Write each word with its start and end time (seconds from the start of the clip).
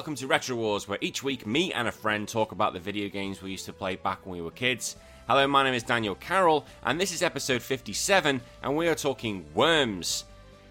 Welcome 0.00 0.14
to 0.14 0.26
Retro 0.26 0.56
Wars, 0.56 0.88
where 0.88 0.96
each 1.02 1.22
week 1.22 1.46
me 1.46 1.74
and 1.74 1.86
a 1.86 1.92
friend 1.92 2.26
talk 2.26 2.52
about 2.52 2.72
the 2.72 2.80
video 2.80 3.10
games 3.10 3.42
we 3.42 3.50
used 3.50 3.66
to 3.66 3.72
play 3.74 3.96
back 3.96 4.24
when 4.24 4.34
we 4.34 4.40
were 4.40 4.50
kids. 4.50 4.96
Hello, 5.28 5.46
my 5.46 5.62
name 5.62 5.74
is 5.74 5.82
Daniel 5.82 6.14
Carroll, 6.14 6.64
and 6.84 6.98
this 6.98 7.12
is 7.12 7.22
episode 7.22 7.60
57, 7.60 8.40
and 8.62 8.76
we 8.78 8.88
are 8.88 8.94
talking 8.94 9.44
Worms. 9.52 10.24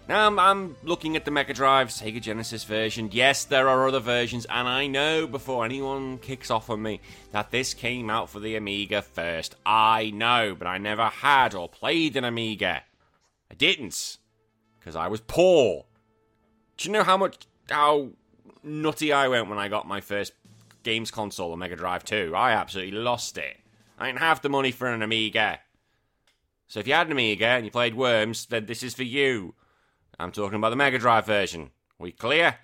Now, 0.08 0.26
I'm, 0.26 0.36
I'm 0.40 0.76
looking 0.82 1.14
at 1.14 1.24
the 1.24 1.30
Mega 1.30 1.54
Drive 1.54 1.90
Sega 1.90 2.20
Genesis 2.20 2.64
version. 2.64 3.08
Yes, 3.12 3.44
there 3.44 3.68
are 3.68 3.86
other 3.86 4.00
versions, 4.00 4.46
and 4.46 4.66
I 4.66 4.88
know 4.88 5.28
before 5.28 5.64
anyone 5.64 6.18
kicks 6.18 6.50
off 6.50 6.68
on 6.68 6.82
me 6.82 7.00
that 7.30 7.52
this 7.52 7.72
came 7.72 8.10
out 8.10 8.30
for 8.30 8.40
the 8.40 8.56
Amiga 8.56 9.00
first. 9.00 9.54
I 9.64 10.10
know, 10.10 10.56
but 10.58 10.66
I 10.66 10.78
never 10.78 11.04
had 11.04 11.54
or 11.54 11.68
played 11.68 12.16
an 12.16 12.24
Amiga. 12.24 12.82
I 13.48 13.54
didn't, 13.54 14.18
because 14.80 14.96
I 14.96 15.06
was 15.06 15.20
poor. 15.20 15.84
Do 16.76 16.88
you 16.88 16.92
know 16.92 17.04
how 17.04 17.16
much, 17.16 17.46
how 17.70 18.08
nutty 18.62 19.12
I 19.12 19.28
went 19.28 19.48
when 19.48 19.58
I 19.58 19.68
got 19.68 19.86
my 19.86 20.00
first 20.00 20.32
games 20.82 21.10
console, 21.10 21.52
a 21.52 21.56
Mega 21.56 21.76
Drive 21.76 22.04
2. 22.04 22.32
I 22.34 22.52
absolutely 22.52 22.98
lost 22.98 23.38
it. 23.38 23.56
I 23.98 24.06
didn't 24.06 24.20
have 24.20 24.40
the 24.40 24.48
money 24.48 24.70
for 24.70 24.88
an 24.88 25.02
Amiga. 25.02 25.60
So 26.68 26.80
if 26.80 26.86
you 26.86 26.94
had 26.94 27.06
an 27.08 27.12
Amiga 27.12 27.46
and 27.46 27.64
you 27.64 27.70
played 27.70 27.94
Worms, 27.94 28.46
then 28.46 28.66
this 28.66 28.82
is 28.82 28.94
for 28.94 29.02
you. 29.02 29.54
I'm 30.18 30.32
talking 30.32 30.56
about 30.56 30.70
the 30.70 30.76
Mega 30.76 30.98
Drive 30.98 31.26
version. 31.26 31.70
We 31.98 32.12
clear? 32.12 32.56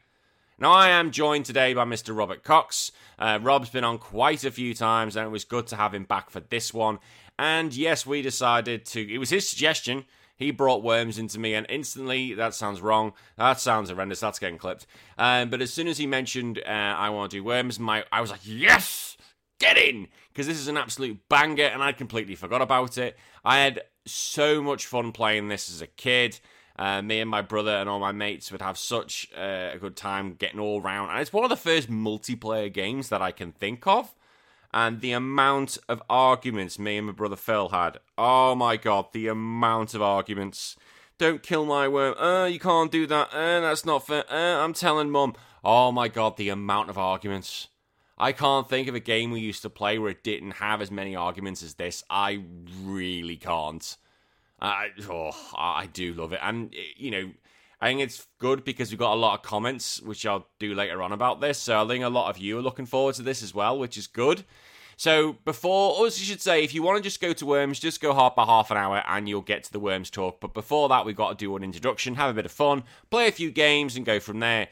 Now, 0.59 0.73
I 0.73 0.89
am 0.89 1.11
joined 1.11 1.45
today 1.45 1.75
by 1.75 1.85
Mr. 1.85 2.17
Robert 2.17 2.43
Cox. 2.43 2.91
Uh, 3.19 3.39
Rob's 3.43 3.69
been 3.69 3.85
on 3.85 3.99
quite 3.99 4.45
a 4.45 4.51
few 4.51 4.73
times, 4.73 5.15
and 5.15 5.27
it 5.27 5.31
was 5.31 5.45
good 5.45 5.67
to 5.67 5.77
have 5.77 5.93
him 5.93 6.05
back 6.05 6.31
for 6.31 6.41
this 6.41 6.73
one. 6.73 6.99
And 7.39 7.75
yes, 7.75 8.07
we 8.07 8.23
decided 8.23 8.87
to, 8.87 9.13
it 9.13 9.19
was 9.19 9.29
his 9.29 9.49
suggestion 9.49 10.07
he 10.37 10.51
brought 10.51 10.83
worms 10.83 11.19
into 11.19 11.41
me, 11.41 11.55
and 11.55 11.67
instantly, 11.69 12.35
that 12.35 12.55
sounds 12.55 12.81
wrong. 12.81 13.15
That 13.37 13.59
sounds 13.59 13.91
horrendous. 13.91 14.21
That's 14.21 14.39
getting 14.39 14.59
clipped. 14.59 14.87
Um, 15.19 15.51
but 15.51 15.63
as 15.63 15.73
soon 15.73 15.89
as 15.89 15.99
he 15.99 16.07
mentioned 16.07 16.59
uh, 16.59 16.71
I 16.71 17.11
want 17.11 17.31
to 17.31 17.39
do 17.39 17.45
worms, 17.45 17.81
my 17.81 18.05
I 18.13 18.21
was 18.21 18.31
like, 18.31 18.41
yes, 18.45 19.17
get 19.59 19.79
in, 19.79 20.09
because 20.29 20.47
this 20.47 20.59
is 20.59 20.69
an 20.69 20.77
absolute 20.77 21.29
banger, 21.29 21.65
and 21.65 21.83
I 21.83 21.93
completely 21.93 22.35
forgot 22.35 22.63
about 22.63 22.99
it. 22.99 23.17
I 23.45 23.59
had 23.59 23.83
so 24.07 24.63
much 24.63 24.87
fun 24.87 25.13
playing 25.13 25.49
this 25.49 25.71
as 25.71 25.81
a 25.81 25.87
kid. 25.87 26.39
Uh, 26.79 27.01
me 27.01 27.21
and 27.21 27.31
my 27.31 27.41
brother 27.41 27.71
and 27.71 27.89
all 27.89 27.99
my 27.99 28.13
mates 28.13 28.53
would 28.53 28.61
have 28.61 28.77
such 28.77 29.31
uh, 29.35 29.71
a 29.73 29.79
good 29.79 29.97
time 29.97 30.35
getting 30.35 30.61
all 30.61 30.83
around, 30.83 31.09
and 31.09 31.21
it's 31.21 31.33
one 31.33 31.45
of 31.45 31.51
the 31.51 31.57
first 31.57 31.91
multiplayer 31.91 32.71
games 32.71 33.09
that 33.09 33.23
I 33.23 33.33
can 33.33 33.53
think 33.53 33.87
of 33.87 34.15
and 34.73 35.01
the 35.01 35.13
amount 35.13 35.79
of 35.89 36.03
arguments 36.09 36.79
me 36.79 36.99
and 36.99 37.07
my 37.07 37.13
brother 37.13 37.37
Phil 37.37 37.69
had. 37.71 37.99
Oh 38.17 38.55
my 38.55 38.77
god, 38.77 39.07
the 39.13 39.29
amount 39.29 39.95
of 39.95 40.03
arguments. 40.03 40.77
Don't 41.19 41.43
kill 41.43 41.65
my 41.65 41.89
worm. 41.89 42.15
Uh, 42.19 42.45
you 42.45 42.59
can't 42.59 42.93
do 42.93 43.07
that. 43.07 43.33
Uh, 43.33 43.61
that's 43.61 43.87
not 43.87 44.07
fair. 44.07 44.25
Uh, 44.31 44.63
I'm 44.63 44.75
telling 44.75 45.11
mum. 45.11 45.35
Oh 45.65 45.91
my 45.91 46.09
god, 46.09 46.37
the 46.37 46.51
amount 46.51 46.91
of 46.91 46.99
arguments. 46.99 47.69
I 48.19 48.33
can't 48.33 48.69
think 48.69 48.89
of 48.89 48.95
a 48.95 49.01
game 49.01 49.31
we 49.31 49.41
used 49.41 49.63
to 49.63 49.71
play 49.71 49.99
where 49.99 50.11
it 50.11 50.25
didn't 50.25 50.53
have 50.53 50.81
as 50.81 50.91
many 50.91 51.15
arguments 51.15 51.63
as 51.63 51.75
this. 51.75 52.03
I 52.09 52.43
really 52.83 53.37
can't. 53.37 53.97
I, 54.61 54.89
oh, 55.11 55.33
I 55.55 55.87
do 55.87 56.15
love 56.15 56.33
it. 56.33 56.41
And, 56.43 56.75
you 56.97 57.11
know, 57.11 57.31
I 57.87 57.91
think 57.91 58.01
it's 58.01 58.27
good 58.41 58.65
because 58.65 58.91
we've 58.91 58.99
got 58.99 59.15
a 59.15 59.15
lot 59.15 59.35
of 59.35 59.43
comments, 59.43 60.03
which 60.03 60.27
I'll 60.27 60.49
do 60.59 60.75
later 60.75 61.01
on 61.03 61.13
about 61.13 61.41
this. 61.41 61.57
So 61.57 61.81
I 61.81 61.87
think 61.87 62.03
a 62.03 62.09
lot 62.09 62.29
of 62.29 62.37
you 62.37 62.59
are 62.59 62.63
looking 62.63 62.85
forward 62.85 63.15
to 63.15 63.23
this 63.23 63.45
as 63.45 63.55
well, 63.55 63.79
which 63.79 63.97
is 63.97 64.09
good. 64.09 64.45
So 64.97 65.35
before, 65.45 65.97
or 65.97 66.09
as 66.09 66.19
you 66.19 66.27
should 66.27 66.41
say, 66.41 66.65
if 66.65 66.75
you 66.75 66.83
want 66.83 66.97
to 66.97 67.03
just 67.03 67.21
go 67.21 67.33
to 67.33 67.47
Worms, 67.47 67.79
just 67.79 68.01
go 68.01 68.13
half 68.13 68.35
by 68.35 68.45
half 68.45 68.73
an 68.73 68.77
hour 68.77 69.05
and 69.07 69.29
you'll 69.29 69.41
get 69.41 69.63
to 69.63 69.73
the 69.73 69.79
Worms 69.79 70.11
talk. 70.11 70.41
But 70.41 70.53
before 70.53 70.89
that, 70.89 71.07
we've 71.07 71.15
got 71.15 71.29
to 71.29 71.45
do 71.45 71.55
an 71.55 71.63
introduction, 71.63 72.17
have 72.17 72.29
a 72.29 72.35
bit 72.35 72.45
of 72.45 72.51
fun, 72.51 72.83
play 73.09 73.29
a 73.29 73.31
few 73.31 73.53
games, 73.53 73.95
and 73.95 74.05
go 74.05 74.19
from 74.19 74.41
there. 74.41 74.67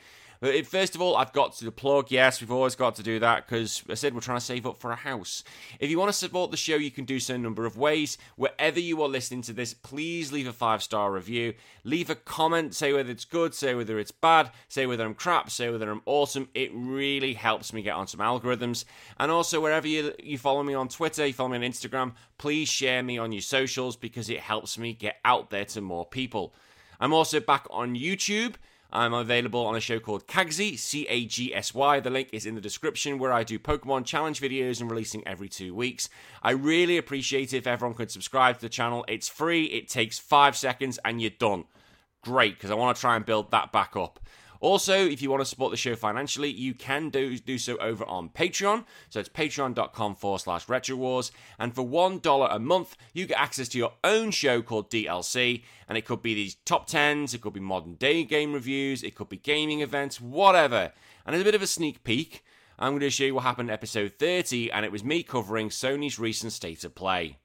But 0.45 0.67
first 0.67 0.95
of 0.95 1.01
all, 1.01 1.17
I've 1.17 1.33
got 1.33 1.57
to 1.57 1.71
plug. 1.71 2.11
Yes, 2.11 2.43
we've 2.43 2.53
always 2.53 2.75
got 2.75 2.97
to 2.97 3.03
do 3.03 3.19
that 3.21 3.47
because 3.47 3.83
I 3.89 3.95
said 3.95 4.13
we're 4.13 4.21
trying 4.21 4.37
to 4.37 4.45
save 4.45 4.67
up 4.67 4.77
for 4.77 4.93
a 4.93 4.95
house. 4.95 5.43
If 5.81 5.89
you 5.89 5.99
want 5.99 6.11
to 6.11 6.13
support 6.13 6.51
the 6.51 6.59
show, 6.59 6.77
you 6.77 6.91
can 6.91 7.07
do 7.07 7.19
so 7.19 7.33
in 7.33 7.41
a 7.41 7.43
number 7.43 7.65
of 7.65 7.79
ways. 7.79 8.19
Wherever 8.37 8.79
you 8.79 9.01
are 9.01 9.09
listening 9.09 9.41
to 9.45 9.55
this, 9.55 9.73
please 9.73 10.33
leave 10.33 10.47
a 10.47 10.53
five 10.53 10.83
star 10.83 11.11
review. 11.11 11.55
Leave 11.83 12.11
a 12.11 12.15
comment, 12.15 12.75
say 12.75 12.93
whether 12.93 13.11
it's 13.11 13.25
good, 13.25 13.55
say 13.55 13.75
whether 13.75 13.99
it's 13.99 14.11
bad, 14.11 14.51
say 14.69 14.85
whether 14.85 15.07
I'm 15.07 15.15
crap, 15.15 15.49
say 15.49 15.71
whether 15.71 15.91
I'm 15.91 16.03
awesome. 16.05 16.51
It 16.53 16.71
really 16.75 17.33
helps 17.33 17.73
me 17.73 17.81
get 17.81 17.95
on 17.95 18.07
some 18.07 18.21
algorithms. 18.21 18.85
And 19.19 19.31
also, 19.31 19.63
wherever 19.63 19.89
you, 19.89 20.13
you 20.23 20.37
follow 20.37 20.63
me 20.63 20.75
on 20.75 20.89
Twitter, 20.89 21.27
you 21.27 21.33
follow 21.33 21.49
me 21.49 21.57
on 21.57 21.73
Instagram, 21.73 22.13
please 22.37 22.69
share 22.69 23.03
me 23.03 23.17
on 23.17 23.33
your 23.33 23.41
socials 23.41 23.97
because 23.97 24.29
it 24.29 24.41
helps 24.41 24.77
me 24.77 24.93
get 24.93 25.17
out 25.25 25.49
there 25.49 25.65
to 25.65 25.81
more 25.81 26.05
people. 26.05 26.53
I'm 27.01 27.15
also 27.15 27.41
back 27.41 27.67
on 27.71 27.97
YouTube. 27.97 28.57
I'm 28.95 29.13
available 29.13 29.67
on 29.67 29.75
a 29.75 29.81
show 29.81 29.99
called 29.99 30.29
Cagsy, 30.29 30.79
C 30.79 31.05
A 31.09 31.27
G 31.27 31.53
S 31.53 31.75
Y. 31.75 31.99
The 31.99 32.11
link 32.11 32.29
is 32.33 32.47
in 32.47 32.55
the 32.55 32.61
description 32.61 33.19
where 33.19 33.33
I 33.33 33.43
do 33.43 33.59
Pokemon 33.59 34.05
challenge 34.05 34.41
videos 34.41 34.81
and 34.81 34.89
releasing 34.89 35.27
every 35.27 35.49
two 35.49 35.75
weeks. 35.75 36.09
I 36.43 36.53
really 36.53 36.97
appreciate 36.97 37.53
it 37.53 37.59
if 37.59 37.67
everyone 37.67 37.97
could 37.97 38.13
subscribe 38.13 38.57
to 38.57 38.61
the 38.61 38.69
channel. 38.69 39.05
It's 39.09 39.29
free, 39.29 39.65
it 39.65 39.89
takes 39.89 40.21
five 40.21 40.57
seconds, 40.57 41.01
and 41.05 41.21
you're 41.21 41.31
done. 41.31 41.65
Great, 42.23 42.55
because 42.55 42.71
I 42.71 42.75
want 42.75 42.97
to 42.97 43.01
try 43.01 43.17
and 43.17 43.27
build 43.27 43.51
that 43.51 43.73
back 43.73 43.97
up. 43.97 44.21
Also, 44.65 44.97
if 44.97 45.21
you 45.21 45.29
want 45.29 45.43
to 45.43 45.45
support 45.45 45.71
the 45.73 45.77
show 45.77 45.95
financially, 45.95 46.49
you 46.49 46.73
can 46.73 47.11
do, 47.11 47.37
do 47.37 47.59
so 47.59 47.77
over 47.83 48.03
on 48.07 48.31
Patreon. 48.31 48.83
So 49.11 49.21
it's 49.21 49.29
patreon.com 49.29 50.15
forward 50.15 50.39
slash 50.39 50.71
retro 50.71 50.97
wars. 50.97 51.33
And 51.59 51.75
for 51.75 51.85
$1 51.85 52.49
a 52.51 52.59
month, 52.59 52.97
you 53.13 53.27
get 53.27 53.39
access 53.39 53.69
to 53.69 53.79
your 53.79 53.93
own 54.03 54.31
show 54.31 54.63
called 54.63 54.91
DLC. 54.91 55.65
And 55.87 55.99
it 55.99 56.07
could 56.07 56.23
be 56.23 56.33
these 56.33 56.55
top 56.65 56.89
10s, 56.89 57.35
it 57.35 57.43
could 57.43 57.53
be 57.53 57.61
modern 57.61 57.97
day 57.97 58.25
game 58.25 58.55
reviews, 58.55 59.03
it 59.03 59.15
could 59.15 59.29
be 59.29 59.37
gaming 59.37 59.83
events, 59.83 60.19
whatever. 60.19 60.93
And 61.27 61.37
as 61.37 61.43
a 61.43 61.45
bit 61.45 61.55
of 61.55 61.61
a 61.61 61.67
sneak 61.67 62.03
peek, 62.03 62.43
I'm 62.79 62.93
going 62.93 63.01
to 63.01 63.11
show 63.11 63.25
you 63.25 63.35
what 63.35 63.45
happened 63.45 63.69
in 63.69 63.75
episode 63.75 64.15
30, 64.19 64.73
and 64.73 64.87
it 64.87 64.91
was 64.93 65.05
me 65.05 65.23
covering 65.23 65.69
Sony's 65.69 66.19
recent 66.19 66.55
state 66.55 66.85
of 66.85 66.95
play. 66.95 67.37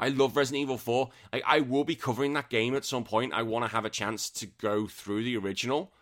I 0.00 0.08
love 0.08 0.36
Resident 0.36 0.62
Evil 0.62 0.78
4. 0.78 1.10
I, 1.32 1.42
I 1.46 1.60
will 1.60 1.84
be 1.84 1.94
covering 1.94 2.32
that 2.32 2.48
game 2.48 2.74
at 2.74 2.84
some 2.84 3.04
point. 3.04 3.32
I 3.32 3.42
want 3.42 3.64
to 3.64 3.70
have 3.70 3.84
a 3.84 3.90
chance 3.90 4.30
to 4.30 4.46
go 4.46 4.86
through 4.86 5.22
the 5.24 5.36
original. 5.36 5.92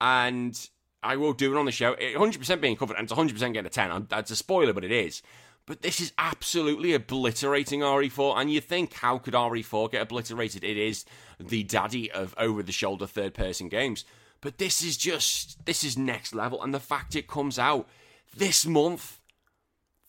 And 0.00 0.58
I 1.02 1.16
will 1.16 1.32
do 1.32 1.54
it 1.54 1.58
on 1.58 1.66
the 1.66 1.72
show. 1.72 1.94
100% 1.94 2.60
being 2.60 2.76
covered, 2.76 2.96
and 2.96 3.04
it's 3.04 3.12
100% 3.12 3.38
getting 3.38 3.66
a 3.66 3.68
10. 3.68 4.06
That's 4.08 4.30
a 4.30 4.36
spoiler, 4.36 4.72
but 4.72 4.84
it 4.84 4.92
is. 4.92 5.22
But 5.66 5.82
this 5.82 6.00
is 6.00 6.12
absolutely 6.18 6.92
obliterating 6.92 7.80
RE4. 7.80 8.36
And 8.36 8.50
you 8.50 8.60
think, 8.60 8.94
how 8.94 9.18
could 9.18 9.34
RE4 9.34 9.90
get 9.90 10.02
obliterated? 10.02 10.64
It 10.64 10.76
is 10.76 11.04
the 11.38 11.64
daddy 11.64 12.10
of 12.10 12.34
over 12.38 12.62
the 12.62 12.72
shoulder 12.72 13.06
third 13.06 13.34
person 13.34 13.68
games. 13.68 14.04
But 14.40 14.58
this 14.58 14.82
is 14.82 14.96
just, 14.96 15.64
this 15.66 15.84
is 15.84 15.96
next 15.96 16.34
level. 16.34 16.62
And 16.62 16.74
the 16.74 16.80
fact 16.80 17.16
it 17.16 17.28
comes 17.28 17.58
out 17.58 17.88
this 18.36 18.66
month, 18.66 19.20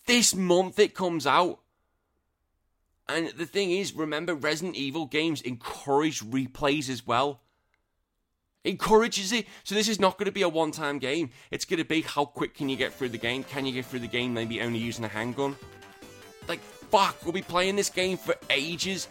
this 0.06 0.36
month 0.36 0.79
it 0.79 0.95
comes 0.95 1.27
out. 1.27 1.59
And 3.07 3.29
the 3.29 3.45
thing 3.45 3.71
is, 3.71 3.94
remember, 3.94 4.33
Resident 4.33 4.75
Evil 4.75 5.05
games 5.05 5.41
encourage 5.41 6.21
replays 6.21 6.89
as 6.89 7.05
well. 7.05 7.41
Encourages 8.63 9.33
it. 9.33 9.45
So 9.65 9.75
this 9.75 9.89
is 9.89 10.00
not 10.00 10.17
going 10.17 10.27
to 10.27 10.31
be 10.31 10.41
a 10.41 10.50
one-time 10.50 11.00
game. 11.00 11.31
It's 11.51 11.65
going 11.65 11.79
to 11.79 11.85
be 11.85 12.01
how 12.01 12.23
quick 12.23 12.55
can 12.55 12.69
you 12.69 12.77
get 12.77 12.94
through 12.94 13.09
the 13.09 13.17
game? 13.17 13.44
Can 13.44 13.65
you 13.65 13.73
get 13.73 13.85
through 13.85 14.00
the 14.00 14.07
game 14.07 14.33
maybe 14.33 14.61
only 14.61 14.79
using 14.79 15.03
a 15.03 15.09
handgun? 15.09 15.57
Like, 16.47 16.59
fuck, 16.61 17.17
we'll 17.23 17.33
be 17.33 17.41
playing 17.41 17.75
this 17.75 17.89
game 17.89 18.17
for 18.17 18.35
ages. 18.50 19.09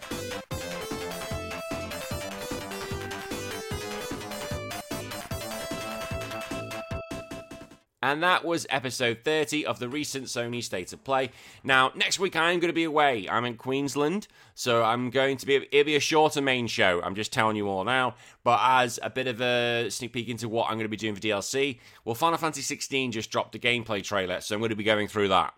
And 8.03 8.21
that 8.25 8.45
was 8.45 8.67
episode 8.69 9.21
30 9.25 9.65
of 9.65 9.79
the 9.79 9.89
recent 9.89 10.25
Sony 10.25 10.61
State 10.61 10.93
of 10.93 11.05
Play. 11.05 11.31
Now, 11.63 11.93
next 11.95 12.19
week 12.19 12.35
I'm 12.35 12.59
going 12.59 12.69
to 12.69 12.75
be 12.75 12.83
away. 12.83 13.29
I'm 13.31 13.45
in 13.45 13.55
Queensland, 13.55 14.27
so 14.57 14.83
I'm 14.83 15.11
going 15.11 15.37
to 15.37 15.47
be, 15.47 15.55
it'll 15.71 15.85
be 15.85 15.95
a 15.95 16.01
shorter 16.01 16.43
main 16.43 16.67
show. 16.67 17.01
I'm 17.05 17.15
just 17.15 17.33
telling 17.33 17.55
you 17.55 17.69
all 17.69 17.85
now. 17.85 18.17
But 18.43 18.59
as 18.61 18.99
a 19.05 19.09
bit 19.09 19.29
of 19.29 19.41
a 19.41 19.89
sneak 19.89 20.15
peek 20.15 20.29
into 20.29 20.49
what 20.49 20.65
I'm 20.65 20.75
going 20.75 20.85
to 20.85 20.89
be 20.89 20.97
doing 20.97 21.15
for 21.15 21.21
DLC, 21.21 21.79
well, 22.05 22.17
Final 22.17 22.39
Fantasy 22.39 22.63
16 22.63 23.13
just 23.13 23.31
dropped 23.31 23.55
a 23.55 23.61
gameplay 23.61 24.03
trailer, 24.03 24.41
so 24.41 24.57
I'm 24.57 24.61
going 24.61 24.71
to 24.71 24.77
be 24.77 24.83
going 24.83 25.07
through 25.07 25.29
that. 25.29 25.55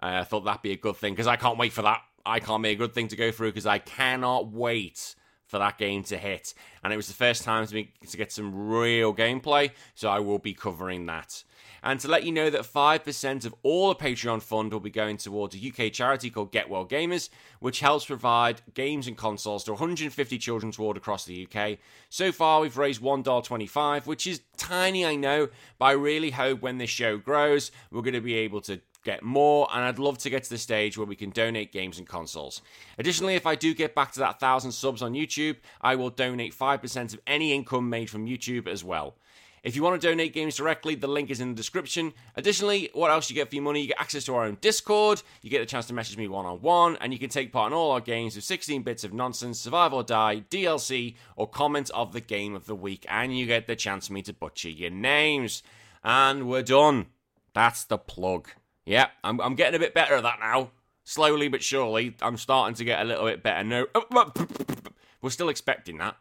Uh, 0.00 0.20
I 0.20 0.24
thought 0.24 0.44
that'd 0.44 0.62
be 0.62 0.72
a 0.72 0.76
good 0.76 0.96
thing, 0.96 1.12
because 1.12 1.26
I 1.26 1.34
can't 1.34 1.58
wait 1.58 1.72
for 1.72 1.82
that. 1.82 2.02
I 2.24 2.38
can't 2.38 2.62
be 2.62 2.68
a 2.68 2.76
good 2.76 2.94
thing 2.94 3.08
to 3.08 3.16
go 3.16 3.32
through, 3.32 3.48
because 3.48 3.66
I 3.66 3.78
cannot 3.78 4.52
wait 4.52 5.16
for 5.48 5.58
that 5.58 5.76
game 5.76 6.04
to 6.04 6.16
hit. 6.16 6.54
And 6.84 6.92
it 6.92 6.96
was 6.96 7.08
the 7.08 7.14
first 7.14 7.42
time 7.42 7.66
to, 7.66 7.74
me, 7.74 7.92
to 8.08 8.16
get 8.16 8.30
some 8.30 8.68
real 8.68 9.12
gameplay, 9.12 9.72
so 9.96 10.08
I 10.08 10.20
will 10.20 10.38
be 10.38 10.54
covering 10.54 11.06
that. 11.06 11.42
And 11.82 11.98
to 12.00 12.08
let 12.08 12.24
you 12.24 12.32
know 12.32 12.50
that 12.50 12.62
5% 12.62 13.44
of 13.46 13.54
all 13.62 13.88
the 13.88 13.94
Patreon 13.94 14.42
fund 14.42 14.72
will 14.72 14.80
be 14.80 14.90
going 14.90 15.16
towards 15.16 15.54
a 15.54 15.68
UK 15.68 15.92
charity 15.92 16.30
called 16.30 16.52
Get 16.52 16.68
Well 16.68 16.86
Gamers, 16.86 17.28
which 17.60 17.80
helps 17.80 18.04
provide 18.04 18.62
games 18.74 19.06
and 19.06 19.16
consoles 19.16 19.64
to 19.64 19.72
150 19.72 20.38
children's 20.38 20.78
ward 20.78 20.96
across 20.96 21.24
the 21.24 21.46
UK. 21.46 21.78
So 22.08 22.32
far, 22.32 22.60
we've 22.60 22.76
raised 22.76 23.02
$1.25, 23.02 24.06
which 24.06 24.26
is 24.26 24.40
tiny, 24.56 25.06
I 25.06 25.16
know, 25.16 25.48
but 25.78 25.86
I 25.86 25.92
really 25.92 26.30
hope 26.30 26.62
when 26.62 26.78
this 26.78 26.90
show 26.90 27.16
grows, 27.16 27.70
we're 27.90 28.02
going 28.02 28.14
to 28.14 28.20
be 28.20 28.34
able 28.34 28.60
to 28.62 28.80
get 29.04 29.22
more, 29.22 29.68
and 29.72 29.84
I'd 29.84 29.98
love 29.98 30.18
to 30.18 30.30
get 30.30 30.44
to 30.44 30.50
the 30.50 30.58
stage 30.58 30.98
where 30.98 31.06
we 31.06 31.16
can 31.16 31.30
donate 31.30 31.72
games 31.72 31.98
and 31.98 32.06
consoles. 32.06 32.60
Additionally, 32.98 33.34
if 33.34 33.46
I 33.46 33.54
do 33.54 33.74
get 33.74 33.94
back 33.94 34.12
to 34.12 34.20
that 34.20 34.40
thousand 34.40 34.72
subs 34.72 35.02
on 35.02 35.14
YouTube, 35.14 35.56
I 35.80 35.96
will 35.96 36.10
donate 36.10 36.54
5% 36.54 37.14
of 37.14 37.20
any 37.26 37.52
income 37.52 37.88
made 37.88 38.10
from 38.10 38.26
YouTube 38.26 38.68
as 38.68 38.84
well. 38.84 39.14
If 39.62 39.76
you 39.76 39.82
want 39.82 40.00
to 40.00 40.08
donate 40.08 40.32
games 40.32 40.56
directly, 40.56 40.94
the 40.94 41.06
link 41.06 41.30
is 41.30 41.40
in 41.40 41.50
the 41.50 41.54
description. 41.54 42.14
Additionally, 42.36 42.90
what 42.94 43.10
else 43.10 43.28
you 43.28 43.34
get 43.34 43.50
for 43.50 43.56
your 43.56 43.64
money? 43.64 43.82
You 43.82 43.88
get 43.88 44.00
access 44.00 44.24
to 44.24 44.34
our 44.34 44.44
own 44.44 44.56
Discord, 44.60 45.22
you 45.42 45.50
get 45.50 45.60
a 45.60 45.66
chance 45.66 45.86
to 45.86 45.94
message 45.94 46.16
me 46.16 46.28
one 46.28 46.46
on 46.46 46.60
one, 46.62 46.96
and 47.00 47.12
you 47.12 47.18
can 47.18 47.28
take 47.28 47.52
part 47.52 47.70
in 47.70 47.76
all 47.76 47.90
our 47.90 48.00
games 48.00 48.36
with 48.36 48.44
16 48.44 48.82
bits 48.82 49.04
of 49.04 49.12
nonsense, 49.12 49.60
survive 49.60 49.92
or 49.92 50.02
die, 50.02 50.44
DLC, 50.50 51.14
or 51.36 51.46
comment 51.46 51.90
of 51.90 52.12
the 52.12 52.20
game 52.20 52.54
of 52.54 52.66
the 52.66 52.74
week, 52.74 53.04
and 53.08 53.36
you 53.36 53.46
get 53.46 53.66
the 53.66 53.76
chance 53.76 54.06
for 54.06 54.14
me 54.14 54.22
to 54.22 54.32
butcher 54.32 54.70
your 54.70 54.90
names. 54.90 55.62
And 56.02 56.48
we're 56.48 56.62
done. 56.62 57.06
That's 57.52 57.84
the 57.84 57.98
plug. 57.98 58.48
Yeah, 58.86 59.08
I'm, 59.22 59.40
I'm 59.40 59.54
getting 59.54 59.76
a 59.76 59.78
bit 59.78 59.94
better 59.94 60.14
at 60.14 60.22
that 60.22 60.40
now. 60.40 60.70
Slowly 61.04 61.48
but 61.48 61.62
surely, 61.62 62.16
I'm 62.22 62.36
starting 62.36 62.76
to 62.76 62.84
get 62.84 63.00
a 63.02 63.04
little 63.04 63.26
bit 63.26 63.42
better. 63.42 63.64
No, 63.64 63.86
oh, 63.94 64.32
we're 65.22 65.30
still 65.30 65.48
expecting 65.48 65.98
that. 65.98 66.16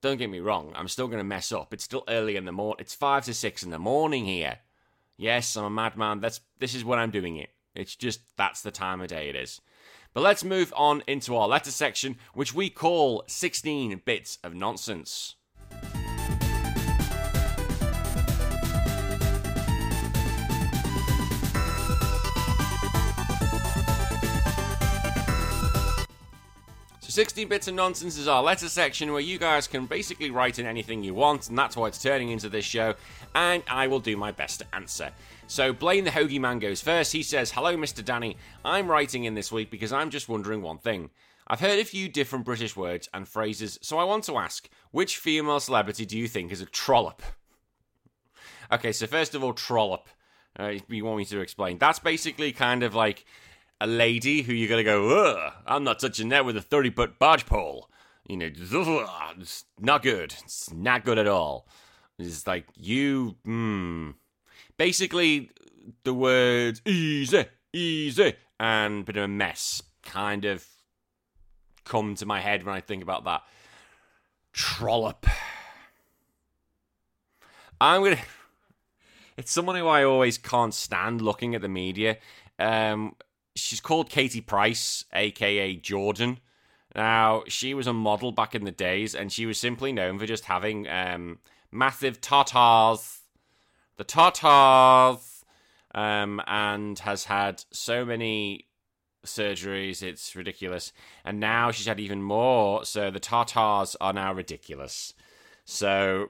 Don't 0.00 0.16
get 0.18 0.30
me 0.30 0.38
wrong, 0.38 0.72
I'm 0.76 0.88
still 0.88 1.08
going 1.08 1.18
to 1.18 1.24
mess 1.24 1.50
up. 1.50 1.72
It's 1.72 1.84
still 1.84 2.04
early 2.08 2.36
in 2.36 2.44
the 2.44 2.52
morning. 2.52 2.80
It's 2.80 2.94
5 2.94 3.24
to 3.24 3.34
6 3.34 3.62
in 3.64 3.70
the 3.70 3.78
morning 3.78 4.26
here. 4.26 4.58
Yes, 5.16 5.56
I'm 5.56 5.64
a 5.64 5.70
madman. 5.70 6.20
That's 6.20 6.40
this 6.60 6.74
is 6.74 6.84
when 6.84 7.00
I'm 7.00 7.10
doing 7.10 7.36
it. 7.36 7.50
It's 7.74 7.96
just 7.96 8.20
that's 8.36 8.62
the 8.62 8.70
time 8.70 9.00
of 9.00 9.08
day 9.08 9.28
it 9.28 9.34
is. 9.34 9.60
But 10.14 10.22
let's 10.22 10.44
move 10.44 10.72
on 10.76 11.02
into 11.06 11.36
our 11.36 11.48
letter 11.48 11.72
section, 11.72 12.16
which 12.34 12.54
we 12.54 12.70
call 12.70 13.24
16 13.26 14.02
bits 14.04 14.38
of 14.44 14.54
nonsense. 14.54 15.34
So 27.08 27.22
16 27.22 27.48
Bits 27.48 27.68
of 27.68 27.74
Nonsense 27.74 28.18
is 28.18 28.28
our 28.28 28.42
letter 28.42 28.68
section 28.68 29.12
where 29.12 29.22
you 29.22 29.38
guys 29.38 29.66
can 29.66 29.86
basically 29.86 30.30
write 30.30 30.58
in 30.58 30.66
anything 30.66 31.02
you 31.02 31.14
want, 31.14 31.48
and 31.48 31.56
that's 31.56 31.74
why 31.74 31.86
it's 31.86 32.02
turning 32.02 32.28
into 32.28 32.50
this 32.50 32.66
show, 32.66 32.96
and 33.34 33.62
I 33.66 33.86
will 33.86 33.98
do 33.98 34.14
my 34.14 34.30
best 34.30 34.58
to 34.58 34.74
answer. 34.74 35.10
So 35.46 35.72
Blaine 35.72 36.04
the 36.04 36.10
Hoagie 36.10 36.38
Man 36.38 36.58
goes 36.58 36.82
first. 36.82 37.14
He 37.14 37.22
says, 37.22 37.52
Hello, 37.52 37.74
Mr. 37.78 38.04
Danny. 38.04 38.36
I'm 38.62 38.90
writing 38.90 39.24
in 39.24 39.32
this 39.32 39.50
week 39.50 39.70
because 39.70 39.90
I'm 39.90 40.10
just 40.10 40.28
wondering 40.28 40.60
one 40.60 40.76
thing. 40.76 41.08
I've 41.46 41.60
heard 41.60 41.78
a 41.78 41.84
few 41.86 42.10
different 42.10 42.44
British 42.44 42.76
words 42.76 43.08
and 43.14 43.26
phrases, 43.26 43.78
so 43.80 43.96
I 43.98 44.04
want 44.04 44.24
to 44.24 44.36
ask, 44.36 44.68
which 44.90 45.16
female 45.16 45.60
celebrity 45.60 46.04
do 46.04 46.18
you 46.18 46.28
think 46.28 46.52
is 46.52 46.60
a 46.60 46.66
trollop? 46.66 47.22
Okay, 48.70 48.92
so 48.92 49.06
first 49.06 49.34
of 49.34 49.42
all, 49.42 49.54
trollop. 49.54 50.10
Uh, 50.60 50.74
you 50.88 51.06
want 51.06 51.16
me 51.16 51.24
to 51.24 51.40
explain? 51.40 51.78
That's 51.78 52.00
basically 52.00 52.52
kind 52.52 52.82
of 52.82 52.94
like 52.94 53.24
a 53.80 53.86
lady 53.86 54.42
who 54.42 54.52
you're 54.52 54.68
gonna 54.68 54.84
go, 54.84 55.50
I'm 55.66 55.84
not 55.84 56.00
touching 56.00 56.30
that 56.30 56.44
with 56.44 56.56
a 56.56 56.62
30 56.62 56.90
foot 56.90 57.18
barge 57.18 57.46
pole. 57.46 57.90
You 58.26 58.36
know, 58.36 58.50
it's 58.50 59.64
not 59.80 60.02
good. 60.02 60.34
It's 60.44 60.72
not 60.72 61.04
good 61.04 61.18
at 61.18 61.26
all. 61.26 61.66
It's 62.18 62.46
like 62.46 62.66
you, 62.76 63.36
hmm. 63.44 64.10
Basically, 64.76 65.50
the 66.04 66.12
words 66.12 66.82
easy, 66.84 67.46
easy, 67.72 68.34
and 68.60 69.04
bit 69.04 69.16
of 69.16 69.24
a 69.24 69.28
mess 69.28 69.82
kind 70.02 70.44
of 70.44 70.66
come 71.84 72.14
to 72.16 72.26
my 72.26 72.40
head 72.40 72.64
when 72.64 72.74
I 72.74 72.80
think 72.80 73.02
about 73.02 73.24
that. 73.24 73.42
Trollop. 74.52 75.26
I'm 77.80 78.02
gonna. 78.02 78.18
It's 79.36 79.52
someone 79.52 79.76
who 79.76 79.86
I 79.86 80.04
always 80.04 80.36
can't 80.36 80.74
stand 80.74 81.22
looking 81.22 81.54
at 81.54 81.62
the 81.62 81.68
media. 81.68 82.18
Um, 82.58 83.14
she's 83.58 83.80
called 83.80 84.10
Katie 84.10 84.40
Price, 84.40 85.04
aka 85.12 85.76
Jordan. 85.76 86.40
Now, 86.94 87.44
she 87.48 87.74
was 87.74 87.86
a 87.86 87.92
model 87.92 88.32
back 88.32 88.54
in 88.54 88.64
the 88.64 88.70
days, 88.70 89.14
and 89.14 89.30
she 89.30 89.46
was 89.46 89.58
simply 89.58 89.92
known 89.92 90.18
for 90.18 90.26
just 90.26 90.46
having 90.46 90.88
um, 90.88 91.38
massive 91.70 92.20
tartars, 92.20 93.20
the 93.96 94.04
tartars, 94.04 95.44
um, 95.94 96.40
and 96.46 96.98
has 97.00 97.24
had 97.24 97.64
so 97.70 98.04
many 98.04 98.66
surgeries, 99.24 100.02
it's 100.02 100.34
ridiculous. 100.34 100.92
And 101.24 101.40
now 101.40 101.70
she's 101.70 101.86
had 101.86 102.00
even 102.00 102.22
more, 102.22 102.84
so 102.84 103.10
the 103.10 103.20
tartars 103.20 103.96
are 104.00 104.12
now 104.12 104.32
ridiculous. 104.32 105.14
So, 105.64 106.28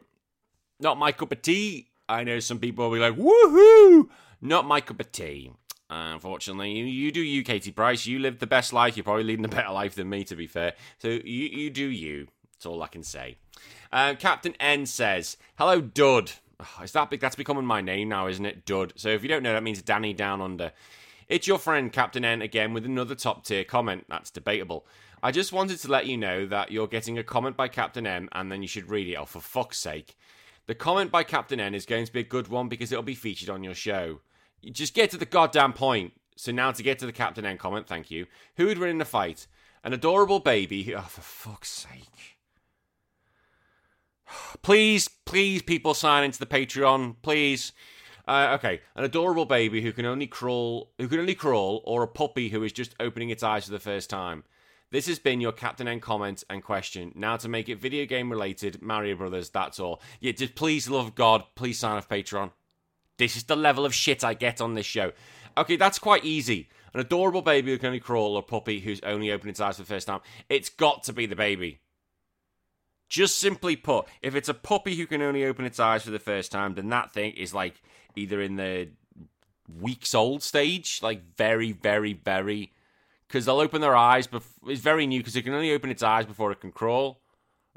not 0.80 0.98
my 0.98 1.12
cup 1.12 1.32
of 1.32 1.42
tea. 1.42 1.90
I 2.08 2.24
know 2.24 2.40
some 2.40 2.58
people 2.58 2.88
will 2.88 2.96
be 2.96 3.00
like, 3.00 3.16
woohoo! 3.16 4.08
Not 4.40 4.66
my 4.66 4.80
cup 4.80 5.00
of 5.00 5.12
tea. 5.12 5.52
Uh, 5.90 6.10
unfortunately, 6.12 6.72
you, 6.72 6.84
you 6.84 7.10
do 7.10 7.20
you, 7.20 7.42
Katie 7.42 7.72
Price. 7.72 8.06
You 8.06 8.18
live 8.18 8.38
the 8.38 8.46
best 8.46 8.72
life. 8.72 8.96
You're 8.96 9.04
probably 9.04 9.24
leading 9.24 9.44
a 9.44 9.48
better 9.48 9.72
life 9.72 9.94
than 9.94 10.08
me, 10.08 10.24
to 10.24 10.36
be 10.36 10.46
fair. 10.46 10.74
So 10.98 11.08
you, 11.08 11.20
you 11.22 11.70
do 11.70 11.86
you. 11.86 12.28
That's 12.52 12.66
all 12.66 12.82
I 12.82 12.88
can 12.88 13.02
say. 13.02 13.36
Uh, 13.92 14.14
Captain 14.18 14.54
N 14.60 14.84
says, 14.84 15.36
"Hello, 15.56 15.80
Dud." 15.80 16.32
Oh, 16.60 16.82
is 16.82 16.92
that 16.92 17.08
big? 17.08 17.20
That's 17.20 17.36
becoming 17.36 17.64
my 17.64 17.80
name 17.80 18.08
now, 18.08 18.26
isn't 18.26 18.44
it, 18.44 18.66
Dud? 18.66 18.92
So 18.96 19.08
if 19.08 19.22
you 19.22 19.28
don't 19.28 19.42
know, 19.42 19.52
that 19.52 19.62
means 19.62 19.80
Danny 19.80 20.12
Down 20.12 20.42
Under. 20.42 20.72
It's 21.28 21.46
your 21.46 21.58
friend 21.58 21.92
Captain 21.92 22.24
N 22.24 22.42
again 22.42 22.72
with 22.72 22.84
another 22.84 23.14
top 23.14 23.44
tier 23.44 23.64
comment. 23.64 24.06
That's 24.08 24.30
debatable. 24.30 24.86
I 25.22 25.32
just 25.32 25.52
wanted 25.52 25.78
to 25.80 25.90
let 25.90 26.06
you 26.06 26.16
know 26.16 26.46
that 26.46 26.70
you're 26.70 26.86
getting 26.86 27.18
a 27.18 27.24
comment 27.24 27.56
by 27.56 27.68
Captain 27.68 28.06
M, 28.06 28.28
and 28.32 28.52
then 28.52 28.62
you 28.62 28.68
should 28.68 28.90
read 28.90 29.08
it. 29.08 29.16
Oh, 29.16 29.24
for 29.24 29.40
fuck's 29.40 29.78
sake! 29.78 30.16
The 30.66 30.74
comment 30.74 31.10
by 31.10 31.24
Captain 31.24 31.60
N 31.60 31.74
is 31.74 31.86
going 31.86 32.04
to 32.04 32.12
be 32.12 32.20
a 32.20 32.24
good 32.24 32.48
one 32.48 32.68
because 32.68 32.92
it'll 32.92 33.02
be 33.02 33.14
featured 33.14 33.48
on 33.48 33.64
your 33.64 33.74
show. 33.74 34.20
You 34.62 34.72
just 34.72 34.94
get 34.94 35.10
to 35.10 35.16
the 35.16 35.26
goddamn 35.26 35.72
point. 35.72 36.12
So 36.36 36.52
now 36.52 36.70
to 36.70 36.82
get 36.82 36.98
to 37.00 37.06
the 37.06 37.12
Captain 37.12 37.44
N 37.44 37.58
comment, 37.58 37.86
thank 37.86 38.10
you. 38.10 38.26
Who 38.56 38.66
would 38.66 38.78
win 38.78 38.90
in 38.90 39.00
a 39.00 39.04
fight? 39.04 39.46
An 39.82 39.92
adorable 39.92 40.40
baby 40.40 40.94
oh, 40.94 41.00
for 41.02 41.20
fuck's 41.20 41.70
sake. 41.70 42.38
Please, 44.62 45.08
please, 45.08 45.62
people 45.62 45.94
sign 45.94 46.24
into 46.24 46.38
the 46.38 46.46
Patreon, 46.46 47.16
please. 47.22 47.72
Uh, 48.26 48.56
okay, 48.58 48.80
an 48.94 49.04
adorable 49.04 49.46
baby 49.46 49.80
who 49.80 49.90
can 49.90 50.04
only 50.04 50.26
crawl, 50.26 50.92
who 50.98 51.08
can 51.08 51.20
only 51.20 51.34
crawl, 51.34 51.82
or 51.86 52.02
a 52.02 52.08
puppy 52.08 52.50
who 52.50 52.62
is 52.62 52.72
just 52.72 52.94
opening 53.00 53.30
its 53.30 53.42
eyes 53.42 53.64
for 53.64 53.70
the 53.70 53.78
first 53.78 54.10
time. 54.10 54.44
This 54.90 55.06
has 55.06 55.18
been 55.18 55.40
your 55.40 55.52
Captain 55.52 55.88
N 55.88 56.00
comment 56.00 56.44
and 56.50 56.62
question. 56.62 57.12
Now 57.14 57.36
to 57.38 57.48
make 57.48 57.68
it 57.68 57.80
video 57.80 58.04
game 58.04 58.30
related, 58.30 58.82
Mario 58.82 59.16
Brothers. 59.16 59.48
That's 59.50 59.80
all. 59.80 60.00
Yeah, 60.20 60.32
just 60.32 60.54
please, 60.54 60.90
love 60.90 61.14
God, 61.14 61.44
please 61.54 61.78
sign 61.78 61.96
off 61.96 62.08
Patreon. 62.08 62.52
This 63.18 63.36
is 63.36 63.44
the 63.44 63.56
level 63.56 63.84
of 63.84 63.94
shit 63.94 64.24
I 64.24 64.34
get 64.34 64.60
on 64.60 64.74
this 64.74 64.86
show. 64.86 65.12
Okay, 65.56 65.76
that's 65.76 65.98
quite 65.98 66.24
easy. 66.24 66.68
An 66.94 67.00
adorable 67.00 67.42
baby 67.42 67.72
who 67.72 67.78
can 67.78 67.88
only 67.88 68.00
crawl, 68.00 68.36
or 68.36 68.40
a 68.40 68.42
puppy 68.42 68.80
who's 68.80 69.00
only 69.02 69.30
opened 69.30 69.50
its 69.50 69.60
eyes 69.60 69.76
for 69.76 69.82
the 69.82 69.88
first 69.88 70.06
time. 70.06 70.20
It's 70.48 70.68
got 70.68 71.02
to 71.04 71.12
be 71.12 71.26
the 71.26 71.36
baby. 71.36 71.80
Just 73.08 73.38
simply 73.38 73.74
put, 73.74 74.06
if 74.22 74.34
it's 74.34 74.48
a 74.48 74.54
puppy 74.54 74.94
who 74.94 75.06
can 75.06 75.20
only 75.20 75.44
open 75.44 75.64
its 75.64 75.80
eyes 75.80 76.04
for 76.04 76.10
the 76.10 76.18
first 76.18 76.52
time, 76.52 76.74
then 76.74 76.88
that 76.90 77.12
thing 77.12 77.32
is 77.32 77.52
like 77.52 77.82
either 78.14 78.40
in 78.40 78.56
the 78.56 78.88
weeks 79.80 80.14
old 80.14 80.42
stage, 80.42 81.00
like 81.02 81.36
very, 81.36 81.72
very, 81.72 82.12
very. 82.12 82.72
Because 83.26 83.44
they'll 83.44 83.60
open 83.60 83.80
their 83.80 83.96
eyes, 83.96 84.26
but 84.26 84.42
it's 84.66 84.80
very 84.80 85.06
new 85.06 85.20
because 85.20 85.36
it 85.36 85.42
can 85.42 85.54
only 85.54 85.72
open 85.72 85.90
its 85.90 86.02
eyes 86.02 86.24
before 86.24 86.52
it 86.52 86.60
can 86.60 86.72
crawl 86.72 87.20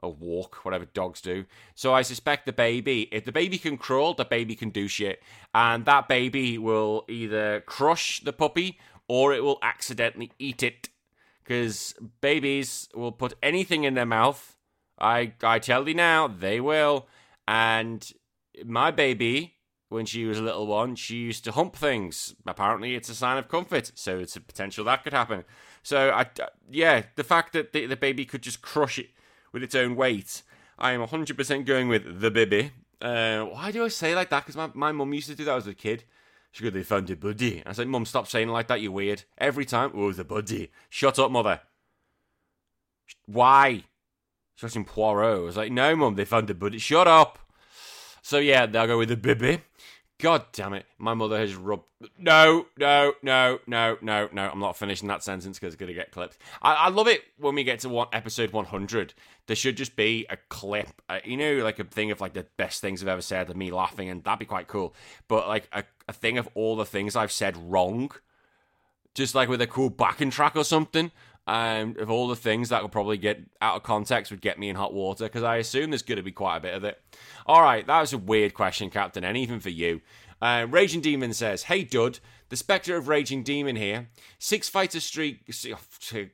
or 0.02 0.14
walk, 0.14 0.66
whatever 0.66 0.86
dogs 0.86 1.22
do. 1.22 1.46
So 1.76 1.94
I 1.94 2.02
suspect 2.02 2.46
the 2.46 2.54
baby, 2.54 3.08
if 3.12 3.26
the 3.26 3.32
baby 3.32 3.58
can 3.58 3.78
crawl, 3.78 4.14
the 4.14 4.26
baby 4.26 4.56
can 4.56 4.70
do 4.70 4.88
shit. 4.88 5.22
And 5.54 5.86
that 5.86 6.08
baby 6.08 6.58
will 6.58 7.06
either 7.08 7.62
crush 7.62 8.22
the 8.22 8.34
puppy 8.34 8.80
or 9.08 9.34
it 9.34 9.44
will 9.44 9.60
accidentally 9.62 10.32
eat 10.40 10.64
it. 10.64 10.90
Because 11.44 11.94
babies 12.22 12.88
will 12.96 13.12
put 13.12 13.34
anything 13.44 13.84
in 13.84 13.94
their 13.94 14.06
mouth. 14.06 14.56
I, 15.00 15.34
I 15.44 15.60
tell 15.60 15.88
you 15.88 15.96
now, 15.96 16.28
they 16.28 16.60
will. 16.60 17.08
And 17.48 18.10
my 18.66 18.92
baby, 18.92 19.56
when 19.90 20.06
she 20.06 20.26
was 20.26 20.40
a 20.40 20.44
little 20.44 20.68
one, 20.68 20.96
she 20.96 21.18
used 21.18 21.44
to 21.44 21.52
hump 21.52 21.76
things. 21.76 22.36
Apparently, 22.48 22.96
it's 22.96 23.10
a 23.10 23.16
sign 23.16 23.38
of 23.38 23.50
comfort. 23.50 23.92
So 23.96 24.20
it's 24.20 24.36
a 24.36 24.42
potential 24.42 24.86
that 24.86 25.04
could 25.04 25.14
happen. 25.14 25.44
So, 25.84 26.12
I, 26.12 26.28
yeah, 26.70 27.04
the 27.16 27.24
fact 27.24 27.54
that 27.54 27.74
the, 27.74 27.88
the 27.88 27.96
baby 27.96 28.24
could 28.24 28.44
just 28.44 28.62
crush 28.62 28.98
it 28.98 29.10
with 29.52 29.64
its 29.64 29.76
own 29.76 29.96
weight. 29.96 30.44
I 30.78 30.94
am 30.94 31.02
100% 31.02 31.66
going 31.66 31.88
with 31.88 32.22
the 32.22 32.32
baby. 32.32 32.72
Uh, 33.00 33.46
why 33.46 33.72
do 33.72 33.84
I 33.84 33.88
say 33.88 34.16
like 34.16 34.30
that? 34.30 34.46
Because 34.46 34.56
my, 34.56 34.70
my 34.74 34.92
mum 34.92 35.14
used 35.14 35.30
to 35.30 35.36
do 35.36 35.46
that 35.46 35.58
as 35.58 35.68
a 35.68 35.74
kid. 35.74 36.04
She 36.52 36.64
go, 36.64 36.70
they 36.70 36.84
found 36.84 37.10
a 37.10 37.16
buddy. 37.16 37.64
I 37.66 37.72
said, 37.72 37.88
mum, 37.88 38.06
stop 38.06 38.28
saying 38.28 38.50
like 38.50 38.68
that, 38.68 38.82
you're 38.82 38.92
weird. 38.92 39.24
Every 39.38 39.66
time, 39.66 39.92
oh, 39.96 40.12
the 40.12 40.24
buddy. 40.24 40.70
Shut 40.90 41.18
up, 41.18 41.32
mother. 41.32 41.62
Why? 43.26 43.84
She's 44.56 44.64
watching 44.64 44.86
Poirot. 44.86 45.38
I 45.38 45.42
was 45.42 45.58
like, 45.58 45.72
no, 45.72 45.96
mum, 45.96 46.16
they 46.16 46.26
found 46.26 46.50
a 46.50 46.54
buddy. 46.54 46.78
Shut 46.78 47.08
up. 47.08 47.40
So 48.22 48.38
yeah, 48.38 48.66
they'll 48.66 48.88
go 48.88 48.98
with 48.98 49.10
the 49.10 49.18
baby. 49.18 49.62
God 50.22 50.46
damn 50.54 50.74
it. 50.74 50.86
My 51.00 51.16
mother 51.16 51.38
has 51.40 51.56
rubbed. 51.56 51.86
No, 52.18 52.68
no, 52.78 53.14
no, 53.24 53.60
no, 53.66 53.98
no, 54.02 54.30
no. 54.32 54.50
I'm 54.50 54.60
not 54.60 54.78
finishing 54.78 55.08
that 55.08 55.24
sentence 55.24 55.58
because 55.58 55.74
it's 55.74 55.80
going 55.80 55.88
to 55.88 55.96
get 55.96 56.12
clipped. 56.12 56.38
I, 56.62 56.74
I 56.74 56.90
love 56.90 57.08
it 57.08 57.24
when 57.38 57.56
we 57.56 57.64
get 57.64 57.80
to 57.80 57.90
one 57.90 58.08
episode 58.14 58.52
100. 58.52 59.16
There 59.48 59.56
should 59.56 59.78
just 59.78 59.96
be 59.96 60.28
a 60.30 60.38
clip, 60.50 60.90
uh, 61.10 61.20
you 61.26 61.38
know, 61.38 61.64
like 61.64 61.80
a 61.80 61.84
thing 61.84 62.12
of 62.12 62.22
like 62.22 62.34
the 62.34 62.46
best 62.56 62.82
things 62.82 63.02
I've 63.02 63.10
ever 63.10 63.22
said 63.22 63.50
of 63.50 63.56
me 63.56 63.72
laughing, 63.72 64.10
and 64.10 64.24
that'd 64.24 64.40
be 64.40 64.46
quite 64.46 64.68
cool. 64.68 64.94
But 65.28 65.48
like 65.48 65.68
a, 65.74 65.84
a 66.08 66.14
thing 66.14 66.38
of 66.38 66.48
all 66.54 66.76
the 66.76 66.86
things 66.86 67.16
I've 67.16 67.32
said 67.32 67.58
wrong, 67.58 68.12
just 69.16 69.34
like 69.34 69.50
with 69.50 69.62
a 69.62 69.68
cool 69.68 69.90
backing 69.90 70.30
track 70.30 70.56
or 70.56 70.64
something. 70.64 71.12
Um, 71.48 71.96
of 72.00 72.12
all 72.12 72.28
the 72.28 72.36
things 72.36 72.70
that 72.70 72.84
would 72.84 72.92
probably 72.92 73.18
get 73.18 73.42
out 73.62 73.76
of 73.76 73.84
context 73.84 74.32
would 74.32 74.42
get 74.42 74.60
me 74.60 74.70
in 74.70 74.76
hot 74.76 74.94
water 74.94 75.26
because 75.26 75.44
I 75.44 75.58
assume 75.58 75.90
there's 75.90 76.04
going 76.04 76.18
to 76.18 76.24
be 76.24 76.32
quite 76.32 76.58
a 76.58 76.62
bit 76.62 76.76
of 76.76 76.84
it. 76.84 77.02
All 77.48 77.62
right, 77.62 77.86
that 77.88 78.00
was 78.00 78.14
a 78.14 78.18
weird 78.18 78.54
question, 78.54 78.92
Captain, 78.92 79.24
and 79.24 79.36
even 79.36 79.60
for 79.60 79.70
you. 79.70 80.02
Uh, 80.40 80.68
Raging 80.70 81.02
Demon 81.02 81.34
says, 81.34 81.64
"Hey 81.64 81.84
Dud, 81.84 82.20
the 82.50 82.56
Spectre 82.56 82.96
of 82.96 83.08
Raging 83.08 83.44
Demon 83.44 83.76
here. 83.76 84.10
Six 84.40 84.70
fighter 84.70 85.00
street. 85.00 85.46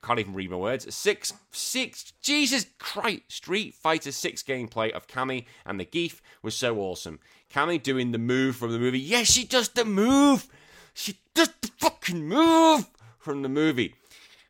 Can't 0.02 0.20
even 0.20 0.34
read 0.34 0.50
my 0.50 0.58
words. 0.58 0.94
Six, 0.94 1.34
six. 1.52 2.14
Jesus 2.22 2.66
Christ! 2.80 3.24
Street 3.30 3.74
Fighter 3.74 4.12
Six 4.12 4.44
gameplay 4.44 4.92
of 4.92 5.08
Cammy 5.08 5.46
and 5.66 5.80
the 5.80 5.86
Geef 5.86 6.22
was 6.42 6.56
so 6.56 6.80
awesome. 6.80 7.20
Cammy 7.54 7.82
doing 7.82 8.12
the 8.12 8.18
move 8.18 8.56
from 8.56 8.72
the 8.72 8.80
movie. 8.80 9.00
Yes, 9.00 9.32
she 9.32 9.46
does 9.46 9.70
the 9.70 9.86
move. 9.86 10.48
She 10.94 11.20
does 11.34 11.50
the 11.62 11.70
fucking 11.78 12.28
move 12.28 12.90
from 13.20 13.42
the 13.42 13.50
movie." 13.50 13.96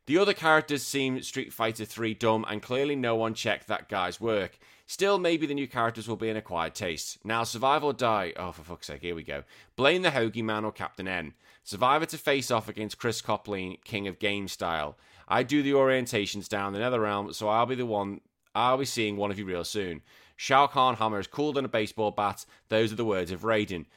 The 0.07 0.17
other 0.17 0.33
characters 0.33 0.83
seem 0.83 1.21
Street 1.21 1.51
Fighter 1.51 1.83
3 1.83 2.13
dumb, 2.13 2.45
and 2.47 2.61
clearly 2.61 2.95
no 2.95 3.15
one 3.15 3.33
checked 3.33 3.67
that 3.67 3.89
guy's 3.89 4.21
work. 4.21 4.57
Still, 4.85 5.19
maybe 5.19 5.45
the 5.45 5.53
new 5.53 5.67
characters 5.67 6.07
will 6.07 6.15
be 6.15 6.29
an 6.29 6.37
acquired 6.37 6.75
taste. 6.75 7.17
Now, 7.25 7.43
survive 7.43 7.83
or 7.83 7.91
die. 7.91 8.31
Oh, 8.37 8.53
for 8.53 8.63
fuck's 8.63 8.87
sake, 8.87 9.01
here 9.01 9.15
we 9.15 9.23
go. 9.23 9.43
Blaine 9.75 10.03
the 10.03 10.11
Hoagie 10.11 10.43
Man 10.43 10.63
or 10.63 10.71
Captain 10.71 11.09
N. 11.09 11.33
Survivor 11.65 12.05
to 12.05 12.17
face 12.17 12.49
off 12.49 12.69
against 12.69 12.97
Chris 12.97 13.21
Copleen, 13.21 13.83
King 13.83 14.07
of 14.07 14.17
Game 14.17 14.47
Style. 14.47 14.97
I 15.27 15.43
do 15.43 15.61
the 15.61 15.73
orientations 15.73 16.47
down 16.47 16.71
the 16.71 16.79
Nether 16.79 17.01
Realm, 17.01 17.33
so 17.33 17.49
I'll 17.49 17.65
be 17.65 17.75
the 17.75 17.85
one. 17.85 18.21
I'll 18.55 18.77
be 18.77 18.85
seeing 18.85 19.17
one 19.17 19.29
of 19.29 19.37
you 19.37 19.43
real 19.43 19.65
soon. 19.65 20.01
Shao 20.37 20.67
Kahn 20.67 20.95
hammer 20.95 21.19
is 21.19 21.27
cooler 21.27 21.51
than 21.51 21.65
a 21.65 21.69
baseball 21.69 22.11
bat. 22.11 22.45
Those 22.69 22.93
are 22.93 22.95
the 22.95 23.03
words 23.03 23.31
of 23.31 23.41
Raiden. 23.41 23.87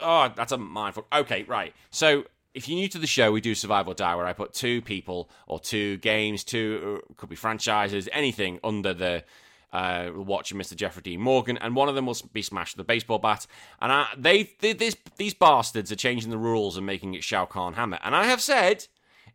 Oh, 0.00 0.32
that's 0.34 0.52
a 0.52 0.56
mindful. 0.58 1.06
Okay, 1.12 1.42
right. 1.42 1.74
So 1.90 2.24
if 2.54 2.68
you're 2.68 2.78
new 2.78 2.88
to 2.88 2.98
the 2.98 3.06
show, 3.06 3.32
we 3.32 3.40
do 3.40 3.54
Survive 3.54 3.88
or 3.88 3.94
Die, 3.94 4.14
where 4.14 4.26
I 4.26 4.32
put 4.32 4.52
two 4.52 4.82
people 4.82 5.30
or 5.46 5.60
two 5.60 5.98
games, 5.98 6.44
two 6.44 7.00
uh, 7.02 7.14
could 7.16 7.28
be 7.28 7.36
franchises, 7.36 8.08
anything 8.12 8.58
under 8.64 8.92
the 8.92 9.24
uh, 9.72 10.10
of 10.12 10.26
Mr. 10.26 10.74
Jeffrey 10.74 11.02
D. 11.02 11.16
Morgan, 11.16 11.56
and 11.58 11.76
one 11.76 11.88
of 11.88 11.94
them 11.94 12.06
will 12.06 12.16
be 12.32 12.42
smashed 12.42 12.76
with 12.76 12.84
a 12.84 12.88
baseball 12.88 13.18
bat. 13.18 13.46
And 13.80 13.92
I, 13.92 14.08
they, 14.16 14.50
they 14.58 14.72
this, 14.72 14.96
these 15.16 15.34
bastards 15.34 15.92
are 15.92 15.96
changing 15.96 16.30
the 16.30 16.38
rules 16.38 16.76
and 16.76 16.84
making 16.84 17.14
it 17.14 17.22
Shao 17.22 17.46
Kahn 17.46 17.74
hammer. 17.74 17.98
And 18.02 18.16
I 18.16 18.24
have 18.24 18.40
said, 18.40 18.86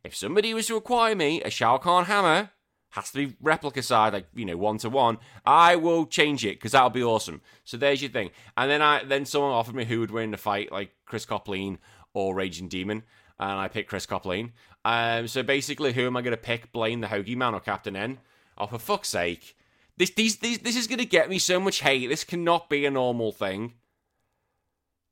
if 0.03 0.15
somebody 0.15 0.53
was 0.53 0.67
to 0.67 0.75
acquire 0.75 1.15
me 1.15 1.41
a 1.41 1.50
Shao 1.50 1.77
Kahn 1.77 2.05
hammer, 2.05 2.51
has 2.95 3.12
to 3.12 3.27
be 3.27 3.36
replica 3.41 3.81
side, 3.84 4.13
like 4.13 4.27
you 4.34 4.45
know, 4.45 4.57
one 4.57 4.77
to 4.79 4.89
one. 4.89 5.17
I 5.45 5.75
will 5.75 6.05
change 6.05 6.45
it 6.45 6.55
because 6.55 6.72
that'll 6.72 6.89
be 6.89 7.03
awesome. 7.03 7.41
So 7.65 7.77
there's 7.77 8.01
your 8.01 8.12
thing. 8.12 8.31
And 8.55 8.72
then 8.72 8.81
I 8.81 9.03
then 9.03 9.25
someone 9.25 9.51
offered 9.51 9.75
me 9.75 9.86
who 9.86 10.00
would 10.00 10.12
win 10.12 10.31
the 10.31 10.38
fight, 10.38 10.72
like 10.72 10.91
Chris 11.05 11.25
Copleen 11.25 11.77
or 12.15 12.34
Raging 12.34 12.67
Demon, 12.67 13.03
and 13.39 13.60
I 13.60 13.67
picked 13.67 13.89
Chris 13.89 14.07
Copleen. 14.07 14.51
Um, 14.84 15.27
so 15.27 15.43
basically, 15.43 15.93
who 15.93 16.07
am 16.07 16.17
I 16.17 16.22
going 16.22 16.31
to 16.31 16.38
pick? 16.38 16.72
Blaine 16.72 17.01
the 17.01 17.07
Hoagie 17.07 17.36
Man 17.36 17.53
or 17.53 17.60
Captain 17.60 17.95
N? 17.95 18.19
Oh, 18.57 18.65
for 18.65 18.79
fuck's 18.79 19.10
sake! 19.10 19.55
This 19.98 20.10
these, 20.12 20.38
these 20.38 20.60
this 20.60 20.75
is 20.75 20.88
going 20.88 21.00
to 21.00 21.05
get 21.05 21.29
me 21.29 21.38
so 21.39 21.60
much 21.60 21.81
hate. 21.81 22.07
This 22.07 22.24
cannot 22.24 22.69
be 22.69 22.86
a 22.86 22.91
normal 22.91 23.31
thing. 23.31 23.74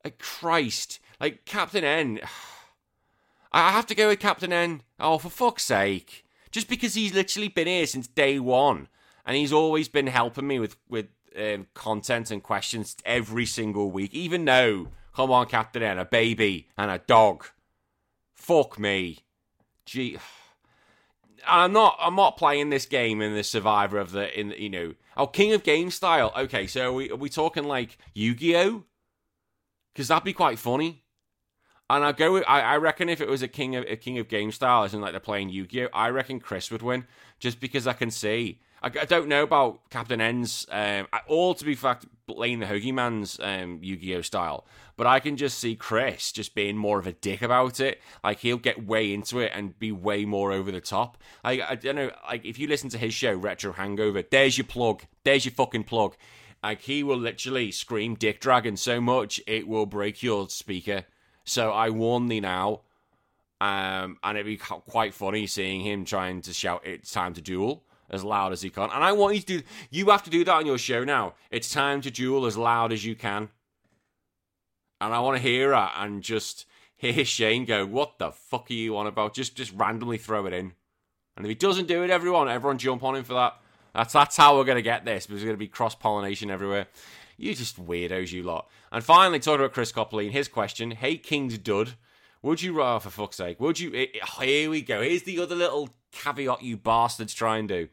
Like 0.04 0.18
Christ, 0.20 1.00
like 1.20 1.46
Captain 1.46 1.84
N. 1.84 2.20
I 3.52 3.72
have 3.72 3.86
to 3.88 3.96
go 3.96 4.08
with 4.08 4.20
Captain 4.20 4.52
N. 4.52 4.82
Oh, 5.00 5.18
for 5.18 5.30
fuck's 5.30 5.64
sake! 5.64 6.26
Just 6.52 6.68
because 6.68 6.96
he's 6.96 7.14
literally 7.14 7.50
been 7.50 7.68
here 7.68 7.86
since 7.86 8.08
day 8.08 8.40
one, 8.40 8.88
and 9.26 9.36
he's 9.36 9.54
always 9.54 9.90
been 9.90 10.08
helping 10.08 10.48
me 10.48 10.60
with 10.60 10.78
with 10.88 11.08
um, 11.38 11.68
content 11.74 12.32
and 12.32 12.44
questions 12.44 12.96
every 13.06 13.46
single 13.46 13.92
week, 13.92 14.14
even 14.14 14.46
though 14.46 14.88
Come 15.16 15.32
on, 15.32 15.46
Captain 15.46 15.84
N, 15.84 16.00
a 16.00 16.06
baby 16.06 16.70
and 16.78 16.90
a 16.90 16.98
dog. 16.98 17.46
Fuck 18.34 18.80
me. 18.80 19.20
Gee. 19.86 20.18
I'm 21.46 21.74
not. 21.74 21.98
I'm 22.00 22.16
not 22.16 22.38
playing 22.38 22.70
this 22.70 22.86
game 22.86 23.22
in 23.22 23.36
the 23.36 23.44
Survivor 23.44 23.98
of 24.00 24.12
the 24.12 24.38
in 24.38 24.52
you 24.58 24.70
know. 24.70 24.94
Oh, 25.16 25.28
King 25.28 25.54
of 25.54 25.64
Game 25.64 25.92
style. 25.92 26.32
Okay, 26.36 26.68
so 26.68 26.90
are 26.90 26.94
we 26.94 27.12
are 27.12 27.16
we 27.16 27.30
talking 27.30 27.66
like 27.66 27.98
Yu-Gi-Oh? 28.14 28.84
Because 29.94 30.08
that'd 30.08 30.24
be 30.24 30.34
quite 30.34 30.58
funny. 30.58 31.04
And 31.90 32.04
I 32.04 32.14
go. 32.14 32.34
With, 32.34 32.46
I, 32.48 32.62
I 32.62 32.78
reckon 32.78 33.10
if 33.10 33.22
it 33.22 33.28
was 33.28 33.44
a 33.44 33.48
King 33.48 33.76
of 33.76 33.86
a 33.88 33.98
King 33.98 34.18
of 34.20 34.30
Game 34.30 34.52
style, 34.52 34.84
in 34.86 35.02
like 35.02 35.12
they're 35.12 35.20
playing 35.20 35.50
Yu-Gi-Oh, 35.50 35.90
I 35.94 36.10
reckon 36.10 36.40
Chris 36.40 36.72
would 36.72 36.82
win 36.82 37.06
just 37.40 37.60
because 37.60 37.86
I 37.88 37.94
can 37.94 38.10
see 38.10 38.60
I, 38.84 38.88
I 39.02 39.06
don't 39.06 39.28
know 39.28 39.44
about 39.44 39.90
Captain 39.90 40.20
N's, 40.20 40.68
um, 40.70 41.08
all 41.28 41.54
to 41.56 41.64
be 41.64 41.74
fact, 41.74 42.06
playing 42.28 42.60
the 42.60 42.66
Hoagie 42.66 42.94
Man's 42.94 43.40
um, 43.42 43.80
Yu 43.82 43.96
Gi 43.96 44.16
Oh 44.18 44.22
style, 44.22 44.66
but 44.98 45.08
I 45.08 45.20
can 45.20 45.38
just 45.38 45.58
see 45.58 45.76
Chris 45.76 46.32
just 46.32 46.54
being 46.54 46.76
more 46.76 47.00
of 47.00 47.08
a 47.08 47.14
dick 47.14 47.42
about 47.42 47.80
it. 47.80 48.02
Like 48.24 48.40
he'll 48.40 48.58
get 48.58 48.86
way 48.86 49.14
into 49.14 49.40
it 49.40 49.52
and 49.56 49.78
be 49.80 49.92
way 49.92 50.26
more 50.26 50.52
over 50.52 50.72
the 50.72 50.82
top. 50.82 51.18
Like 51.44 51.62
I 51.62 51.76
don't 51.76 51.96
know, 51.96 52.12
like 52.28 52.46
if 52.46 52.60
you 52.60 52.68
listen 52.68 52.90
to 52.90 52.98
his 52.98 53.14
show 53.14 53.34
Retro 53.34 53.72
Hangover, 53.72 54.22
there's 54.22 54.58
your 54.58 54.68
plug, 54.68 55.04
there's 55.24 55.46
your 55.46 55.54
fucking 55.54 55.86
plug. 55.86 56.16
Like 56.62 56.82
he 56.82 57.04
will 57.04 57.18
literally 57.18 57.72
scream 57.72 58.16
Dick 58.16 58.40
Dragon 58.40 58.78
so 58.78 59.00
much 59.02 59.42
it 59.48 59.68
will 59.68 59.86
break 59.86 60.22
your 60.22 60.50
speaker. 60.50 61.06
So 61.46 61.72
I 61.72 61.90
warn 61.90 62.28
thee 62.28 62.40
now. 62.42 62.82
Um, 63.60 64.18
and 64.22 64.38
it'd 64.38 64.46
be 64.46 64.58
quite 64.58 65.14
funny 65.14 65.48
seeing 65.48 65.82
him 65.82 66.04
trying 66.04 66.42
to 66.42 66.54
shout, 66.54 66.82
"It's 66.86 67.12
time 67.12 67.34
to 67.36 67.42
duel." 67.42 67.86
As 68.14 68.24
loud 68.24 68.54
as 68.54 68.62
he 68.62 68.70
can. 68.70 68.92
And 68.92 69.04
I 69.04 69.12
want 69.12 69.36
you 69.36 69.42
to 69.42 69.48
do, 69.48 69.64
you 69.90 70.10
have 70.12 70.24
to 70.24 70.30
do 70.30 70.46
that 70.46 70.54
on 70.54 70.66
your 70.66 70.78
show 70.78 71.04
now. 71.04 71.34
It's 71.50 71.72
time 71.72 72.00
to 72.02 72.12
duel 72.12 72.46
as 72.46 72.56
loud 72.56 72.94
as 72.94 73.04
you 73.04 73.16
can. 73.16 73.50
And 75.02 75.14
I 75.14 75.20
want 75.20 75.36
to 75.36 75.42
hear 75.42 75.74
it 75.74 75.90
and 75.98 76.22
just 76.22 76.66
hear 76.96 77.26
Shane 77.26 77.66
go, 77.66 77.86
what 77.86 78.20
the 78.20 78.32
fuck 78.32 78.70
are 78.70 78.74
you 78.74 78.96
on 78.96 79.08
about? 79.08 79.34
Just, 79.34 79.56
just 79.56 79.74
randomly 79.74 80.18
throw 80.18 80.46
it 80.46 80.54
in. 80.54 80.74
And 81.36 81.46
if 81.46 81.50
he 81.50 81.56
doesn't 81.56 81.88
do 81.88 82.04
it, 82.04 82.12
everyone, 82.12 82.48
everyone 82.48 82.78
jump 82.78 83.04
on 83.04 83.16
him 83.16 83.24
for 83.24 83.34
that. 83.34 83.60
That's, 83.96 84.14
that's 84.14 84.38
how 84.38 84.56
we're 84.56 84.64
going 84.64 84.78
to 84.78 84.84
get 84.84 85.06
this, 85.06 85.26
there's 85.26 85.44
going 85.44 85.56
to 85.56 85.58
be 85.58 85.68
cross 85.68 85.96
pollination 85.96 86.50
everywhere. 86.50 86.88
You 87.36 87.54
just 87.56 87.84
weirdos, 87.84 88.32
you 88.32 88.44
lot. 88.44 88.70
And 88.92 89.04
finally, 89.04 89.40
talking 89.40 89.62
about 89.62 89.74
Chris 89.74 89.92
Copleen, 89.92 90.32
his 90.32 90.48
question 90.48 90.92
Hey, 90.92 91.18
King's 91.18 91.58
Dud, 91.58 91.96
would 92.44 92.62
you, 92.62 92.74
rather, 92.74 93.00
for 93.00 93.10
fuck's 93.10 93.38
sake, 93.38 93.60
would 93.60 93.80
you, 93.80 93.92
eh, 93.96 94.20
here 94.40 94.70
we 94.70 94.82
go. 94.82 95.02
Here's 95.02 95.24
the 95.24 95.40
other 95.40 95.56
little 95.56 95.90
caveat 96.12 96.62
you 96.62 96.78
bastards 96.78 97.34
try 97.34 97.58
and 97.58 97.68
do. 97.68 97.90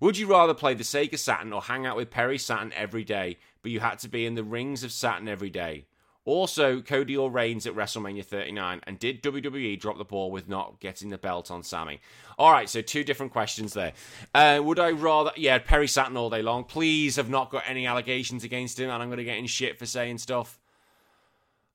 Would 0.00 0.16
you 0.16 0.28
rather 0.28 0.54
play 0.54 0.72
the 0.72 0.82
Sega 0.82 1.18
Saturn 1.18 1.52
or 1.52 1.60
hang 1.60 1.84
out 1.84 1.96
with 1.96 2.10
Perry 2.10 2.38
Saturn 2.38 2.72
every 2.74 3.04
day, 3.04 3.36
but 3.60 3.70
you 3.70 3.80
had 3.80 3.98
to 3.98 4.08
be 4.08 4.24
in 4.24 4.34
the 4.34 4.42
rings 4.42 4.82
of 4.82 4.92
Saturn 4.92 5.28
every 5.28 5.50
day? 5.50 5.84
Also, 6.24 6.80
Cody 6.80 7.16
or 7.16 7.30
Reigns 7.30 7.66
at 7.66 7.74
WrestleMania 7.74 8.24
39, 8.24 8.80
and 8.84 8.98
did 8.98 9.22
WWE 9.22 9.78
drop 9.80 9.98
the 9.98 10.04
ball 10.04 10.30
with 10.30 10.48
not 10.48 10.78
getting 10.78 11.10
the 11.10 11.18
belt 11.18 11.50
on 11.50 11.62
Sami? 11.62 12.00
All 12.38 12.52
right, 12.52 12.68
so 12.68 12.80
two 12.80 13.04
different 13.04 13.32
questions 13.32 13.72
there. 13.72 13.92
Uh, 14.34 14.60
would 14.62 14.78
I 14.78 14.90
rather, 14.90 15.32
yeah, 15.36 15.58
Perry 15.58 15.88
Saturn 15.88 16.16
all 16.16 16.30
day 16.30 16.42
long? 16.42 16.64
Please 16.64 17.16
have 17.16 17.28
not 17.28 17.50
got 17.50 17.64
any 17.66 17.86
allegations 17.86 18.44
against 18.44 18.78
him, 18.78 18.90
and 18.90 19.02
I'm 19.02 19.08
going 19.08 19.18
to 19.18 19.24
get 19.24 19.38
in 19.38 19.46
shit 19.46 19.78
for 19.78 19.86
saying 19.86 20.18
stuff. 20.18 20.58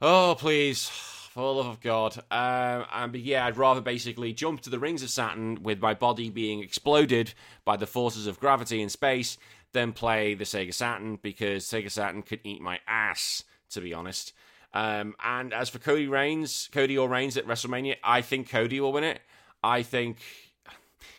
Oh, 0.02 0.36
please 0.38 0.90
for 1.36 1.54
the 1.54 1.60
love 1.60 1.68
of 1.68 1.82
God. 1.82 2.18
Um, 2.32 2.86
and 2.94 3.16
yeah, 3.18 3.46
I'd 3.46 3.58
rather 3.58 3.82
basically 3.82 4.32
jump 4.32 4.62
to 4.62 4.70
the 4.70 4.80
rings 4.80 5.04
of 5.04 5.10
Saturn 5.10 5.62
with 5.62 5.82
my 5.82 5.94
body 5.94 6.30
being 6.30 6.64
exploded 6.64 7.34
by 7.66 7.76
the 7.76 7.86
forces 7.86 8.26
of 8.26 8.40
gravity 8.40 8.82
in 8.82 8.88
space 8.88 9.38
than 9.74 9.92
play 9.92 10.34
the 10.34 10.46
Sega 10.46 10.74
Saturn 10.74 11.20
because 11.22 11.66
Sega 11.66 11.92
Saturn 11.92 12.22
could 12.22 12.40
eat 12.46 12.62
my 12.62 12.80
ass, 12.88 13.44
to 13.72 13.82
be 13.82 13.94
honest. 13.94 14.32
Um, 14.74 15.14
and 15.22 15.54
as 15.54 15.68
for 15.68 15.78
Cody 15.78 16.08
Reigns, 16.08 16.70
Cody 16.72 16.98
or 16.98 17.10
Reigns 17.10 17.36
at 17.36 17.46
WrestleMania, 17.46 17.98
I 18.02 18.22
think 18.22 18.50
Cody 18.50 18.80
will 18.80 18.94
win 18.94 19.04
it. 19.04 19.20
I 19.62 19.84
think. 19.84 20.20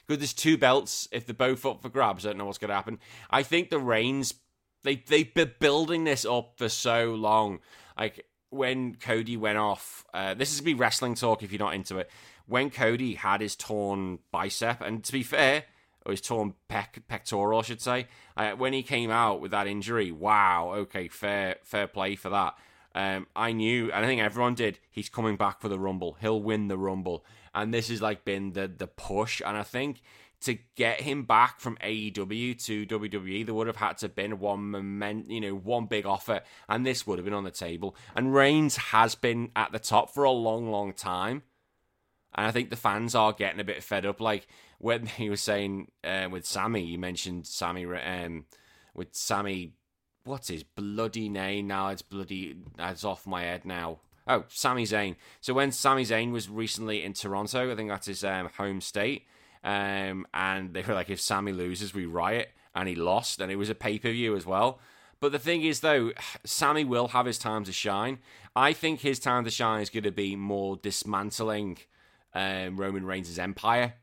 Good, 0.09 0.21
there's 0.21 0.33
two 0.33 0.57
belts. 0.57 1.09
If 1.13 1.27
they're 1.27 1.35
both 1.35 1.67
up 1.67 1.83
for 1.83 1.91
grabs, 1.91 2.25
I 2.25 2.31
don't 2.31 2.39
know 2.39 2.47
what's 2.47 2.59
going 2.59 2.71
to 2.71 2.75
happen. 2.75 3.01
I 3.29 3.43
think 3.43 3.69
the 3.69 3.79
Reigns, 3.79 4.33
they, 4.83 4.97
they've 4.97 5.35
been 5.35 5.53
building 5.59 6.05
this 6.05 6.25
up 6.25 6.55
for 6.57 6.71
so 6.71 7.15
long. 7.15 7.59
Like, 7.99 8.25
when 8.50 8.95
Cody 8.97 9.37
went 9.37 9.59
off, 9.59 10.05
uh, 10.15 10.35
this 10.35 10.53
is 10.53 10.61
be 10.61 10.75
wrestling 10.75 11.15
talk 11.15 11.43
if 11.43 11.53
you're 11.53 11.59
not 11.59 11.75
into 11.75 11.99
it. 11.99 12.11
When 12.47 12.71
Cody 12.71 13.15
had 13.15 13.41
his 13.41 13.57
torn 13.57 14.21
bicep, 14.31 14.81
and 14.81 15.03
to 15.05 15.12
be 15.12 15.23
fair, 15.23 15.65
or 16.05 16.12
his 16.12 16.21
torn 16.21 16.55
pec- 16.71 17.03
pectoral, 17.09 17.59
I 17.59 17.62
should 17.62 17.81
say, 17.81 18.07
uh, 18.37 18.53
when 18.53 18.73
he 18.73 18.83
came 18.83 19.11
out 19.11 19.41
with 19.41 19.50
that 19.50 19.67
injury, 19.67 20.12
wow, 20.12 20.73
okay, 20.76 21.09
fair, 21.09 21.57
fair 21.65 21.88
play 21.88 22.15
for 22.15 22.31
that. 22.31 22.57
Um, 22.95 23.26
I 23.37 23.53
knew, 23.53 23.93
and 23.93 24.05
I 24.05 24.09
think 24.09 24.23
everyone 24.23 24.55
did. 24.55 24.79
He's 24.91 25.11
coming 25.11 25.37
back 25.37 25.61
for 25.61 25.69
the 25.69 25.79
Rumble. 25.79 26.17
He'll 26.21 26.41
win 26.41 26.69
the 26.69 26.79
Rumble, 26.79 27.26
and 27.55 27.75
this 27.75 27.88
has 27.88 28.00
like 28.00 28.25
been 28.25 28.53
the 28.55 28.69
the 28.69 28.87
push. 28.87 29.43
And 29.45 29.55
I 29.55 29.65
think 29.65 30.00
to 30.47 30.59
get 30.76 31.00
him 31.00 31.25
back 31.25 31.61
from 31.61 31.76
AEW 31.76 32.65
to 32.65 32.87
WWE, 32.87 33.45
there 33.45 33.55
would 33.55 33.67
have 33.67 33.76
had 33.76 33.99
to 33.99 34.07
have 34.07 34.15
been 34.15 34.38
one 34.38 34.71
moment, 34.71 35.31
you 35.31 35.41
know, 35.41 35.55
one 35.55 35.87
big 35.87 36.07
offer, 36.07 36.41
and 36.69 36.87
this 36.87 37.07
would 37.07 37.19
have 37.19 37.25
been 37.25 37.35
on 37.35 37.45
the 37.45 37.50
table. 37.50 37.95
And 38.15 38.35
Reigns 38.35 38.76
has 38.76 39.15
been 39.15 39.50
at 39.55 39.73
the 39.73 39.79
top 39.79 40.11
for 40.11 40.25
a 40.25 40.31
long, 40.31 40.71
long 40.71 40.93
time, 40.93 41.43
and 42.35 42.47
I 42.47 42.50
think 42.50 42.71
the 42.71 42.76
fans 42.76 43.15
are 43.15 43.33
getting 43.33 43.61
a 43.61 43.65
bit 43.65 43.83
fed 43.83 44.07
up. 44.07 44.21
Like 44.21 44.47
when 44.79 45.07
he 45.07 45.29
was 45.29 45.41
saying 45.41 45.91
uh, 46.03 46.29
with 46.31 46.47
Sami, 46.47 46.85
you 46.85 46.99
mentioned 46.99 47.47
Sami 47.47 47.85
um, 47.85 48.47
with 48.95 49.15
Sami. 49.15 49.75
What's 50.25 50.49
his 50.49 50.65
bloody 50.65 51.29
name 51.29 51.69
now? 51.69 51.88
It's 51.88 52.03
bloody. 52.03 52.57
It's 52.79 53.05
off 53.05 53.26
my 53.26 53.43
head 53.43 53.65
now. 53.65 54.00
Oh, 54.29 54.45
Sami 54.49 54.85
Zayn. 54.85 55.15
So 55.41 55.55
when 55.55 55.71
Sami 55.71 56.05
Zayn 56.05 56.33
was 56.33 56.49
recently 56.49 57.05
in 57.05 57.12
Toronto, 57.12 57.71
I 57.71 57.76
think 57.76 57.88
that's 57.88 58.09
his 58.09 58.25
um, 58.25 58.49
home 58.57 58.81
state 58.81 59.25
um, 59.67 60.27
and 60.33 60.73
they 60.73 60.81
were 60.81 60.95
like, 60.95 61.11
if 61.11 61.21
Sami 61.21 61.53
loses, 61.53 61.93
we 61.93 62.07
riot. 62.07 62.53
And 62.75 62.91
he 62.91 62.95
lost, 62.95 63.41
and 63.41 63.51
it 63.51 63.57
was 63.57 63.71
a 63.71 63.75
pay 63.75 63.99
per 63.99 64.13
view 64.13 64.37
as 64.37 64.45
well. 64.45 64.79
But 65.19 65.33
the 65.33 65.39
thing 65.39 65.63
is, 65.63 65.81
though, 65.81 66.13
Sammy 66.45 66.85
will 66.85 67.09
have 67.09 67.25
his 67.25 67.39
time 67.39 67.65
to 67.65 67.73
shine. 67.73 68.19
I 68.55 68.75
think 68.75 69.01
his 69.01 69.19
time 69.19 69.45
to 69.45 69.51
shine 69.51 69.81
is 69.81 69.89
going 69.89 70.05
to 70.05 70.13
be 70.13 70.37
more 70.37 70.77
dismantling 70.77 71.79
um, 72.35 72.77
Roman 72.77 73.07
Reigns' 73.07 73.39
empire. 73.39 73.95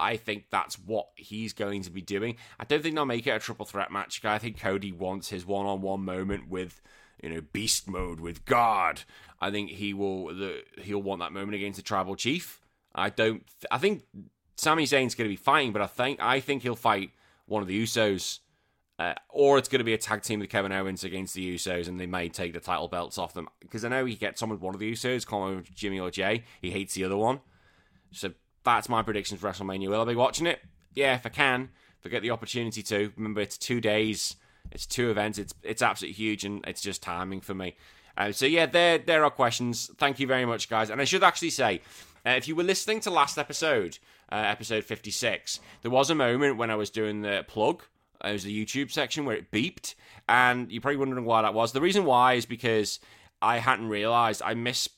I 0.00 0.16
think 0.16 0.46
that's 0.50 0.76
what 0.76 1.10
he's 1.14 1.52
going 1.52 1.82
to 1.82 1.90
be 1.90 2.02
doing. 2.02 2.36
I 2.58 2.64
don't 2.64 2.82
think 2.82 2.96
they'll 2.96 3.04
make 3.04 3.28
it 3.28 3.30
a 3.30 3.38
triple 3.38 3.64
threat 3.64 3.92
match. 3.92 4.24
I 4.24 4.38
think 4.38 4.58
Cody 4.58 4.90
wants 4.90 5.28
his 5.28 5.46
one 5.46 5.66
on 5.66 5.80
one 5.80 6.04
moment 6.04 6.48
with, 6.48 6.82
you 7.22 7.30
know, 7.30 7.42
beast 7.52 7.88
mode 7.88 8.18
with 8.18 8.44
God. 8.44 9.02
I 9.40 9.52
think 9.52 9.70
he 9.70 9.94
will. 9.94 10.34
The, 10.34 10.64
he'll 10.78 11.00
want 11.02 11.20
that 11.20 11.32
moment 11.32 11.54
against 11.54 11.76
the 11.76 11.84
tribal 11.84 12.16
chief. 12.16 12.60
I 12.92 13.10
don't. 13.10 13.44
I 13.70 13.78
think 13.78 14.02
Sami 14.60 14.84
Zayn's 14.84 15.14
going 15.14 15.26
to 15.26 15.32
be 15.32 15.36
fighting, 15.36 15.72
but 15.72 15.80
I 15.80 15.86
think 15.86 16.20
I 16.20 16.40
think 16.40 16.62
he'll 16.62 16.76
fight 16.76 17.10
one 17.46 17.62
of 17.62 17.68
the 17.68 17.82
Usos, 17.82 18.40
uh, 18.98 19.14
or 19.30 19.56
it's 19.56 19.68
going 19.68 19.78
to 19.78 19.84
be 19.84 19.94
a 19.94 19.98
tag 19.98 20.22
team 20.22 20.40
with 20.40 20.50
Kevin 20.50 20.70
Owens 20.70 21.02
against 21.02 21.34
the 21.34 21.54
Usos, 21.54 21.88
and 21.88 21.98
they 21.98 22.06
may 22.06 22.28
take 22.28 22.52
the 22.52 22.60
title 22.60 22.86
belts 22.86 23.16
off 23.16 23.32
them 23.32 23.48
because 23.60 23.86
I 23.86 23.88
know 23.88 24.04
he 24.04 24.16
gets 24.16 24.42
on 24.42 24.50
with 24.50 24.60
one 24.60 24.74
of 24.74 24.80
the 24.80 24.92
Usos, 24.92 25.26
call 25.26 25.62
Jimmy 25.74 25.98
or 25.98 26.10
Jay. 26.10 26.44
He 26.60 26.70
hates 26.70 26.92
the 26.92 27.04
other 27.04 27.16
one, 27.16 27.40
so 28.12 28.32
that's 28.62 28.90
my 28.90 29.02
prediction 29.02 29.38
for 29.38 29.48
WrestleMania. 29.48 29.88
Will 29.88 30.02
I 30.02 30.04
be 30.04 30.14
watching 30.14 30.46
it? 30.46 30.60
Yeah, 30.92 31.14
if 31.14 31.24
I 31.24 31.30
can, 31.30 31.70
if 31.98 32.06
I 32.06 32.10
get 32.10 32.20
the 32.20 32.30
opportunity 32.30 32.82
to. 32.82 33.12
Remember, 33.16 33.40
it's 33.40 33.56
two 33.56 33.80
days, 33.80 34.36
it's 34.70 34.84
two 34.84 35.10
events. 35.10 35.38
It's 35.38 35.54
it's 35.62 35.80
absolutely 35.80 36.16
huge, 36.16 36.44
and 36.44 36.62
it's 36.66 36.82
just 36.82 37.02
timing 37.02 37.40
for 37.40 37.54
me. 37.54 37.76
Uh, 38.14 38.32
so 38.32 38.44
yeah, 38.44 38.66
there 38.66 38.98
there 38.98 39.24
are 39.24 39.30
questions. 39.30 39.90
Thank 39.96 40.20
you 40.20 40.26
very 40.26 40.44
much, 40.44 40.68
guys. 40.68 40.90
And 40.90 41.00
I 41.00 41.04
should 41.04 41.24
actually 41.24 41.50
say, 41.50 41.80
uh, 42.26 42.32
if 42.32 42.46
you 42.46 42.54
were 42.54 42.62
listening 42.62 43.00
to 43.00 43.10
last 43.10 43.38
episode, 43.38 43.98
uh, 44.32 44.36
episode 44.36 44.84
56, 44.84 45.60
there 45.82 45.90
was 45.90 46.10
a 46.10 46.14
moment 46.14 46.56
when 46.56 46.70
I 46.70 46.76
was 46.76 46.90
doing 46.90 47.22
the 47.22 47.44
plug. 47.46 47.82
It 48.24 48.32
was 48.32 48.44
the 48.44 48.64
YouTube 48.64 48.90
section 48.90 49.24
where 49.24 49.36
it 49.36 49.50
beeped, 49.50 49.94
and 50.28 50.70
you're 50.70 50.82
probably 50.82 50.98
wondering 50.98 51.24
why 51.24 51.42
that 51.42 51.54
was. 51.54 51.72
The 51.72 51.80
reason 51.80 52.04
why 52.04 52.34
is 52.34 52.46
because 52.46 53.00
I 53.40 53.58
hadn't 53.58 53.88
realized 53.88 54.42
I 54.44 54.54
mis 54.54 54.88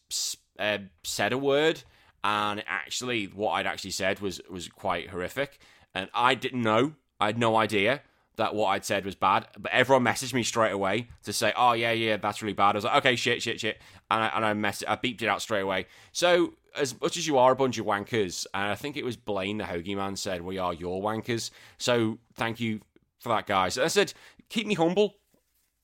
uh, 0.58 0.78
said 1.04 1.32
a 1.32 1.38
word, 1.38 1.82
and 2.24 2.62
actually, 2.66 3.26
what 3.26 3.52
I'd 3.52 3.66
actually 3.66 3.92
said 3.92 4.20
was 4.20 4.40
was 4.50 4.68
quite 4.68 5.10
horrific, 5.10 5.58
and 5.94 6.10
I 6.14 6.34
didn't 6.34 6.62
know. 6.62 6.94
I 7.20 7.26
had 7.26 7.38
no 7.38 7.56
idea 7.56 8.02
that 8.36 8.54
what 8.54 8.68
I'd 8.68 8.84
said 8.84 9.04
was 9.04 9.14
bad, 9.14 9.46
but 9.58 9.70
everyone 9.72 10.04
messaged 10.04 10.34
me 10.34 10.42
straight 10.42 10.72
away 10.72 11.08
to 11.24 11.32
say, 11.32 11.52
"Oh 11.56 11.72
yeah, 11.72 11.92
yeah, 11.92 12.16
that's 12.16 12.42
really 12.42 12.54
bad." 12.54 12.70
I 12.70 12.78
was 12.78 12.84
like, 12.84 12.96
"Okay, 12.96 13.16
shit, 13.16 13.42
shit, 13.42 13.60
shit," 13.60 13.80
and 14.10 14.24
I 14.24 14.26
and 14.34 14.44
I 14.44 14.54
mess 14.54 14.82
I 14.86 14.96
beeped 14.96 15.22
it 15.22 15.28
out 15.28 15.42
straight 15.42 15.60
away. 15.60 15.86
So 16.12 16.54
as 16.76 17.00
much 17.00 17.16
as 17.16 17.26
you 17.26 17.38
are 17.38 17.52
a 17.52 17.56
bunch 17.56 17.78
of 17.78 17.86
wankers, 17.86 18.46
and 18.54 18.70
I 18.70 18.74
think 18.74 18.96
it 18.96 19.04
was 19.04 19.16
Blaine 19.16 19.58
the 19.58 19.64
Hoagie 19.64 19.96
Man 19.96 20.16
said, 20.16 20.42
"We 20.42 20.58
are 20.58 20.74
your 20.74 21.02
wankers." 21.02 21.50
So 21.78 22.18
thank 22.34 22.60
you 22.60 22.80
for 23.22 23.28
that, 23.30 23.46
guys. 23.46 23.78
I 23.78 23.86
said, 23.86 24.12
keep 24.48 24.66
me 24.66 24.74
humble. 24.74 25.14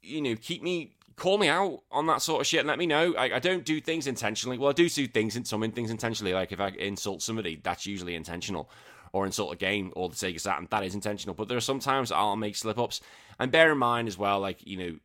You 0.03 0.21
know, 0.21 0.37
keep 0.37 0.63
me 0.63 0.95
call 1.17 1.39
me 1.39 1.49
out 1.49 1.81
on 1.91 2.07
that 2.07 2.23
sort 2.23 2.41
of 2.41 2.47
shit 2.47 2.61
and 2.61 2.69
let 2.69 2.79
me 2.79 2.87
know. 2.87 3.15
I, 3.17 3.37
I 3.37 3.39
don't 3.39 3.65
do 3.65 3.81
things 3.81 4.07
intentionally. 4.07 4.57
Well, 4.59 4.71
I 4.71 4.73
do 4.73 4.89
do 4.89 5.07
things 5.07 5.37
in 5.37 5.45
some 5.45 5.69
things 5.73 5.91
intentionally. 5.91 6.33
Like 6.33 6.53
if 6.53 6.61
I 6.61 6.69
insult 6.69 7.23
somebody, 7.23 7.61
that's 7.63 7.87
usually 7.87 8.15
intentional. 8.15 8.71
Or 9.15 9.25
insult 9.25 9.55
a 9.55 9.57
game 9.57 9.91
or 9.97 10.11
the 10.11 10.39
that, 10.45 10.59
and 10.59 10.69
that 10.69 10.85
is 10.85 10.95
intentional. 10.95 11.35
But 11.35 11.49
there 11.49 11.57
are 11.57 11.63
sometimes 11.63 12.13
I'll 12.13 12.37
make 12.37 12.55
slip 12.55 12.79
ups. 12.79 13.01
And 13.39 13.51
bear 13.51 13.73
in 13.73 13.79
mind 13.79 14.07
as 14.07 14.19
well, 14.19 14.39
like, 14.39 14.67
you 14.67 14.77
know, 14.77 14.99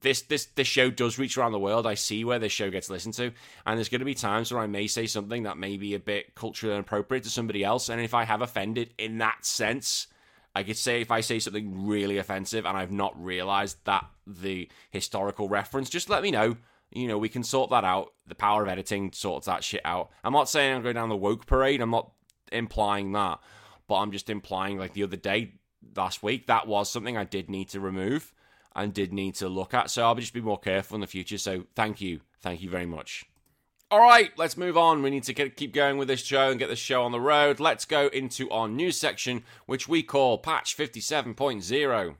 this 0.00 0.22
this 0.22 0.46
this 0.46 0.66
show 0.66 0.90
does 0.90 1.18
reach 1.18 1.36
around 1.36 1.52
the 1.52 1.58
world. 1.58 1.86
I 1.86 1.94
see 1.94 2.24
where 2.24 2.38
this 2.38 2.52
show 2.52 2.70
gets 2.70 2.90
listened 2.90 3.14
to, 3.14 3.32
and 3.66 3.78
there's 3.78 3.88
going 3.88 4.00
to 4.00 4.04
be 4.04 4.14
times 4.14 4.52
where 4.52 4.62
I 4.62 4.66
may 4.66 4.86
say 4.86 5.06
something 5.06 5.44
that 5.44 5.58
may 5.58 5.76
be 5.76 5.94
a 5.94 5.98
bit 5.98 6.34
culturally 6.34 6.74
inappropriate 6.74 7.24
to 7.24 7.30
somebody 7.30 7.64
else, 7.64 7.88
and 7.88 8.00
if 8.00 8.14
I 8.14 8.24
have 8.24 8.42
offended 8.42 8.94
in 8.98 9.18
that 9.18 9.44
sense, 9.44 10.06
I 10.54 10.62
could 10.62 10.76
say 10.76 11.00
if 11.00 11.10
I 11.10 11.20
say 11.20 11.38
something 11.38 11.86
really 11.86 12.18
offensive 12.18 12.66
and 12.66 12.76
I've 12.76 12.92
not 12.92 13.22
realized 13.22 13.78
that 13.84 14.06
the 14.26 14.68
historical 14.90 15.48
reference, 15.48 15.90
just 15.90 16.10
let 16.10 16.22
me 16.22 16.30
know. 16.30 16.56
You 16.90 17.08
know, 17.08 17.18
we 17.18 17.28
can 17.28 17.42
sort 17.42 17.70
that 17.70 17.84
out. 17.84 18.12
The 18.26 18.34
power 18.34 18.62
of 18.62 18.68
editing 18.68 19.12
sorts 19.12 19.46
that 19.46 19.64
shit 19.64 19.82
out. 19.84 20.10
I'm 20.24 20.32
not 20.32 20.48
saying 20.48 20.76
I'm 20.76 20.82
going 20.82 20.94
down 20.94 21.10
the 21.10 21.16
woke 21.16 21.46
parade. 21.46 21.80
I'm 21.80 21.90
not 21.90 22.12
implying 22.50 23.12
that, 23.12 23.40
but 23.86 23.96
I'm 23.96 24.12
just 24.12 24.30
implying 24.30 24.78
like 24.78 24.94
the 24.94 25.02
other 25.02 25.16
day, 25.16 25.54
last 25.96 26.22
week, 26.22 26.46
that 26.46 26.66
was 26.66 26.90
something 26.90 27.16
I 27.16 27.24
did 27.24 27.50
need 27.50 27.68
to 27.70 27.80
remove 27.80 28.32
and 28.78 28.94
did 28.94 29.12
need 29.12 29.34
to 29.36 29.48
look 29.48 29.74
at. 29.74 29.90
So 29.90 30.04
I'll 30.04 30.14
just 30.14 30.32
be 30.32 30.40
more 30.40 30.58
careful 30.58 30.94
in 30.94 31.00
the 31.00 31.06
future. 31.06 31.38
So 31.38 31.64
thank 31.74 32.00
you. 32.00 32.20
Thank 32.40 32.62
you 32.62 32.70
very 32.70 32.86
much. 32.86 33.24
All 33.90 34.00
right, 34.00 34.30
let's 34.36 34.58
move 34.58 34.76
on. 34.76 35.02
We 35.02 35.08
need 35.08 35.22
to 35.24 35.32
get, 35.32 35.56
keep 35.56 35.72
going 35.72 35.96
with 35.96 36.08
this 36.08 36.22
show 36.22 36.50
and 36.50 36.58
get 36.58 36.68
this 36.68 36.78
show 36.78 37.02
on 37.04 37.12
the 37.12 37.20
road. 37.20 37.58
Let's 37.58 37.86
go 37.86 38.08
into 38.08 38.50
our 38.50 38.68
news 38.68 38.98
section, 38.98 39.44
which 39.64 39.88
we 39.88 40.02
call 40.02 40.36
Patch 40.36 40.76
57.0. 40.76 42.16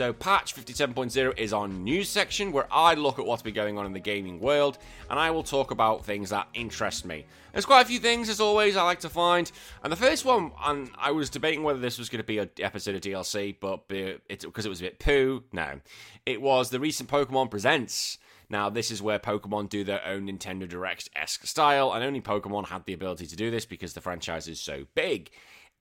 So, 0.00 0.14
Patch 0.14 0.54
57.0 0.54 1.38
is 1.38 1.52
our 1.52 1.68
news 1.68 2.08
section 2.08 2.52
where 2.52 2.66
I 2.72 2.94
look 2.94 3.18
at 3.18 3.26
what's 3.26 3.42
been 3.42 3.52
going 3.52 3.76
on 3.76 3.84
in 3.84 3.92
the 3.92 4.00
gaming 4.00 4.40
world 4.40 4.78
and 5.10 5.18
I 5.18 5.30
will 5.30 5.42
talk 5.42 5.72
about 5.72 6.06
things 6.06 6.30
that 6.30 6.48
interest 6.54 7.04
me. 7.04 7.26
There's 7.52 7.66
quite 7.66 7.82
a 7.82 7.86
few 7.86 7.98
things, 7.98 8.30
as 8.30 8.40
always, 8.40 8.78
I 8.78 8.82
like 8.82 9.00
to 9.00 9.10
find. 9.10 9.52
And 9.84 9.92
the 9.92 9.98
first 9.98 10.24
one, 10.24 10.52
and 10.64 10.90
I 10.96 11.10
was 11.10 11.28
debating 11.28 11.64
whether 11.64 11.80
this 11.80 11.98
was 11.98 12.08
going 12.08 12.22
to 12.22 12.26
be 12.26 12.38
an 12.38 12.48
episode 12.60 12.94
of 12.94 13.02
DLC, 13.02 13.54
but 13.60 13.82
it's 13.90 14.42
because 14.42 14.64
it 14.64 14.70
was 14.70 14.80
a 14.80 14.84
bit 14.84 15.00
poo. 15.00 15.44
No. 15.52 15.80
It 16.24 16.40
was 16.40 16.70
the 16.70 16.80
recent 16.80 17.10
Pokemon 17.10 17.50
Presents. 17.50 18.16
Now, 18.48 18.70
this 18.70 18.90
is 18.90 19.02
where 19.02 19.18
Pokemon 19.18 19.68
do 19.68 19.84
their 19.84 20.02
own 20.06 20.28
Nintendo 20.28 20.66
Direct 20.66 21.10
esque 21.14 21.46
style, 21.46 21.92
and 21.92 22.02
only 22.02 22.22
Pokemon 22.22 22.68
had 22.68 22.86
the 22.86 22.94
ability 22.94 23.26
to 23.26 23.36
do 23.36 23.50
this 23.50 23.66
because 23.66 23.92
the 23.92 24.00
franchise 24.00 24.48
is 24.48 24.62
so 24.62 24.86
big. 24.94 25.28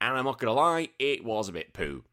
And 0.01 0.17
I'm 0.17 0.25
not 0.25 0.39
going 0.39 0.53
to 0.53 0.59
lie, 0.59 0.89
it 0.99 1.23
was 1.23 1.47
a 1.47 1.53
bit 1.53 1.71
poo. 1.71 2.03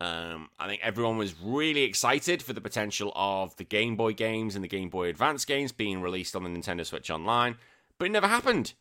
Um, 0.00 0.50
I 0.58 0.66
think 0.66 0.80
everyone 0.82 1.18
was 1.18 1.34
really 1.40 1.82
excited 1.82 2.42
for 2.42 2.52
the 2.52 2.60
potential 2.60 3.12
of 3.14 3.56
the 3.56 3.64
Game 3.64 3.96
Boy 3.96 4.12
games 4.12 4.54
and 4.54 4.64
the 4.64 4.68
Game 4.68 4.88
Boy 4.88 5.08
Advance 5.08 5.44
games 5.44 5.72
being 5.72 6.02
released 6.02 6.34
on 6.34 6.42
the 6.42 6.50
Nintendo 6.50 6.84
Switch 6.84 7.10
Online, 7.10 7.56
but 7.98 8.06
it 8.06 8.12
never 8.12 8.28
happened. 8.28 8.74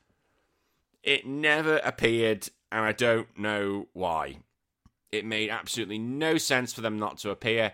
It 1.04 1.26
never 1.26 1.78
appeared, 1.78 2.50
and 2.72 2.86
I 2.86 2.94
don't 2.94 3.28
know 3.38 3.88
why. 3.94 4.38
It 5.12 5.26
made 5.26 5.50
absolutely 5.50 6.00
no 6.00 6.38
sense 6.38 6.74
for 6.74 6.82
them 6.82 6.98
not 6.98 7.20
to 7.20 7.30
appear. 7.30 7.74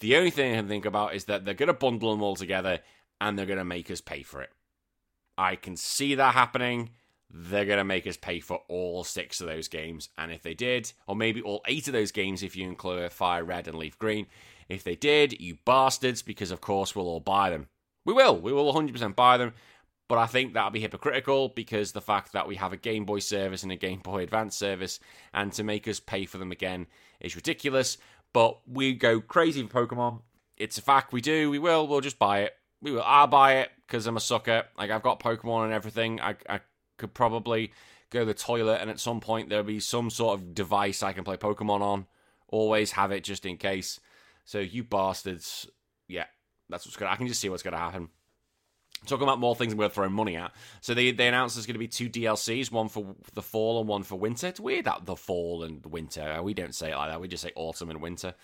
The 0.00 0.16
only 0.16 0.30
thing 0.30 0.52
I 0.52 0.56
can 0.56 0.68
think 0.68 0.86
about 0.86 1.14
is 1.14 1.26
that 1.26 1.44
they're 1.44 1.54
going 1.54 1.68
to 1.68 1.74
bundle 1.74 2.10
them 2.10 2.22
all 2.22 2.34
together 2.34 2.80
and 3.20 3.38
they're 3.38 3.46
going 3.46 3.58
to 3.58 3.64
make 3.64 3.90
us 3.90 4.00
pay 4.00 4.22
for 4.22 4.40
it. 4.40 4.50
I 5.38 5.56
can 5.56 5.76
see 5.76 6.14
that 6.16 6.34
happening 6.34 6.90
they're 7.32 7.64
going 7.64 7.78
to 7.78 7.84
make 7.84 8.06
us 8.06 8.16
pay 8.16 8.40
for 8.40 8.60
all 8.68 9.04
six 9.04 9.40
of 9.40 9.46
those 9.46 9.68
games. 9.68 10.08
And 10.18 10.32
if 10.32 10.42
they 10.42 10.54
did, 10.54 10.92
or 11.06 11.14
maybe 11.14 11.42
all 11.42 11.62
eight 11.66 11.86
of 11.86 11.92
those 11.92 12.12
games 12.12 12.42
if 12.42 12.56
you 12.56 12.66
include 12.66 13.12
Fire 13.12 13.44
Red 13.44 13.68
and 13.68 13.78
Leaf 13.78 13.98
Green, 13.98 14.26
if 14.68 14.84
they 14.84 14.96
did, 14.96 15.40
you 15.40 15.58
bastards, 15.64 16.22
because 16.22 16.50
of 16.50 16.60
course 16.60 16.94
we'll 16.94 17.06
all 17.06 17.20
buy 17.20 17.50
them. 17.50 17.68
We 18.04 18.12
will. 18.12 18.40
We 18.40 18.52
will 18.52 18.72
100% 18.72 19.14
buy 19.14 19.36
them. 19.36 19.52
But 20.08 20.18
I 20.18 20.26
think 20.26 20.54
that'll 20.54 20.70
be 20.70 20.80
hypocritical 20.80 21.50
because 21.50 21.92
the 21.92 22.00
fact 22.00 22.32
that 22.32 22.48
we 22.48 22.56
have 22.56 22.72
a 22.72 22.76
Game 22.76 23.04
Boy 23.04 23.20
service 23.20 23.62
and 23.62 23.70
a 23.70 23.76
Game 23.76 24.00
Boy 24.00 24.24
Advance 24.24 24.56
service, 24.56 24.98
and 25.32 25.52
to 25.52 25.62
make 25.62 25.86
us 25.86 26.00
pay 26.00 26.24
for 26.24 26.38
them 26.38 26.50
again 26.50 26.88
is 27.20 27.36
ridiculous. 27.36 27.96
But 28.32 28.58
we 28.66 28.94
go 28.94 29.20
crazy 29.20 29.64
for 29.64 29.86
Pokemon. 29.86 30.22
It's 30.56 30.78
a 30.78 30.82
fact. 30.82 31.12
We 31.12 31.20
do. 31.20 31.48
We 31.48 31.60
will. 31.60 31.86
We'll 31.86 32.00
just 32.00 32.18
buy 32.18 32.40
it. 32.40 32.54
We 32.82 32.90
will. 32.90 33.04
I'll 33.04 33.28
buy 33.28 33.58
it 33.58 33.70
because 33.86 34.06
I'm 34.08 34.16
a 34.16 34.20
sucker. 34.20 34.64
Like 34.76 34.90
I've 34.90 35.04
got 35.04 35.20
Pokemon 35.20 35.66
and 35.66 35.72
everything. 35.72 36.20
I, 36.20 36.34
I 36.48 36.60
could 37.00 37.14
probably 37.14 37.72
go 38.10 38.20
to 38.20 38.24
the 38.24 38.34
toilet, 38.34 38.80
and 38.80 38.90
at 38.90 39.00
some 39.00 39.20
point 39.20 39.48
there'll 39.48 39.64
be 39.64 39.80
some 39.80 40.10
sort 40.10 40.38
of 40.38 40.54
device 40.54 41.02
I 41.02 41.12
can 41.12 41.24
play 41.24 41.36
Pokemon 41.36 41.80
on. 41.80 42.06
Always 42.48 42.92
have 42.92 43.10
it 43.10 43.24
just 43.24 43.46
in 43.46 43.56
case. 43.56 43.98
So 44.44 44.58
you 44.58 44.84
bastards, 44.84 45.68
yeah, 46.06 46.26
that's 46.68 46.86
what's 46.86 46.96
gonna. 46.96 47.10
I 47.10 47.16
can 47.16 47.26
just 47.26 47.40
see 47.40 47.48
what's 47.48 47.62
gonna 47.62 47.78
happen. 47.78 48.10
Talking 49.06 49.22
about 49.22 49.38
more 49.38 49.56
things 49.56 49.72
I'm 49.72 49.78
going 49.78 50.12
money 50.12 50.36
at. 50.36 50.52
So 50.82 50.92
they, 50.92 51.10
they 51.10 51.26
announced 51.26 51.56
there's 51.56 51.64
going 51.64 51.74
to 51.74 51.78
be 51.78 51.88
two 51.88 52.10
DLCs, 52.10 52.70
one 52.70 52.90
for 52.90 53.16
the 53.32 53.40
fall 53.40 53.80
and 53.80 53.88
one 53.88 54.02
for 54.02 54.16
winter. 54.16 54.48
It's 54.48 54.60
weird 54.60 54.84
that 54.84 55.06
the 55.06 55.16
fall 55.16 55.62
and 55.62 55.84
winter. 55.86 56.42
We 56.42 56.52
don't 56.52 56.74
say 56.74 56.92
it 56.92 56.96
like 56.96 57.10
that. 57.10 57.18
We 57.18 57.26
just 57.26 57.42
say 57.42 57.52
autumn 57.56 57.88
and 57.88 58.02
winter. 58.02 58.34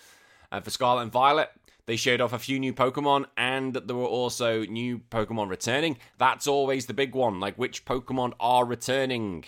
And 0.51 0.63
for 0.63 0.69
Scarlet 0.69 1.03
and 1.03 1.11
Violet, 1.11 1.49
they 1.87 1.95
showed 1.95 2.19
off 2.21 2.33
a 2.33 2.39
few 2.39 2.59
new 2.59 2.73
Pokemon, 2.73 3.25
and 3.37 3.73
there 3.73 3.95
were 3.95 4.03
also 4.03 4.65
new 4.65 4.99
Pokemon 4.99 5.49
returning. 5.49 5.97
That's 6.17 6.45
always 6.45 6.85
the 6.85 6.93
big 6.93 7.15
one. 7.15 7.39
Like, 7.39 7.55
which 7.55 7.85
Pokemon 7.85 8.33
are 8.39 8.65
returning? 8.65 9.45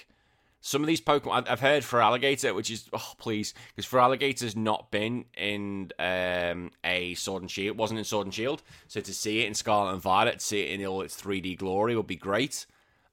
Some 0.62 0.82
of 0.82 0.88
these 0.88 1.02
Pokemon 1.02 1.50
I've 1.50 1.60
heard 1.60 1.84
Feraligatr, 1.84 2.54
which 2.56 2.72
is 2.72 2.90
oh 2.92 3.14
please, 3.18 3.54
because 3.76 3.90
Feraligatr's 3.90 4.56
not 4.56 4.92
been 4.92 5.26
in 5.38 5.92
um, 6.00 6.72
a 6.84 7.14
Sword 7.16 7.44
and 7.44 7.52
Shield, 7.52 7.76
It 7.76 7.78
wasn't 7.78 8.00
in 8.00 8.06
Sword 8.06 8.28
and 8.28 8.34
Shield, 8.34 8.62
so 8.88 9.00
to 9.00 9.14
see 9.14 9.42
it 9.42 9.48
in 9.48 9.54
Scarlet 9.54 9.94
and 9.94 10.02
Violet, 10.02 10.42
see 10.42 10.62
it 10.62 10.80
in 10.80 10.86
all 10.86 11.02
its 11.02 11.22
3D 11.22 11.58
glory 11.58 11.96
would 11.96 12.08
be 12.08 12.18
great. 12.18 12.66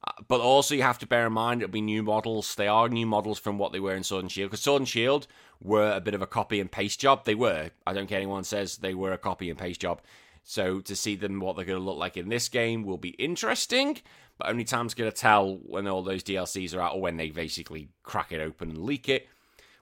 Uh, 0.05 0.11
but 0.27 0.41
also, 0.41 0.75
you 0.75 0.83
have 0.83 0.99
to 0.99 1.07
bear 1.07 1.27
in 1.27 1.33
mind 1.33 1.61
it'll 1.61 1.71
be 1.71 1.81
new 1.81 2.03
models. 2.03 2.53
They 2.55 2.67
are 2.67 2.89
new 2.89 3.05
models 3.05 3.39
from 3.39 3.57
what 3.57 3.71
they 3.71 3.79
were 3.79 3.95
in 3.95 4.03
Sword 4.03 4.23
and 4.23 4.31
Shield, 4.31 4.51
because 4.51 4.61
Sword 4.61 4.81
and 4.81 4.89
Shield 4.89 5.27
were 5.61 5.91
a 5.91 6.01
bit 6.01 6.13
of 6.13 6.21
a 6.21 6.27
copy 6.27 6.59
and 6.59 6.71
paste 6.71 6.99
job. 6.99 7.25
They 7.25 7.35
were. 7.35 7.71
I 7.85 7.93
don't 7.93 8.07
care 8.07 8.17
anyone 8.17 8.43
says 8.43 8.77
they 8.77 8.93
were 8.93 9.13
a 9.13 9.17
copy 9.17 9.49
and 9.49 9.57
paste 9.57 9.81
job. 9.81 10.01
So 10.43 10.79
to 10.81 10.95
see 10.95 11.15
them 11.15 11.39
what 11.39 11.55
they're 11.55 11.65
going 11.65 11.79
to 11.79 11.83
look 11.83 11.97
like 11.97 12.15
in 12.15 12.29
this 12.29 12.47
game 12.47 12.83
will 12.83 12.97
be 12.97 13.09
interesting 13.09 13.99
but 14.37 14.49
only 14.49 14.63
time's 14.63 14.93
going 14.93 15.09
to 15.09 15.15
tell 15.15 15.57
when 15.63 15.87
all 15.87 16.03
those 16.03 16.23
DLCs 16.23 16.75
are 16.75 16.81
out 16.81 16.95
or 16.95 17.01
when 17.01 17.17
they 17.17 17.29
basically 17.29 17.89
crack 18.03 18.31
it 18.31 18.41
open 18.41 18.69
and 18.69 18.83
leak 18.83 19.09
it. 19.09 19.27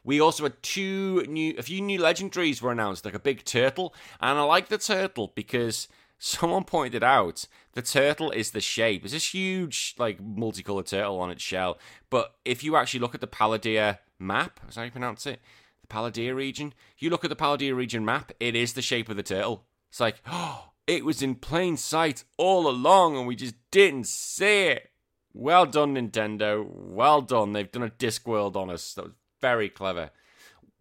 We 0.04 0.22
also 0.22 0.44
had 0.44 0.62
two 0.62 1.26
new, 1.28 1.56
a 1.58 1.64
few 1.64 1.82
new 1.82 2.00
legendaries 2.00 2.62
were 2.62 2.72
announced, 2.72 3.06
like 3.06 3.16
a 3.16 3.20
big 3.20 3.44
turtle, 3.44 3.94
and 4.22 4.38
I 4.38 4.44
like 4.44 4.68
the 4.68 4.78
turtle 4.78 5.34
because 5.36 5.88
someone 6.20 6.64
pointed 6.64 7.04
out 7.04 7.48
the 7.74 7.82
turtle 7.82 8.32
is 8.32 8.52
the 8.52 8.62
shape. 8.62 9.04
It's 9.04 9.14
this 9.14 9.34
huge, 9.34 9.96
like 9.98 10.22
multicolored 10.22 10.86
turtle 10.86 11.20
on 11.20 11.32
its 11.32 11.44
shell, 11.44 11.80
but 12.10 12.36
if 12.46 12.64
you 12.64 12.76
actually 12.76 13.00
look 13.00 13.16
at 13.16 13.22
the 13.22 13.28
Paldea 13.28 14.00
map, 14.20 14.60
is 14.70 14.76
how 14.76 14.84
you 14.84 14.92
pronounce 14.92 15.26
it? 15.26 15.42
The 15.88 15.94
Paldea 15.94 16.36
region. 16.36 16.74
You 16.98 17.10
look 17.10 17.24
at 17.24 17.30
the 17.30 17.36
Paldea 17.36 17.76
region 17.76 18.06
map, 18.06 18.32
it 18.40 18.56
is 18.56 18.74
the 18.74 18.82
shape 18.82 19.10
of 19.10 19.18
the 19.18 19.24
turtle. 19.24 19.66
It's 19.90 20.00
like, 20.00 20.22
oh, 20.28 20.72
it 20.88 21.06
was 21.06 21.22
in 21.22 21.36
plain 21.36 21.78
sight 21.78 22.24
all 22.38 22.68
along 22.68 23.18
and 23.18 23.28
we 23.28 23.36
just 23.36 23.56
didn't 23.72 24.08
see 24.08 24.68
it. 24.68 24.90
Well 25.34 25.66
done, 25.66 25.96
Nintendo. 25.96 26.66
Well 26.66 27.22
done. 27.22 27.52
They've 27.52 27.72
done 27.72 27.84
a 27.84 27.90
Discworld 27.90 28.56
on 28.56 28.70
us. 28.70 28.94
That 28.94 29.06
was 29.06 29.14
very 29.42 29.70
clever. 29.70 30.12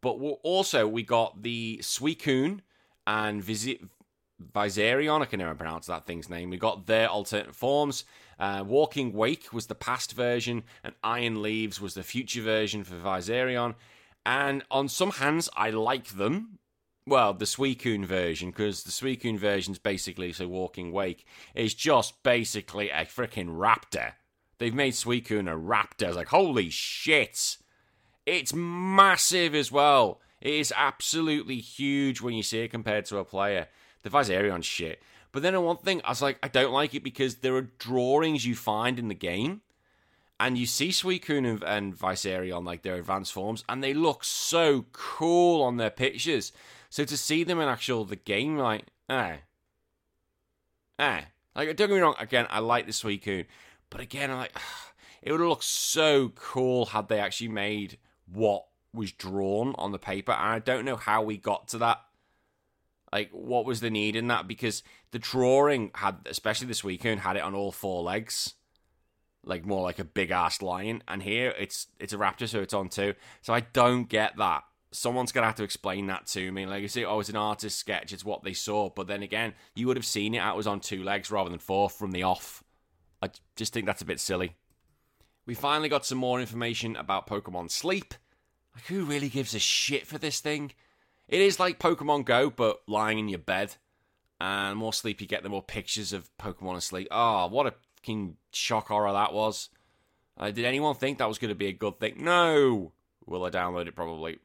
But 0.00 0.12
also, 0.42 0.86
we 0.86 1.02
got 1.02 1.42
the 1.42 1.78
Suicune 1.82 2.60
and 3.06 3.42
Visit. 3.42 3.80
Virizion, 4.52 5.22
I 5.22 5.26
can 5.26 5.38
never 5.38 5.54
pronounce 5.54 5.86
that 5.86 6.06
thing's 6.06 6.28
name. 6.28 6.50
We 6.50 6.56
got 6.56 6.86
their 6.86 7.08
alternate 7.08 7.54
forms. 7.54 8.04
Uh, 8.38 8.64
Walking 8.66 9.12
Wake 9.12 9.52
was 9.52 9.66
the 9.66 9.74
past 9.74 10.12
version, 10.12 10.64
and 10.82 10.94
Iron 11.02 11.40
Leaves 11.40 11.80
was 11.80 11.94
the 11.94 12.02
future 12.02 12.42
version 12.42 12.84
for 12.84 12.96
Virizion. 12.96 13.74
And 14.26 14.64
on 14.70 14.88
some 14.88 15.12
hands, 15.12 15.48
I 15.56 15.70
like 15.70 16.08
them 16.08 16.58
well, 17.06 17.34
the 17.34 17.44
Suicune 17.44 18.06
version, 18.06 18.50
because 18.50 18.82
the 18.82 18.90
Suicune 18.90 19.38
version's 19.38 19.78
basically 19.78 20.32
so 20.32 20.48
Walking 20.48 20.90
Wake 20.90 21.26
is 21.54 21.74
just 21.74 22.22
basically 22.22 22.88
a 22.88 23.04
freaking 23.04 23.58
raptor. 23.58 24.12
They've 24.58 24.74
made 24.74 24.94
Suicune 24.94 25.50
a 25.50 25.56
raptor. 25.56 26.08
It's 26.08 26.16
like, 26.16 26.28
holy 26.28 26.70
shit! 26.70 27.58
It's 28.24 28.54
massive 28.54 29.54
as 29.54 29.70
well. 29.70 30.20
It 30.40 30.54
is 30.54 30.72
absolutely 30.74 31.58
huge 31.58 32.22
when 32.22 32.34
you 32.34 32.42
see 32.42 32.60
it 32.60 32.70
compared 32.70 33.04
to 33.06 33.18
a 33.18 33.24
player. 33.24 33.68
The 34.02 34.10
Virizion 34.10 34.62
shit. 34.62 35.02
But 35.32 35.42
then 35.42 35.54
on 35.54 35.64
one 35.64 35.78
thing, 35.78 36.00
I 36.04 36.10
was 36.10 36.22
like, 36.22 36.38
I 36.42 36.48
don't 36.48 36.72
like 36.72 36.94
it 36.94 37.04
because 37.04 37.36
there 37.36 37.56
are 37.56 37.62
drawings 37.78 38.46
you 38.46 38.54
find 38.54 38.98
in 38.98 39.08
the 39.08 39.14
game, 39.14 39.60
and 40.44 40.58
you 40.58 40.66
see 40.66 40.90
Suicune 40.90 41.48
and, 41.48 41.62
and 41.62 41.98
Virizion 41.98 42.66
like 42.66 42.82
their 42.82 42.96
advanced 42.96 43.32
forms, 43.32 43.64
and 43.66 43.82
they 43.82 43.94
look 43.94 44.22
so 44.22 44.84
cool 44.92 45.62
on 45.62 45.78
their 45.78 45.88
pictures. 45.88 46.52
So 46.90 47.06
to 47.06 47.16
see 47.16 47.44
them 47.44 47.60
in 47.60 47.68
actual 47.68 48.04
the 48.04 48.16
game, 48.16 48.58
like, 48.58 48.84
eh, 49.08 49.38
eh. 50.98 51.22
Like, 51.56 51.68
don't 51.68 51.88
get 51.88 51.94
me 51.94 52.00
wrong. 52.00 52.16
Again, 52.18 52.46
I 52.50 52.58
like 52.58 52.84
the 52.84 52.92
Suicune, 52.92 53.46
but 53.88 54.02
again, 54.02 54.30
I'm 54.30 54.36
like, 54.36 54.54
it 55.22 55.32
would 55.32 55.40
have 55.40 55.48
looked 55.48 55.64
so 55.64 56.30
cool 56.34 56.84
had 56.84 57.08
they 57.08 57.20
actually 57.20 57.48
made 57.48 57.96
what 58.30 58.66
was 58.92 59.12
drawn 59.12 59.74
on 59.78 59.92
the 59.92 59.98
paper. 59.98 60.32
And 60.32 60.50
I 60.50 60.58
don't 60.58 60.84
know 60.84 60.96
how 60.96 61.22
we 61.22 61.38
got 61.38 61.68
to 61.68 61.78
that. 61.78 62.02
Like, 63.10 63.30
what 63.30 63.64
was 63.64 63.80
the 63.80 63.88
need 63.88 64.14
in 64.14 64.26
that? 64.28 64.46
Because 64.46 64.82
the 65.10 65.18
drawing 65.18 65.90
had, 65.94 66.18
especially 66.26 66.66
this 66.66 66.82
Suicune, 66.82 67.20
had 67.20 67.36
it 67.36 67.42
on 67.42 67.54
all 67.54 67.72
four 67.72 68.02
legs 68.02 68.52
like 69.46 69.64
more 69.64 69.82
like 69.82 69.98
a 69.98 70.04
big 70.04 70.30
ass 70.30 70.62
lion 70.62 71.02
and 71.08 71.22
here 71.22 71.54
it's 71.58 71.88
it's 71.98 72.12
a 72.12 72.16
raptor 72.16 72.48
so 72.48 72.60
it's 72.60 72.74
on 72.74 72.88
two 72.88 73.14
so 73.42 73.52
i 73.52 73.60
don't 73.60 74.08
get 74.08 74.36
that 74.36 74.64
someone's 74.94 75.32
gonna 75.32 75.46
have 75.46 75.56
to 75.56 75.64
explain 75.64 76.06
that 76.06 76.26
to 76.26 76.52
me. 76.52 76.66
Like 76.66 76.82
you 76.82 76.88
say, 76.88 77.04
oh, 77.04 77.20
it's 77.20 77.28
an 77.28 77.36
artist 77.36 77.78
sketch, 77.78 78.12
it's 78.12 78.24
what 78.24 78.42
they 78.42 78.52
saw. 78.52 78.90
But 78.90 79.08
then 79.08 79.22
again, 79.22 79.54
you 79.74 79.86
would 79.86 79.96
have 79.96 80.06
seen 80.06 80.34
it. 80.34 80.38
I 80.38 80.52
was 80.52 80.66
on 80.66 80.80
two 80.80 81.02
legs 81.02 81.30
rather 81.30 81.50
than 81.50 81.58
four 81.58 81.90
from 81.90 82.12
the 82.12 82.22
off. 82.22 82.62
I 83.20 83.30
just 83.56 83.72
think 83.72 83.86
that's 83.86 84.02
a 84.02 84.06
bit 84.06 84.20
silly. 84.20 84.54
We 85.46 85.54
finally 85.54 85.88
got 85.88 86.06
some 86.06 86.18
more 86.18 86.40
information 86.40 86.96
about 86.96 87.26
Pokemon 87.26 87.70
Sleep. 87.70 88.14
Like, 88.74 88.86
who 88.86 89.04
really 89.04 89.28
gives 89.28 89.54
a 89.54 89.58
shit 89.58 90.06
for 90.06 90.18
this 90.18 90.40
thing? 90.40 90.72
It 91.28 91.40
is 91.40 91.60
like 91.60 91.78
Pokemon 91.78 92.24
Go, 92.24 92.50
but 92.50 92.80
lying 92.86 93.18
in 93.18 93.28
your 93.28 93.38
bed. 93.38 93.76
And 94.40 94.78
more 94.78 94.92
sleep 94.92 95.20
you 95.20 95.26
get, 95.26 95.42
the 95.42 95.48
more 95.48 95.62
pictures 95.62 96.12
of 96.12 96.28
Pokemon 96.38 96.76
asleep. 96.76 97.08
Oh, 97.10 97.16
ah, 97.16 97.46
what 97.46 97.66
a 97.66 97.74
fucking 98.04 98.36
shock 98.52 98.88
horror 98.88 99.12
that 99.12 99.32
was. 99.32 99.70
Uh, 100.36 100.50
did 100.50 100.64
anyone 100.64 100.94
think 100.94 101.18
that 101.18 101.28
was 101.28 101.38
going 101.38 101.50
to 101.50 101.54
be 101.54 101.68
a 101.68 101.72
good 101.72 101.98
thing? 101.98 102.16
No! 102.18 102.92
Will 103.26 103.44
I 103.44 103.50
download 103.50 103.86
it? 103.86 103.96
Probably. 103.96 104.38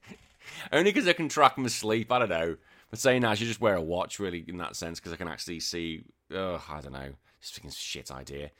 Only 0.72 0.90
because 0.90 1.06
I 1.06 1.12
can 1.12 1.28
track 1.28 1.56
my 1.56 1.68
sleep. 1.68 2.10
I 2.10 2.18
don't 2.18 2.30
know. 2.30 2.56
But 2.90 2.98
saying 2.98 3.22
that, 3.22 3.30
I 3.30 3.34
should 3.34 3.46
just 3.46 3.60
wear 3.60 3.74
a 3.74 3.82
watch, 3.82 4.18
really, 4.18 4.44
in 4.48 4.56
that 4.58 4.74
sense, 4.74 4.98
because 4.98 5.12
I 5.12 5.16
can 5.16 5.28
actually 5.28 5.60
see. 5.60 6.02
I 6.30 6.58
don't 6.82 6.92
know. 6.92 7.12
Just 7.40 7.54
fucking 7.54 7.70
shit 7.70 8.10
idea. 8.10 8.50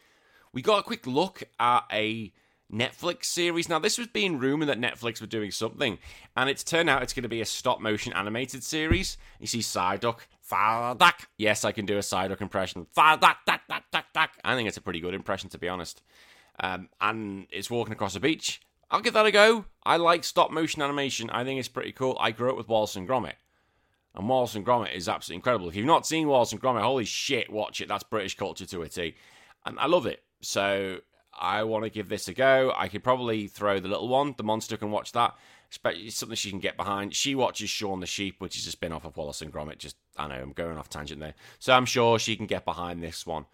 We 0.52 0.62
got 0.62 0.78
a 0.78 0.82
quick 0.82 1.06
look 1.06 1.42
at 1.58 1.84
a 1.90 2.32
Netflix 2.72 3.24
series. 3.24 3.68
Now, 3.68 3.78
this 3.78 3.98
was 3.98 4.06
being 4.06 4.38
rumored 4.38 4.68
that 4.68 4.80
Netflix 4.80 5.20
were 5.20 5.26
doing 5.26 5.50
something, 5.50 5.98
and 6.36 6.48
it's 6.48 6.62
turned 6.62 6.88
out 6.88 7.02
it's 7.02 7.14
going 7.14 7.22
to 7.22 7.28
be 7.28 7.40
a 7.40 7.46
stop 7.46 7.80
motion 7.80 8.12
animated 8.12 8.62
series. 8.62 9.16
You 9.40 9.46
see 9.46 9.60
Psyduck, 9.60 10.20
Fardak. 10.50 11.26
Yes, 11.36 11.64
I 11.64 11.72
can 11.72 11.86
do 11.86 11.96
a 11.96 12.00
Psyduck 12.00 12.40
impression. 12.40 12.86
Fardak, 12.96 13.36
dak, 13.46 13.68
dak, 13.68 13.84
dak, 13.92 14.12
dak. 14.12 14.38
I 14.44 14.54
think 14.54 14.68
it's 14.68 14.76
a 14.76 14.82
pretty 14.82 15.00
good 15.00 15.14
impression, 15.14 15.50
to 15.50 15.58
be 15.58 15.68
honest. 15.68 16.02
Um, 16.60 16.88
and 17.00 17.46
it's 17.50 17.70
walking 17.70 17.92
across 17.92 18.16
a 18.16 18.20
beach, 18.20 18.60
I'll 18.90 19.00
give 19.00 19.14
that 19.14 19.26
a 19.26 19.30
go. 19.30 19.66
I 19.84 19.96
like 19.96 20.24
stop 20.24 20.50
motion 20.50 20.82
animation. 20.82 21.30
I 21.30 21.44
think 21.44 21.58
it's 21.58 21.68
pretty 21.68 21.92
cool. 21.92 22.16
I 22.20 22.30
grew 22.30 22.50
up 22.50 22.56
with 22.56 22.68
Wallace 22.68 22.96
and 22.96 23.08
Gromit. 23.08 23.34
And 24.14 24.28
Wallace 24.28 24.54
and 24.54 24.64
Gromit 24.64 24.94
is 24.94 25.08
absolutely 25.08 25.36
incredible. 25.36 25.68
If 25.68 25.76
you've 25.76 25.86
not 25.86 26.06
seen 26.06 26.26
Wallace 26.26 26.52
and 26.52 26.60
Gromit, 26.60 26.82
holy 26.82 27.04
shit, 27.04 27.52
watch 27.52 27.80
it. 27.80 27.88
That's 27.88 28.02
British 28.02 28.36
culture 28.36 28.66
to 28.66 28.82
a 28.82 28.88
T. 28.88 29.14
And 29.66 29.78
I 29.78 29.86
love 29.86 30.06
it. 30.06 30.22
So 30.40 30.98
I 31.38 31.64
want 31.64 31.84
to 31.84 31.90
give 31.90 32.08
this 32.08 32.28
a 32.28 32.34
go. 32.34 32.72
I 32.76 32.88
could 32.88 33.04
probably 33.04 33.46
throw 33.46 33.78
the 33.78 33.88
little 33.88 34.08
one. 34.08 34.34
The 34.36 34.42
monster 34.42 34.76
can 34.76 34.90
watch 34.90 35.12
that. 35.12 35.36
It's 35.70 36.16
something 36.16 36.36
she 36.36 36.50
can 36.50 36.60
get 36.60 36.76
behind. 36.76 37.14
She 37.14 37.34
watches 37.34 37.70
Shaun 37.70 38.00
the 38.00 38.06
Sheep, 38.06 38.40
which 38.40 38.56
is 38.56 38.66
a 38.66 38.70
spin 38.70 38.92
off 38.92 39.04
of 39.04 39.16
Wallace 39.16 39.42
and 39.42 39.52
Gromit. 39.52 39.78
Just, 39.78 39.96
I 40.16 40.28
know, 40.28 40.34
I'm 40.34 40.52
going 40.52 40.78
off 40.78 40.88
tangent 40.88 41.20
there. 41.20 41.34
So 41.58 41.72
I'm 41.72 41.84
sure 41.84 42.18
she 42.18 42.36
can 42.36 42.46
get 42.46 42.64
behind 42.64 43.02
this 43.02 43.26
one. 43.26 43.46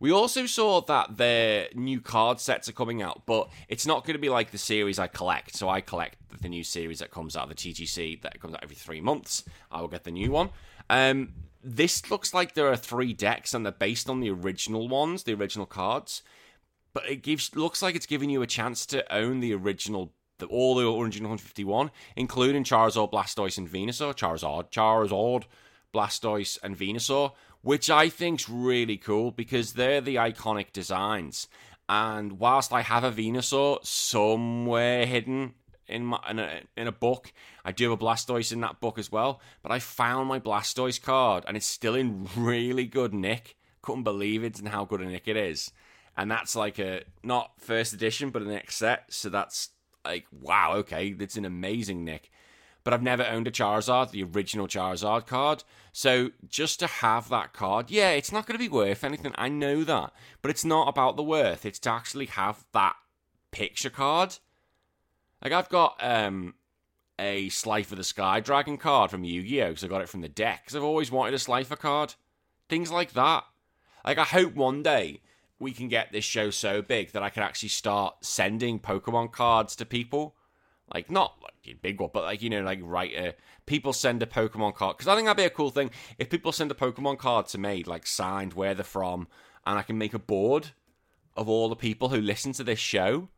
We 0.00 0.10
also 0.10 0.46
saw 0.46 0.80
that 0.80 1.18
their 1.18 1.68
new 1.74 2.00
card 2.00 2.40
sets 2.40 2.70
are 2.70 2.72
coming 2.72 3.02
out, 3.02 3.26
but 3.26 3.50
it's 3.68 3.86
not 3.86 4.04
going 4.04 4.14
to 4.14 4.20
be 4.20 4.30
like 4.30 4.50
the 4.50 4.58
series 4.58 4.98
I 4.98 5.06
collect. 5.06 5.54
So 5.54 5.68
I 5.68 5.82
collect 5.82 6.16
the 6.40 6.48
new 6.48 6.64
series 6.64 7.00
that 7.00 7.10
comes 7.10 7.36
out 7.36 7.44
of 7.44 7.48
the 7.50 7.54
TGC 7.54 8.22
that 8.22 8.40
comes 8.40 8.54
out 8.54 8.62
every 8.62 8.76
three 8.76 9.02
months. 9.02 9.44
I 9.70 9.82
will 9.82 9.88
get 9.88 10.04
the 10.04 10.10
new 10.10 10.30
one. 10.32 10.48
Um, 10.88 11.34
this 11.62 12.10
looks 12.10 12.32
like 12.32 12.54
there 12.54 12.68
are 12.68 12.76
three 12.76 13.12
decks 13.12 13.52
and 13.52 13.64
they're 13.64 13.72
based 13.72 14.08
on 14.08 14.20
the 14.20 14.30
original 14.30 14.88
ones, 14.88 15.24
the 15.24 15.34
original 15.34 15.66
cards. 15.66 16.22
But 16.94 17.08
it 17.08 17.22
gives 17.22 17.54
looks 17.54 17.82
like 17.82 17.94
it's 17.94 18.06
giving 18.06 18.30
you 18.30 18.40
a 18.40 18.46
chance 18.46 18.86
to 18.86 19.14
own 19.14 19.40
the 19.40 19.54
original 19.54 20.14
the, 20.40 20.46
all 20.46 20.74
the 20.74 20.82
original 20.82 21.30
151, 21.30 21.90
including 22.16 22.64
Charizard, 22.64 23.12
Blastoise, 23.12 23.56
and 23.56 23.68
Venusaur. 23.68 24.14
Charizard, 24.14 24.70
Charizard, 24.70 25.44
Blastoise, 25.94 26.58
and 26.62 26.76
Venusaur 26.76 27.32
which 27.62 27.90
I 27.90 28.08
think's 28.08 28.48
really 28.48 28.96
cool 28.96 29.30
because 29.30 29.74
they're 29.74 30.00
the 30.00 30.16
iconic 30.16 30.72
designs. 30.72 31.48
And 31.88 32.38
whilst 32.38 32.72
I 32.72 32.82
have 32.82 33.04
a 33.04 33.10
Venusaur 33.10 33.84
somewhere 33.84 35.06
hidden 35.06 35.54
in 35.86 36.06
my 36.06 36.20
in 36.30 36.38
a, 36.38 36.60
in 36.76 36.86
a 36.86 36.92
book, 36.92 37.32
I 37.64 37.72
do 37.72 37.90
have 37.90 38.00
a 38.00 38.04
Blastoise 38.04 38.52
in 38.52 38.60
that 38.60 38.80
book 38.80 38.98
as 38.98 39.10
well. 39.10 39.40
But 39.62 39.72
I 39.72 39.80
found 39.80 40.28
my 40.28 40.38
Blastoise 40.38 41.02
card, 41.02 41.44
and 41.46 41.56
it's 41.56 41.66
still 41.66 41.94
in 41.94 42.28
really 42.36 42.86
good 42.86 43.12
nick. 43.12 43.56
Couldn't 43.82 44.04
believe 44.04 44.44
it 44.44 44.58
and 44.58 44.68
how 44.68 44.84
good 44.84 45.00
a 45.00 45.06
nick 45.06 45.26
it 45.26 45.36
is. 45.36 45.72
And 46.16 46.30
that's 46.30 46.54
like 46.54 46.78
a 46.78 47.02
not 47.22 47.52
first 47.58 47.92
edition, 47.92 48.30
but 48.30 48.42
a 48.42 48.46
next 48.46 48.76
set. 48.76 49.12
So 49.12 49.28
that's 49.28 49.70
like 50.04 50.26
wow, 50.32 50.74
okay, 50.76 51.12
that's 51.12 51.36
an 51.36 51.44
amazing 51.44 52.04
nick. 52.04 52.30
but 52.82 52.94
I've 52.94 53.02
never 53.02 53.24
owned 53.24 53.46
a 53.46 53.50
Charizard, 53.50 54.10
the 54.10 54.24
original 54.24 54.66
Charizard 54.66 55.26
card. 55.26 55.64
So 55.92 56.30
just 56.48 56.80
to 56.80 56.86
have 56.86 57.28
that 57.28 57.52
card, 57.52 57.90
yeah, 57.90 58.10
it's 58.10 58.32
not 58.32 58.46
going 58.46 58.58
to 58.58 58.64
be 58.64 58.68
worth 58.68 59.04
anything. 59.04 59.34
I 59.36 59.48
know 59.48 59.84
that, 59.84 60.12
but 60.40 60.50
it's 60.50 60.64
not 60.64 60.88
about 60.88 61.16
the 61.16 61.22
worth. 61.22 61.66
It's 61.66 61.78
to 61.80 61.90
actually 61.90 62.26
have 62.26 62.64
that 62.72 62.96
picture 63.50 63.90
card. 63.90 64.38
Like 65.42 65.52
I've 65.52 65.68
got 65.68 65.96
um, 66.00 66.54
a 67.18 67.48
Slifer 67.48 67.96
the 67.96 68.04
Sky 68.04 68.40
Dragon 68.40 68.78
card 68.78 69.10
from 69.10 69.24
Yu-Gi-Oh 69.24 69.68
because 69.68 69.84
I 69.84 69.88
got 69.88 70.02
it 70.02 70.08
from 70.08 70.20
the 70.20 70.28
deck. 70.28 70.62
Because 70.64 70.76
I've 70.76 70.82
always 70.82 71.10
wanted 71.10 71.34
a 71.34 71.38
Slifer 71.38 71.76
card. 71.76 72.14
Things 72.68 72.90
like 72.90 73.12
that. 73.12 73.44
Like 74.04 74.18
I 74.18 74.24
hope 74.24 74.54
one 74.54 74.82
day 74.82 75.20
we 75.60 75.72
can 75.72 75.88
get 75.88 76.10
this 76.10 76.24
show 76.24 76.50
so 76.50 76.82
big 76.82 77.12
that 77.12 77.22
I 77.22 77.30
can 77.30 77.42
actually 77.42 77.68
start 77.68 78.16
sending 78.22 78.80
Pokemon 78.80 79.30
cards 79.30 79.76
to 79.76 79.84
people. 79.84 80.34
Like 80.92 81.10
not 81.10 81.36
like 81.40 81.76
a 81.76 81.78
big 81.78 82.00
one, 82.00 82.10
but 82.12 82.24
like 82.24 82.42
you 82.42 82.50
know, 82.50 82.62
like 82.62 82.80
write 82.82 83.14
a 83.14 83.34
people 83.66 83.92
send 83.92 84.22
a 84.24 84.26
Pokemon 84.26 84.74
card 84.74 84.96
because 84.96 85.06
I 85.06 85.14
think 85.14 85.26
that'd 85.26 85.36
be 85.36 85.44
a 85.44 85.50
cool 85.50 85.70
thing 85.70 85.92
if 86.18 86.30
people 86.30 86.50
send 86.50 86.72
a 86.72 86.74
Pokemon 86.74 87.18
card 87.18 87.46
to 87.48 87.58
me, 87.58 87.84
like 87.84 88.08
signed, 88.08 88.54
where 88.54 88.74
they're 88.74 88.82
from, 88.82 89.28
and 89.64 89.78
I 89.78 89.82
can 89.82 89.98
make 89.98 90.14
a 90.14 90.18
board 90.18 90.70
of 91.36 91.48
all 91.48 91.68
the 91.68 91.76
people 91.76 92.08
who 92.08 92.20
listen 92.20 92.52
to 92.54 92.64
this 92.64 92.80
show. 92.80 93.28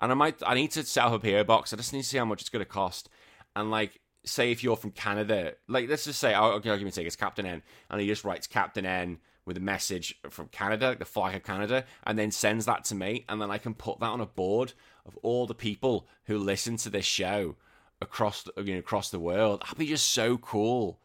And 0.00 0.12
I 0.12 0.14
might, 0.14 0.42
I 0.46 0.54
need 0.54 0.70
to 0.72 0.84
set 0.84 1.04
up 1.04 1.12
a 1.12 1.18
PO 1.18 1.44
box. 1.44 1.72
I 1.72 1.76
just 1.76 1.92
need 1.92 2.02
to 2.02 2.08
see 2.08 2.18
how 2.18 2.24
much 2.24 2.40
it's 2.40 2.50
going 2.50 2.64
to 2.64 2.70
cost. 2.70 3.08
And 3.56 3.70
like, 3.70 4.00
say 4.24 4.52
if 4.52 4.62
you're 4.62 4.76
from 4.76 4.92
Canada, 4.92 5.54
like 5.66 5.88
let's 5.88 6.04
just 6.04 6.20
say, 6.20 6.34
I'll, 6.34 6.52
I'll 6.52 6.60
give 6.60 6.80
you 6.80 6.86
a 6.86 6.90
take. 6.90 7.06
It's 7.06 7.16
Captain 7.16 7.46
N, 7.46 7.62
and 7.90 8.00
he 8.00 8.06
just 8.06 8.24
writes 8.24 8.46
Captain 8.46 8.86
N 8.86 9.18
with 9.48 9.56
a 9.56 9.60
message 9.60 10.14
from 10.30 10.46
Canada, 10.48 10.90
like 10.90 10.98
the 11.00 11.04
flag 11.04 11.34
of 11.34 11.42
Canada, 11.42 11.84
and 12.04 12.16
then 12.16 12.30
sends 12.30 12.66
that 12.66 12.84
to 12.84 12.94
me, 12.94 13.24
and 13.28 13.42
then 13.42 13.50
I 13.50 13.58
can 13.58 13.74
put 13.74 13.98
that 13.98 14.06
on 14.06 14.20
a 14.20 14.26
board 14.26 14.74
of 15.06 15.18
all 15.22 15.46
the 15.46 15.54
people 15.54 16.06
who 16.26 16.38
listen 16.38 16.76
to 16.76 16.90
this 16.90 17.06
show 17.06 17.56
across 18.00 18.44
the, 18.44 18.62
you 18.62 18.74
know 18.74 18.78
across 18.78 19.10
the 19.10 19.18
world. 19.18 19.62
That'd 19.62 19.78
be 19.78 19.86
just 19.86 20.10
so 20.10 20.38
cool 20.38 21.00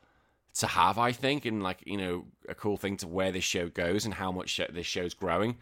to 0.55 0.67
have, 0.67 0.99
I 0.99 1.11
think, 1.13 1.45
and 1.45 1.63
like 1.63 1.79
you 1.85 1.97
know 1.97 2.25
a 2.47 2.53
cool 2.53 2.77
thing 2.77 2.97
to 2.97 3.07
where 3.07 3.31
this 3.31 3.45
show 3.45 3.69
goes 3.69 4.05
and 4.05 4.13
how 4.13 4.31
much 4.31 4.61
this 4.69 4.85
show's 4.85 5.13
growing. 5.13 5.57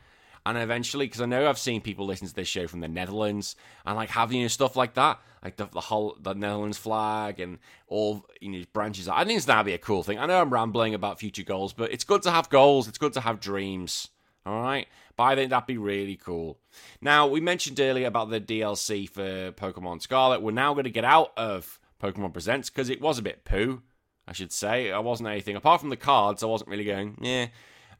And 0.46 0.58
eventually, 0.58 1.06
because 1.06 1.22
I 1.22 1.26
know 1.26 1.48
I've 1.48 1.60
seen 1.60 1.82
people 1.82 2.06
listen 2.06 2.28
to 2.28 2.34
this 2.34 2.48
show 2.48 2.68
from 2.68 2.80
the 2.80 2.88
Netherlands 2.88 3.56
and 3.86 3.96
like 3.96 4.10
having 4.10 4.48
stuff 4.50 4.76
like 4.76 4.96
that, 4.96 5.20
like 5.44 5.56
the, 5.56 5.68
the 5.68 5.82
whole 5.82 6.18
the 6.20 6.34
Netherlands 6.34 6.78
flag 6.78 7.40
and 7.40 7.60
all 7.88 8.26
you 8.40 8.50
know 8.50 8.64
branches. 8.74 9.08
I 9.08 9.24
think 9.24 9.38
it's 9.38 9.46
that'd 9.46 9.66
be 9.66 9.74
a 9.74 9.78
cool 9.78 10.02
thing. 10.04 10.18
I 10.18 10.26
know 10.26 10.42
I'm 10.42 10.52
rambling 10.52 10.96
about 10.96 11.20
future 11.20 11.44
goals, 11.44 11.74
but 11.74 11.92
it's 11.92 12.04
good 12.04 12.24
to 12.24 12.32
have 12.32 12.50
goals. 12.50 12.88
It's 12.88 12.98
good 12.98 13.14
to 13.14 13.22
have 13.22 13.40
dreams. 13.40 14.10
All 14.44 14.60
right, 14.60 14.88
but 15.16 15.24
I 15.24 15.36
think 15.36 15.52
that'd 15.52 15.68
be 15.68 15.78
really 15.78 16.16
cool. 16.16 16.58
Now 17.00 17.28
we 17.28 17.40
mentioned 17.40 17.80
earlier 17.80 18.08
about 18.08 18.32
the 18.32 18.42
DLC 18.42 19.08
for 19.08 19.52
Pokemon 19.52 20.02
Scarlet. 20.02 20.42
We're 20.42 20.52
now 20.52 20.74
going 20.74 20.86
to 20.86 20.90
get 20.90 21.06
out 21.06 21.32
of 21.38 21.80
Pokemon 22.02 22.34
Presents 22.34 22.72
because 22.72 22.90
it 22.90 23.02
was 23.02 23.20
a 23.20 23.22
bit 23.22 23.46
poo. 23.46 23.84
I 24.28 24.34
should 24.34 24.52
say 24.52 24.92
I 24.92 25.00
wasn't 25.00 25.30
anything 25.30 25.56
apart 25.56 25.82
from 25.82 25.90
the 25.90 25.98
cards. 25.98 26.42
I 26.42 26.48
wasn't 26.48 26.72
really 26.72 26.86
going. 26.86 27.18
Yeah. 27.22 27.48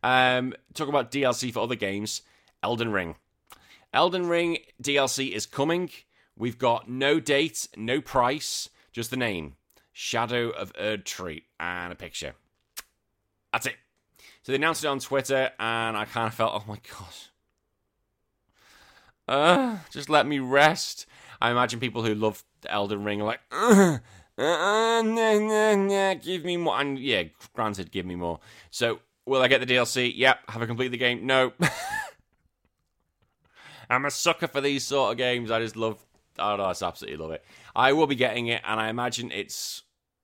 Um, 0.04 0.54
talk 0.74 0.88
about 0.88 1.12
DLC 1.12 1.54
for 1.54 1.60
other 1.60 1.76
games. 1.76 2.24
Elden 2.64 2.92
Ring. 2.92 3.16
Elden 3.94 4.28
Ring 4.28 4.58
DLC 4.82 5.32
is 5.32 5.46
coming. 5.46 5.90
We've 6.38 6.58
got 6.58 6.90
no 6.90 7.20
date, 7.20 7.68
no 7.76 8.02
price, 8.02 8.70
just 8.92 9.12
the 9.12 9.18
name 9.18 9.56
Shadow 9.92 10.50
of 10.50 10.74
Erdtree 10.74 11.44
and 11.60 11.92
a 11.92 11.96
picture. 11.96 12.34
That's 13.52 13.66
it. 13.66 13.76
So 14.44 14.52
they 14.52 14.56
announced 14.56 14.84
it 14.84 14.88
on 14.88 15.00
Twitter, 15.00 15.52
and 15.60 15.98
I 15.98 16.06
kind 16.06 16.28
of 16.28 16.34
felt, 16.34 16.54
oh 16.54 16.64
my 16.68 16.78
gosh. 16.90 17.30
Uh, 19.28 19.78
just 19.92 20.10
let 20.10 20.26
me 20.26 20.40
rest. 20.40 21.06
I 21.40 21.52
imagine 21.52 21.80
people 21.80 22.04
who 22.04 22.16
love 22.16 22.44
Elden 22.68 23.04
Ring 23.04 23.22
are 23.22 23.26
like, 23.26 23.42
uh, 23.52 23.98
uh, 24.38 25.02
nah, 25.04 25.40
nah, 25.40 25.76
nah, 25.76 26.14
give 26.16 26.44
me 26.44 26.58
more. 26.58 26.80
And 26.80 26.98
yeah, 26.98 27.24
granted, 27.54 27.92
give 27.92 28.06
me 28.06 28.16
more. 28.16 28.40
So, 28.72 29.00
will 29.26 29.42
I 29.42 29.48
get 29.48 29.60
the 29.60 29.68
DLC? 29.68 30.12
Yep. 30.16 30.40
Have 30.50 30.62
I 30.62 30.66
completed 30.66 30.94
the 30.94 30.98
game? 30.98 31.26
No. 31.26 31.54
I'm 33.92 34.06
a 34.06 34.12
sucker 34.12 34.48
for 34.48 34.62
these 34.62 34.86
sort 34.86 35.12
of 35.12 35.18
games. 35.18 35.52
I 35.52 35.60
just 35.60 35.76
love. 35.76 36.04
Oh 36.40 36.54
I 36.54 36.70
just 36.70 36.84
absolutely 36.84 37.18
love 37.18 37.32
it. 37.32 37.44
I 37.76 37.94
will 37.94 38.08
be 38.08 38.16
getting 38.16 38.48
it, 38.48 38.62
and 38.66 38.80
I 38.80 38.90
imagine 38.90 39.32
it's. 39.32 39.84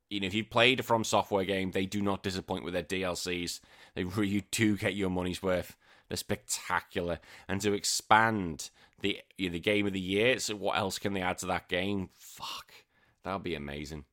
You 0.09 0.21
know, 0.21 0.27
if 0.27 0.33
you 0.33 0.45
played 0.45 0.79
a 0.79 0.83
From 0.83 1.03
Software 1.03 1.43
game, 1.43 1.71
they 1.71 1.85
do 1.85 2.01
not 2.01 2.23
disappoint 2.23 2.63
with 2.63 2.73
their 2.73 2.81
DLCs. 2.81 3.59
They 3.93 4.05
really 4.05 4.45
do 4.51 4.77
get 4.77 4.95
your 4.95 5.09
money's 5.09 5.43
worth. 5.43 5.75
They're 6.07 6.15
spectacular, 6.15 7.19
and 7.49 7.59
to 7.61 7.73
expand 7.73 8.69
the 9.01 9.19
you 9.37 9.49
know, 9.49 9.53
the 9.53 9.59
game 9.59 9.85
of 9.85 9.93
the 9.93 9.99
year, 9.99 10.39
so 10.39 10.55
what 10.55 10.77
else 10.77 10.97
can 10.97 11.13
they 11.13 11.21
add 11.21 11.39
to 11.39 11.47
that 11.47 11.67
game? 11.67 12.09
Fuck, 12.17 12.71
that'll 13.23 13.39
be 13.39 13.55
amazing. 13.55 14.05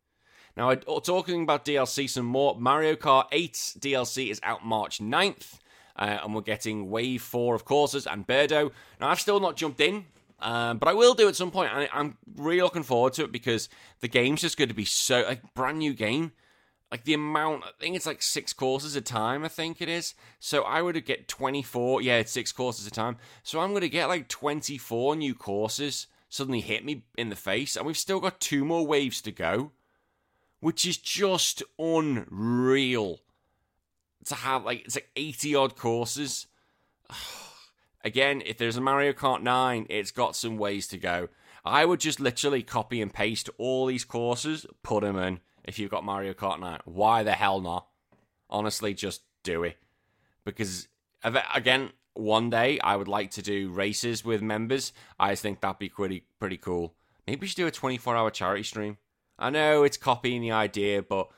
Now, 0.57 0.75
oh, 0.87 1.01
talking 1.01 1.43
about 1.43 1.65
DLC, 1.65 2.09
some 2.09 2.27
more 2.27 2.57
Mario 2.59 2.95
Kart 2.95 3.27
8 3.33 3.53
DLC 3.79 4.31
is 4.31 4.41
out 4.43 4.65
March 4.65 4.99
9th. 4.99 5.59
Uh, 5.97 6.19
and 6.25 6.35
we're 6.35 6.43
getting 6.43 6.91
Wave 6.91 7.23
4 7.23 7.55
of 7.55 7.65
courses 7.65 8.07
and 8.07 8.27
Birdo. 8.27 8.73
Now, 9.01 9.09
I've 9.09 9.21
still 9.21 9.41
not 9.41 9.57
jumped 9.57 9.81
in, 9.81 10.07
um, 10.41 10.79
but 10.79 10.89
I 10.89 10.95
will 10.95 11.15
do 11.15 11.29
at 11.29 11.37
some 11.37 11.51
point. 11.51 11.73
I, 11.73 11.89
I'm 11.93 12.17
really 12.37 12.63
looking 12.63 12.83
forward 12.83 13.13
to 13.15 13.25
it 13.25 13.33
because 13.33 13.69
the 14.01 14.09
game's 14.09 14.41
just 14.41 14.57
going 14.57 14.69
to 14.69 14.75
be 14.75 14.85
so, 14.85 15.23
like, 15.23 15.55
brand 15.55 15.79
new 15.79 15.95
game. 15.95 16.33
Like, 16.91 17.05
the 17.05 17.15
amount, 17.15 17.65
I 17.65 17.71
think 17.81 17.97
it's 17.97 18.07
like 18.07 18.23
six 18.23 18.53
courses 18.53 18.97
a 18.97 19.01
time, 19.01 19.45
I 19.45 19.49
think 19.49 19.81
it 19.81 19.89
is. 19.89 20.15
So 20.41 20.63
I 20.63 20.83
would 20.83 21.03
get 21.05 21.29
24, 21.29 22.03
yeah, 22.03 22.19
it's 22.19 22.33
six 22.33 22.53
courses 22.53 22.87
a 22.87 22.91
time. 22.91 23.17
So 23.43 23.61
I'm 23.61 23.71
going 23.71 23.83
to 23.83 23.89
get 23.89 24.09
like 24.09 24.29
24 24.29 25.17
new 25.17 25.35
courses 25.35 26.09
suddenly 26.35 26.61
hit 26.61 26.85
me 26.85 27.05
in 27.17 27.29
the 27.29 27.37
face, 27.37 27.77
and 27.77 27.87
we've 27.87 27.97
still 27.97 28.19
got 28.19 28.41
two 28.41 28.65
more 28.65 28.85
waves 28.85 29.23
to 29.23 29.31
go, 29.31 29.71
which 30.59 30.85
is 30.85 30.97
just 30.97 31.63
unreal 31.79 33.21
to 34.27 34.35
have 34.35 34.65
like 34.65 34.85
it's 34.85 34.97
like 34.97 35.11
80 35.17 35.55
odd 35.55 35.77
courses. 35.77 36.47
Again, 38.05 38.43
if 38.45 38.59
there's 38.59 38.77
a 38.77 38.83
Mario 38.83 39.13
Kart 39.13 39.43
9, 39.43 39.87
it's 39.89 40.11
got 40.11 40.37
some 40.37 40.59
ways 40.59 40.87
to 40.89 40.99
go. 40.99 41.29
I 41.65 41.87
would 41.87 42.01
just 42.01 42.21
literally 42.21 42.63
copy 42.63 43.01
and 43.01 43.13
paste 43.13 43.49
all 43.57 43.87
these 43.87 44.05
courses, 44.05 44.67
put 44.83 45.03
them 45.03 45.19
in 45.19 45.41
if 45.65 45.79
you've 45.79 45.91
got 45.91 46.05
Mario 46.05 46.35
Kart 46.35 46.61
9. 46.61 46.81
Why 46.85 47.23
the 47.23 47.33
hell 47.33 47.61
not? 47.61 47.87
Honestly, 48.51 48.93
just 48.93 49.23
do 49.43 49.65
it. 49.65 49.79
Because, 50.45 50.89
again, 51.25 51.93
one 52.13 52.51
day 52.51 52.79
I 52.81 52.97
would 52.97 53.09
like 53.09 53.31
to 53.33 53.43
do 53.43 53.71
races 53.71 54.25
with 54.25 54.43
members. 54.43 54.93
I 55.19 55.35
think 55.35 55.61
that'd 55.61 55.79
be 55.79 55.89
pretty, 55.89 56.25
pretty 56.39 56.59
cool. 56.59 56.95
Maybe 57.27 57.41
we 57.41 57.47
should 57.47 57.57
do 57.57 57.67
a 57.67 57.71
24 57.71 58.15
hour 58.15 58.31
charity 58.31 58.63
stream. 58.63 58.99
I 59.39 59.49
know 59.49 59.83
it's 59.83 59.97
copying 59.97 60.43
the 60.43 60.53
idea, 60.53 61.03
but 61.03 61.29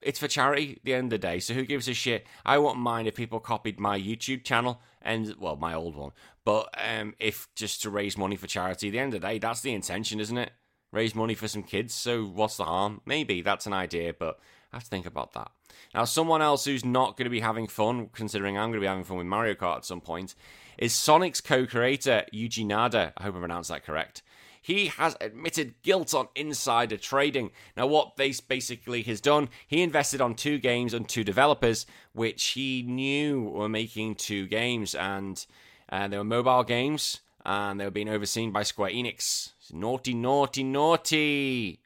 it's 0.00 0.18
for 0.18 0.28
charity 0.28 0.76
at 0.76 0.84
the 0.84 0.94
end 0.94 1.12
of 1.12 1.20
the 1.20 1.26
day, 1.26 1.40
so 1.40 1.54
who 1.54 1.64
gives 1.64 1.88
a 1.88 1.94
shit? 1.94 2.26
I 2.44 2.58
wouldn't 2.58 2.80
mind 2.80 3.08
if 3.08 3.14
people 3.14 3.40
copied 3.40 3.80
my 3.80 3.98
YouTube 3.98 4.44
channel 4.44 4.80
and 5.02 5.34
well, 5.38 5.56
my 5.56 5.74
old 5.74 5.96
one. 5.96 6.12
But 6.44 6.68
um, 6.76 7.14
if 7.18 7.48
just 7.54 7.82
to 7.82 7.90
raise 7.90 8.16
money 8.16 8.36
for 8.36 8.46
charity, 8.46 8.88
at 8.88 8.92
the 8.92 8.98
end 8.98 9.14
of 9.14 9.20
the 9.20 9.26
day, 9.26 9.38
that's 9.38 9.60
the 9.60 9.74
intention, 9.74 10.20
isn't 10.20 10.38
it? 10.38 10.52
Raise 10.92 11.14
money 11.14 11.34
for 11.34 11.48
some 11.48 11.62
kids. 11.62 11.92
So 11.94 12.24
what's 12.24 12.56
the 12.56 12.64
harm? 12.64 13.00
Maybe 13.04 13.42
that's 13.42 13.66
an 13.66 13.72
idea, 13.72 14.14
but 14.18 14.38
I 14.72 14.76
have 14.76 14.84
to 14.84 14.90
think 14.90 15.06
about 15.06 15.34
that. 15.34 15.50
Now, 15.94 16.04
someone 16.04 16.42
else 16.42 16.64
who's 16.64 16.84
not 16.84 17.16
going 17.16 17.26
to 17.26 17.30
be 17.30 17.40
having 17.40 17.66
fun, 17.66 18.08
considering 18.12 18.56
I'm 18.56 18.70
going 18.70 18.80
to 18.80 18.80
be 18.80 18.86
having 18.86 19.04
fun 19.04 19.18
with 19.18 19.26
Mario 19.26 19.54
Kart 19.54 19.78
at 19.78 19.84
some 19.84 20.00
point, 20.00 20.34
is 20.78 20.94
Sonic's 20.94 21.40
co-creator 21.40 22.24
Yuji 22.32 22.64
Naka. 22.64 23.12
I 23.16 23.24
hope 23.24 23.36
I 23.36 23.38
pronounced 23.40 23.70
that 23.70 23.84
correct 23.84 24.22
he 24.62 24.86
has 24.86 25.16
admitted 25.20 25.80
guilt 25.82 26.14
on 26.14 26.28
insider 26.34 26.96
trading. 26.96 27.50
Now, 27.76 27.86
what 27.86 28.16
Base 28.16 28.40
basically 28.40 29.02
has 29.02 29.20
done, 29.20 29.48
he 29.66 29.82
invested 29.82 30.20
on 30.20 30.34
two 30.34 30.58
games 30.58 30.94
and 30.94 31.08
two 31.08 31.24
developers, 31.24 31.86
which 32.12 32.48
he 32.48 32.82
knew 32.82 33.42
were 33.42 33.68
making 33.68 34.16
two 34.16 34.46
games, 34.46 34.94
and 34.94 35.44
uh, 35.90 36.08
they 36.08 36.18
were 36.18 36.24
mobile 36.24 36.64
games, 36.64 37.20
and 37.44 37.80
they 37.80 37.84
were 37.84 37.90
being 37.90 38.08
overseen 38.08 38.52
by 38.52 38.62
Square 38.62 38.90
Enix. 38.90 39.52
Naughty, 39.72 40.14
naughty, 40.14 40.64
naughty. 40.64 41.80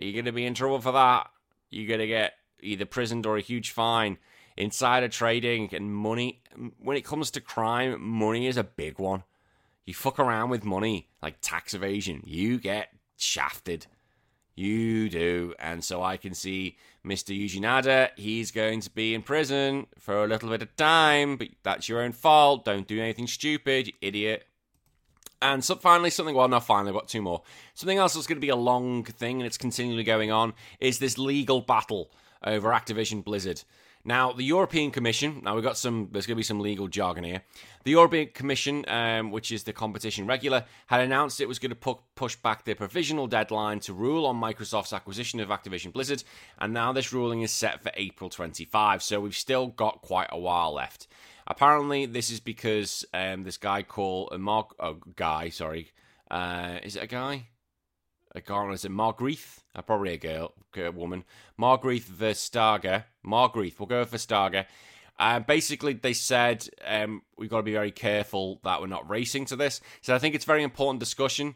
You're 0.00 0.12
going 0.12 0.24
to 0.24 0.32
be 0.32 0.46
in 0.46 0.54
trouble 0.54 0.80
for 0.80 0.92
that. 0.92 1.28
You're 1.70 1.88
going 1.88 2.00
to 2.00 2.06
get 2.06 2.34
either 2.60 2.86
prisoned 2.86 3.26
or 3.26 3.36
a 3.36 3.42
huge 3.42 3.70
fine. 3.70 4.18
Insider 4.56 5.08
trading 5.08 5.70
and 5.72 5.94
money, 5.94 6.42
when 6.78 6.96
it 6.96 7.04
comes 7.04 7.30
to 7.32 7.40
crime, 7.40 8.02
money 8.02 8.46
is 8.46 8.56
a 8.56 8.64
big 8.64 8.98
one. 8.98 9.24
You 9.84 9.94
fuck 9.94 10.18
around 10.18 10.50
with 10.50 10.64
money, 10.64 11.08
like 11.22 11.36
tax 11.40 11.74
evasion, 11.74 12.22
you 12.24 12.58
get 12.58 12.90
shafted. 13.16 13.86
You 14.54 15.08
do. 15.08 15.54
And 15.58 15.82
so 15.82 16.02
I 16.02 16.16
can 16.16 16.34
see 16.34 16.76
Mr. 17.04 17.36
Yuji 17.36 17.60
Naka, 17.60 18.10
he's 18.16 18.50
going 18.50 18.80
to 18.82 18.90
be 18.90 19.14
in 19.14 19.22
prison 19.22 19.86
for 19.98 20.24
a 20.24 20.26
little 20.26 20.50
bit 20.50 20.62
of 20.62 20.76
time, 20.76 21.36
but 21.36 21.48
that's 21.62 21.88
your 21.88 22.02
own 22.02 22.12
fault. 22.12 22.64
Don't 22.64 22.86
do 22.86 23.00
anything 23.00 23.26
stupid, 23.26 23.88
you 23.88 23.92
idiot. 24.00 24.46
And 25.40 25.64
so 25.64 25.74
finally, 25.74 26.10
something, 26.10 26.36
well, 26.36 26.46
not 26.46 26.64
finally, 26.64 26.90
I've 26.90 26.94
got 26.94 27.08
two 27.08 27.22
more. 27.22 27.42
Something 27.74 27.98
else 27.98 28.14
that's 28.14 28.28
going 28.28 28.36
to 28.36 28.40
be 28.40 28.50
a 28.50 28.56
long 28.56 29.04
thing 29.04 29.40
and 29.40 29.46
it's 29.46 29.58
continually 29.58 30.04
going 30.04 30.30
on 30.30 30.54
is 30.78 30.98
this 30.98 31.18
legal 31.18 31.60
battle 31.60 32.10
over 32.44 32.70
Activision 32.70 33.24
Blizzard. 33.24 33.62
Now, 34.04 34.32
the 34.32 34.42
European 34.42 34.90
Commission, 34.90 35.42
now 35.44 35.54
we've 35.54 35.62
got 35.62 35.76
some, 35.76 36.08
there's 36.10 36.26
going 36.26 36.34
to 36.34 36.40
be 36.40 36.42
some 36.42 36.58
legal 36.58 36.88
jargon 36.88 37.22
here. 37.22 37.42
The 37.84 37.92
European 37.92 38.30
Commission, 38.34 38.84
um, 38.88 39.30
which 39.30 39.52
is 39.52 39.62
the 39.62 39.72
competition 39.72 40.26
regulator, 40.26 40.66
had 40.88 41.00
announced 41.00 41.40
it 41.40 41.46
was 41.46 41.60
going 41.60 41.70
to 41.70 41.76
pu- 41.76 42.00
push 42.16 42.34
back 42.34 42.64
their 42.64 42.74
provisional 42.74 43.28
deadline 43.28 43.78
to 43.80 43.92
rule 43.92 44.26
on 44.26 44.40
Microsoft's 44.40 44.92
acquisition 44.92 45.38
of 45.38 45.50
Activision 45.50 45.92
Blizzard, 45.92 46.24
and 46.58 46.74
now 46.74 46.92
this 46.92 47.12
ruling 47.12 47.42
is 47.42 47.52
set 47.52 47.80
for 47.80 47.92
April 47.94 48.28
25, 48.28 49.04
so 49.04 49.20
we've 49.20 49.36
still 49.36 49.68
got 49.68 50.02
quite 50.02 50.28
a 50.30 50.38
while 50.38 50.74
left. 50.74 51.06
Apparently, 51.46 52.04
this 52.06 52.30
is 52.30 52.40
because 52.40 53.04
um, 53.14 53.44
this 53.44 53.56
guy 53.56 53.84
called, 53.84 54.30
a 54.32 54.34
uh, 54.34 54.38
Mark, 54.38 54.74
oh, 54.80 54.98
guy, 55.14 55.48
sorry, 55.48 55.92
uh, 56.28 56.78
is 56.82 56.96
it 56.96 57.04
a 57.04 57.06
guy? 57.06 57.46
I 58.34 58.40
can't 58.40 58.72
is 58.72 58.84
it 58.84 58.90
Margrethe? 58.90 59.60
Uh, 59.74 59.82
probably 59.82 60.14
a 60.14 60.18
girl, 60.18 60.54
a 60.76 60.90
woman. 60.90 61.24
Margrethe 61.58 62.04
Vestager. 62.04 63.04
Margrethe, 63.24 63.78
we'll 63.78 63.86
go 63.86 64.00
with 64.00 64.12
Vestager. 64.12 64.66
Uh, 65.18 65.40
basically, 65.40 65.92
they 65.92 66.12
said 66.12 66.66
um, 66.86 67.22
we've 67.36 67.50
got 67.50 67.58
to 67.58 67.62
be 67.62 67.72
very 67.72 67.90
careful 67.90 68.60
that 68.64 68.80
we're 68.80 68.86
not 68.86 69.08
racing 69.08 69.44
to 69.46 69.56
this. 69.56 69.80
So 70.00 70.14
I 70.14 70.18
think 70.18 70.34
it's 70.34 70.44
very 70.44 70.62
important 70.62 71.00
discussion 71.00 71.54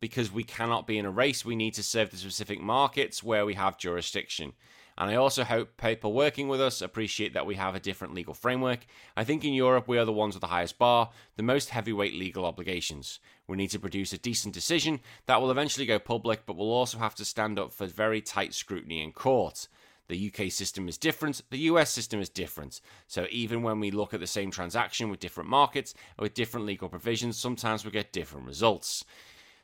because 0.00 0.30
we 0.30 0.44
cannot 0.44 0.86
be 0.86 0.98
in 0.98 1.06
a 1.06 1.10
race. 1.10 1.44
We 1.44 1.56
need 1.56 1.74
to 1.74 1.82
serve 1.82 2.10
the 2.10 2.16
specific 2.16 2.60
markets 2.60 3.22
where 3.22 3.46
we 3.46 3.54
have 3.54 3.78
jurisdiction. 3.78 4.52
And 4.96 5.10
I 5.10 5.14
also 5.14 5.44
hope 5.44 5.76
people 5.76 6.12
working 6.12 6.48
with 6.48 6.60
us 6.60 6.82
appreciate 6.82 7.32
that 7.34 7.46
we 7.46 7.54
have 7.54 7.76
a 7.76 7.80
different 7.80 8.14
legal 8.14 8.34
framework. 8.34 8.80
I 9.16 9.22
think 9.22 9.44
in 9.44 9.54
Europe, 9.54 9.86
we 9.86 9.96
are 9.96 10.04
the 10.04 10.12
ones 10.12 10.34
with 10.34 10.40
the 10.40 10.48
highest 10.48 10.76
bar, 10.76 11.10
the 11.36 11.42
most 11.44 11.70
heavyweight 11.70 12.14
legal 12.14 12.44
obligations. 12.44 13.20
We 13.48 13.56
need 13.56 13.70
to 13.70 13.78
produce 13.80 14.12
a 14.12 14.18
decent 14.18 14.54
decision 14.54 15.00
that 15.26 15.40
will 15.40 15.50
eventually 15.50 15.86
go 15.86 15.98
public, 15.98 16.46
but 16.46 16.56
will 16.56 16.70
also 16.70 16.98
have 16.98 17.14
to 17.16 17.24
stand 17.24 17.58
up 17.58 17.72
for 17.72 17.86
very 17.86 18.20
tight 18.20 18.54
scrutiny 18.54 19.02
in 19.02 19.12
court. 19.12 19.66
The 20.08 20.32
UK 20.32 20.50
system 20.52 20.88
is 20.88 20.96
different, 20.96 21.42
the 21.50 21.58
US 21.58 21.90
system 21.90 22.20
is 22.20 22.28
different. 22.28 22.80
So 23.08 23.26
even 23.30 23.62
when 23.62 23.80
we 23.80 23.90
look 23.90 24.14
at 24.14 24.20
the 24.20 24.26
same 24.26 24.50
transaction 24.50 25.10
with 25.10 25.20
different 25.20 25.50
markets, 25.50 25.94
with 26.18 26.34
different 26.34 26.66
legal 26.66 26.88
provisions, 26.88 27.36
sometimes 27.36 27.84
we 27.84 27.90
get 27.90 28.12
different 28.12 28.46
results. 28.46 29.04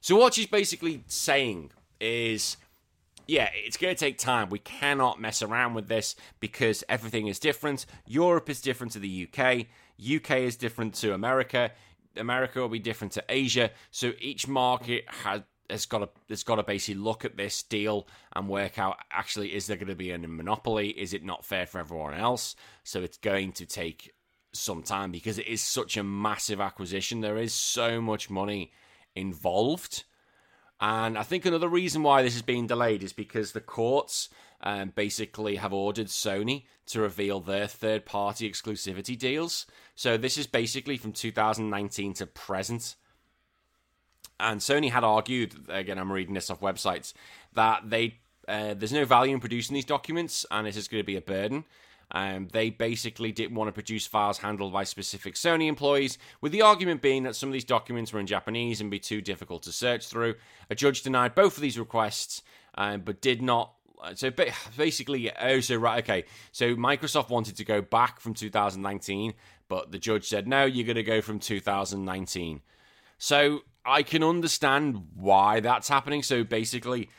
So 0.00 0.16
what 0.16 0.34
she's 0.34 0.46
basically 0.46 1.04
saying 1.06 1.70
is 2.00 2.58
yeah, 3.26 3.48
it's 3.54 3.78
going 3.78 3.94
to 3.94 3.98
take 3.98 4.18
time. 4.18 4.50
We 4.50 4.58
cannot 4.58 5.20
mess 5.20 5.42
around 5.42 5.74
with 5.74 5.88
this 5.88 6.14
because 6.40 6.84
everything 6.88 7.26
is 7.26 7.38
different. 7.38 7.86
Europe 8.06 8.50
is 8.50 8.60
different 8.60 8.92
to 8.92 8.98
the 8.98 9.28
UK. 9.28 9.66
UK 9.98 10.40
is 10.40 10.56
different 10.56 10.94
to 10.96 11.14
America. 11.14 11.70
America 12.16 12.60
will 12.60 12.68
be 12.68 12.78
different 12.78 13.12
to 13.14 13.24
Asia. 13.28 13.70
So 13.90 14.12
each 14.20 14.48
market 14.48 15.04
has 15.08 15.42
has 15.70 15.86
got 15.86 15.98
to 15.98 16.08
has 16.28 16.42
got 16.42 16.56
to 16.56 16.62
basically 16.62 17.00
look 17.00 17.24
at 17.24 17.36
this 17.36 17.62
deal 17.62 18.06
and 18.36 18.48
work 18.48 18.78
out 18.78 18.96
actually 19.10 19.54
is 19.54 19.66
there 19.66 19.76
going 19.76 19.88
to 19.88 19.94
be 19.94 20.10
a 20.10 20.18
monopoly? 20.18 20.90
Is 20.90 21.14
it 21.14 21.24
not 21.24 21.44
fair 21.44 21.66
for 21.66 21.78
everyone 21.78 22.14
else? 22.14 22.54
So 22.82 23.02
it's 23.02 23.16
going 23.16 23.52
to 23.52 23.66
take 23.66 24.12
some 24.52 24.82
time 24.82 25.10
because 25.10 25.38
it 25.38 25.46
is 25.46 25.62
such 25.62 25.96
a 25.96 26.04
massive 26.04 26.60
acquisition. 26.60 27.20
There 27.20 27.38
is 27.38 27.54
so 27.54 28.00
much 28.00 28.30
money 28.30 28.72
involved 29.16 30.04
and 30.80 31.16
I 31.16 31.22
think 31.22 31.46
another 31.46 31.68
reason 31.68 32.02
why 32.02 32.22
this 32.22 32.36
is 32.36 32.42
being 32.42 32.66
delayed 32.66 33.02
is 33.02 33.12
because 33.12 33.52
the 33.52 33.60
courts 33.60 34.28
um, 34.60 34.92
basically 34.94 35.56
have 35.56 35.72
ordered 35.72 36.08
Sony 36.08 36.64
to 36.86 37.00
reveal 37.00 37.40
their 37.40 37.66
third 37.66 38.04
party 38.04 38.50
exclusivity 38.50 39.16
deals. 39.16 39.66
So 39.94 40.16
this 40.16 40.36
is 40.36 40.46
basically 40.46 40.96
from 40.96 41.12
2019 41.12 42.14
to 42.14 42.26
present. 42.26 42.96
And 44.40 44.60
Sony 44.60 44.90
had 44.90 45.04
argued, 45.04 45.54
again, 45.68 45.98
I'm 45.98 46.10
reading 46.10 46.34
this 46.34 46.50
off 46.50 46.60
websites, 46.60 47.12
that 47.52 47.88
they 47.88 48.18
uh, 48.46 48.74
there's 48.74 48.92
no 48.92 49.04
value 49.04 49.32
in 49.32 49.40
producing 49.40 49.74
these 49.74 49.86
documents 49.86 50.44
and 50.50 50.66
it 50.66 50.76
is 50.76 50.88
going 50.88 51.02
to 51.02 51.06
be 51.06 51.16
a 51.16 51.22
burden. 51.22 51.64
Um, 52.14 52.46
they 52.52 52.70
basically 52.70 53.32
didn't 53.32 53.56
want 53.56 53.68
to 53.68 53.72
produce 53.72 54.06
files 54.06 54.38
handled 54.38 54.72
by 54.72 54.84
specific 54.84 55.34
Sony 55.34 55.66
employees, 55.66 56.16
with 56.40 56.52
the 56.52 56.62
argument 56.62 57.02
being 57.02 57.24
that 57.24 57.34
some 57.34 57.48
of 57.48 57.52
these 57.52 57.64
documents 57.64 58.12
were 58.12 58.20
in 58.20 58.28
Japanese 58.28 58.80
and 58.80 58.88
be 58.88 59.00
too 59.00 59.20
difficult 59.20 59.64
to 59.64 59.72
search 59.72 60.06
through. 60.06 60.36
A 60.70 60.76
judge 60.76 61.02
denied 61.02 61.34
both 61.34 61.56
of 61.56 61.60
these 61.60 61.76
requests, 61.76 62.42
um, 62.76 63.00
but 63.00 63.20
did 63.20 63.42
not. 63.42 63.74
Uh, 64.00 64.14
so 64.14 64.30
basically, 64.76 65.32
oh, 65.36 65.58
so 65.58 65.74
right, 65.74 66.04
okay. 66.04 66.24
So 66.52 66.76
Microsoft 66.76 67.30
wanted 67.30 67.56
to 67.56 67.64
go 67.64 67.82
back 67.82 68.20
from 68.20 68.32
2019, 68.32 69.34
but 69.66 69.90
the 69.90 69.98
judge 69.98 70.28
said 70.28 70.46
no, 70.46 70.64
you're 70.64 70.86
going 70.86 70.94
to 70.94 71.02
go 71.02 71.20
from 71.20 71.40
2019. 71.40 72.60
So 73.18 73.62
I 73.84 74.04
can 74.04 74.22
understand 74.22 75.08
why 75.16 75.58
that's 75.58 75.88
happening. 75.88 76.22
So 76.22 76.44
basically, 76.44 77.10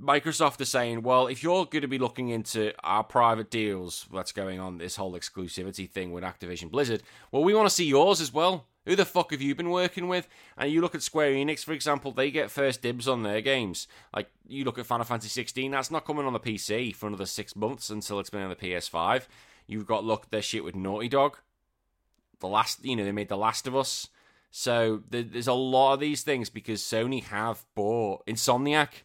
Microsoft 0.00 0.60
are 0.60 0.66
saying, 0.66 1.02
well, 1.02 1.26
if 1.26 1.42
you're 1.42 1.64
going 1.66 1.82
to 1.82 1.88
be 1.88 1.98
looking 1.98 2.28
into 2.28 2.72
our 2.82 3.04
private 3.04 3.50
deals 3.50 4.06
that's 4.12 4.32
going 4.32 4.58
on, 4.58 4.78
this 4.78 4.96
whole 4.96 5.12
exclusivity 5.12 5.88
thing 5.88 6.12
with 6.12 6.24
Activision 6.24 6.70
Blizzard, 6.70 7.02
well, 7.30 7.44
we 7.44 7.54
want 7.54 7.68
to 7.68 7.74
see 7.74 7.84
yours 7.84 8.20
as 8.20 8.32
well. 8.32 8.66
Who 8.86 8.96
the 8.96 9.04
fuck 9.04 9.30
have 9.30 9.40
you 9.40 9.54
been 9.54 9.70
working 9.70 10.08
with? 10.08 10.28
And 10.58 10.70
you 10.70 10.80
look 10.80 10.94
at 10.94 11.02
Square 11.02 11.32
Enix, 11.32 11.64
for 11.64 11.72
example, 11.72 12.12
they 12.12 12.30
get 12.30 12.50
first 12.50 12.82
dibs 12.82 13.08
on 13.08 13.22
their 13.22 13.40
games. 13.40 13.86
Like, 14.14 14.28
you 14.46 14.64
look 14.64 14.78
at 14.78 14.86
Final 14.86 15.06
Fantasy 15.06 15.28
16, 15.28 15.70
that's 15.70 15.90
not 15.90 16.04
coming 16.04 16.26
on 16.26 16.34
the 16.34 16.40
PC 16.40 16.94
for 16.94 17.06
another 17.06 17.26
six 17.26 17.56
months 17.56 17.88
until 17.88 18.20
it's 18.20 18.30
been 18.30 18.42
on 18.42 18.50
the 18.50 18.56
PS5. 18.56 19.22
You've 19.66 19.86
got 19.86 20.04
look 20.04 20.30
their 20.30 20.42
shit 20.42 20.64
with 20.64 20.74
Naughty 20.74 21.08
Dog. 21.08 21.38
The 22.40 22.48
last, 22.48 22.84
you 22.84 22.96
know, 22.96 23.04
they 23.04 23.12
made 23.12 23.28
The 23.28 23.38
Last 23.38 23.66
of 23.66 23.74
Us. 23.74 24.08
So 24.50 25.02
there's 25.08 25.48
a 25.48 25.54
lot 25.54 25.94
of 25.94 26.00
these 26.00 26.22
things 26.22 26.50
because 26.50 26.82
Sony 26.82 27.24
have 27.24 27.64
bought 27.74 28.24
Insomniac 28.26 29.02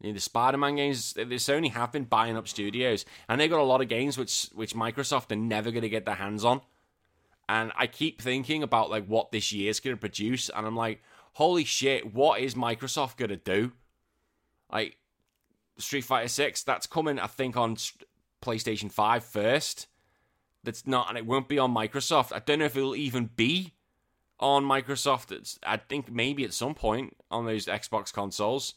the 0.00 0.18
Spider-Man 0.18 0.76
games, 0.76 1.14
Sony 1.14 1.70
have 1.72 1.92
been 1.92 2.04
buying 2.04 2.36
up 2.36 2.48
studios, 2.48 3.04
and 3.28 3.40
they've 3.40 3.50
got 3.50 3.60
a 3.60 3.64
lot 3.64 3.82
of 3.82 3.88
games 3.88 4.16
which 4.16 4.48
which 4.54 4.74
Microsoft 4.74 5.30
are 5.30 5.36
never 5.36 5.70
going 5.70 5.82
to 5.82 5.88
get 5.88 6.06
their 6.06 6.14
hands 6.14 6.44
on. 6.44 6.60
And 7.48 7.72
I 7.76 7.86
keep 7.86 8.22
thinking 8.22 8.62
about 8.62 8.90
like 8.90 9.06
what 9.06 9.32
this 9.32 9.52
year's 9.52 9.80
going 9.80 9.96
to 9.96 10.00
produce, 10.00 10.48
and 10.48 10.66
I'm 10.66 10.76
like, 10.76 11.02
holy 11.34 11.64
shit, 11.64 12.14
what 12.14 12.40
is 12.40 12.54
Microsoft 12.54 13.16
going 13.16 13.30
to 13.30 13.36
do? 13.36 13.72
Like 14.72 14.96
Street 15.78 16.02
Fighter 16.02 16.28
Six, 16.28 16.62
that's 16.62 16.86
coming, 16.86 17.18
I 17.18 17.26
think, 17.26 17.56
on 17.56 17.76
PlayStation 18.40 18.90
Five 18.90 19.24
first. 19.24 19.86
That's 20.62 20.86
not, 20.86 21.08
and 21.08 21.16
it 21.16 21.26
won't 21.26 21.48
be 21.48 21.58
on 21.58 21.74
Microsoft. 21.74 22.32
I 22.34 22.38
don't 22.38 22.58
know 22.58 22.66
if 22.66 22.76
it'll 22.76 22.94
even 22.94 23.30
be 23.34 23.74
on 24.38 24.64
Microsoft. 24.64 25.32
It's, 25.32 25.58
I 25.62 25.78
think 25.78 26.10
maybe 26.10 26.44
at 26.44 26.52
some 26.52 26.74
point 26.74 27.16
on 27.30 27.46
those 27.46 27.66
Xbox 27.66 28.12
consoles. 28.12 28.74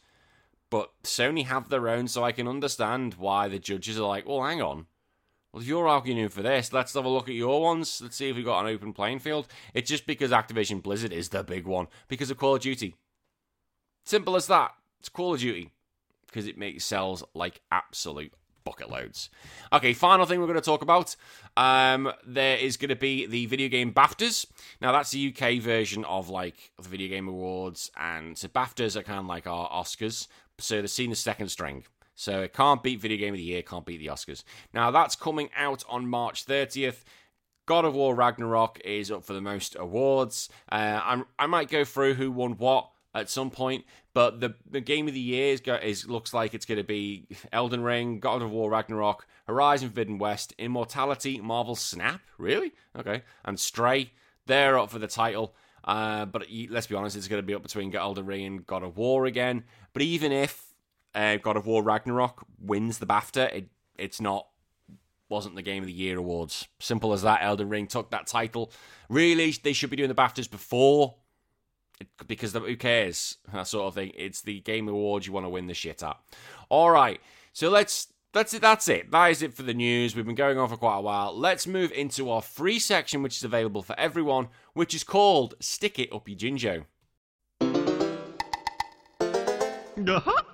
But 0.74 0.90
Sony 1.04 1.46
have 1.46 1.70
their 1.70 1.88
own, 1.88 2.08
so 2.08 2.24
I 2.24 2.32
can 2.32 2.48
understand 2.48 3.14
why 3.14 3.48
the 3.48 3.60
judges 3.60 4.00
are 4.00 4.08
like, 4.08 4.28
well, 4.28 4.42
hang 4.42 4.60
on. 4.60 4.88
Well, 5.52 5.62
if 5.62 5.68
you're 5.68 5.88
arguing 5.88 6.30
for 6.30 6.42
this, 6.42 6.74
let's 6.74 6.96
have 6.96 7.06
a 7.06 7.10
look 7.10 7.30
at 7.30 7.36
your 7.36 7.62
ones. 7.62 8.02
Let's 8.02 8.16
see 8.16 8.30
if 8.30 8.36
we've 8.36 8.44
got 8.44 8.66
an 8.66 8.74
open 8.74 8.92
playing 8.92 9.20
field. 9.20 9.48
It's 9.76 9.88
just 9.88 10.08
because 10.08 10.32
Activision 10.32 10.82
Blizzard 10.82 11.14
is 11.14 11.30
the 11.30 11.44
big 11.44 11.68
one, 11.68 11.90
because 12.08 12.32
of 12.32 12.40
Call 12.40 12.56
of 12.56 12.62
Duty. 12.62 12.96
Simple 14.04 14.36
as 14.36 14.48
that. 14.48 14.72
It's 15.00 15.10
Call 15.10 15.36
of 15.36 15.42
Duty. 15.42 15.70
Because 16.26 16.48
it 16.48 16.58
makes 16.58 16.86
sells 16.86 17.24
like 17.36 17.62
absolute 17.72 18.34
bucket 18.64 18.90
loads. 18.90 19.30
Okay, 19.72 19.94
final 19.94 20.26
thing 20.26 20.40
we're 20.40 20.48
going 20.48 20.56
to 20.56 20.62
talk 20.62 20.82
about. 20.82 21.16
Um, 21.56 22.12
there 22.26 22.58
is 22.58 22.78
going 22.78 22.90
to 22.90 22.96
be 22.96 23.26
the 23.26 23.46
video 23.46 23.70
game 23.70 23.94
BAFTAs. 23.94 24.46
Now 24.82 24.92
that's 24.92 25.12
the 25.12 25.34
UK 25.36 25.62
version 25.62 26.04
of 26.06 26.30
like 26.30 26.72
the 26.82 26.90
video 26.90 27.10
game 27.10 27.28
awards, 27.28 27.92
and 27.98 28.38
so 28.38 28.48
BAFTAs 28.48 28.96
are 28.96 29.04
kind 29.04 29.20
of 29.20 29.26
like 29.26 29.48
our 29.48 29.70
Oscars, 29.70 30.28
so 30.60 30.76
they're 30.76 30.88
seen 30.88 31.12
as 31.12 31.20
second 31.20 31.50
string. 31.50 31.84
So 32.16 32.42
it 32.42 32.54
can't 32.54 32.84
beat 32.84 33.02
Video 33.02 33.18
Game 33.18 33.34
of 33.34 33.38
the 33.38 33.44
Year, 33.44 33.62
can't 33.62 33.86
beat 33.86 33.98
the 33.98 34.08
Oscars. 34.08 34.44
Now 34.74 34.92
that's 34.92 35.16
coming 35.16 35.50
out 35.58 35.84
on 35.89 36.08
March 36.08 36.46
30th. 36.46 37.04
God 37.66 37.86
of 37.86 37.96
War 37.96 38.13
Ragnarok 38.13 38.82
is 38.84 39.10
up 39.10 39.24
for 39.24 39.34
the 39.34 39.42
most 39.42 39.76
awards. 39.80 40.50
Uh, 40.72 41.24
I 41.39 41.48
might 41.48 41.70
go 41.70 41.86
through 41.86 42.16
who 42.16 42.30
won 42.32 42.54
what 42.58 42.89
at 43.16 43.30
some 43.30 43.50
point, 43.50 43.86
but 44.13 44.42
the, 44.42 44.56
the 44.70 44.82
game 44.82 45.08
of 45.08 45.13
the 45.13 45.20
year 45.20 45.54
is, 45.54 45.62
is 45.82 46.08
looks 46.08 46.34
like 46.34 46.54
it's 46.54 46.66
going 46.66 46.80
to 46.80 46.84
be 46.84 47.28
Elden 47.54 47.82
Ring, 47.82 48.20
God 48.20 48.42
of 48.42 48.52
War 48.52 48.70
Ragnarok, 48.70 49.26
Horizon 49.48 49.89
Forbidden 49.89 50.18
West, 50.18 50.54
Immortality, 50.58 51.39
Marvel 51.39 51.76
Snap, 51.76 52.22
really? 52.38 52.74
Okay, 52.98 53.24
and 53.46 53.60
Stray. 53.60 54.12
They're 54.46 54.78
up 54.78 54.92
for 54.92 55.00
the 55.00 55.08
title. 55.08 55.56
Uh, 55.86 56.26
but 56.26 56.48
let's 56.70 56.88
be 56.88 56.96
honest, 56.96 57.16
it's 57.16 57.28
going 57.28 57.42
to 57.42 57.46
be 57.46 57.54
up 57.54 57.63
between 57.63 57.94
Elden 57.94 58.26
Ring 58.26 58.46
and 58.46 58.66
God 58.66 58.84
of 58.84 58.98
War 58.98 59.26
again. 59.26 59.63
But 59.94 60.02
even 60.02 60.32
if 60.32 60.74
uh, 61.16 61.38
God 61.38 61.58
of 61.58 61.66
War 61.66 61.84
Ragnarok 61.84 62.46
wins 62.60 62.98
the 62.98 63.06
BAFTA, 63.06 63.54
it 63.54 63.70
it's 63.98 64.20
not 64.20 64.48
wasn't 65.30 65.56
the 65.56 65.62
Game 65.62 65.84
of 65.84 65.88
the 65.88 65.94
Year 65.94 66.18
awards. 66.18 66.68
Simple 66.80 67.14
as 67.14 67.22
that. 67.24 67.41
Elden 67.41 67.70
Ring 67.70 67.88
took 67.88 68.12
that 68.12 68.28
title. 68.28 68.72
Really, 69.10 69.52
they 69.64 69.74
should 69.74 69.89
be 69.89 69.96
doing 69.96 70.10
the 70.10 70.16
BAFTAs 70.16 70.50
before, 70.50 71.16
because 72.28 72.54
the, 72.54 72.60
who 72.60 72.76
cares? 72.76 73.38
That 73.54 73.68
sort 73.68 73.88
of 73.88 73.94
thing. 73.94 74.12
It's 74.16 74.41
the 74.41 74.62
Game 74.62 74.88
Awards 74.88 75.28
you 75.28 75.34
want 75.34 75.46
to 75.46 75.50
win 75.50 75.68
the 75.68 75.74
shit 75.74 76.02
at. 76.04 76.18
All 76.70 76.89
right, 76.89 77.22
so 77.52 77.70
let's 77.70 78.08
that's 78.34 78.54
it. 78.56 78.62
That's 78.62 78.88
it. 78.88 79.12
That 79.12 79.28
is 79.28 79.44
it 79.44 79.54
for 79.54 79.62
the 79.62 79.76
news. 79.76 80.16
We've 80.16 80.26
been 80.26 80.34
going 80.34 80.58
on 80.58 80.68
for 80.68 80.78
quite 80.78 80.98
a 80.98 81.02
while. 81.02 81.38
Let's 81.38 81.68
move 81.68 81.91
into 81.91 82.32
our 82.32 82.41
free 82.41 82.80
section, 82.80 83.22
which 83.22 83.38
is 83.38 83.44
available 83.44 83.84
for 83.84 83.98
everyone, 84.00 84.48
which 84.74 84.96
is 84.96 85.04
called 85.04 85.54
Stick 85.60 86.00
It 86.00 86.12
Up 86.12 86.28
Your 86.28 86.38
Jinjo. 86.38 86.86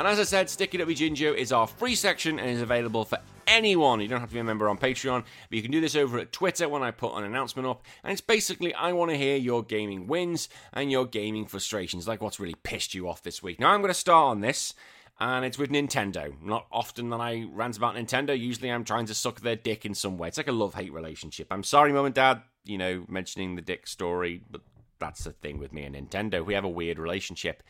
And 0.00 0.08
as 0.08 0.18
I 0.18 0.22
said, 0.22 0.48
Sticky 0.48 0.78
W 0.78 0.96
Jinjo 0.96 1.34
is 1.34 1.52
our 1.52 1.66
free 1.66 1.94
section 1.94 2.38
and 2.38 2.48
is 2.48 2.62
available 2.62 3.04
for 3.04 3.18
anyone. 3.46 4.00
You 4.00 4.08
don't 4.08 4.20
have 4.20 4.30
to 4.30 4.34
be 4.34 4.40
a 4.40 4.44
member 4.44 4.66
on 4.66 4.78
Patreon, 4.78 5.24
but 5.50 5.56
you 5.56 5.60
can 5.60 5.70
do 5.70 5.82
this 5.82 5.94
over 5.94 6.18
at 6.18 6.32
Twitter 6.32 6.70
when 6.70 6.82
I 6.82 6.90
put 6.90 7.14
an 7.16 7.24
announcement 7.24 7.68
up. 7.68 7.84
And 8.02 8.10
it's 8.10 8.22
basically, 8.22 8.72
I 8.72 8.92
want 8.92 9.10
to 9.10 9.18
hear 9.18 9.36
your 9.36 9.62
gaming 9.62 10.06
wins 10.06 10.48
and 10.72 10.90
your 10.90 11.04
gaming 11.04 11.44
frustrations, 11.44 12.08
like 12.08 12.22
what's 12.22 12.40
really 12.40 12.56
pissed 12.62 12.94
you 12.94 13.10
off 13.10 13.22
this 13.22 13.42
week. 13.42 13.60
Now, 13.60 13.72
I'm 13.72 13.82
going 13.82 13.92
to 13.92 13.94
start 13.94 14.30
on 14.30 14.40
this 14.40 14.72
and 15.20 15.44
it's 15.44 15.58
with 15.58 15.70
Nintendo. 15.70 16.32
Not 16.42 16.66
often 16.72 17.10
that 17.10 17.20
I 17.20 17.46
rant 17.52 17.76
about 17.76 17.94
Nintendo. 17.94 18.38
Usually 18.38 18.70
I'm 18.70 18.84
trying 18.84 19.06
to 19.06 19.14
suck 19.14 19.40
their 19.40 19.56
dick 19.56 19.84
in 19.84 19.94
some 19.94 20.16
way. 20.16 20.28
It's 20.28 20.38
like 20.38 20.48
a 20.48 20.52
love 20.52 20.74
hate 20.74 20.92
relationship. 20.92 21.48
I'm 21.50 21.62
sorry, 21.62 21.92
mum 21.92 22.06
and 22.06 22.14
dad, 22.14 22.42
you 22.64 22.78
know, 22.78 23.04
mentioning 23.08 23.54
the 23.54 23.62
dick 23.62 23.86
story, 23.86 24.42
but 24.50 24.62
that's 24.98 25.24
the 25.24 25.32
thing 25.32 25.58
with 25.58 25.72
me 25.72 25.84
and 25.84 25.94
Nintendo. 25.94 26.44
We 26.44 26.54
have 26.54 26.64
a 26.64 26.68
weird 26.68 26.98
relationship. 26.98 27.62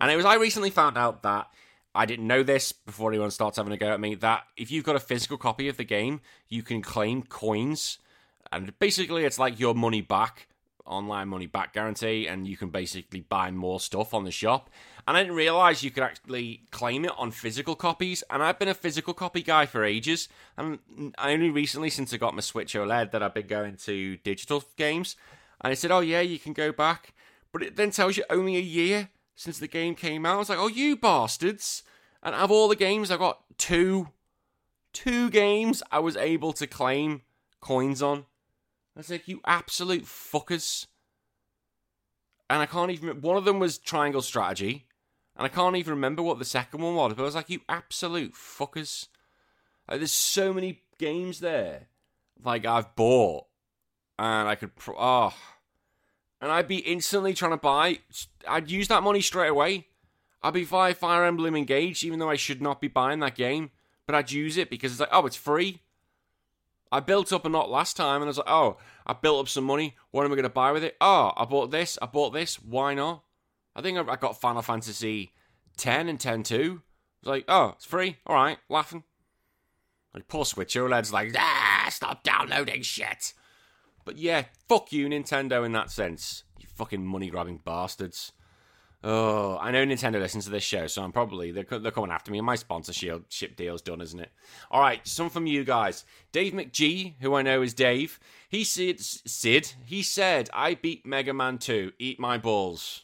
And 0.00 0.10
it 0.10 0.16
was 0.16 0.24
I 0.24 0.36
recently 0.36 0.70
found 0.70 0.96
out 0.96 1.22
that 1.24 1.48
I 1.94 2.06
didn't 2.06 2.26
know 2.26 2.42
this 2.42 2.72
before 2.72 3.10
anyone 3.10 3.30
starts 3.30 3.56
having 3.56 3.72
a 3.72 3.76
go 3.76 3.92
at 3.92 4.00
me 4.00 4.14
that 4.16 4.44
if 4.56 4.70
you've 4.70 4.84
got 4.84 4.96
a 4.96 5.00
physical 5.00 5.36
copy 5.36 5.68
of 5.68 5.76
the 5.76 5.84
game, 5.84 6.20
you 6.48 6.62
can 6.62 6.82
claim 6.82 7.22
coins. 7.22 7.98
And 8.50 8.78
basically, 8.78 9.24
it's 9.24 9.38
like 9.38 9.58
your 9.58 9.74
money 9.74 10.00
back, 10.00 10.48
online 10.86 11.28
money 11.28 11.46
back 11.46 11.72
guarantee, 11.72 12.26
and 12.26 12.46
you 12.46 12.56
can 12.56 12.70
basically 12.70 13.20
buy 13.20 13.50
more 13.50 13.80
stuff 13.80 14.14
on 14.14 14.24
the 14.24 14.30
shop. 14.30 14.70
And 15.06 15.16
I 15.16 15.22
didn't 15.22 15.36
realize 15.36 15.82
you 15.82 15.90
could 15.90 16.04
actually 16.04 16.62
claim 16.70 17.04
it 17.04 17.12
on 17.18 17.32
physical 17.32 17.74
copies. 17.74 18.22
And 18.30 18.42
I've 18.42 18.58
been 18.58 18.68
a 18.68 18.74
physical 18.74 19.14
copy 19.14 19.42
guy 19.42 19.66
for 19.66 19.84
ages. 19.84 20.28
And 20.56 20.78
I 21.18 21.32
only 21.32 21.50
recently, 21.50 21.90
since 21.90 22.14
I 22.14 22.18
got 22.18 22.34
my 22.34 22.40
Switch 22.40 22.74
OLED, 22.74 23.10
that 23.10 23.22
I've 23.22 23.34
been 23.34 23.48
going 23.48 23.76
to 23.78 24.16
digital 24.18 24.62
games. 24.76 25.16
And 25.60 25.72
it 25.72 25.76
said, 25.76 25.90
oh, 25.90 26.00
yeah, 26.00 26.20
you 26.20 26.38
can 26.38 26.52
go 26.52 26.70
back. 26.70 27.14
But 27.52 27.62
it 27.62 27.76
then 27.76 27.90
tells 27.90 28.16
you 28.16 28.24
only 28.30 28.56
a 28.56 28.60
year 28.60 29.08
since 29.34 29.58
the 29.58 29.66
game 29.66 29.94
came 29.96 30.24
out. 30.24 30.36
I 30.36 30.38
was 30.38 30.48
like, 30.48 30.58
oh, 30.58 30.68
you 30.68 30.96
bastards. 30.96 31.82
And 32.22 32.34
of 32.34 32.52
all 32.52 32.68
the 32.68 32.76
games, 32.76 33.10
I 33.10 33.16
got 33.16 33.40
two, 33.58 34.08
two 34.92 35.30
games 35.30 35.82
I 35.90 35.98
was 35.98 36.16
able 36.16 36.52
to 36.54 36.66
claim 36.68 37.22
coins 37.60 38.02
on. 38.02 38.26
I 38.94 39.00
was 39.00 39.10
like, 39.10 39.26
you 39.26 39.40
absolute 39.44 40.04
fuckers. 40.04 40.86
And 42.48 42.60
I 42.60 42.66
can't 42.66 42.90
even. 42.90 43.20
One 43.20 43.36
of 43.36 43.44
them 43.44 43.58
was 43.58 43.78
Triangle 43.78 44.22
Strategy. 44.22 44.86
And 45.36 45.46
I 45.46 45.48
can't 45.48 45.76
even 45.76 45.94
remember 45.94 46.22
what 46.22 46.38
the 46.38 46.44
second 46.44 46.82
one 46.82 46.94
was. 46.94 47.14
But 47.14 47.22
I 47.22 47.26
was 47.26 47.34
like, 47.34 47.50
you 47.50 47.60
absolute 47.68 48.34
fuckers. 48.34 49.08
Like, 49.88 50.00
there's 50.00 50.12
so 50.12 50.52
many 50.52 50.82
games 50.98 51.40
there. 51.40 51.88
Like, 52.44 52.66
I've 52.66 52.94
bought. 52.94 53.46
And 54.18 54.48
I 54.48 54.54
could. 54.54 54.76
Pro- 54.76 54.96
oh 54.98 55.34
and 56.42 56.50
I'd 56.50 56.68
be 56.68 56.78
instantly 56.78 57.34
trying 57.34 57.52
to 57.52 57.56
buy. 57.56 58.00
I'd 58.48 58.68
use 58.68 58.88
that 58.88 59.04
money 59.04 59.20
straight 59.20 59.48
away. 59.48 59.86
I'd 60.42 60.52
be 60.52 60.64
buying 60.64 60.96
Fire 60.96 61.24
Emblem 61.24 61.54
Engage, 61.54 62.02
even 62.02 62.18
though 62.18 62.28
I 62.28 62.34
should 62.34 62.60
not 62.60 62.80
be 62.80 62.88
buying 62.88 63.20
that 63.20 63.36
game. 63.36 63.70
But 64.06 64.16
I'd 64.16 64.32
use 64.32 64.56
it 64.56 64.68
because 64.68 64.90
it's 64.90 65.00
like, 65.00 65.08
oh, 65.12 65.24
it's 65.24 65.36
free. 65.36 65.82
I 66.90 66.98
built 66.98 67.32
up 67.32 67.46
a 67.46 67.48
lot 67.48 67.70
last 67.70 67.96
time, 67.96 68.16
and 68.16 68.24
I 68.24 68.26
was 68.26 68.38
like, 68.38 68.50
oh, 68.50 68.76
I 69.06 69.12
built 69.12 69.40
up 69.40 69.48
some 69.48 69.62
money. 69.62 69.94
What 70.10 70.24
am 70.24 70.32
I 70.32 70.34
going 70.34 70.42
to 70.42 70.48
buy 70.48 70.72
with 70.72 70.82
it? 70.82 70.96
Oh, 71.00 71.32
I 71.36 71.44
bought 71.44 71.70
this. 71.70 71.96
I 72.02 72.06
bought 72.06 72.32
this. 72.32 72.56
Why 72.56 72.92
not? 72.92 73.22
I 73.74 73.82
think 73.82 73.98
I 73.98 74.16
got 74.16 74.40
Final 74.40 74.62
Fantasy 74.62 75.32
10 75.76 76.08
and 76.08 76.20
10 76.20 76.42
2. 76.42 76.56
I 76.56 77.28
was 77.28 77.28
like, 77.28 77.44
oh, 77.48 77.72
it's 77.76 77.84
free. 77.84 78.16
All 78.26 78.34
right, 78.34 78.58
laughing. 78.68 79.04
Like, 80.14 80.28
poor 80.28 80.44
Switch 80.44 80.74
OLED's 80.74 81.12
like, 81.12 81.34
ah, 81.38 81.86
stop 81.90 82.22
downloading 82.22 82.82
shit. 82.82 83.32
But 84.04 84.18
yeah, 84.18 84.44
fuck 84.68 84.92
you, 84.92 85.08
Nintendo, 85.08 85.64
in 85.64 85.72
that 85.72 85.90
sense. 85.90 86.44
You 86.58 86.66
fucking 86.74 87.06
money 87.06 87.30
grabbing 87.30 87.60
bastards. 87.64 88.32
Oh, 89.04 89.58
I 89.60 89.72
know 89.72 89.84
Nintendo 89.84 90.20
listens 90.20 90.44
to 90.44 90.50
this 90.50 90.62
show, 90.62 90.86
so 90.86 91.02
I'm 91.02 91.10
probably 91.10 91.50
they're, 91.50 91.64
they're 91.64 91.90
coming 91.90 92.12
after 92.12 92.30
me. 92.30 92.38
And 92.38 92.46
my 92.46 92.54
sponsorship 92.54 93.24
ship 93.30 93.56
deal's 93.56 93.82
done, 93.82 94.00
isn't 94.00 94.20
it? 94.20 94.30
All 94.70 94.80
right, 94.80 95.06
some 95.06 95.28
from 95.28 95.46
you 95.46 95.64
guys. 95.64 96.04
Dave 96.30 96.52
McGee, 96.52 97.14
who 97.20 97.34
I 97.34 97.42
know 97.42 97.62
is 97.62 97.74
Dave, 97.74 98.20
he 98.48 98.62
said, 98.62 99.00
Sid, 99.00 99.72
he 99.86 100.02
said, 100.02 100.50
"I 100.52 100.74
beat 100.74 101.04
Mega 101.04 101.34
Man 101.34 101.58
2. 101.58 101.92
Eat 101.98 102.20
my 102.20 102.38
balls." 102.38 103.02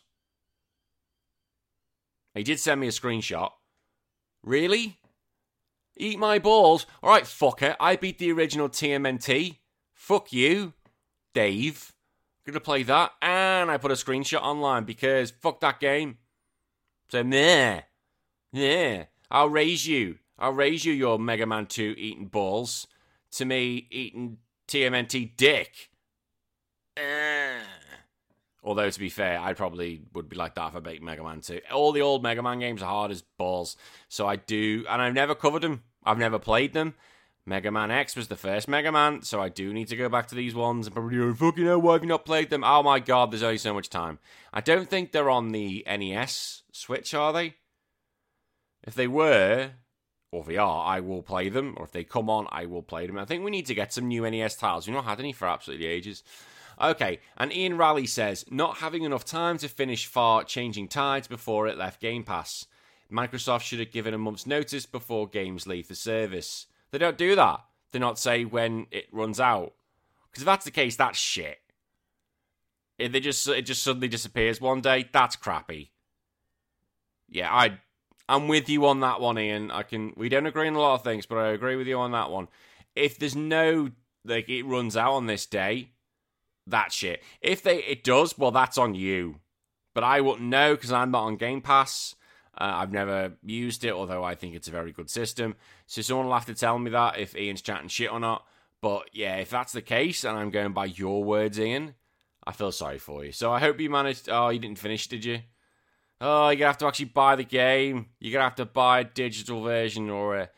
He 2.39 2.45
did 2.45 2.61
send 2.61 2.80
me 2.80 2.86
a 2.86 2.91
screenshot. 2.91 3.51
Really? 4.45 4.97
Eat 5.97 6.18
my 6.18 6.39
balls? 6.39 6.86
All 7.03 7.11
right, 7.11 7.24
fucker. 7.24 7.74
I 7.80 7.97
beat 7.97 8.18
the 8.18 8.30
original 8.32 8.68
TMNT. 8.68 9.57
Fuck 9.93 10.32
you. 10.32 10.72
Dave. 11.34 11.93
Gonna 12.47 12.61
play 12.61 12.82
that, 12.84 13.12
and 13.20 13.70
I 13.70 13.76
put 13.76 13.91
a 13.91 13.95
screenshot 13.95 14.41
online 14.41 14.84
because 14.84 15.32
fuck 15.32 15.61
that 15.61 15.80
game. 15.80 16.16
So 17.11 17.22
meh, 17.22 17.82
yeah. 18.53 19.05
I'll 19.30 19.51
raise 19.51 19.86
you. 19.86 20.18
I'll 20.39 20.53
raise 20.53 20.84
you 20.84 20.95
your 20.95 21.18
Mega 21.18 21.45
Man 21.45 21.66
2 21.66 21.95
eating 21.99 22.28
balls 22.28 22.86
to 23.32 23.45
me 23.45 23.86
eating 23.91 24.39
TMNT 24.66 25.36
dick. 25.36 25.91
Although 28.63 28.91
to 28.91 28.99
be 29.01 29.09
fair, 29.09 29.39
I 29.39 29.53
probably 29.53 30.03
would 30.15 30.29
be 30.29 30.37
like 30.37 30.55
that 30.57 30.69
if 30.69 30.77
I 30.77 30.81
beat 30.81 31.03
Mega 31.03 31.23
Man 31.23 31.41
2. 31.41 31.61
All 31.73 31.93
the 31.93 32.03
old 32.03 32.23
Mega 32.23 32.43
Man 32.43 32.59
games 32.59 32.83
are 32.83 32.89
hard 32.89 33.11
as 33.11 33.23
balls, 33.23 33.77
so 34.09 34.27
I 34.27 34.37
do, 34.37 34.85
and 34.89 35.01
I've 35.01 35.15
never 35.15 35.35
covered 35.35 35.63
them. 35.63 35.85
I've 36.05 36.19
never 36.19 36.39
played 36.39 36.73
them. 36.73 36.95
Mega 37.47 37.71
Man 37.71 37.91
X 37.91 38.15
was 38.15 38.29
the 38.29 38.37
first 38.37 38.69
Mega 38.69 38.93
Man, 38.93 39.23
so 39.23 39.41
I 39.41 39.49
do 39.49 39.73
need 39.73 39.89
to 39.89 39.97
go 39.97 40.09
back 40.09 40.29
to 40.29 40.35
these 40.35 40.55
ones 40.55 40.87
and 40.87 40.95
probably 40.95 41.17
go, 41.17 41.33
fucking 41.33 41.65
hell, 41.65 41.81
why 41.81 41.95
have 41.95 42.03
you 42.03 42.09
not 42.09 42.27
played 42.27 42.51
them? 42.51 42.63
Oh 42.63 42.83
my 42.83 42.99
god, 42.99 43.31
there's 43.31 43.43
only 43.43 43.59
so 43.59 43.73
much 43.73 43.89
time. 43.89 44.19
I 44.53 44.61
don't 44.61 44.91
think 44.91 45.13
they're 45.13 45.31
on 45.31 45.51
the 45.51 45.83
NES 45.87 46.63
Switch, 46.73 47.15
are 47.15 47.33
they? 47.33 47.55
If 48.85 48.95
they 48.95 49.07
were, 49.07 49.71
or 50.31 50.45
they 50.45 50.59
are, 50.59 50.85
I 50.85 51.01
will 51.01 51.23
play 51.23 51.49
them, 51.49 51.75
or 51.79 51.85
if 51.85 51.93
they 51.93 52.05
come 52.05 52.29
on, 52.29 52.47
I 52.51 52.67
will 52.67 52.83
play 52.83 53.07
them. 53.07 53.19
I 53.19 53.25
think 53.25 53.43
we 53.43 53.51
need 53.51 53.67
to 53.67 53.75
get 53.75 53.95
some 53.95 54.09
new 54.09 54.29
NES 54.29 54.57
titles. 54.57 54.87
We've 54.87 54.95
not 54.95 55.07
had 55.07 55.21
any 55.21 55.33
for 55.33 55.49
absolutely 55.49 55.87
ages. 55.87 56.23
Okay, 56.81 57.18
and 57.37 57.53
Ian 57.53 57.76
Raleigh 57.76 58.07
says, 58.07 58.45
not 58.51 58.79
having 58.79 59.03
enough 59.03 59.24
time 59.24 59.59
to 59.59 59.68
finish 59.68 60.07
far 60.07 60.45
changing 60.45 60.89
tides 60.89 61.26
before 61.26 61.66
it 61.66 61.76
left 61.76 62.01
Game 62.01 62.22
Pass. 62.22 62.66
Microsoft 63.11 63.62
should 63.62 63.81
have 63.81 63.91
given 63.91 64.14
a 64.14 64.18
month's 64.18 64.47
notice 64.47 64.87
before 64.87 65.26
games 65.26 65.66
leave 65.66 65.89
the 65.89 65.95
service. 65.95 66.66
They 66.91 66.99
don't 66.99 67.18
do 67.18 67.35
that. 67.35 67.61
They 67.91 67.99
not 67.99 68.18
say 68.18 68.45
when 68.45 68.87
it 68.91 69.07
runs 69.11 69.41
out. 69.41 69.72
Because 70.31 70.43
if 70.43 70.47
that's 70.47 70.64
the 70.64 70.70
case, 70.70 70.95
that's 70.95 71.18
shit. 71.18 71.59
If 72.99 73.12
they 73.12 73.20
just 73.20 73.49
it 73.49 73.62
just 73.62 73.83
suddenly 73.83 74.09
disappears 74.09 74.61
one 74.61 74.81
day, 74.81 75.09
that's 75.12 75.37
crappy. 75.37 75.93
Yeah, 77.29 77.53
I 77.53 77.79
I'm 78.29 78.49
with 78.49 78.68
you 78.68 78.87
on 78.87 79.01
that 79.01 79.20
one, 79.20 79.39
Ian. 79.39 79.70
I 79.70 79.85
can 79.85 80.12
we 80.16 80.29
don't 80.29 80.47
agree 80.47 80.68
on 80.68 80.74
a 80.74 80.81
lot 80.81 80.95
of 80.95 81.05
things, 81.05 81.24
but 81.24 81.39
I 81.39 81.49
agree 81.49 81.76
with 81.76 81.87
you 81.87 81.99
on 81.99 82.12
that 82.12 82.31
one. 82.31 82.49
If 82.95 83.18
there's 83.18 83.37
no 83.37 83.91
like 84.24 84.49
it 84.49 84.64
runs 84.64 84.97
out 84.97 85.14
on 85.14 85.26
this 85.26 85.47
day, 85.47 85.91
that 86.71 86.93
shit. 86.93 87.23
If 87.41 87.62
they 87.62 87.83
it 87.85 88.05
does, 88.05 88.39
well 88.39 88.51
that's 88.51 88.79
on 88.79 88.95
you. 88.95 89.37
But 89.95 90.05
I 90.05 90.21
wouldn't 90.21 90.49
know 90.49 90.75
because 90.75 90.93
I'm 90.93 91.11
not 91.11 91.25
on 91.25 91.37
Game 91.37 91.61
Pass. 91.61 92.14
Uh, 92.57 92.73
I've 92.75 92.93
never 92.93 93.33
used 93.43 93.85
it, 93.85 93.93
although 93.93 94.25
I 94.25 94.35
think 94.35 94.55
it's 94.55 94.69
a 94.69 94.73
very 94.73 94.93
good 94.93 95.11
system. 95.11 95.55
So 95.87 96.03
someone 96.03 96.27
will 96.27 96.35
have 96.35 96.47
to 96.47 96.55
tell 96.55 96.79
me 96.79 96.91
that 96.91 97.19
if 97.19 97.37
Ian's 97.37 97.62
chatting 97.62 97.89
shit 97.89 98.12
or 98.12 98.21
not. 98.21 98.45
But 98.81 99.11
yeah, 99.12 99.37
if 99.37 99.51
that's 99.51 99.73
the 99.73 99.83
case, 99.83 100.25
and 100.25 100.37
I'm 100.37 100.51
going 100.51 100.73
by 100.73 100.87
your 100.87 101.25
words, 101.25 101.59
Ian, 101.59 101.95
I 102.47 102.53
feel 102.53 102.73
sorry 102.73 102.99
for 102.99 103.25
you. 103.25 103.33
So 103.33 103.53
I 103.53 103.61
hope 103.61 103.81
you 103.81 103.91
managed. 103.91 104.29
Oh, 104.29 104.49
you 104.49 104.59
didn't 104.59 104.79
finish, 104.79 105.07
did 105.07 105.25
you? 105.25 105.41
Oh, 106.21 106.49
you're 106.49 106.57
gonna 106.57 106.69
have 106.69 106.79
to 106.79 106.87
actually 106.87 107.07
buy 107.07 107.37
the 107.37 107.45
game. 107.45 108.07
You're 108.19 108.33
gonna 108.33 108.45
have 108.45 108.57
to 108.57 108.64
buy 108.64 109.01
a 109.01 109.05
digital 109.05 109.62
version 109.62 110.11
or 110.11 110.37
a 110.37 110.51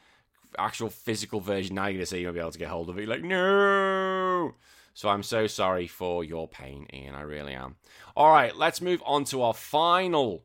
actual 0.59 0.89
physical 0.89 1.41
version. 1.41 1.77
Now 1.77 1.87
you're 1.87 1.95
gonna 1.95 2.07
say 2.07 2.21
you're 2.21 2.31
gonna 2.31 2.41
be 2.41 2.41
able 2.41 2.53
to 2.53 2.59
get 2.59 2.69
hold 2.69 2.89
of 2.89 2.99
it. 2.99 3.03
You're 3.03 3.11
like, 3.11 3.25
no. 3.25 4.55
So 5.01 5.09
I'm 5.09 5.23
so 5.23 5.47
sorry 5.47 5.87
for 5.87 6.23
your 6.23 6.47
pain, 6.47 6.87
Ian. 6.93 7.15
I 7.15 7.23
really 7.23 7.55
am. 7.55 7.77
All 8.15 8.31
right, 8.31 8.55
let's 8.55 8.83
move 8.83 9.03
on 9.07 9.25
to 9.25 9.41
our 9.41 9.55
final 9.55 10.45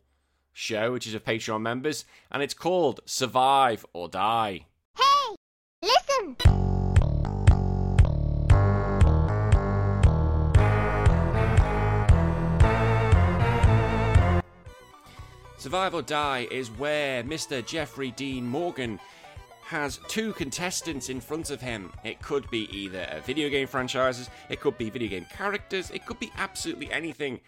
show, 0.53 0.93
which 0.93 1.05
is 1.05 1.13
of 1.13 1.25
Patreon 1.25 1.59
members, 1.61 2.05
and 2.31 2.41
it's 2.41 2.53
called 2.53 3.01
Survive 3.03 3.85
or 3.91 4.07
Die. 4.07 4.65
Hey, 4.97 5.35
listen! 5.81 6.37
Survive 15.57 15.93
or 15.93 16.01
Die 16.01 16.47
is 16.49 16.71
where 16.71 17.25
Mr. 17.25 17.65
Jeffrey 17.65 18.11
Dean 18.11 18.47
Morgan 18.47 19.01
has 19.65 19.99
two 20.07 20.33
contestants 20.33 21.09
in 21.09 21.19
front 21.19 21.49
of 21.49 21.61
him. 21.61 21.91
It 22.03 22.21
could 22.21 22.49
be 22.49 22.69
either 22.75 23.21
video 23.25 23.49
game 23.49 23.67
franchises, 23.67 24.29
it 24.49 24.61
could 24.61 24.77
be 24.77 24.89
video 24.89 25.09
game 25.09 25.25
characters, 25.25 25.91
it 25.91 26.05
could 26.05 26.19
be 26.19 26.31
absolutely 26.37 26.91
anything 26.91 27.39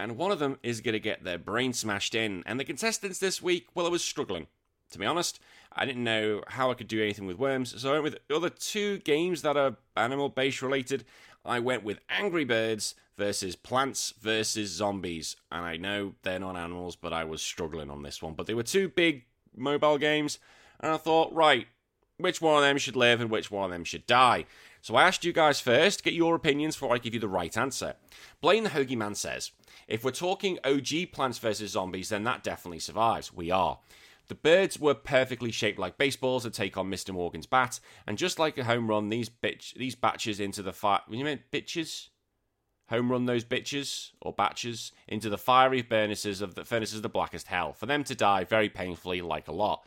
and 0.00 0.16
one 0.16 0.32
of 0.32 0.38
them 0.38 0.58
is 0.62 0.80
going 0.80 0.94
to 0.94 1.00
get 1.00 1.24
their 1.24 1.38
brain 1.38 1.72
smashed 1.72 2.14
in. 2.14 2.42
And 2.46 2.58
the 2.58 2.64
contestants 2.64 3.18
this 3.18 3.42
week, 3.42 3.68
well, 3.74 3.86
I 3.86 3.90
was 3.90 4.02
struggling. 4.02 4.46
To 4.92 4.98
be 4.98 5.06
honest, 5.06 5.38
I 5.72 5.84
didn't 5.84 6.02
know 6.02 6.42
how 6.48 6.70
I 6.70 6.74
could 6.74 6.88
do 6.88 7.02
anything 7.02 7.26
with 7.26 7.38
worms, 7.38 7.80
so 7.80 7.90
I 7.90 7.92
went 7.92 8.04
with 8.04 8.18
the 8.26 8.36
other 8.36 8.50
two 8.50 8.98
games 8.98 9.42
that 9.42 9.56
are 9.56 9.76
animal 9.96 10.28
based 10.28 10.62
related. 10.62 11.04
I 11.44 11.60
went 11.60 11.84
with 11.84 12.00
Angry 12.08 12.44
Birds 12.44 12.94
versus 13.16 13.54
Plants 13.56 14.14
versus 14.20 14.70
Zombies. 14.70 15.36
And 15.52 15.64
I 15.64 15.76
know 15.76 16.14
they're 16.22 16.40
not 16.40 16.56
animals, 16.56 16.96
but 16.96 17.12
I 17.12 17.24
was 17.24 17.40
struggling 17.40 17.90
on 17.90 18.02
this 18.02 18.22
one. 18.22 18.34
But 18.34 18.46
they 18.46 18.54
were 18.54 18.62
two 18.62 18.88
big 18.88 19.26
mobile 19.54 19.98
games. 19.98 20.38
And 20.80 20.92
I 20.92 20.96
thought, 20.96 21.32
right, 21.32 21.66
which 22.16 22.40
one 22.40 22.56
of 22.56 22.62
them 22.62 22.78
should 22.78 22.96
live 22.96 23.20
and 23.20 23.30
which 23.30 23.50
one 23.50 23.64
of 23.64 23.70
them 23.70 23.84
should 23.84 24.06
die? 24.06 24.46
So 24.82 24.96
I 24.96 25.06
asked 25.06 25.24
you 25.24 25.32
guys 25.32 25.60
first, 25.60 26.04
get 26.04 26.14
your 26.14 26.34
opinions 26.34 26.74
before 26.74 26.94
I 26.94 26.98
give 26.98 27.14
you 27.14 27.20
the 27.20 27.28
right 27.28 27.54
answer. 27.56 27.94
Blaine 28.40 28.64
the 28.64 28.70
Hoagie 28.70 28.96
Man 28.96 29.14
says, 29.14 29.52
if 29.86 30.04
we're 30.04 30.10
talking 30.12 30.58
OG 30.64 31.12
Plants 31.12 31.38
vs. 31.38 31.72
Zombies, 31.72 32.08
then 32.08 32.24
that 32.24 32.42
definitely 32.42 32.78
survives. 32.78 33.32
We 33.32 33.50
are. 33.50 33.78
The 34.28 34.36
birds 34.36 34.78
were 34.78 34.94
perfectly 34.94 35.50
shaped 35.50 35.80
like 35.80 35.98
baseballs 35.98 36.44
to 36.44 36.50
take 36.50 36.76
on 36.76 36.88
Mr. 36.88 37.12
Morgan's 37.12 37.46
bat, 37.46 37.80
and 38.06 38.16
just 38.16 38.38
like 38.38 38.56
a 38.56 38.64
home 38.64 38.88
run, 38.88 39.08
these 39.08 39.28
bitch 39.28 39.74
these 39.74 39.96
batches 39.96 40.38
into 40.38 40.62
the 40.62 40.72
fire. 40.72 41.00
You 41.10 41.24
mean 41.24 41.40
bitches? 41.52 42.10
Home 42.90 43.10
run 43.10 43.26
those 43.26 43.44
bitches 43.44 44.10
or 44.20 44.32
batches 44.32 44.92
into 45.08 45.28
the 45.28 45.38
fiery 45.38 45.82
furnaces 45.82 46.40
of 46.40 46.54
the 46.54 46.64
furnaces 46.64 46.96
of 46.96 47.02
the 47.02 47.08
blackest 47.08 47.48
hell 47.48 47.72
for 47.72 47.86
them 47.86 48.04
to 48.04 48.14
die 48.14 48.44
very 48.44 48.68
painfully, 48.68 49.20
like 49.20 49.48
a 49.48 49.52
lot. 49.52 49.84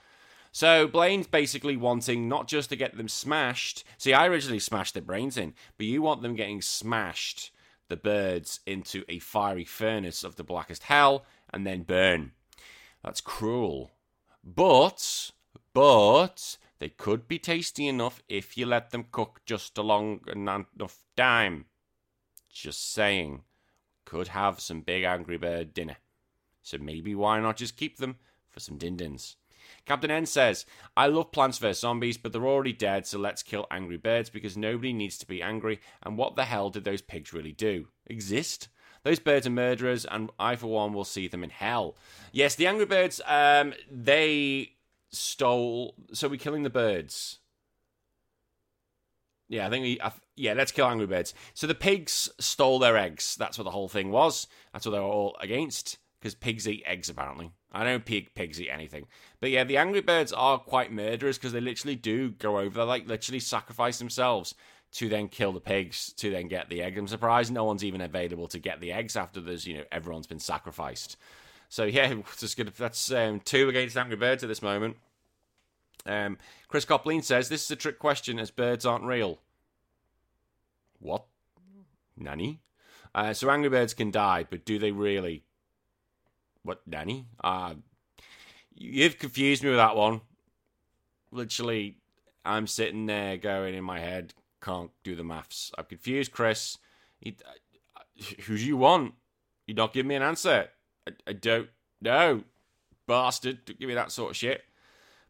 So 0.56 0.88
Blaine's 0.88 1.26
basically 1.26 1.76
wanting 1.76 2.30
not 2.30 2.48
just 2.48 2.70
to 2.70 2.76
get 2.76 2.96
them 2.96 3.08
smashed. 3.08 3.84
See, 3.98 4.14
I 4.14 4.28
originally 4.28 4.60
smashed 4.60 4.94
their 4.94 5.02
brains 5.02 5.36
in, 5.36 5.56
but 5.78 5.88
you 5.88 6.04
want 6.04 6.22
them 6.22 6.36
getting 6.36 6.62
smashed, 6.62 7.52
the 7.90 7.98
birds, 7.98 8.60
into 8.68 9.04
a 9.10 9.18
fiery 9.18 9.66
furnace 9.66 10.24
of 10.24 10.36
the 10.36 10.44
blackest 10.44 10.84
hell 10.84 11.26
and 11.52 11.66
then 11.66 11.82
burn. 11.82 12.34
That's 13.04 13.20
cruel. 13.20 13.90
But, 14.44 15.32
but, 15.74 16.58
they 16.78 16.90
could 16.90 17.28
be 17.28 17.40
tasty 17.40 17.88
enough 17.88 18.22
if 18.30 18.56
you 18.56 18.68
let 18.68 18.92
them 18.92 19.08
cook 19.12 19.42
just 19.48 19.76
a 19.80 19.82
long 19.82 20.20
enough 20.32 21.00
time. 21.18 21.66
Just 22.48 22.94
saying. 22.94 23.42
Could 24.06 24.28
have 24.28 24.60
some 24.60 24.82
big 24.82 25.04
Angry 25.04 25.38
Bird 25.38 25.74
dinner. 25.74 25.98
So 26.62 26.78
maybe 26.78 27.16
why 27.16 27.40
not 27.40 27.58
just 27.58 27.76
keep 27.76 27.98
them 27.98 28.18
for 28.50 28.60
some 28.60 28.78
din 28.78 28.98
dins? 28.98 29.36
Captain 29.86 30.12
N 30.12 30.26
says, 30.26 30.66
I 30.96 31.08
love 31.08 31.32
Plants 31.32 31.58
vs. 31.58 31.80
Zombies, 31.80 32.18
but 32.18 32.32
they're 32.32 32.48
already 32.48 32.74
dead, 32.74 33.06
so 33.06 33.20
let's 33.20 33.44
kill 33.44 33.68
Angry 33.70 33.98
Birds 33.98 34.30
because 34.30 34.56
nobody 34.56 34.94
needs 34.94 35.18
to 35.18 35.28
be 35.28 35.42
angry. 35.42 35.82
And 36.04 36.18
what 36.18 36.36
the 36.36 36.46
hell 36.46 36.70
did 36.70 36.86
those 36.86 37.02
pigs 37.02 37.34
really 37.34 37.52
do? 37.52 37.88
Exist? 38.08 38.70
Those 39.04 39.20
birds 39.20 39.46
are 39.46 39.52
murderers, 39.52 40.06
and 40.06 40.30
I, 40.40 40.56
for 40.56 40.68
one, 40.68 40.94
will 40.94 41.04
see 41.04 41.28
them 41.28 41.44
in 41.44 41.50
hell. 41.50 41.98
Yes, 42.32 42.56
the 42.56 42.68
Angry 42.68 42.86
Birds, 42.86 43.20
um, 43.26 43.74
they 43.92 44.76
stole. 45.10 45.96
So 46.14 46.30
we're 46.30 46.38
killing 46.38 46.64
the 46.64 46.70
birds. 46.70 47.40
Yeah, 49.50 49.68
I 49.68 49.70
think 49.70 49.84
we. 49.84 50.00
yeah, 50.38 50.54
let's 50.54 50.72
kill 50.72 50.88
Angry 50.88 51.06
Birds. 51.06 51.34
So 51.54 51.68
the 51.68 51.76
pigs 51.76 52.30
stole 52.40 52.80
their 52.80 52.98
eggs. 52.98 53.36
That's 53.36 53.58
what 53.58 53.66
the 53.66 53.72
whole 53.72 53.90
thing 53.90 54.10
was. 54.10 54.48
That's 54.72 54.86
what 54.86 54.94
they 54.94 55.00
were 55.00 55.06
all 55.06 55.36
against. 55.42 55.98
Because 56.20 56.34
pigs 56.34 56.66
eat 56.66 56.84
eggs, 56.86 57.10
apparently. 57.10 57.52
I 57.74 57.84
know 57.84 58.00
pig, 58.00 58.36
pigs 58.36 58.62
eat 58.62 58.70
anything. 58.70 59.08
But 59.40 59.50
yeah, 59.50 59.64
the 59.64 59.78
Angry 59.78 60.02
Birds 60.02 60.32
are 60.32 60.60
quite 60.60 60.92
murderous 60.92 61.38
because 61.38 61.54
they 61.54 61.62
literally 61.62 61.96
do 61.96 62.30
go 62.32 62.60
over. 62.60 62.80
They 62.80 62.84
like 62.84 63.08
literally 63.08 63.40
sacrifice 63.40 63.98
themselves 63.98 64.54
to 64.94 65.10
then 65.10 65.28
kill 65.28 65.52
the 65.52 65.60
pigs 65.60 66.14
to 66.14 66.30
then 66.30 66.48
get 66.48 66.70
the 66.70 66.84
egg. 66.84 66.98
I'm 66.98 67.08
surprised 67.08 67.52
no 67.52 67.64
one's 67.64 67.84
even 67.84 68.02
available 68.02 68.48
to 68.50 68.60
get 68.60 68.80
the 68.80 68.92
eggs 68.92 69.16
after 69.16 69.42
there's 69.42 69.66
you 69.66 69.78
know 69.78 69.84
everyone's 69.92 70.28
been 70.28 70.40
sacrificed. 70.40 71.18
So 71.68 71.86
yeah, 71.86 72.14
just 72.38 72.58
good. 72.58 72.72
That's 72.78 73.12
um, 73.12 73.40
two 73.40 73.70
against 73.70 73.98
Angry 73.98 74.18
Birds 74.18 74.44
at 74.44 74.50
this 74.50 74.62
moment. 74.62 74.98
Um, 76.06 76.38
Chris 76.68 76.86
Copleen 76.86 77.24
says 77.24 77.50
this 77.50 77.64
is 77.64 77.72
a 77.72 77.76
trick 77.76 77.98
question 77.98 78.38
as 78.38 78.52
birds 78.52 78.86
aren't 78.86 79.06
real. 79.06 79.40
What? 81.00 81.26
Nanny? 82.16 82.60
Uh, 83.16 83.34
so 83.34 83.50
Angry 83.50 83.70
Birds 83.70 83.94
can 83.94 84.12
die, 84.12 84.46
but 84.48 84.66
do 84.66 84.78
they 84.78 84.92
really? 84.92 85.44
What, 86.64 86.90
Danny? 86.90 87.28
Uh, 87.44 87.76
you've 88.74 89.20
confused 89.20 89.64
me 89.64 89.70
with 89.70 89.80
that 89.80 89.96
one. 89.96 90.22
Literally, 91.32 91.98
I'm 92.46 92.68
sitting 92.68 93.06
there 93.06 93.38
going 93.38 93.76
in 93.76 93.84
my 93.84 94.00
head, 94.00 94.34
can't 94.62 94.92
do 95.04 95.16
the 95.16 95.24
maths. 95.24 95.72
I'm 95.78 95.86
confused, 95.86 96.32
Chris. 96.32 96.78
Uh, 97.26 97.32
who 98.46 98.58
do 98.58 98.66
you 98.66 98.78
want? 98.78 99.14
You're 99.68 99.76
not 99.76 99.94
give 99.94 100.06
me 100.06 100.16
an 100.16 100.22
answer. 100.22 100.70
I, 101.08 101.12
I 101.28 101.34
don't 101.34 101.70
know. 102.02 102.44
Bastard. 103.08 103.66
Don't 103.66 103.80
give 103.80 103.90
me 103.90 103.96
that 103.96 104.12
sort 104.12 104.32
of 104.32 104.38
shit. 104.38 104.64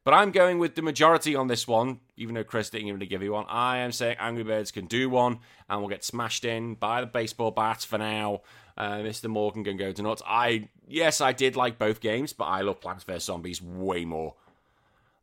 But 0.04 0.14
I'm 0.14 0.32
going 0.32 0.60
with 0.60 0.76
the 0.76 0.82
majority 0.82 1.34
on 1.36 1.48
this 1.48 1.68
one, 1.68 2.02
even 2.18 2.36
though 2.36 2.44
Chris 2.44 2.70
didn't 2.70 2.90
even 2.90 3.08
give 3.08 3.24
you 3.24 3.32
one. 3.32 3.46
I 3.48 3.78
am 3.78 3.94
saying 3.94 4.18
Angry 4.20 4.44
Birds 4.44 4.70
can 4.70 4.86
do 4.86 5.10
one, 5.10 5.40
and 5.70 5.80
we'll 5.80 5.90
get 5.90 6.04
smashed 6.04 6.44
in 6.44 6.76
by 6.76 7.00
the 7.02 7.08
baseball 7.08 7.52
bats 7.52 7.86
for 7.86 7.98
now. 7.98 8.42
Uh, 8.78 8.98
Mr. 8.98 9.30
Morgan 9.30 9.64
can 9.64 9.78
go 9.78 9.92
to 9.92 10.02
nuts. 10.02 10.22
I 10.26 10.70
yes, 10.88 11.22
I 11.22 11.32
did 11.32 11.56
like 11.56 11.78
both 11.78 12.02
games, 12.02 12.34
but 12.34 12.46
I 12.46 12.62
love 12.62 12.82
Plants 12.82 13.04
vs 13.04 13.24
Zombies 13.24 13.62
way 13.62 14.06
more. 14.06 14.36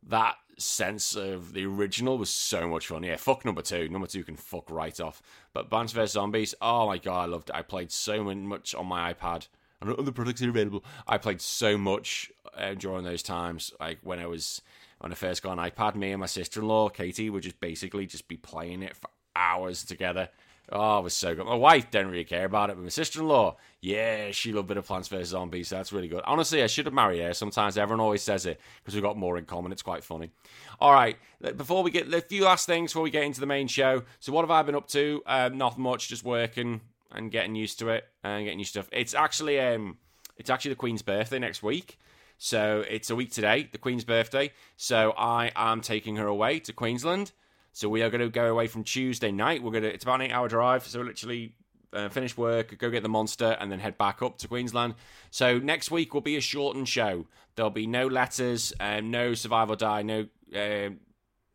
That 0.07 0.35
sense 0.57 1.15
of 1.15 1.53
the 1.53 1.65
original 1.65 2.17
was 2.17 2.29
so 2.29 2.67
much 2.67 2.87
fun. 2.87 3.03
Yeah, 3.03 3.17
fuck 3.17 3.45
number 3.45 3.61
two. 3.61 3.89
Number 3.89 4.07
two 4.07 4.23
can 4.23 4.35
fuck 4.35 4.69
right 4.69 4.99
off. 4.99 5.21
But 5.53 5.69
Plants 5.69 5.93
vs 5.93 6.11
Zombies, 6.11 6.55
oh 6.61 6.87
my 6.87 6.97
god, 6.97 7.23
I 7.23 7.25
loved 7.25 7.49
it. 7.49 7.55
I 7.55 7.61
played 7.61 7.91
so 7.91 8.23
much 8.23 8.73
on 8.73 8.87
my 8.87 9.13
iPad. 9.13 9.47
And 9.81 9.91
other 9.91 10.11
products 10.11 10.43
are 10.43 10.49
available. 10.49 10.85
I 11.07 11.17
played 11.17 11.41
so 11.41 11.75
much 11.77 12.31
uh, 12.55 12.75
during 12.75 13.03
those 13.03 13.23
times, 13.23 13.73
like 13.79 13.97
when 14.03 14.19
I 14.19 14.27
was 14.27 14.61
when 14.99 15.11
I 15.11 15.15
first 15.15 15.41
got 15.41 15.57
an 15.57 15.71
iPad. 15.71 15.95
Me 15.95 16.11
and 16.11 16.19
my 16.19 16.27
sister-in-law 16.27 16.89
Katie 16.89 17.31
would 17.31 17.43
just 17.43 17.59
basically 17.59 18.05
just 18.05 18.27
be 18.27 18.37
playing 18.37 18.83
it 18.83 18.95
for 18.95 19.09
hours 19.35 19.83
together. 19.83 20.29
Oh, 20.73 20.99
it 20.99 21.03
was 21.03 21.13
so 21.13 21.35
good. 21.35 21.45
My 21.45 21.55
wife 21.55 21.91
didn't 21.91 22.11
really 22.11 22.23
care 22.23 22.45
about 22.45 22.69
it, 22.69 22.77
but 22.77 22.83
my 22.83 22.89
sister-in-law, 22.89 23.57
yeah, 23.81 24.31
she 24.31 24.53
loved 24.53 24.67
a 24.67 24.69
bit 24.69 24.77
of 24.77 24.85
Plants 24.85 25.09
vs 25.09 25.29
Zombies. 25.29 25.67
So 25.67 25.75
that's 25.75 25.91
really 25.91 26.07
good. 26.07 26.21
Honestly, 26.25 26.63
I 26.63 26.67
should 26.67 26.85
have 26.85 26.93
married 26.93 27.21
her. 27.21 27.33
Sometimes 27.33 27.77
everyone 27.77 27.99
always 27.99 28.21
says 28.21 28.45
it 28.45 28.59
because 28.81 28.93
we've 28.93 29.03
got 29.03 29.17
more 29.17 29.37
in 29.37 29.43
common. 29.43 29.73
It's 29.73 29.81
quite 29.81 30.03
funny. 30.03 30.31
All 30.79 30.93
right, 30.93 31.17
before 31.57 31.83
we 31.83 31.91
get 31.91 32.13
a 32.13 32.21
few 32.21 32.45
last 32.45 32.67
things 32.67 32.91
before 32.93 33.03
we 33.03 33.11
get 33.11 33.23
into 33.23 33.41
the 33.41 33.45
main 33.45 33.67
show. 33.67 34.03
So 34.21 34.31
what 34.31 34.43
have 34.43 34.51
I 34.51 34.61
been 34.63 34.75
up 34.75 34.87
to? 34.89 35.21
Um, 35.25 35.57
not 35.57 35.77
much, 35.77 36.07
just 36.07 36.23
working 36.23 36.79
and 37.11 37.31
getting 37.31 37.55
used 37.55 37.77
to 37.79 37.89
it 37.89 38.07
and 38.23 38.45
getting 38.45 38.59
used 38.59 38.73
to 38.73 38.83
stuff. 38.83 38.89
It's 38.93 39.13
actually 39.13 39.59
um, 39.59 39.97
it's 40.37 40.49
actually 40.49 40.69
the 40.69 40.77
Queen's 40.77 41.01
birthday 41.01 41.39
next 41.39 41.61
week. 41.61 41.99
So 42.37 42.83
it's 42.89 43.09
a 43.09 43.15
week 43.15 43.31
today, 43.31 43.69
the 43.71 43.77
Queen's 43.77 44.03
birthday. 44.03 44.51
So 44.77 45.13
I 45.17 45.51
am 45.55 45.81
taking 45.81 46.15
her 46.15 46.27
away 46.27 46.59
to 46.61 46.73
Queensland 46.73 47.33
so 47.73 47.89
we 47.89 48.01
are 48.01 48.09
going 48.09 48.21
to 48.21 48.29
go 48.29 48.51
away 48.51 48.67
from 48.67 48.83
Tuesday 48.83 49.31
night. 49.31 49.63
We're 49.63 49.71
going 49.71 49.83
to. 49.83 49.93
It's 49.93 50.03
about 50.03 50.21
an 50.21 50.27
eight-hour 50.27 50.47
drive. 50.47 50.85
So 50.85 51.01
literally 51.01 51.55
uh, 51.93 52.09
finish 52.09 52.37
work, 52.37 52.77
go 52.77 52.89
get 52.89 53.03
the 53.03 53.09
monster, 53.09 53.57
and 53.59 53.71
then 53.71 53.79
head 53.79 53.97
back 53.97 54.21
up 54.21 54.37
to 54.39 54.47
Queensland. 54.47 54.95
So 55.29 55.57
next 55.57 55.91
week 55.91 56.13
will 56.13 56.21
be 56.21 56.37
a 56.37 56.41
shortened 56.41 56.89
show. 56.89 57.27
There'll 57.55 57.69
be 57.69 57.87
no 57.87 58.07
letters, 58.07 58.73
um, 58.79 59.11
no 59.11 59.33
survival 59.33 59.75
die, 59.75 60.01
no. 60.01 60.27
Uh, 60.55 60.91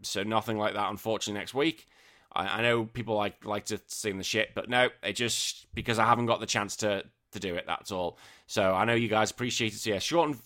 so 0.02 0.22
nothing 0.22 0.58
like 0.58 0.74
that. 0.74 0.90
Unfortunately, 0.90 1.38
next 1.38 1.54
week. 1.54 1.86
I, 2.34 2.58
I 2.58 2.62
know 2.62 2.84
people 2.84 3.16
like 3.16 3.44
like 3.44 3.66
to 3.66 3.80
sing 3.86 4.18
the 4.18 4.24
shit, 4.24 4.54
but 4.54 4.68
no, 4.68 4.90
it 5.02 5.14
just 5.14 5.66
because 5.74 5.98
I 5.98 6.04
haven't 6.04 6.26
got 6.26 6.40
the 6.40 6.46
chance 6.46 6.76
to 6.76 7.04
to 7.32 7.40
do 7.40 7.54
it. 7.54 7.64
That's 7.66 7.90
all. 7.90 8.18
So 8.46 8.74
I 8.74 8.84
know 8.84 8.94
you 8.94 9.08
guys 9.08 9.30
appreciate 9.30 9.72
it. 9.72 9.78
So 9.78 9.90
yeah, 9.90 9.98
shortened 9.98 10.38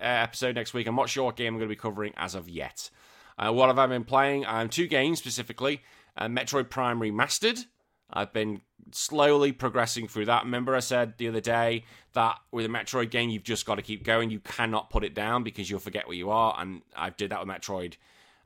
uh, 0.00 0.04
episode 0.04 0.54
next 0.54 0.74
week. 0.74 0.86
I'm 0.86 0.96
not 0.96 1.08
sure 1.08 1.24
what 1.24 1.36
game 1.36 1.54
I'm 1.54 1.58
going 1.58 1.68
to 1.68 1.72
be 1.72 1.80
covering 1.80 2.12
as 2.16 2.34
of 2.34 2.48
yet. 2.48 2.90
Uh, 3.38 3.52
what 3.52 3.68
have 3.68 3.78
I 3.78 3.86
been 3.86 4.04
playing? 4.04 4.44
Um, 4.46 4.68
two 4.68 4.86
games 4.86 5.18
specifically. 5.18 5.82
Uh, 6.16 6.26
Metroid 6.26 6.70
Prime 6.70 7.00
Remastered. 7.00 7.64
I've 8.10 8.32
been 8.32 8.62
slowly 8.90 9.52
progressing 9.52 10.08
through 10.08 10.26
that. 10.26 10.44
Remember, 10.44 10.74
I 10.74 10.80
said 10.80 11.14
the 11.18 11.28
other 11.28 11.40
day 11.40 11.84
that 12.14 12.38
with 12.50 12.64
a 12.64 12.68
Metroid 12.68 13.10
game, 13.10 13.30
you've 13.30 13.44
just 13.44 13.66
got 13.66 13.76
to 13.76 13.82
keep 13.82 14.02
going. 14.02 14.30
You 14.30 14.40
cannot 14.40 14.90
put 14.90 15.04
it 15.04 15.14
down 15.14 15.44
because 15.44 15.68
you'll 15.70 15.78
forget 15.78 16.08
where 16.08 16.16
you 16.16 16.30
are. 16.30 16.56
And 16.58 16.82
I 16.96 17.10
did 17.10 17.30
that 17.30 17.40
with 17.40 17.48
Metroid. 17.48 17.94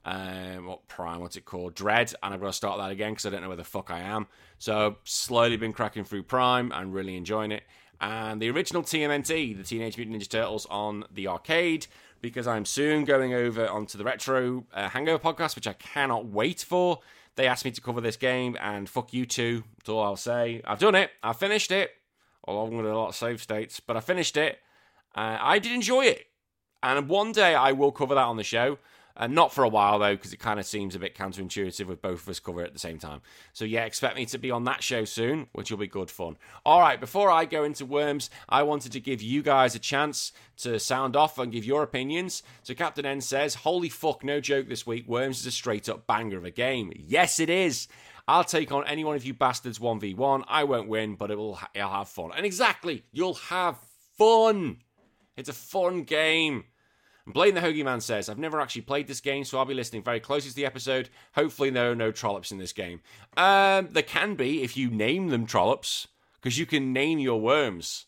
Um, 0.05 0.67
what 0.67 0.89
Prime? 0.89 1.21
What's 1.21 1.37
it 1.37 1.45
called? 1.45 1.75
Dread. 1.75 2.13
And 2.23 2.35
I'm 2.35 2.41
going 2.41 2.51
to 2.51 2.57
start 2.57 2.79
that 2.79 2.91
again 2.91 3.13
because 3.13 3.27
I 3.27 3.31
don't 3.31 3.43
know 3.43 3.49
where 3.49 3.57
the 3.57 3.65
fuck 3.65 3.91
I 3.91 4.01
am. 4.01 4.27
So 4.59 4.97
slowly 5.05 5.57
been 5.57 5.73
cracking 5.73 6.05
through 6.05 6.25
Prime 6.25 6.73
and 6.75 6.93
really 6.93 7.17
enjoying 7.17 7.53
it. 7.53 7.63
And 8.01 8.43
the 8.43 8.51
original 8.51 8.83
TMNT, 8.83 9.57
the 9.57 9.63
Teenage 9.63 9.97
Mutant 9.97 10.21
Ninja 10.21 10.29
Turtles 10.29 10.67
on 10.67 11.05
the 11.13 11.29
arcade, 11.29 11.87
because 12.23 12.47
I'm 12.47 12.65
soon 12.65 13.05
going 13.05 13.35
over 13.35 13.69
onto 13.69 13.99
the 13.99 14.05
Retro 14.05 14.65
uh, 14.73 14.89
Hangover 14.89 15.23
podcast, 15.23 15.57
which 15.57 15.67
I 15.67 15.75
cannot 15.75 16.27
wait 16.27 16.61
for. 16.61 17.01
They 17.35 17.47
asked 17.47 17.65
me 17.65 17.73
to 17.73 17.81
cover 17.81 18.01
this 18.01 18.17
game, 18.17 18.57
and 18.61 18.89
fuck 18.89 19.13
you 19.13 19.27
too. 19.27 19.65
That's 19.77 19.89
all 19.89 20.03
I'll 20.03 20.17
say. 20.17 20.63
I've 20.65 20.79
done 20.79 20.95
it. 20.95 21.11
I 21.23 21.33
finished 21.33 21.71
it. 21.71 21.91
Along 22.47 22.77
with 22.77 22.87
a 22.87 22.95
lot 22.95 23.09
of 23.09 23.15
save 23.15 23.41
states, 23.43 23.81
but 23.81 23.97
I 23.97 24.01
finished 24.01 24.37
it. 24.37 24.59
Uh, 25.15 25.39
I 25.41 25.59
did 25.59 25.73
enjoy 25.73 26.07
it. 26.07 26.27
And 26.83 27.09
one 27.09 27.33
day 27.33 27.55
I 27.55 27.73
will 27.73 27.93
cover 27.93 28.15
that 28.15 28.25
on 28.25 28.37
the 28.37 28.45
show. 28.45 28.79
Uh, 29.17 29.27
not 29.27 29.53
for 29.53 29.65
a 29.65 29.69
while 29.69 29.99
though, 29.99 30.15
because 30.15 30.33
it 30.33 30.39
kind 30.39 30.59
of 30.59 30.67
seems 30.67 30.95
a 30.95 30.99
bit 30.99 31.17
counterintuitive 31.17 31.87
with 31.87 32.03
both 32.03 32.23
of 32.23 32.29
us 32.29 32.41
cover 32.41 32.63
it 32.63 32.67
at 32.67 32.73
the 32.73 32.79
same 32.79 32.99
time. 32.99 33.21
So 33.53 33.65
yeah, 33.65 33.85
expect 33.85 34.17
me 34.17 34.27
to 34.27 34.39
be 34.39 34.51
on 34.51 34.65
that 34.65 34.83
show 34.83 35.05
soon, 35.05 35.49
which 35.53 35.71
will 35.71 35.79
be 35.79 35.87
good 35.87 36.11
fun. 36.11 36.37
All 36.65 36.81
right, 36.81 37.01
before 37.01 37.31
I 37.31 37.45
go 37.45 37.65
into 37.65 37.85
Worms, 37.85 38.31
I 38.49 38.63
wanted 38.63 38.93
to 38.93 39.01
give 39.01 39.23
you 39.23 39.43
guys 39.43 39.75
a 39.75 39.79
chance 39.79 40.33
to 40.59 40.79
sound 40.79 41.17
off 41.17 41.39
and 41.39 41.53
give 41.53 41.65
your 41.65 41.83
opinions. 41.83 42.43
So 42.63 42.75
Captain 42.75 43.07
N 43.07 43.21
says, 43.21 43.57
"Holy 43.57 43.89
fuck, 43.89 44.25
no 44.25 44.41
joke 44.41 44.69
this 44.69 44.87
week. 44.87 45.09
Worms 45.09 45.41
is 45.41 45.47
a 45.47 45.51
straight 45.51 45.89
up 45.89 46.07
banger 46.07 46.39
of 46.39 46.45
a 46.45 46.51
game. 46.51 46.93
Yes, 46.95 47.41
it 47.41 47.51
is." 47.51 47.89
I'll 48.29 48.45
take 48.45 48.71
on 48.71 48.87
any 48.87 49.03
one 49.05 49.17
of 49.17 49.25
you 49.25 49.35
bastards 49.35 49.81
1v1. 49.81 50.45
I 50.47 50.65
won't 50.65 50.89
win, 50.89 51.17
but 51.17 51.31
it 51.31 51.37
will 51.37 51.59
I'll 51.75 51.91
have 51.91 52.09
fun. 52.09 52.31
And 52.37 52.47
exactly, 52.47 53.05
you'll 53.11 53.35
have 53.35 53.77
fun. 54.17 54.79
It's 55.37 55.49
a 55.49 55.55
fun 55.55 56.05
game. 56.05 56.65
Blaine 57.27 57.55
the 57.55 57.61
Hoagie 57.61 57.85
Man 57.85 58.01
says, 58.01 58.29
I've 58.29 58.39
never 58.39 58.61
actually 58.61 58.83
played 58.83 59.07
this 59.07 59.21
game, 59.21 59.45
so 59.45 59.59
I'll 59.59 59.65
be 59.65 59.75
listening 59.75 60.03
very 60.03 60.19
closely 60.19 60.51
to 60.51 60.57
the 60.57 60.67
episode. 60.67 61.09
Hopefully, 61.35 61.71
there 61.71 61.93
are 61.93 61.97
no 61.97 62.11
trollops 62.11 62.51
in 62.51 62.59
this 62.59 62.73
game. 62.73 63.01
Um, 63.37 63.89
there 63.93 64.03
can 64.03 64.35
be 64.35 64.63
if 64.63 64.77
you 64.77 64.91
name 64.91 65.29
them 65.29 65.47
trollops, 65.47 66.09
because 66.41 66.59
you 66.59 66.67
can 66.67 66.93
name 66.93 67.21
your 67.21 67.41
worms, 67.41 68.07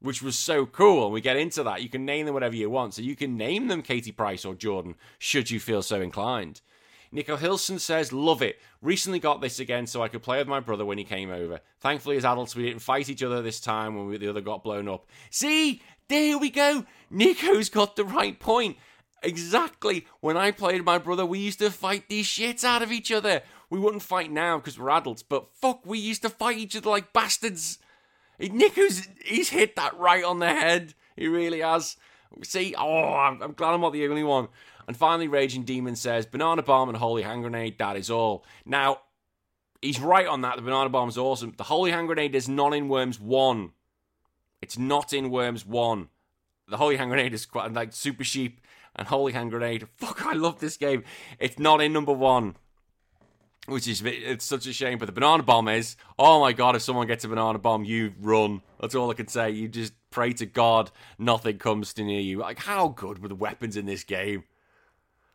which 0.00 0.22
was 0.22 0.38
so 0.38 0.64
cool. 0.64 1.04
And 1.04 1.12
we 1.12 1.20
get 1.20 1.36
into 1.36 1.62
that. 1.64 1.82
You 1.82 1.90
can 1.90 2.06
name 2.06 2.24
them 2.24 2.34
whatever 2.34 2.56
you 2.56 2.70
want. 2.70 2.94
So 2.94 3.02
you 3.02 3.16
can 3.16 3.36
name 3.36 3.68
them 3.68 3.82
Katie 3.82 4.12
Price 4.12 4.46
or 4.46 4.54
Jordan, 4.54 4.94
should 5.18 5.50
you 5.50 5.60
feel 5.60 5.82
so 5.82 6.00
inclined. 6.00 6.62
Nico 7.12 7.36
Hilson 7.36 7.78
says, 7.78 8.12
Love 8.12 8.42
it. 8.42 8.58
Recently 8.82 9.20
got 9.20 9.40
this 9.40 9.60
again 9.60 9.86
so 9.86 10.02
I 10.02 10.08
could 10.08 10.22
play 10.22 10.38
with 10.38 10.48
my 10.48 10.60
brother 10.60 10.84
when 10.84 10.98
he 10.98 11.04
came 11.04 11.30
over. 11.30 11.60
Thankfully, 11.80 12.16
as 12.16 12.24
adults, 12.24 12.56
we 12.56 12.64
didn't 12.64 12.82
fight 12.82 13.08
each 13.08 13.22
other 13.22 13.40
this 13.40 13.60
time 13.60 13.94
when 13.94 14.06
we, 14.06 14.16
the 14.16 14.28
other 14.28 14.40
got 14.40 14.64
blown 14.64 14.88
up. 14.88 15.06
See, 15.30 15.80
there 16.08 16.38
we 16.38 16.50
go. 16.50 16.84
Nico's 17.14 17.68
got 17.68 17.96
the 17.96 18.04
right 18.04 18.38
point. 18.38 18.76
Exactly. 19.22 20.06
When 20.20 20.36
I 20.36 20.50
played 20.50 20.84
my 20.84 20.98
brother, 20.98 21.24
we 21.24 21.38
used 21.38 21.60
to 21.60 21.70
fight 21.70 22.08
these 22.08 22.26
shits 22.26 22.64
out 22.64 22.82
of 22.82 22.92
each 22.92 23.10
other. 23.10 23.42
We 23.70 23.78
wouldn't 23.78 24.02
fight 24.02 24.30
now 24.30 24.58
because 24.58 24.78
we're 24.78 24.90
adults, 24.90 25.22
but 25.22 25.54
fuck, 25.54 25.86
we 25.86 25.98
used 25.98 26.22
to 26.22 26.28
fight 26.28 26.58
each 26.58 26.76
other 26.76 26.90
like 26.90 27.12
bastards. 27.12 27.78
Nico's 28.38 29.08
he's 29.24 29.50
hit 29.50 29.76
that 29.76 29.96
right 29.98 30.24
on 30.24 30.40
the 30.40 30.48
head. 30.48 30.94
He 31.16 31.28
really 31.28 31.60
has. 31.60 31.96
See, 32.42 32.74
oh, 32.76 33.14
I'm, 33.14 33.40
I'm 33.40 33.52
glad 33.52 33.74
I'm 33.74 33.80
not 33.80 33.92
the 33.92 34.06
only 34.08 34.24
one. 34.24 34.48
And 34.86 34.96
finally, 34.96 35.28
Raging 35.28 35.62
Demon 35.62 35.96
says, 35.96 36.26
Banana 36.26 36.62
Bomb 36.62 36.88
and 36.88 36.98
Holy 36.98 37.22
Hand 37.22 37.42
Grenade, 37.42 37.78
that 37.78 37.96
is 37.96 38.10
all. 38.10 38.44
Now, 38.66 38.98
he's 39.80 40.00
right 40.00 40.26
on 40.26 40.42
that. 40.42 40.56
The 40.56 40.62
Banana 40.62 40.90
Bomb's 40.90 41.16
awesome. 41.16 41.54
The 41.56 41.64
Holy 41.64 41.90
Hand 41.92 42.08
Grenade 42.08 42.34
is 42.34 42.48
not 42.48 42.74
in 42.74 42.88
Worms 42.88 43.18
1. 43.18 43.70
It's 44.60 44.76
not 44.76 45.12
in 45.12 45.30
Worms 45.30 45.64
1. 45.64 46.08
The 46.68 46.78
Holy 46.78 46.96
Hand 46.96 47.10
Grenade 47.10 47.34
is 47.34 47.46
quite 47.46 47.72
like 47.72 47.92
Super 47.92 48.24
Sheep 48.24 48.60
and 48.96 49.06
Holy 49.06 49.32
Hand 49.32 49.50
Grenade. 49.50 49.86
Fuck, 49.96 50.24
I 50.24 50.32
love 50.32 50.60
this 50.60 50.76
game. 50.76 51.04
It's 51.38 51.58
not 51.58 51.80
in 51.80 51.92
number 51.92 52.12
1. 52.12 52.56
Which 53.66 53.88
is 53.88 54.02
it's 54.04 54.44
such 54.44 54.66
a 54.66 54.74
shame, 54.74 54.98
but 54.98 55.06
the 55.06 55.12
banana 55.12 55.42
bomb 55.42 55.68
is. 55.68 55.96
Oh 56.18 56.38
my 56.40 56.52
god! 56.52 56.76
If 56.76 56.82
someone 56.82 57.06
gets 57.06 57.24
a 57.24 57.28
banana 57.28 57.58
bomb, 57.58 57.82
you 57.82 58.12
run. 58.20 58.60
That's 58.78 58.94
all 58.94 59.10
I 59.10 59.14
can 59.14 59.26
say. 59.26 59.52
You 59.52 59.68
just 59.68 59.94
pray 60.10 60.34
to 60.34 60.44
God 60.44 60.90
nothing 61.18 61.56
comes 61.56 61.94
to 61.94 62.04
near 62.04 62.20
you. 62.20 62.40
Like 62.40 62.58
how 62.58 62.88
good 62.88 63.22
were 63.22 63.28
the 63.28 63.34
weapons 63.34 63.78
in 63.78 63.86
this 63.86 64.04
game? 64.04 64.44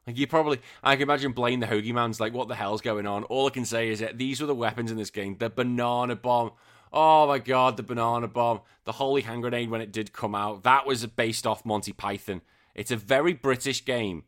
Like 0.06 0.16
you 0.18 0.28
probably, 0.28 0.60
I 0.84 0.96
can 0.96 1.04
imagine 1.04 1.32
Blaine 1.32 1.60
the 1.60 1.66
Hoagie 1.66 1.94
Man's 1.94 2.20
like, 2.20 2.34
what 2.34 2.48
the 2.48 2.56
hell's 2.56 2.82
going 2.82 3.08
on? 3.08 3.24
All 3.26 3.48
I 3.48 3.50
can 3.50 3.66
say 3.66 3.90
is 3.90 4.00
that 4.00 4.20
these 4.20 4.42
were 4.42 4.48
the 4.48 4.56
weapons 4.56 4.92
in 4.92 4.98
this 4.98 5.10
game. 5.10 5.36
The 5.38 5.50
banana 5.50 6.16
bomb. 6.16 6.52
Oh 6.92 7.28
my 7.28 7.40
god, 7.40 7.78
the 7.78 7.84
banana 7.84 8.28
bomb. 8.28 8.62
The 8.86 8.94
holy 8.94 9.22
hand 9.22 9.42
grenade 9.42 9.70
when 9.70 9.82
it 9.82 9.92
did 9.92 10.14
come 10.14 10.34
out. 10.36 10.64
That 10.64 10.86
was 10.86 11.06
based 11.06 11.46
off 11.46 11.66
Monty 11.66 11.94
Python. 11.94 12.42
It's 12.76 12.92
a 12.92 12.98
very 12.98 13.34
British 13.34 13.86
game. 13.86 14.24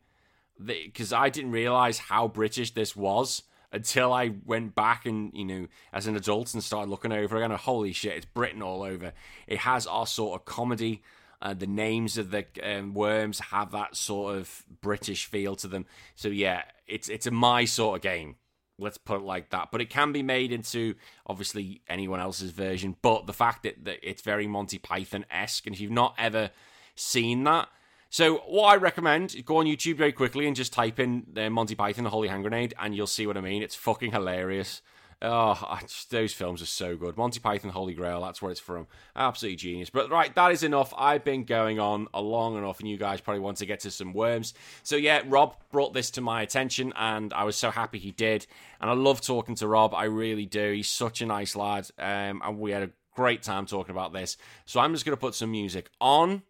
Because 0.62 1.12
I 1.12 1.28
didn't 1.28 1.50
realize 1.50 1.98
how 1.98 2.28
British 2.28 2.72
this 2.72 2.94
was 2.94 3.42
until 3.72 4.12
I 4.12 4.34
went 4.44 4.74
back 4.74 5.06
and, 5.06 5.32
you 5.34 5.44
know, 5.44 5.66
as 5.92 6.06
an 6.06 6.14
adult 6.14 6.54
and 6.54 6.62
started 6.62 6.90
looking 6.90 7.10
over 7.10 7.36
again. 7.36 7.50
Holy 7.50 7.92
shit, 7.92 8.16
it's 8.16 8.26
Britain 8.26 8.62
all 8.62 8.82
over. 8.82 9.12
It 9.48 9.58
has 9.58 9.86
our 9.86 10.06
sort 10.06 10.38
of 10.38 10.44
comedy 10.44 11.02
uh, 11.42 11.54
the 11.54 11.66
names 11.66 12.16
of 12.16 12.30
the 12.30 12.46
um, 12.62 12.94
worms 12.94 13.40
have 13.40 13.72
that 13.72 13.96
sort 13.96 14.36
of 14.36 14.64
British 14.80 15.26
feel 15.26 15.56
to 15.56 15.66
them. 15.66 15.86
So 16.14 16.28
yeah, 16.28 16.62
it's 16.86 17.08
it's 17.08 17.26
a 17.26 17.32
my 17.32 17.64
sort 17.64 17.96
of 17.96 18.02
game. 18.02 18.36
Let's 18.78 18.98
put 18.98 19.20
it 19.20 19.24
like 19.24 19.50
that. 19.50 19.68
But 19.70 19.80
it 19.80 19.90
can 19.90 20.12
be 20.12 20.22
made 20.22 20.52
into 20.52 20.94
obviously 21.26 21.82
anyone 21.88 22.20
else's 22.20 22.50
version. 22.50 22.96
But 23.02 23.26
the 23.26 23.32
fact 23.32 23.62
that, 23.62 23.84
that 23.84 23.98
it's 24.02 24.22
very 24.22 24.46
Monty 24.46 24.78
Python 24.78 25.24
esque, 25.30 25.66
and 25.66 25.74
if 25.74 25.80
you've 25.80 25.90
not 25.90 26.14
ever 26.18 26.50
seen 26.94 27.44
that, 27.44 27.68
so 28.12 28.36
what 28.46 28.66
I 28.66 28.76
recommend, 28.76 29.34
go 29.46 29.56
on 29.56 29.64
YouTube 29.64 29.96
very 29.96 30.12
quickly 30.12 30.46
and 30.46 30.54
just 30.54 30.70
type 30.70 31.00
in 31.00 31.26
uh, 31.34 31.48
Monty 31.48 31.74
Python, 31.74 32.04
the 32.04 32.10
Holy 32.10 32.28
Hand 32.28 32.42
Grenade, 32.42 32.74
and 32.78 32.94
you'll 32.94 33.06
see 33.06 33.26
what 33.26 33.38
I 33.38 33.40
mean. 33.40 33.62
It's 33.62 33.74
fucking 33.74 34.12
hilarious. 34.12 34.82
Oh, 35.24 35.78
just, 35.82 36.10
those 36.10 36.32
films 36.32 36.60
are 36.60 36.66
so 36.66 36.96
good. 36.96 37.16
Monty 37.16 37.38
Python, 37.38 37.70
Holy 37.70 37.94
Grail, 37.94 38.20
that's 38.22 38.42
where 38.42 38.50
it's 38.50 38.60
from. 38.60 38.88
Absolutely 39.14 39.56
genius. 39.56 39.88
But 39.88 40.10
right, 40.10 40.34
that 40.34 40.50
is 40.50 40.64
enough. 40.64 40.92
I've 40.98 41.22
been 41.22 41.44
going 41.44 41.78
on 41.78 42.08
long 42.12 42.58
enough, 42.58 42.80
and 42.80 42.88
you 42.88 42.96
guys 42.96 43.20
probably 43.20 43.40
want 43.40 43.58
to 43.58 43.66
get 43.66 43.80
to 43.80 43.90
some 43.92 44.12
worms. 44.12 44.52
So 44.82 44.96
yeah, 44.96 45.22
Rob 45.26 45.56
brought 45.70 45.94
this 45.94 46.10
to 46.12 46.20
my 46.20 46.42
attention, 46.42 46.92
and 46.96 47.32
I 47.32 47.44
was 47.44 47.56
so 47.56 47.70
happy 47.70 48.00
he 48.00 48.10
did. 48.10 48.46
And 48.80 48.90
I 48.90 48.94
love 48.94 49.20
talking 49.20 49.54
to 49.56 49.68
Rob. 49.68 49.94
I 49.94 50.04
really 50.04 50.46
do. 50.46 50.72
He's 50.72 50.90
such 50.90 51.22
a 51.22 51.26
nice 51.26 51.54
lad, 51.54 51.88
um, 51.98 52.42
and 52.44 52.58
we 52.58 52.72
had 52.72 52.82
a 52.82 52.90
great 53.14 53.42
time 53.42 53.66
talking 53.66 53.92
about 53.92 54.12
this. 54.12 54.36
So 54.64 54.80
I'm 54.80 54.92
just 54.92 55.04
going 55.04 55.16
to 55.16 55.20
put 55.20 55.36
some 55.36 55.52
music 55.52 55.88
on 56.00 56.42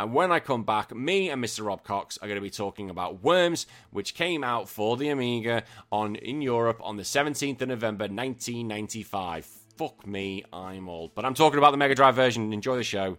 and 0.00 0.14
when 0.14 0.32
I 0.32 0.40
come 0.40 0.64
back, 0.64 0.94
me 0.94 1.28
and 1.28 1.44
Mr. 1.44 1.66
Rob 1.66 1.84
Cox 1.84 2.16
are 2.18 2.26
going 2.26 2.38
to 2.38 2.40
be 2.40 2.48
talking 2.48 2.88
about 2.88 3.22
Worms, 3.22 3.66
which 3.90 4.14
came 4.14 4.42
out 4.42 4.66
for 4.66 4.96
the 4.96 5.10
Amiga 5.10 5.64
on 5.92 6.16
in 6.16 6.40
Europe 6.40 6.80
on 6.82 6.96
the 6.96 7.02
17th 7.02 7.60
of 7.60 7.68
November 7.68 8.04
1995. 8.04 9.44
Fuck 9.76 10.06
me, 10.06 10.42
I'm 10.54 10.88
old. 10.88 11.14
But 11.14 11.26
I'm 11.26 11.34
talking 11.34 11.58
about 11.58 11.72
the 11.72 11.76
Mega 11.76 11.94
Drive 11.94 12.14
version. 12.14 12.50
Enjoy 12.52 12.76
the 12.76 12.82
show. 12.82 13.18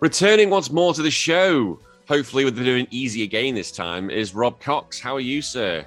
Returning 0.00 0.50
once 0.50 0.70
more 0.70 0.92
to 0.92 1.02
the 1.02 1.10
show, 1.10 1.80
hopefully 2.06 2.44
with 2.44 2.58
a 2.58 2.60
bit 2.62 2.68
of 2.68 2.76
an 2.80 2.86
easier 2.90 3.26
game 3.26 3.54
this 3.54 3.72
time, 3.72 4.10
is 4.10 4.34
Rob 4.34 4.60
Cox. 4.60 5.00
How 5.00 5.14
are 5.14 5.20
you, 5.20 5.40
sir? 5.40 5.86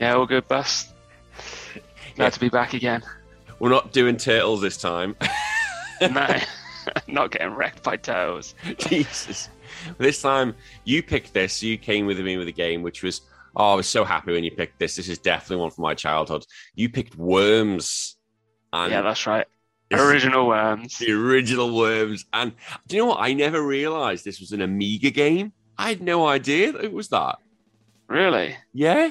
Yeah, 0.00 0.14
all 0.16 0.26
good, 0.26 0.48
Bus. 0.48 0.92
Glad 2.16 2.24
yeah. 2.24 2.30
to 2.30 2.40
be 2.40 2.48
back 2.48 2.74
again. 2.74 3.04
We're 3.60 3.70
not 3.70 3.92
doing 3.92 4.16
turtles 4.16 4.60
this 4.60 4.76
time. 4.76 5.14
no, 6.00 6.36
not 7.06 7.30
getting 7.30 7.54
wrecked 7.54 7.84
by 7.84 7.96
turtles. 7.96 8.56
Jesus. 8.76 9.50
This 9.98 10.20
time 10.20 10.56
you 10.84 11.00
picked 11.00 11.32
this. 11.32 11.62
You 11.62 11.78
came 11.78 12.06
with 12.06 12.18
me 12.18 12.36
with 12.36 12.48
a 12.48 12.52
game 12.52 12.82
which 12.82 13.04
was. 13.04 13.20
Oh, 13.54 13.72
I 13.72 13.74
was 13.76 13.88
so 13.88 14.04
happy 14.04 14.32
when 14.32 14.44
you 14.44 14.50
picked 14.50 14.78
this. 14.78 14.96
This 14.96 15.08
is 15.08 15.18
definitely 15.18 15.62
one 15.62 15.70
from 15.70 15.82
my 15.82 15.94
childhood. 15.94 16.44
You 16.74 16.90
picked 16.90 17.16
Worms. 17.16 18.16
And 18.72 18.92
yeah, 18.92 19.00
that's 19.00 19.26
right 19.26 19.46
original 19.92 20.46
worms. 20.46 20.98
The 20.98 21.12
original 21.12 21.76
worms. 21.76 22.24
And 22.32 22.52
do 22.86 22.96
you 22.96 23.02
know 23.02 23.08
what? 23.08 23.20
I 23.20 23.32
never 23.32 23.62
realized 23.62 24.24
this 24.24 24.40
was 24.40 24.52
an 24.52 24.62
Amiga 24.62 25.10
game. 25.10 25.52
I 25.78 25.88
had 25.88 26.02
no 26.02 26.26
idea 26.26 26.70
it 26.76 26.92
was 26.92 27.08
that. 27.08 27.36
Really? 28.08 28.56
Yeah. 28.72 29.10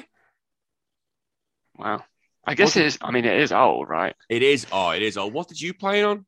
Wow. 1.76 2.04
I 2.44 2.54
guess 2.54 2.76
what 2.76 2.82
it 2.82 2.86
is. 2.86 2.98
I 3.00 3.10
mean, 3.10 3.24
it 3.24 3.40
is 3.40 3.52
old, 3.52 3.88
right? 3.88 4.14
It 4.28 4.42
is. 4.42 4.66
Oh, 4.72 4.90
it 4.90 5.02
is 5.02 5.16
old. 5.16 5.32
What 5.32 5.48
did 5.48 5.60
you 5.60 5.74
play 5.74 6.00
it 6.00 6.04
on? 6.04 6.26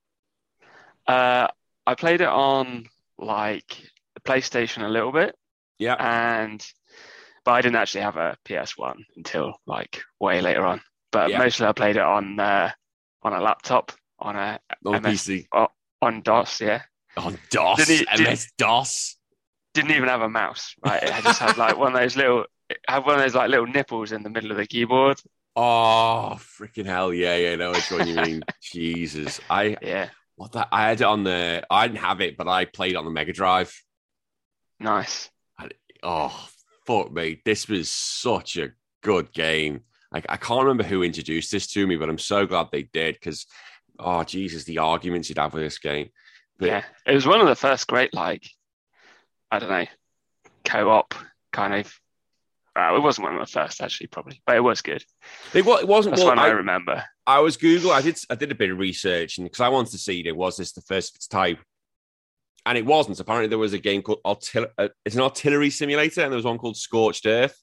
Uh, 1.07 1.49
I 1.87 1.95
played 1.95 2.21
it 2.21 2.29
on 2.29 2.87
like 3.19 3.83
the 4.15 4.21
PlayStation 4.21 4.85
a 4.85 4.89
little 4.89 5.13
bit. 5.13 5.35
Yeah. 5.79 5.95
And, 5.99 6.65
but 7.45 7.53
I 7.53 7.61
didn't 7.63 7.77
actually 7.77 8.03
have 8.03 8.17
a 8.17 8.37
PS1 8.45 8.97
until 9.17 9.55
like 9.67 10.03
way 10.21 10.41
later 10.41 10.65
on. 10.67 10.81
But 11.11 11.31
yeah. 11.31 11.39
mostly 11.39 11.67
I 11.67 11.73
played 11.73 11.97
it 11.97 12.03
on 12.03 12.39
uh, 12.39 12.71
on 13.23 13.33
a 13.33 13.41
laptop 13.41 13.93
on 14.19 14.37
a 14.37 14.61
on 14.85 15.03
MS, 15.03 15.23
PC 15.27 15.47
oh, 15.53 15.69
on 16.03 16.23
DOS, 16.23 16.61
yeah. 16.61 16.83
On 17.17 17.39
DOS, 17.51 17.87
didn't, 17.87 18.21
MS 18.21 18.53
DOS. 18.57 19.17
Didn't 19.75 19.93
even 19.93 20.09
have 20.09 20.23
a 20.23 20.29
mouse, 20.29 20.75
right? 20.85 21.03
It 21.03 21.25
just 21.25 21.41
had 21.41 21.57
like 21.57 21.77
one 21.77 21.95
of 21.95 22.01
those 22.01 22.17
little, 22.17 22.47
had 22.89 23.05
one 23.05 23.17
of 23.17 23.21
those 23.21 23.35
like 23.35 23.51
little 23.51 23.67
nipples 23.67 24.13
in 24.13 24.23
the 24.23 24.31
middle 24.31 24.51
of 24.51 24.57
the 24.57 24.67
keyboard. 24.67 25.21
Oh, 25.61 26.37
freaking 26.39 26.87
hell! 26.87 27.13
Yeah, 27.13 27.35
yeah, 27.35 27.57
no, 27.57 27.73
it's 27.73 27.91
what 27.91 28.07
you 28.07 28.15
mean. 28.15 28.45
Jesus, 28.63 29.41
I 29.51 29.77
yeah. 29.83 30.11
What 30.37 30.53
that? 30.53 30.69
I 30.71 30.91
had 30.91 31.01
it 31.01 31.05
on 31.05 31.25
the. 31.25 31.65
I 31.69 31.89
didn't 31.89 31.99
have 31.99 32.21
it, 32.21 32.37
but 32.37 32.47
I 32.47 32.65
played 32.65 32.95
on 32.95 33.05
the 33.05 33.11
Mega 33.11 33.33
Drive. 33.33 33.75
Nice. 34.79 35.31
I, 35.59 35.71
oh, 36.05 36.49
fuck 36.87 37.11
me! 37.11 37.43
This 37.45 37.67
was 37.67 37.91
such 37.91 38.57
a 38.57 38.71
good 39.03 39.33
game. 39.33 39.81
Like 40.13 40.27
I 40.29 40.37
can't 40.37 40.63
remember 40.63 40.85
who 40.85 41.03
introduced 41.03 41.51
this 41.51 41.67
to 41.69 41.87
me, 41.87 41.97
but 41.97 42.09
I'm 42.09 42.19
so 42.19 42.47
glad 42.47 42.69
they 42.71 42.85
did 42.85 43.15
because 43.15 43.47
oh 43.99 44.25
Jesus, 44.25 44.65
the 44.65 44.79
arguments 44.79 45.29
you'd 45.29 45.39
have 45.39 45.55
with 45.55 45.63
this 45.63 45.79
game. 45.79 46.11
But, 46.59 46.69
yeah, 46.69 46.85
it 47.07 47.15
was 47.15 47.27
one 47.27 47.41
of 47.41 47.47
the 47.47 47.55
first 47.55 47.87
great 47.87 48.15
like 48.15 48.49
I 49.51 49.59
don't 49.59 49.71
know 49.71 49.87
co-op 50.65 51.15
kind 51.53 51.75
of. 51.75 51.95
Uh, 52.77 52.95
it 52.95 53.03
wasn't 53.03 53.25
one 53.25 53.35
of 53.35 53.41
the 53.41 53.53
first 53.53 53.81
actually, 53.81 54.07
probably, 54.07 54.41
but 54.47 54.57
it 54.57 54.61
was 54.61 54.83
good. 54.83 55.03
It, 55.53 55.67
it 55.67 55.89
wasn't. 55.89 56.15
That's 56.15 56.27
one 56.27 56.39
I, 56.39 56.47
I, 56.47 56.51
remember. 56.51 57.03
I 57.27 57.41
was 57.41 57.57
Google. 57.57 57.91
I 57.91 58.03
did. 58.03 58.19
I 58.31 58.37
did 58.37 58.53
a 58.53 58.55
bit 58.55 58.71
of 58.71 58.79
research, 58.79 59.39
and 59.39 59.47
because 59.47 59.61
I 59.61 59.69
wanted 59.69 59.91
to 59.93 59.99
see, 59.99 60.23
it 60.25 60.37
was 60.37 60.57
this 60.57 60.73
the 60.73 60.83
first 60.83 61.13
of 61.13 61.17
its 61.17 61.27
type, 61.27 61.59
and 62.65 62.79
it 62.79 62.87
wasn't. 62.87 63.19
Apparently, 63.19 63.49
there 63.49 63.59
was 63.59 63.73
a 63.73 63.79
game 63.79 64.03
called 64.03 64.21
Artil- 64.25 64.71
uh, 64.79 64.89
It's 65.05 65.17
an 65.17 65.23
artillery 65.23 65.71
simulator, 65.71 66.21
and 66.21 66.31
there 66.31 66.37
was 66.37 66.45
one 66.45 66.59
called 66.59 66.77
Scorched 66.77 67.27
Earth. 67.27 67.61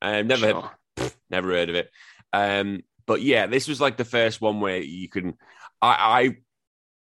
Um, 0.00 0.28
never, 0.28 0.50
sure. 0.50 0.70
heard, 0.96 1.12
never 1.28 1.48
heard 1.50 1.68
of 1.68 1.74
it. 1.74 1.90
Um, 2.32 2.82
but 3.06 3.20
yeah, 3.20 3.46
this 3.46 3.66
was 3.66 3.80
like 3.80 3.96
the 3.96 4.04
first 4.04 4.40
one 4.40 4.60
where 4.60 4.78
you 4.78 5.08
can 5.08 5.34
I, 5.82 6.36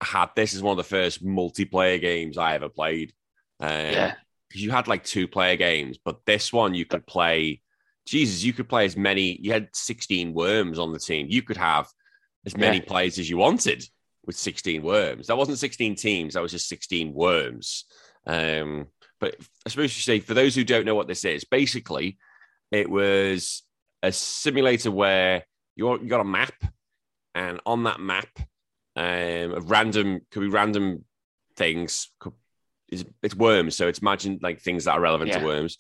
had 0.01 0.29
this 0.35 0.55
as 0.55 0.63
one 0.63 0.71
of 0.71 0.77
the 0.77 0.83
first 0.83 1.25
multiplayer 1.25 1.99
games 1.99 2.37
I 2.37 2.55
ever 2.55 2.69
played. 2.69 3.13
Um, 3.59 3.69
Yeah. 3.69 4.15
because 4.47 4.63
you 4.63 4.71
had 4.71 4.87
like 4.87 5.03
two 5.03 5.27
player 5.27 5.57
games, 5.57 5.99
but 6.03 6.25
this 6.25 6.51
one 6.53 6.73
you 6.73 6.85
could 6.85 7.05
play. 7.05 7.61
Jesus, 8.07 8.43
you 8.43 8.53
could 8.53 8.69
play 8.69 8.85
as 8.85 8.97
many. 8.97 9.37
You 9.41 9.51
had 9.51 9.69
sixteen 9.73 10.33
worms 10.33 10.79
on 10.79 10.93
the 10.93 10.99
team. 10.99 11.27
You 11.29 11.43
could 11.43 11.57
have 11.57 11.87
as 12.45 12.57
many 12.57 12.77
Yeah. 12.77 12.85
players 12.87 13.19
as 13.19 13.29
you 13.29 13.37
wanted 13.37 13.83
with 14.25 14.37
sixteen 14.37 14.81
worms. 14.81 15.27
That 15.27 15.37
wasn't 15.37 15.59
sixteen 15.59 15.95
teams. 15.95 16.33
That 16.33 16.41
was 16.41 16.51
just 16.51 16.69
sixteen 16.69 17.13
worms. 17.13 17.85
Um, 18.25 18.87
but 19.19 19.35
I 19.65 19.69
suppose 19.69 19.95
you 19.95 20.01
say 20.01 20.19
for 20.21 20.33
those 20.33 20.55
who 20.55 20.63
don't 20.63 20.85
know 20.85 20.95
what 20.95 21.07
this 21.07 21.25
is, 21.25 21.43
basically, 21.43 22.17
it 22.71 22.89
was 22.89 23.63
a 24.01 24.11
simulator 24.11 24.89
where 24.91 25.45
you 25.75 25.91
you 26.01 26.07
got 26.07 26.21
a 26.21 26.23
map, 26.23 26.55
and 27.35 27.59
on 27.65 27.83
that 27.83 27.99
map, 27.99 28.29
um, 28.99 29.53
of 29.53 29.71
random 29.71 30.19
could 30.29 30.41
be 30.41 30.49
random 30.49 31.05
things. 31.55 32.09
Could, 32.19 32.33
it's, 32.89 33.05
it's 33.23 33.35
worms, 33.35 33.75
so 33.75 33.87
it's 33.87 33.99
imagine 33.99 34.39
like 34.41 34.59
things 34.59 34.83
that 34.83 34.95
are 34.95 35.01
relevant 35.01 35.31
to 35.31 35.45
worms. 35.45 35.77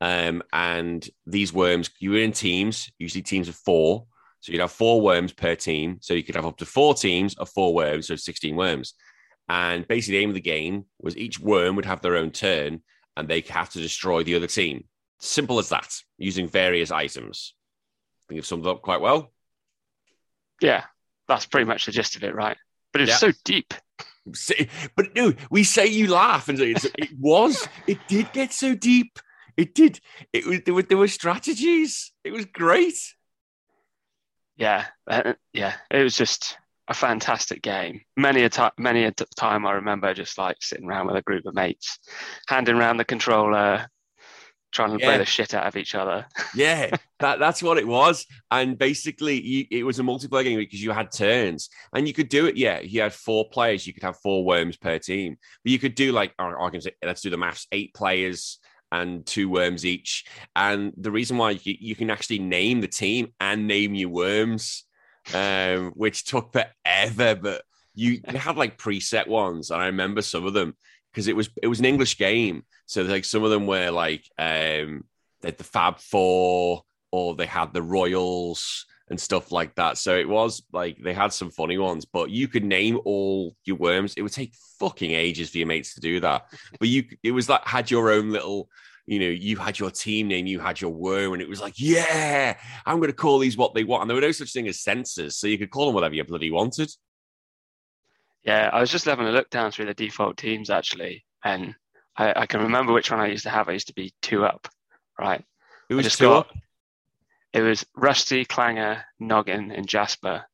Um, 0.00 0.42
and 0.52 1.08
these 1.26 1.52
worms, 1.52 1.90
you 2.00 2.10
were 2.10 2.18
in 2.18 2.32
teams, 2.32 2.90
usually 2.98 3.22
teams 3.22 3.48
of 3.48 3.54
four. 3.54 4.06
So 4.40 4.52
you'd 4.52 4.60
have 4.60 4.72
four 4.72 5.00
worms 5.00 5.32
per 5.32 5.54
team. 5.54 5.98
So 6.00 6.14
you 6.14 6.24
could 6.24 6.34
have 6.34 6.44
up 6.44 6.56
to 6.58 6.66
four 6.66 6.94
teams 6.94 7.36
of 7.36 7.48
four 7.48 7.72
worms, 7.72 8.08
so 8.08 8.16
16 8.16 8.56
worms. 8.56 8.94
And 9.48 9.86
basically, 9.86 10.18
the 10.18 10.24
aim 10.24 10.30
of 10.30 10.34
the 10.34 10.40
game 10.40 10.86
was 11.00 11.16
each 11.16 11.38
worm 11.38 11.76
would 11.76 11.84
have 11.84 12.02
their 12.02 12.16
own 12.16 12.32
turn 12.32 12.82
and 13.16 13.28
they 13.28 13.42
have 13.42 13.70
to 13.70 13.80
destroy 13.80 14.24
the 14.24 14.34
other 14.34 14.48
team. 14.48 14.84
Simple 15.20 15.60
as 15.60 15.68
that, 15.68 15.94
using 16.18 16.48
various 16.48 16.90
items. 16.90 17.54
I 17.54 18.22
think 18.28 18.36
you've 18.36 18.46
summed 18.46 18.66
it 18.66 18.70
up 18.70 18.82
quite 18.82 19.00
well. 19.00 19.32
Yeah. 20.60 20.84
That's 21.28 21.46
pretty 21.46 21.64
much 21.66 21.86
the 21.86 21.92
gist 21.92 22.16
of 22.16 22.24
it, 22.24 22.34
right? 22.34 22.56
But 22.92 23.02
it's 23.02 23.10
Yeah. 23.10 23.16
so 23.16 23.32
deep. 23.44 23.74
But 24.96 25.14
no, 25.14 25.32
we 25.50 25.62
say 25.64 25.86
you 25.86 26.08
laugh, 26.08 26.48
and 26.48 26.58
it's, 26.58 26.84
it 26.84 27.10
was, 27.18 27.68
it 27.86 27.98
did 28.08 28.32
get 28.32 28.52
so 28.52 28.74
deep. 28.74 29.18
It 29.56 29.74
did. 29.74 30.00
It 30.32 30.44
was 30.46 30.60
there 30.66 30.74
were 30.74 30.82
there 30.82 30.98
were 30.98 31.08
strategies. 31.08 32.12
It 32.24 32.32
was 32.32 32.44
great. 32.44 32.98
Yeah. 34.56 34.86
Uh, 35.06 35.34
yeah. 35.52 35.74
It 35.90 36.02
was 36.02 36.16
just 36.16 36.58
a 36.88 36.94
fantastic 36.94 37.62
game. 37.62 38.00
Many 38.16 38.42
a 38.42 38.48
time, 38.48 38.72
many 38.78 39.04
a 39.04 39.12
time 39.12 39.66
I 39.66 39.72
remember 39.72 40.12
just 40.14 40.38
like 40.38 40.56
sitting 40.60 40.86
around 40.86 41.06
with 41.06 41.16
a 41.16 41.22
group 41.22 41.46
of 41.46 41.54
mates, 41.54 41.98
handing 42.48 42.76
around 42.76 42.96
the 42.96 43.04
controller, 43.04 43.88
trying 44.72 44.90
to 44.96 44.98
Yeah. 45.00 45.06
play 45.10 45.18
the 45.18 45.24
shit 45.24 45.54
out 45.54 45.66
of 45.66 45.76
each 45.76 45.94
other. 45.94 46.26
Yeah, 46.54 46.90
that 47.20 47.38
that's 47.38 47.62
what 47.62 47.78
it 47.78 47.86
was. 47.86 48.26
And 48.50 48.78
basically, 48.78 49.40
you, 49.40 49.66
it 49.70 49.84
was 49.84 49.98
a 49.98 50.02
multiplayer 50.02 50.44
game 50.44 50.58
because 50.58 50.82
you 50.82 50.90
had 50.92 51.12
turns, 51.12 51.68
and 51.94 52.06
you 52.06 52.14
could 52.14 52.28
do 52.28 52.46
it. 52.46 52.56
Yeah, 52.56 52.80
you 52.80 53.00
had 53.02 53.12
four 53.12 53.48
players. 53.50 53.86
You 53.86 53.92
could 53.94 54.02
have 54.02 54.18
four 54.22 54.44
worms 54.44 54.76
per 54.76 54.98
team, 54.98 55.36
but 55.64 55.72
you 55.72 55.78
could 55.78 55.94
do 55.94 56.12
like 56.12 56.34
or 56.38 56.60
I 56.62 56.70
can 56.70 56.80
say, 56.80 56.92
let's 57.04 57.20
do 57.22 57.30
the 57.30 57.36
maths: 57.36 57.66
eight 57.72 57.94
players 57.94 58.58
and 58.92 59.26
two 59.26 59.50
worms 59.50 59.84
each. 59.84 60.24
And 60.54 60.92
the 60.96 61.10
reason 61.10 61.36
why 61.36 61.50
you, 61.62 61.74
you 61.78 61.96
can 61.96 62.08
actually 62.08 62.38
name 62.38 62.80
the 62.80 62.88
team 62.88 63.32
and 63.40 63.66
name 63.66 63.94
your 63.94 64.10
worms, 64.10 64.84
um, 65.34 65.90
which 65.96 66.24
took 66.24 66.52
forever, 66.52 67.34
but 67.34 67.62
you, 67.94 68.20
you 68.30 68.38
had 68.38 68.56
like 68.56 68.78
preset 68.78 69.26
ones, 69.26 69.70
and 69.70 69.80
I 69.82 69.86
remember 69.86 70.22
some 70.22 70.46
of 70.46 70.52
them 70.54 70.76
because 71.16 71.28
it 71.28 71.36
was 71.36 71.48
it 71.62 71.66
was 71.66 71.78
an 71.78 71.86
English 71.86 72.18
game, 72.18 72.62
so 72.84 73.00
like 73.00 73.24
some 73.24 73.42
of 73.42 73.50
them 73.50 73.66
were 73.66 73.90
like 73.90 74.28
um 74.38 75.02
they 75.40 75.48
had 75.48 75.56
the 75.56 75.64
Fab 75.64 75.98
Four 75.98 76.82
or 77.10 77.34
they 77.34 77.46
had 77.46 77.72
the 77.72 77.80
Royals 77.80 78.84
and 79.08 79.18
stuff 79.18 79.50
like 79.50 79.74
that. 79.76 79.96
So 79.96 80.14
it 80.14 80.28
was 80.28 80.62
like 80.74 80.98
they 81.02 81.14
had 81.14 81.32
some 81.32 81.50
funny 81.50 81.78
ones, 81.78 82.04
but 82.04 82.28
you 82.30 82.48
could 82.48 82.64
name 82.64 83.00
all 83.06 83.56
your 83.64 83.76
worms. 83.76 84.12
It 84.14 84.22
would 84.22 84.32
take 84.32 84.54
fucking 84.78 85.12
ages 85.12 85.48
for 85.48 85.58
your 85.58 85.66
mates 85.66 85.94
to 85.94 86.00
do 86.00 86.20
that. 86.20 86.52
But 86.78 86.88
you, 86.88 87.04
it 87.22 87.30
was 87.30 87.48
like 87.48 87.64
had 87.64 87.90
your 87.90 88.10
own 88.10 88.30
little, 88.30 88.68
you 89.06 89.20
know, 89.20 89.28
you 89.28 89.56
had 89.56 89.78
your 89.78 89.90
team 89.90 90.28
name, 90.28 90.46
you 90.46 90.58
had 90.58 90.80
your 90.80 90.90
worm, 90.90 91.32
and 91.32 91.40
it 91.40 91.48
was 91.48 91.62
like, 91.62 91.74
yeah, 91.78 92.58
I'm 92.84 92.96
going 92.96 93.10
to 93.10 93.16
call 93.16 93.38
these 93.38 93.56
what 93.56 93.74
they 93.74 93.84
want. 93.84 94.02
And 94.02 94.10
there 94.10 94.16
were 94.16 94.20
no 94.20 94.32
such 94.32 94.52
thing 94.52 94.68
as 94.68 94.80
censors, 94.80 95.36
so 95.38 95.46
you 95.46 95.56
could 95.56 95.70
call 95.70 95.86
them 95.86 95.94
whatever 95.94 96.14
you 96.14 96.24
bloody 96.24 96.50
wanted. 96.50 96.90
Yeah, 98.46 98.70
I 98.72 98.80
was 98.80 98.90
just 98.90 99.04
having 99.06 99.26
a 99.26 99.30
look 99.32 99.50
down 99.50 99.70
through 99.72 99.86
the 99.86 99.94
default 99.94 100.36
teams 100.36 100.70
actually, 100.70 101.24
and 101.44 101.74
I, 102.16 102.32
I 102.42 102.46
can 102.46 102.60
remember 102.62 102.92
which 102.92 103.10
one 103.10 103.20
I 103.20 103.26
used 103.26 103.42
to 103.44 103.50
have. 103.50 103.68
I 103.68 103.72
used 103.72 103.88
to 103.88 103.94
be 103.94 104.12
two 104.22 104.44
up, 104.44 104.68
right? 105.18 105.44
It 105.90 105.94
was 105.94 106.04
just 106.06 106.18
two 106.18 106.26
got- 106.28 106.46
up. 106.50 106.56
It 107.52 107.62
was 107.62 107.86
Rusty, 107.96 108.44
Clanger, 108.44 109.02
Noggin, 109.18 109.70
and 109.72 109.88
Jasper, 109.88 110.44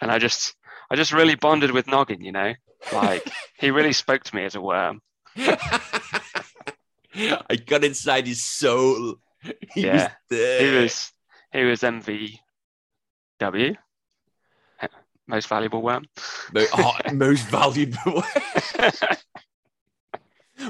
and 0.00 0.10
I 0.10 0.18
just 0.18 0.54
I 0.90 0.96
just 0.96 1.12
really 1.12 1.34
bonded 1.34 1.70
with 1.70 1.86
Noggin. 1.86 2.20
You 2.22 2.32
know, 2.32 2.52
like 2.92 3.26
he 3.58 3.70
really 3.70 3.92
spoke 3.94 4.24
to 4.24 4.36
me 4.36 4.44
as 4.44 4.54
a 4.56 4.60
worm. 4.60 5.00
I 7.14 7.56
got 7.66 7.82
inside 7.84 8.26
his 8.26 8.44
soul. 8.44 9.16
He 9.42 9.86
was 9.86 10.02
Yeah, 10.02 10.10
there. 10.28 10.60
He 10.60 10.82
was 10.82 11.12
he 11.52 11.64
was 11.64 11.80
MVW, 11.80 13.76
most 15.30 15.48
valuable 15.48 15.80
worm. 15.82 16.04
Mo- 16.52 16.66
oh, 16.74 16.92
most 17.14 17.46
valuable. 17.48 18.22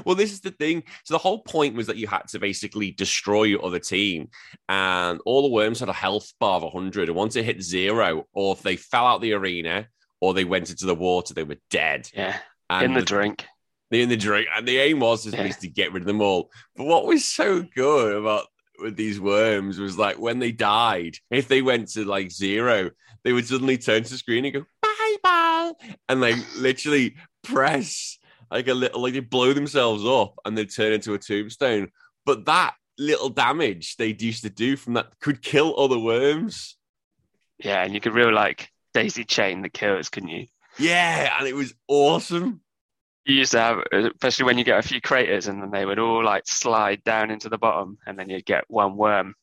well, 0.05 0.15
this 0.15 0.31
is 0.31 0.39
the 0.41 0.51
thing. 0.51 0.83
So 1.03 1.13
the 1.13 1.17
whole 1.19 1.39
point 1.39 1.75
was 1.75 1.87
that 1.87 1.97
you 1.97 2.07
had 2.07 2.27
to 2.29 2.39
basically 2.39 2.91
destroy 2.91 3.43
your 3.43 3.65
other 3.65 3.79
team, 3.79 4.29
and 4.69 5.19
all 5.25 5.41
the 5.43 5.53
worms 5.53 5.79
had 5.81 5.89
a 5.89 5.93
health 5.93 6.31
bar 6.39 6.57
of 6.57 6.63
100. 6.63 7.09
And 7.09 7.15
once 7.17 7.35
it 7.35 7.43
hit 7.43 7.61
zero, 7.61 8.25
or 8.33 8.53
if 8.53 8.61
they 8.61 8.77
fell 8.77 9.05
out 9.05 9.21
the 9.21 9.33
arena, 9.33 9.87
or 10.21 10.33
they 10.33 10.45
went 10.45 10.69
into 10.69 10.85
the 10.85 10.95
water, 10.95 11.33
they 11.33 11.43
were 11.43 11.57
dead. 11.69 12.09
yeah, 12.13 12.37
And 12.69 12.85
in 12.85 12.93
the 12.93 13.01
drink. 13.01 13.45
in 13.91 14.07
the 14.07 14.15
drink, 14.15 14.47
and 14.55 14.65
the 14.67 14.77
aim 14.77 14.99
was 15.01 15.25
just 15.25 15.35
Yeah. 15.35 15.47
to 15.51 15.67
get 15.67 15.91
rid 15.91 16.03
of 16.03 16.07
them 16.07 16.21
all. 16.21 16.51
But 16.77 16.85
what 16.85 17.05
was 17.05 17.25
so 17.27 17.63
good 17.75 18.15
about 18.15 18.45
with 18.81 18.95
these 18.95 19.19
worms 19.19 19.79
was 19.79 19.97
like 19.97 20.17
when 20.19 20.39
they 20.39 20.51
died, 20.51 21.17
if 21.29 21.47
they 21.47 21.61
went 21.61 21.89
to 21.89 22.05
like 22.05 22.31
zero, 22.31 22.91
they 23.23 23.33
would 23.33 23.47
suddenly 23.47 23.77
turn 23.77 24.03
to 24.03 24.17
screen 24.17 24.45
and 24.45 24.53
go 24.53 24.65
bye 24.81 25.15
bye, 25.23 25.73
and 26.09 26.21
like 26.21 26.35
literally 26.57 27.15
press 27.43 28.17
like 28.49 28.67
a 28.67 28.73
little, 28.73 29.01
like 29.01 29.13
they 29.13 29.19
blow 29.19 29.53
themselves 29.53 30.05
up 30.05 30.33
and 30.45 30.57
they 30.57 30.65
turn 30.65 30.93
into 30.93 31.13
a 31.13 31.17
tombstone. 31.17 31.89
But 32.25 32.45
that 32.45 32.73
little 32.97 33.29
damage 33.29 33.95
they 33.97 34.15
used 34.19 34.43
to 34.43 34.49
do 34.49 34.75
from 34.75 34.93
that 34.93 35.17
could 35.19 35.41
kill 35.41 35.79
other 35.79 35.99
worms. 35.99 36.77
Yeah, 37.57 37.83
and 37.83 37.93
you 37.93 38.01
could 38.01 38.13
really 38.13 38.33
like 38.33 38.69
daisy 38.93 39.23
chain 39.23 39.61
the 39.61 39.69
kills, 39.69 40.09
couldn't 40.09 40.29
you? 40.29 40.47
Yeah, 40.77 41.33
and 41.37 41.47
it 41.47 41.55
was 41.55 41.73
awesome. 41.87 42.61
You 43.25 43.35
used 43.35 43.51
to 43.51 43.59
have, 43.59 43.83
especially 43.91 44.45
when 44.45 44.57
you 44.57 44.63
get 44.63 44.79
a 44.79 44.87
few 44.87 44.99
craters, 44.99 45.47
and 45.47 45.61
then 45.61 45.71
they 45.71 45.85
would 45.85 45.99
all 45.99 46.23
like 46.23 46.43
slide 46.47 47.03
down 47.03 47.29
into 47.29 47.49
the 47.49 47.57
bottom, 47.57 47.97
and 48.05 48.17
then 48.17 48.29
you'd 48.29 48.45
get 48.45 48.65
one 48.67 48.97
worm, 48.97 49.35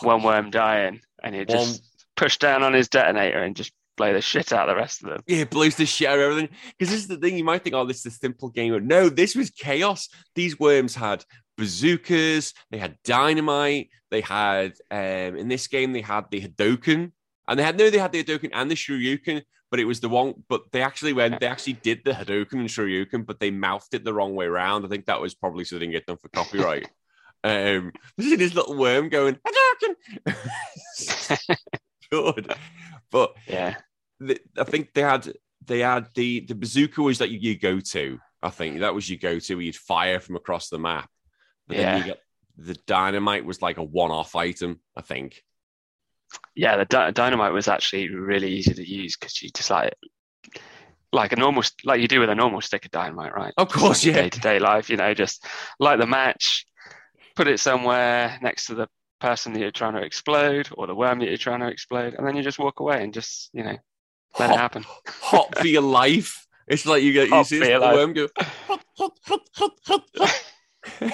one 0.00 0.22
worm 0.22 0.50
dying, 0.50 1.00
and 1.22 1.34
you'd 1.34 1.48
just 1.48 1.82
push 2.16 2.38
down 2.38 2.62
on 2.62 2.72
his 2.72 2.88
detonator 2.88 3.42
and 3.42 3.56
just 3.56 3.72
blow 3.96 4.12
the 4.12 4.20
shit 4.20 4.52
out 4.52 4.68
of 4.68 4.74
the 4.74 4.80
rest 4.80 5.02
of 5.02 5.10
them. 5.10 5.22
Yeah, 5.26 5.38
it 5.38 5.50
blows 5.50 5.76
the 5.76 5.86
shit 5.86 6.08
out 6.08 6.18
of 6.18 6.24
everything. 6.24 6.48
Because 6.78 6.92
this 6.92 7.00
is 7.02 7.08
the 7.08 7.16
thing, 7.16 7.36
you 7.36 7.44
might 7.44 7.62
think, 7.62 7.74
oh, 7.74 7.84
this 7.84 8.04
is 8.04 8.14
a 8.14 8.18
simple 8.18 8.48
game. 8.48 8.72
But 8.72 8.84
No, 8.84 9.08
this 9.08 9.34
was 9.34 9.50
chaos. 9.50 10.08
These 10.34 10.58
worms 10.58 10.94
had 10.94 11.24
bazookas, 11.56 12.52
they 12.70 12.78
had 12.78 12.98
dynamite, 13.04 13.90
they 14.10 14.20
had 14.20 14.72
um 14.90 15.36
in 15.36 15.48
this 15.48 15.66
game 15.66 15.92
they 15.92 16.00
had 16.00 16.24
the 16.30 16.40
Hadouken. 16.40 17.12
And 17.46 17.58
they 17.58 17.62
had 17.62 17.76
no, 17.76 17.90
they 17.90 17.98
had 17.98 18.12
the 18.12 18.24
Hadouken 18.24 18.50
and 18.52 18.70
the 18.70 18.74
Shoryuken, 18.74 19.42
but 19.74 19.80
it 19.80 19.86
was 19.86 19.98
the 19.98 20.08
one, 20.08 20.34
but 20.48 20.70
they 20.70 20.82
actually 20.82 21.12
went, 21.12 21.40
they 21.40 21.48
actually 21.48 21.72
did 21.72 22.02
the 22.04 22.12
Hadouken 22.12 22.60
and 22.60 22.68
Shoryuken, 22.68 23.26
but 23.26 23.40
they 23.40 23.50
mouthed 23.50 23.92
it 23.92 24.04
the 24.04 24.14
wrong 24.14 24.36
way 24.36 24.46
around. 24.46 24.84
I 24.84 24.88
think 24.88 25.06
that 25.06 25.20
was 25.20 25.34
probably 25.34 25.64
so 25.64 25.74
they 25.74 25.80
didn't 25.80 25.94
get 25.94 26.06
them 26.06 26.16
for 26.16 26.28
copyright. 26.28 26.88
um 27.42 27.90
see 28.20 28.36
this 28.36 28.54
little 28.54 28.76
worm 28.76 29.08
going, 29.08 29.36
Hadouken. 29.44 29.96
Good. 32.12 32.54
But 33.10 33.34
Yeah, 33.48 33.74
the, 34.20 34.38
I 34.56 34.62
think 34.62 34.94
they 34.94 35.00
had 35.02 35.32
they 35.66 35.80
had 35.80 36.06
the 36.14 36.44
the 36.46 36.54
bazooka 36.54 37.02
was 37.02 37.18
that 37.18 37.30
you, 37.30 37.40
you 37.40 37.58
go 37.58 37.80
to. 37.80 38.20
I 38.40 38.50
think 38.50 38.78
that 38.78 38.94
was 38.94 39.10
your 39.10 39.18
go 39.18 39.40
to 39.40 39.54
where 39.56 39.64
you'd 39.64 39.74
fire 39.74 40.20
from 40.20 40.36
across 40.36 40.68
the 40.68 40.78
map. 40.78 41.10
But 41.66 41.78
then 41.78 41.98
you 41.98 42.04
Yeah. 42.04 42.08
get 42.10 42.20
the 42.58 42.74
dynamite 42.86 43.44
was 43.44 43.60
like 43.60 43.78
a 43.78 43.82
one 43.82 44.12
off 44.12 44.36
item. 44.36 44.78
I 44.96 45.00
think. 45.00 45.42
Yeah. 46.54 46.76
The 46.76 46.84
dy- 46.84 47.12
dynamite 47.12 47.52
was 47.52 47.68
actually 47.68 48.08
really 48.10 48.50
easy 48.52 48.74
to 48.74 48.88
use 48.88 49.16
because 49.16 49.40
you 49.42 49.50
just 49.50 49.70
like, 49.70 49.94
like 51.12 51.32
a 51.32 51.36
normal, 51.36 51.62
like 51.84 52.00
you 52.00 52.08
do 52.08 52.20
with 52.20 52.30
a 52.30 52.34
normal 52.34 52.60
stick 52.60 52.84
of 52.84 52.90
dynamite, 52.90 53.34
right? 53.34 53.54
Of 53.56 53.68
course, 53.68 54.04
yeah. 54.04 54.14
Day 54.14 54.30
to 54.30 54.40
day 54.40 54.58
life, 54.58 54.90
you 54.90 54.96
know, 54.96 55.14
just 55.14 55.44
light 55.78 55.98
the 55.98 56.06
match, 56.06 56.66
put 57.36 57.46
it 57.48 57.60
somewhere 57.60 58.38
next 58.42 58.66
to 58.66 58.74
the 58.74 58.88
person 59.20 59.52
that 59.52 59.60
you're 59.60 59.70
trying 59.70 59.94
to 59.94 60.02
explode 60.02 60.68
or 60.76 60.86
the 60.86 60.94
worm 60.94 61.20
that 61.20 61.28
you're 61.28 61.36
trying 61.36 61.60
to 61.60 61.68
explode, 61.68 62.14
and 62.14 62.26
then 62.26 62.36
you 62.36 62.42
just 62.42 62.58
walk 62.58 62.80
away 62.80 63.02
and 63.02 63.14
just, 63.14 63.50
you 63.52 63.62
know, 63.62 63.76
let 64.38 64.50
it 64.50 64.56
happen. 64.56 64.84
hot 65.06 65.56
for 65.58 65.66
your 65.66 65.82
life. 66.02 66.46
It's 66.66 66.84
like 66.86 67.02
you 67.02 67.12
get 67.12 67.28
you 67.28 67.34
Hot 67.34 67.46
see 67.46 67.58
for 67.58 67.64
this 67.64 67.70
your 67.70 67.78
little 67.78 67.94
life. 67.96 68.06
worm 68.06 68.12
go. 68.14 68.28
Hot, 68.66 68.84
hot, 68.96 69.18
hot, 69.26 69.40
hot, 69.54 69.72
hot, 69.86 70.02
hot. 70.16 70.44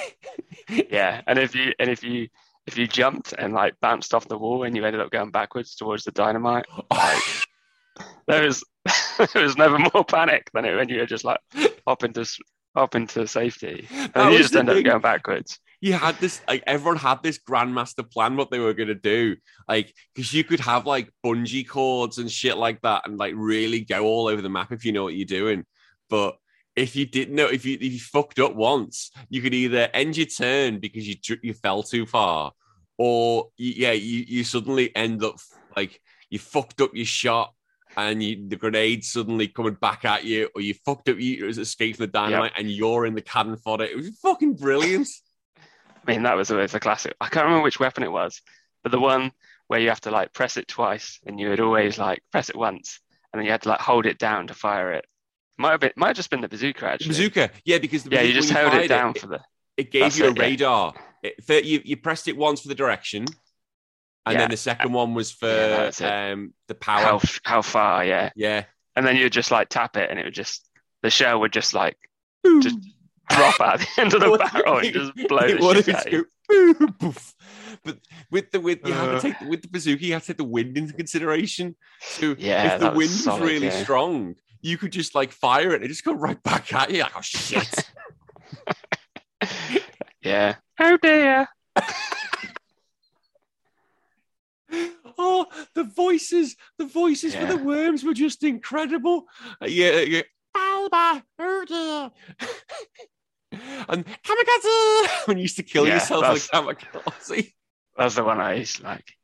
Yeah, 0.90 1.20
and 1.26 1.38
if 1.38 1.54
you 1.54 1.72
and 1.78 1.90
if 1.90 2.02
you 2.04 2.28
if 2.66 2.76
you 2.78 2.86
jumped 2.86 3.32
and 3.38 3.52
like 3.52 3.74
bounced 3.80 4.14
off 4.14 4.28
the 4.28 4.38
wall 4.38 4.64
and 4.64 4.76
you 4.76 4.84
ended 4.84 5.00
up 5.00 5.10
going 5.10 5.30
backwards 5.30 5.74
towards 5.74 6.04
the 6.04 6.12
dynamite, 6.12 6.66
oh. 6.76 6.84
like 6.90 7.22
there 8.26 8.44
was 8.44 8.64
there 9.34 9.42
was 9.42 9.56
never 9.56 9.78
more 9.78 10.04
panic 10.04 10.50
than 10.54 10.64
it 10.64 10.76
when 10.76 10.88
you 10.88 10.98
were 10.98 11.06
just 11.06 11.24
like 11.24 11.40
hop 11.86 12.04
into 12.04 12.24
hop 12.76 12.94
into 12.94 13.26
safety, 13.26 13.86
That 13.90 14.10
and 14.14 14.32
you 14.32 14.38
just 14.38 14.54
end 14.54 14.70
up 14.70 14.82
going 14.84 15.00
backwards. 15.00 15.58
you 15.80 15.94
had 15.94 16.16
this 16.18 16.40
like 16.46 16.62
everyone 16.66 16.98
had 16.98 17.22
this 17.22 17.38
grandmaster 17.38 18.08
plan 18.08 18.36
what 18.36 18.50
they 18.50 18.58
were 18.58 18.74
gonna 18.74 18.94
do 18.94 19.36
like 19.68 19.92
because 20.14 20.32
you 20.32 20.44
could 20.44 20.60
have 20.60 20.86
like 20.86 21.10
bungee 21.24 21.66
cords 21.66 22.18
and 22.18 22.30
shit 22.30 22.56
like 22.56 22.80
that 22.82 23.02
and 23.06 23.18
like 23.18 23.34
really 23.36 23.80
go 23.80 24.04
all 24.04 24.28
over 24.28 24.40
the 24.42 24.48
map 24.48 24.70
if 24.72 24.84
you 24.84 24.92
know 24.92 25.02
what 25.04 25.14
you're 25.14 25.26
doing. 25.26 25.64
But 26.08 26.36
if 26.76 26.94
you 26.96 27.06
didn't 27.06 27.34
know 27.34 27.46
if 27.46 27.64
you 27.64 27.74
if 27.74 27.92
you 27.92 27.98
fucked 27.98 28.38
up 28.38 28.54
once 28.54 29.10
you 29.28 29.42
could 29.42 29.54
either 29.54 29.88
end 29.92 30.16
your 30.16 30.26
turn 30.26 30.78
because 30.78 31.06
you 31.06 31.16
you 31.42 31.52
fell 31.52 31.82
too 31.82 32.06
far 32.06 32.52
or 32.96 33.48
you, 33.56 33.72
yeah 33.76 33.92
you 33.92 34.24
you 34.26 34.44
suddenly 34.44 34.94
end 34.94 35.22
up 35.24 35.36
like 35.76 36.00
you 36.30 36.38
fucked 36.38 36.80
up 36.80 36.94
your 36.94 37.06
shot 37.06 37.52
and 37.96 38.22
you, 38.22 38.48
the 38.48 38.56
grenade 38.56 39.04
suddenly 39.04 39.48
coming 39.48 39.74
back 39.74 40.04
at 40.04 40.24
you, 40.24 40.48
or 40.54 40.60
you 40.60 40.74
fucked 40.74 41.08
up, 41.08 41.18
you 41.18 41.48
escaped 41.48 41.96
from 41.96 42.04
the 42.04 42.12
dynamite, 42.12 42.52
and 42.56 42.70
you're 42.70 43.06
in 43.06 43.14
the 43.14 43.20
cannon 43.20 43.56
fodder. 43.56 43.84
It 43.84 43.96
was 43.96 44.10
fucking 44.20 44.54
brilliant. 44.54 45.08
I 46.06 46.12
mean, 46.12 46.22
that 46.22 46.36
was 46.36 46.50
always 46.50 46.74
a 46.74 46.80
classic. 46.80 47.14
I 47.20 47.28
can't 47.28 47.44
remember 47.44 47.64
which 47.64 47.80
weapon 47.80 48.04
it 48.04 48.12
was, 48.12 48.40
but 48.82 48.92
the 48.92 49.00
one 49.00 49.32
where 49.66 49.80
you 49.80 49.88
have 49.88 50.00
to 50.02 50.10
like 50.10 50.32
press 50.32 50.56
it 50.56 50.68
twice, 50.68 51.20
and 51.26 51.38
you 51.38 51.48
would 51.48 51.60
always 51.60 51.98
like 51.98 52.22
press 52.32 52.48
it 52.48 52.56
once, 52.56 53.00
and 53.32 53.40
then 53.40 53.46
you 53.46 53.52
had 53.52 53.62
to 53.62 53.68
like 53.68 53.80
hold 53.80 54.06
it 54.06 54.18
down 54.18 54.46
to 54.46 54.54
fire 54.54 54.92
it. 54.92 55.04
Might 55.60 55.72
have 55.72 55.80
been, 55.80 55.92
might 55.96 56.06
have 56.08 56.16
just 56.16 56.30
been 56.30 56.40
the 56.40 56.48
bazooka 56.48 56.86
actually. 56.86 57.08
Bazooka, 57.08 57.50
yeah, 57.66 57.76
because 57.76 58.04
the 58.04 58.10
Yeah, 58.16 58.22
you 58.22 58.32
just 58.32 58.48
held 58.50 58.72
it 58.72 58.88
down 58.88 59.10
it, 59.10 59.18
for 59.20 59.26
the. 59.26 59.40
it 59.76 59.90
gave 59.90 60.16
you 60.16 60.24
a 60.24 60.30
it, 60.30 60.36
yeah. 60.38 60.42
radar. 60.42 60.94
It, 61.22 61.64
you 61.66 61.82
you 61.84 61.96
pressed 61.98 62.28
it 62.28 62.36
once 62.36 62.62
for 62.62 62.68
the 62.68 62.74
direction, 62.74 63.26
and 64.24 64.32
Yeah. 64.32 64.38
then 64.38 64.50
the 64.50 64.56
second 64.56 64.94
one 64.94 65.12
was 65.12 65.30
for 65.30 65.46
Yeah, 66.00 66.30
um, 66.32 66.54
the 66.68 66.74
power. 66.74 67.02
How 67.02 67.20
how 67.44 67.60
far? 67.60 68.06
Yeah, 68.06 68.30
Yeah, 68.34 68.64
and 68.96 69.04
then 69.06 69.16
you 69.16 69.24
would 69.24 69.34
just 69.34 69.50
like 69.50 69.68
tap 69.68 69.98
it, 69.98 70.08
and 70.10 70.18
it 70.18 70.24
would 70.24 70.32
just 70.34 70.66
the 71.02 71.10
shell 71.10 71.40
would 71.40 71.52
just 71.52 71.74
like 71.74 71.98
just 72.62 72.78
drop 73.28 73.60
out 73.60 73.74
of 73.74 73.80
the 73.82 74.00
end 74.00 74.14
of 74.14 74.20
the 74.20 74.50
barrel 74.52 74.78
and 74.78 74.92
just 74.94 75.14
blow 75.28 75.44
It 75.44 75.60
the 75.60 75.82
shit 75.82 75.94
out 75.94 76.10
go 76.10 76.24
boom, 76.48 76.92
poof. 76.98 77.34
But 77.84 77.98
with 78.30 78.50
the 78.50 78.60
with 78.60 78.80
you 78.86 78.94
have 78.94 79.10
Uh. 79.10 79.20
to 79.20 79.20
take 79.20 79.40
with 79.48 79.60
the 79.60 79.68
bazooka, 79.68 80.04
you 80.06 80.14
have 80.14 80.22
to 80.22 80.28
take 80.28 80.38
the 80.38 80.44
wind 80.44 80.78
into 80.78 80.94
consideration. 80.94 81.76
So 82.00 82.34
Yeah, 82.38 82.74
if 82.76 82.80
the 82.80 82.86
was 82.86 82.96
wind 82.96 83.10
was 83.10 83.24
solid, 83.24 83.42
really 83.42 83.66
yeah. 83.66 83.82
strong, 83.82 84.36
you 84.62 84.76
could 84.78 84.92
just 84.92 85.14
like 85.14 85.32
fire 85.32 85.70
it 85.72 85.76
and 85.76 85.84
it 85.84 85.88
just 85.88 86.04
go 86.04 86.12
right 86.12 86.42
back 86.42 86.72
at 86.72 86.90
you. 86.90 87.02
Like, 87.02 87.12
oh 87.16 87.20
shit. 87.22 87.68
Yeah. 90.22 90.56
Oh 90.78 90.98
dear. 90.98 91.48
oh, 95.18 95.46
the 95.74 95.84
voices, 95.84 96.56
the 96.78 96.84
voices 96.84 97.34
for 97.34 97.46
the 97.46 97.56
worms 97.56 98.04
were 98.04 98.12
just 98.14 98.44
incredible. 98.44 99.24
Uh, 99.62 99.66
yeah, 99.66 100.00
yeah. 100.00 100.22
Alba, 100.54 101.24
oh 101.38 101.64
dear. 101.68 102.10
and 103.88 104.04
kamikaze 104.04 105.26
when 105.26 105.38
you 105.38 105.42
used 105.42 105.56
to 105.56 105.62
kill 105.62 105.86
Yeah, 105.86 105.94
yourself 105.94 106.32
with 106.32 106.48
a 106.52 106.56
kamikaze. 106.56 107.52
That's 107.96 108.14
the 108.16 108.24
one 108.24 108.40
I 108.40 108.54
used 108.54 108.76
to 108.78 108.82
like. 108.84 109.14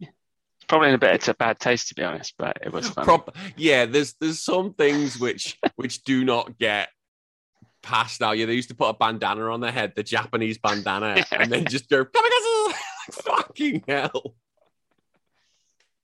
It's 0.67 0.73
probably 0.73 0.89
in 0.89 0.95
a 0.97 0.99
bit 0.99 1.29
of 1.29 1.39
bad 1.39 1.61
taste 1.61 1.87
to 1.89 1.95
be 1.95 2.03
honest, 2.03 2.35
but 2.37 2.57
it 2.61 2.73
was 2.73 2.89
fun. 2.89 3.05
Prop- 3.05 3.37
yeah, 3.57 3.87
there's 3.87 4.15
there's 4.21 4.43
some 4.43 4.75
things 4.75 5.17
which 5.17 5.57
which 5.77 6.03
do 6.03 6.25
not 6.25 6.59
get 6.59 6.89
past 7.85 8.21
now. 8.21 8.33
Yeah, 8.33 8.47
they 8.47 8.55
used 8.55 8.71
to 8.71 8.75
put 8.75 8.89
a 8.89 8.95
bandana 8.95 9.49
on 9.53 9.61
their 9.61 9.71
head, 9.71 9.93
the 9.95 10.03
Japanese 10.03 10.59
bandana, 10.59 11.25
and 11.31 11.53
then 11.53 11.67
just 11.67 11.89
go. 11.89 12.05
Fucking 13.13 13.85
hell. 13.87 14.35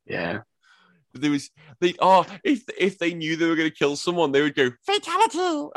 yeah. 0.06 0.42
There 1.12 1.32
was 1.32 1.50
they 1.80 1.94
oh 1.98 2.24
if 2.44 2.62
if 2.78 2.98
they 2.98 3.14
knew 3.14 3.34
they 3.34 3.46
were 3.48 3.56
going 3.56 3.68
to 3.68 3.74
kill 3.74 3.96
someone, 3.96 4.30
they 4.30 4.42
would 4.42 4.54
go 4.54 4.70
fatality. 4.86 5.70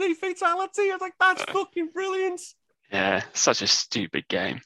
Say 0.00 0.14
fatality. 0.14 0.90
I 0.90 0.94
was 0.94 1.00
like, 1.00 1.14
that's 1.20 1.44
fucking 1.44 1.90
brilliant. 1.94 2.40
Yeah. 2.90 3.22
Such 3.34 3.62
a 3.62 3.68
stupid 3.68 4.26
game. 4.28 4.60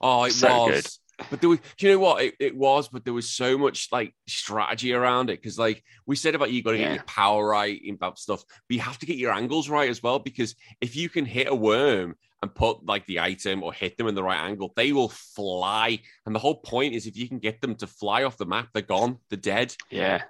Oh, 0.00 0.22
it 0.24 0.30
So 0.32 0.66
was. 0.66 0.70
good. 0.82 0.86
But 1.30 1.40
there 1.40 1.50
was, 1.50 1.58
do 1.76 1.86
you 1.86 1.92
know 1.92 1.98
what? 1.98 2.22
It, 2.22 2.34
it 2.40 2.56
was, 2.56 2.88
but 2.88 3.04
there 3.04 3.14
was 3.14 3.28
so 3.28 3.58
much 3.58 3.88
like 3.92 4.14
strategy 4.26 4.92
around 4.92 5.30
it. 5.30 5.42
Cause 5.42 5.58
like 5.58 5.82
we 6.06 6.16
said 6.16 6.34
about 6.34 6.50
you 6.50 6.62
got 6.62 6.72
to 6.72 6.78
get 6.78 6.94
your 6.94 7.04
power 7.04 7.46
right 7.46 7.80
and 7.84 7.96
about 7.96 8.18
stuff, 8.18 8.44
but 8.68 8.74
you 8.74 8.80
have 8.80 8.98
to 8.98 9.06
get 9.06 9.16
your 9.16 9.32
angles 9.32 9.68
right 9.68 9.90
as 9.90 10.02
well. 10.02 10.18
Because 10.18 10.54
if 10.80 10.96
you 10.96 11.08
can 11.08 11.24
hit 11.24 11.48
a 11.48 11.54
worm 11.54 12.16
and 12.42 12.54
put 12.54 12.84
like 12.84 13.06
the 13.06 13.20
item 13.20 13.62
or 13.62 13.72
hit 13.72 13.96
them 13.96 14.08
in 14.08 14.14
the 14.14 14.22
right 14.22 14.40
angle, 14.40 14.72
they 14.76 14.92
will 14.92 15.08
fly. 15.08 16.00
And 16.26 16.34
the 16.34 16.40
whole 16.40 16.56
point 16.56 16.94
is 16.94 17.06
if 17.06 17.16
you 17.16 17.28
can 17.28 17.38
get 17.38 17.60
them 17.60 17.74
to 17.76 17.86
fly 17.86 18.24
off 18.24 18.36
the 18.36 18.46
map, 18.46 18.68
they're 18.72 18.82
gone, 18.82 19.18
they're 19.30 19.38
dead. 19.38 19.74
Yeah. 19.90 20.22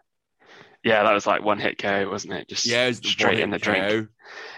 Yeah, 0.84 1.04
that 1.04 1.12
was 1.12 1.28
like 1.28 1.44
one 1.44 1.58
hit 1.58 1.78
KO, 1.78 2.10
wasn't 2.10 2.34
it? 2.34 2.48
Just 2.48 2.66
Yeah, 2.66 2.88
the 2.88 2.94
straight 2.94 3.38
in 3.38 3.50
the 3.50 3.54
one-hit 3.54 3.62
drink. 3.62 3.88
KO. 3.88 4.08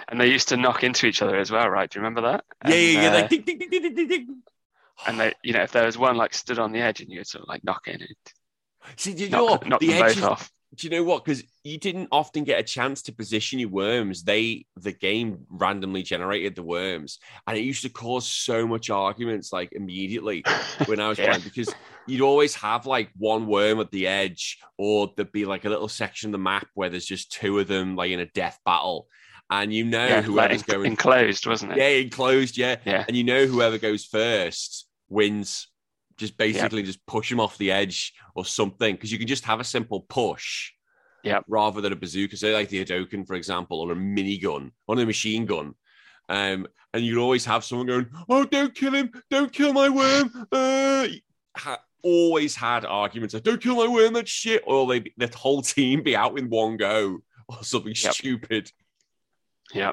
And 0.09 0.21
they 0.21 0.31
used 0.31 0.49
to 0.49 0.57
knock 0.57 0.83
into 0.83 1.07
each 1.07 1.21
other 1.21 1.37
as 1.37 1.51
well, 1.51 1.69
right? 1.69 1.91
Do 1.91 1.99
you 1.99 2.05
remember 2.05 2.31
that? 2.31 2.45
Yeah, 2.67 2.75
yeah, 2.75 3.01
yeah. 3.03 3.09
Uh, 3.09 3.15
Like, 3.15 3.29
ding, 3.29 3.43
ding, 3.43 3.59
ding, 3.59 4.43
and 5.07 5.19
they, 5.19 5.33
you 5.43 5.53
know, 5.53 5.63
if 5.63 5.73
there 5.73 5.87
was 5.87 5.99
one 5.99 6.17
like 6.17 6.35
stood 6.35 6.59
on 6.59 6.73
the 6.73 6.81
edge 6.81 7.01
and 7.01 7.11
you 7.11 7.21
would 7.21 7.27
sort 7.27 7.43
of 7.43 7.49
like 7.49 7.65
knock 7.65 7.87
in 7.89 8.01
and 8.03 8.17
See, 8.97 9.15
do 9.15 9.25
you 9.25 9.31
know 9.31 9.45
knock, 9.45 9.45
what? 9.45 9.69
knock 9.69 9.81
the 9.81 9.93
edges, 9.95 10.23
off. 10.23 10.51
Do 10.77 10.87
you 10.87 10.91
know 10.91 11.05
what? 11.05 11.25
Because 11.25 11.43
you 11.63 11.79
didn't 11.79 12.09
often 12.13 12.45
get 12.45 12.59
a 12.59 12.63
chance 12.63 13.03
to 13.03 13.13
position 13.13 13.59
your 13.59 13.71
worms. 13.71 14.23
They, 14.25 14.67
the 14.77 14.93
game 14.93 15.47
randomly 15.49 16.03
generated 16.03 16.55
the 16.55 16.63
worms, 16.63 17.19
and 17.47 17.57
it 17.57 17.63
used 17.65 17.83
to 17.83 17.89
cause 17.89 18.29
so 18.29 18.67
much 18.67 18.91
arguments 18.91 19.53
like 19.53 19.71
immediately 19.73 20.49
when 20.85 21.01
I 21.01 21.09
was 21.09 21.19
Yeah. 21.19 21.27
playing 21.27 21.43
because 21.43 21.75
you'd 22.07 22.21
always 22.21 22.55
have 22.57 22.87
like 22.87 23.11
one 23.17 23.47
worm 23.47 23.81
at 23.81 23.91
the 23.91 24.07
edge, 24.07 24.59
or 24.77 25.13
there'd 25.17 25.33
be 25.33 25.47
like 25.47 25.65
a 25.65 25.71
little 25.71 25.89
section 25.89 26.29
of 26.29 26.33
the 26.33 26.39
map 26.39 26.67
where 26.75 26.91
there's 26.91 27.07
just 27.07 27.33
two 27.33 27.59
of 27.59 27.69
them 27.69 27.97
like 27.97 28.11
in 28.11 28.21
a 28.21 28.27
death 28.27 28.59
battle, 28.65 29.07
and 29.51 29.73
you 29.73 29.85
know 29.85 30.07
Yeah, 30.07 30.15
like 30.17 30.25
whoever's 30.25 30.63
en- 30.63 30.75
going, 30.75 30.87
enclosed, 30.93 31.47
wasn't 31.47 31.73
it? 31.73 31.79
yeah, 31.79 31.89
enclosed, 31.89 32.57
yeah, 32.57 32.77
Yeah. 32.85 33.05
and 33.07 33.17
you 33.17 33.25
know 33.25 33.47
whoever 33.47 33.79
goes 33.79 34.05
first 34.05 34.87
wins. 35.09 35.69
Just 36.17 36.37
basically 36.37 36.85
just 36.85 37.05
push 37.07 37.29
them 37.29 37.41
off 37.41 37.59
the 37.59 37.73
edge 37.73 38.13
or 38.37 38.45
something 38.45 38.95
because 38.95 39.11
you 39.11 39.19
can 39.19 39.27
just 39.27 39.45
have 39.47 39.59
a 39.59 39.65
simple 39.65 40.03
push, 40.09 40.71
Yeah. 41.25 41.41
rather 41.49 41.81
than 41.81 41.93
a 41.93 41.97
bazooka. 41.97 42.37
Say 42.37 42.55
like 42.55 42.69
the 42.69 42.85
Hadouken, 42.85 43.27
for 43.27 43.35
example, 43.35 43.81
or 43.81 43.91
a 43.91 43.97
minigun 43.97 44.71
or 44.87 44.99
a 44.99 45.05
machine 45.05 45.45
gun. 45.45 45.75
Um, 46.29 46.69
and 46.95 47.05
you'd 47.05 47.19
always 47.19 47.45
have 47.47 47.65
someone 47.65 47.89
going, 47.89 48.07
"Oh, 48.29 48.45
don't 48.45 48.75
kill 48.75 48.95
him! 48.95 49.11
Don't 49.29 49.53
kill 49.53 49.73
my 49.73 49.89
worm!" 49.89 50.47
Uh, 50.53 51.09
ha- 51.57 51.83
always 52.03 52.55
had 52.55 52.85
arguments 52.85 53.35
like, 53.35 53.43
"Don't 53.43 53.61
kill 53.61 53.75
my 53.75 53.89
worm! 53.89 54.13
That's 54.15 54.31
shit!" 54.31 54.63
Or 54.67 54.87
they 54.87 55.13
the 55.17 55.27
whole 55.37 55.63
team 55.75 56.03
be 56.05 56.15
out 56.17 56.39
in 56.39 56.49
one 56.49 56.77
go 56.77 57.19
or 57.49 57.63
something 57.65 57.93
Yep. 57.97 58.15
stupid. 58.15 58.71
Yeah. 59.73 59.93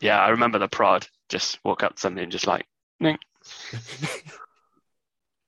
Yeah, 0.00 0.20
I 0.20 0.28
remember 0.28 0.58
the 0.58 0.68
prod. 0.68 1.06
Just 1.28 1.58
walk 1.64 1.82
up 1.82 1.94
to 1.96 2.00
somebody 2.00 2.22
and 2.22 2.32
just 2.32 2.46
like, 2.46 2.66
"Ning." 3.00 3.18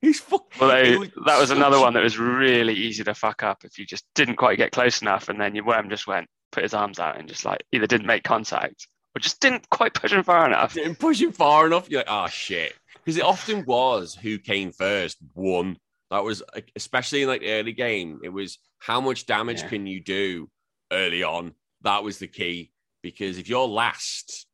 He's 0.03 0.19
fuck. 0.21 0.47
Although 0.61 1.05
that 1.27 1.39
was 1.39 1.51
another 1.51 1.79
one 1.79 1.93
that 1.95 2.03
was 2.03 2.19
really 2.19 2.73
easy 2.75 3.05
to 3.05 3.15
fuck 3.15 3.43
up 3.43 3.65
if 3.65 3.79
you 3.79 3.85
just 3.85 4.05
didn't 4.15 4.37
quite 4.37 4.57
get 4.57 4.73
close 4.73 5.03
enough, 5.03 5.29
and 5.29 5.39
then 5.41 5.55
your 5.55 5.65
worm 5.65 5.91
just 5.91 6.07
went, 6.07 6.27
put 6.53 6.63
his 6.63 6.73
arms 6.75 6.99
out, 6.99 7.19
and 7.19 7.29
just 7.29 7.45
like 7.45 7.63
either 7.73 7.87
didn't 7.87 8.07
make 8.07 8.25
contact 8.25 8.89
or 9.15 9.21
just 9.21 9.41
didn't 9.41 9.69
quite 9.69 9.93
push 9.93 10.13
him 10.13 10.23
far 10.25 10.47
enough. 10.47 10.73
didn't 10.73 10.99
push 10.99 11.21
him 11.21 11.33
far 11.33 11.67
enough. 11.67 11.91
You're 11.91 12.01
like, 12.01 12.07
oh 12.09 12.29
shit. 12.29 12.75
Because 12.95 13.19
it 13.19 13.25
often 13.25 13.65
was 13.67 14.15
who 14.15 14.39
came 14.39 14.73
first 14.73 15.19
won. 15.35 15.77
That 16.11 16.25
was 16.25 16.43
especially 16.77 17.23
in 17.23 17.29
like 17.29 17.43
the 17.43 17.53
early 17.53 17.73
game. 17.73 18.21
It 18.25 18.31
was 18.31 18.59
how 18.79 19.01
much 19.01 19.27
damage 19.27 19.61
Yeah. 19.63 19.69
can 19.69 19.87
you 19.87 20.01
do 20.01 20.49
early 20.91 21.23
on. 21.23 21.53
That 21.83 22.03
was 22.03 22.19
the 22.19 22.27
key. 22.27 22.73
Because 23.03 23.39
if 23.39 23.49
you're 23.49 23.67
last, 23.67 24.47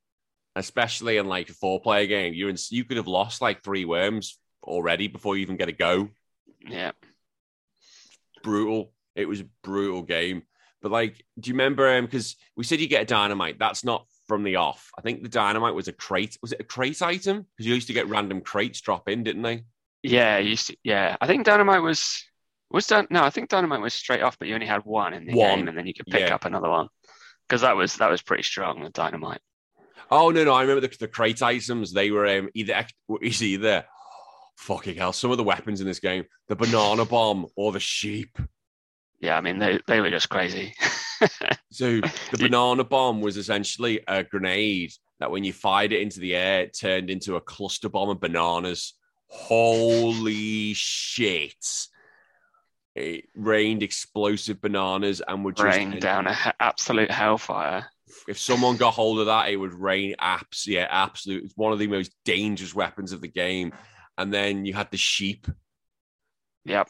especially 0.55 1.17
in 1.17 1.27
like 1.27 1.49
a 1.51 1.53
four 1.55 1.81
player 1.81 2.07
game, 2.07 2.35
you're 2.35 2.49
in, 2.51 2.57
you 2.71 2.85
could 2.85 2.97
have 2.97 3.07
lost 3.09 3.41
like 3.41 3.63
three 3.63 3.85
worms 3.85 4.39
already 4.63 5.09
before 5.09 5.37
you 5.37 5.43
even 5.43 5.57
get 5.57 5.69
a 5.69 5.73
go. 5.73 6.09
Yeah. 6.67 6.93
Brutal. 8.43 8.93
It 9.15 9.29
was 9.29 9.41
a 9.41 9.47
brutal 9.63 10.03
game. 10.03 10.43
But 10.83 10.93
like, 10.93 11.25
do 11.41 11.49
you 11.49 11.55
remember? 11.55 11.89
Um, 11.97 12.05
because 12.05 12.37
we 12.57 12.65
said 12.65 12.81
you 12.81 12.89
get 12.89 13.03
a 13.03 13.07
dynamite. 13.07 13.59
That's 13.59 13.85
not 13.85 14.07
from 14.29 14.43
the 14.45 14.57
off. 14.57 14.91
I 14.97 15.01
think 15.01 15.23
the 15.23 15.29
dynamite 15.29 15.75
was 15.75 15.89
a 15.89 15.93
crate. 15.93 16.37
Was 16.43 16.53
it 16.53 16.61
a 16.61 16.65
crate 16.65 17.01
item? 17.03 17.47
Because 17.57 17.67
you 17.67 17.75
used 17.75 17.87
to 17.87 17.93
get 17.93 18.09
random 18.09 18.41
crates 18.41 18.81
drop 18.81 19.09
in, 19.09 19.23
didn't 19.25 19.43
they? 19.43 19.65
Yeah, 20.03 20.39
you 20.39 20.51
used 20.51 20.69
to, 20.69 20.77
yeah. 20.85 21.17
I 21.21 21.27
think 21.27 21.47
dynamite 21.47 21.83
was 21.83 22.25
was 22.71 22.87
done. 22.87 23.07
No, 23.11 23.23
I 23.25 23.31
think 23.31 23.49
dynamite 23.49 23.81
was 23.81 23.95
straight 23.95 24.23
off, 24.23 24.39
but 24.39 24.49
you 24.49 24.55
only 24.55 24.67
had 24.67 24.85
one 24.85 25.15
in 25.15 25.25
the 25.27 25.35
One. 25.35 25.61
game, 25.61 25.69
and 25.69 25.79
then 25.79 25.87
you 25.87 25.95
could 25.95 26.07
pick 26.07 26.29
Yeah. 26.29 26.35
up 26.35 26.45
another 26.45 26.69
one 26.69 26.89
because 27.49 27.63
that 27.63 27.77
was 27.77 27.97
that 27.97 28.11
was 28.11 28.23
pretty 28.23 28.43
strong. 28.43 28.83
The 28.83 28.91
dynamite. 28.91 29.41
Oh 30.11 30.31
no, 30.31 30.45
no, 30.45 30.55
I 30.55 30.63
remember 30.63 30.87
the, 30.87 30.97
the 30.99 31.09
crate 31.09 31.43
items. 31.43 31.93
They 31.93 32.11
were 32.11 32.27
um, 32.27 32.49
either 32.55 32.87
is 33.21 33.43
either 33.43 33.85
fucking 34.57 34.97
hell. 34.97 35.13
Some 35.13 35.31
of 35.31 35.37
the 35.37 35.45
weapons 35.45 35.81
in 35.81 35.87
this 35.87 36.01
game, 36.01 36.25
the 36.49 36.57
banana 36.57 37.05
bomb 37.07 37.47
or 37.57 37.73
the 37.73 37.81
sheep. 37.81 38.39
Yeah, 39.21 39.37
I 39.37 39.41
mean 39.41 39.59
they 39.59 39.81
they 39.87 40.01
were 40.01 40.11
just 40.11 40.29
crazy. 40.29 40.75
So 41.71 42.01
the 42.01 42.39
banana 42.39 42.85
bomb 42.85 43.21
was 43.21 43.37
essentially 43.37 44.01
a 44.09 44.25
grenade 44.25 44.93
that 45.19 45.31
when 45.31 45.45
you 45.45 45.53
fired 45.53 45.93
it 45.93 46.01
into 46.01 46.21
the 46.21 46.35
air, 46.35 46.63
it 46.63 46.77
turned 46.79 47.11
into 47.11 47.37
a 47.37 47.41
cluster 47.41 47.91
bomb 47.91 48.09
of 48.09 48.21
bananas. 48.21 48.95
Holy 49.29 50.73
shit. 50.75 51.55
It 52.97 53.27
rained 53.35 53.83
explosive 53.83 54.61
bananas 54.61 55.21
and 55.27 55.45
would 55.45 55.57
just 55.57 55.77
Rain 55.77 55.99
down 55.99 56.27
an 56.27 56.37
absolute 56.59 57.11
hellfire. 57.11 57.87
If 58.27 58.39
someone 58.39 58.77
got 58.77 58.95
hold 58.95 59.21
of 59.21 59.27
that, 59.27 59.51
it 59.51 59.57
would 59.57 59.75
rain 59.75 60.15
apps. 60.21 60.67
Yeah, 60.67 60.87
absolute. 60.89 61.45
It's 61.45 61.57
one 61.57 61.73
of 61.73 61.79
the 61.79 61.87
most 61.89 62.13
dangerous 62.25 62.75
weapons 62.75 63.13
of 63.13 63.21
the 63.21 63.29
game. 63.29 63.73
And 64.17 64.33
then 64.33 64.65
you 64.65 64.73
had 64.73 64.91
the 64.91 64.97
sheep. 64.97 65.47
Yep. 66.65 66.89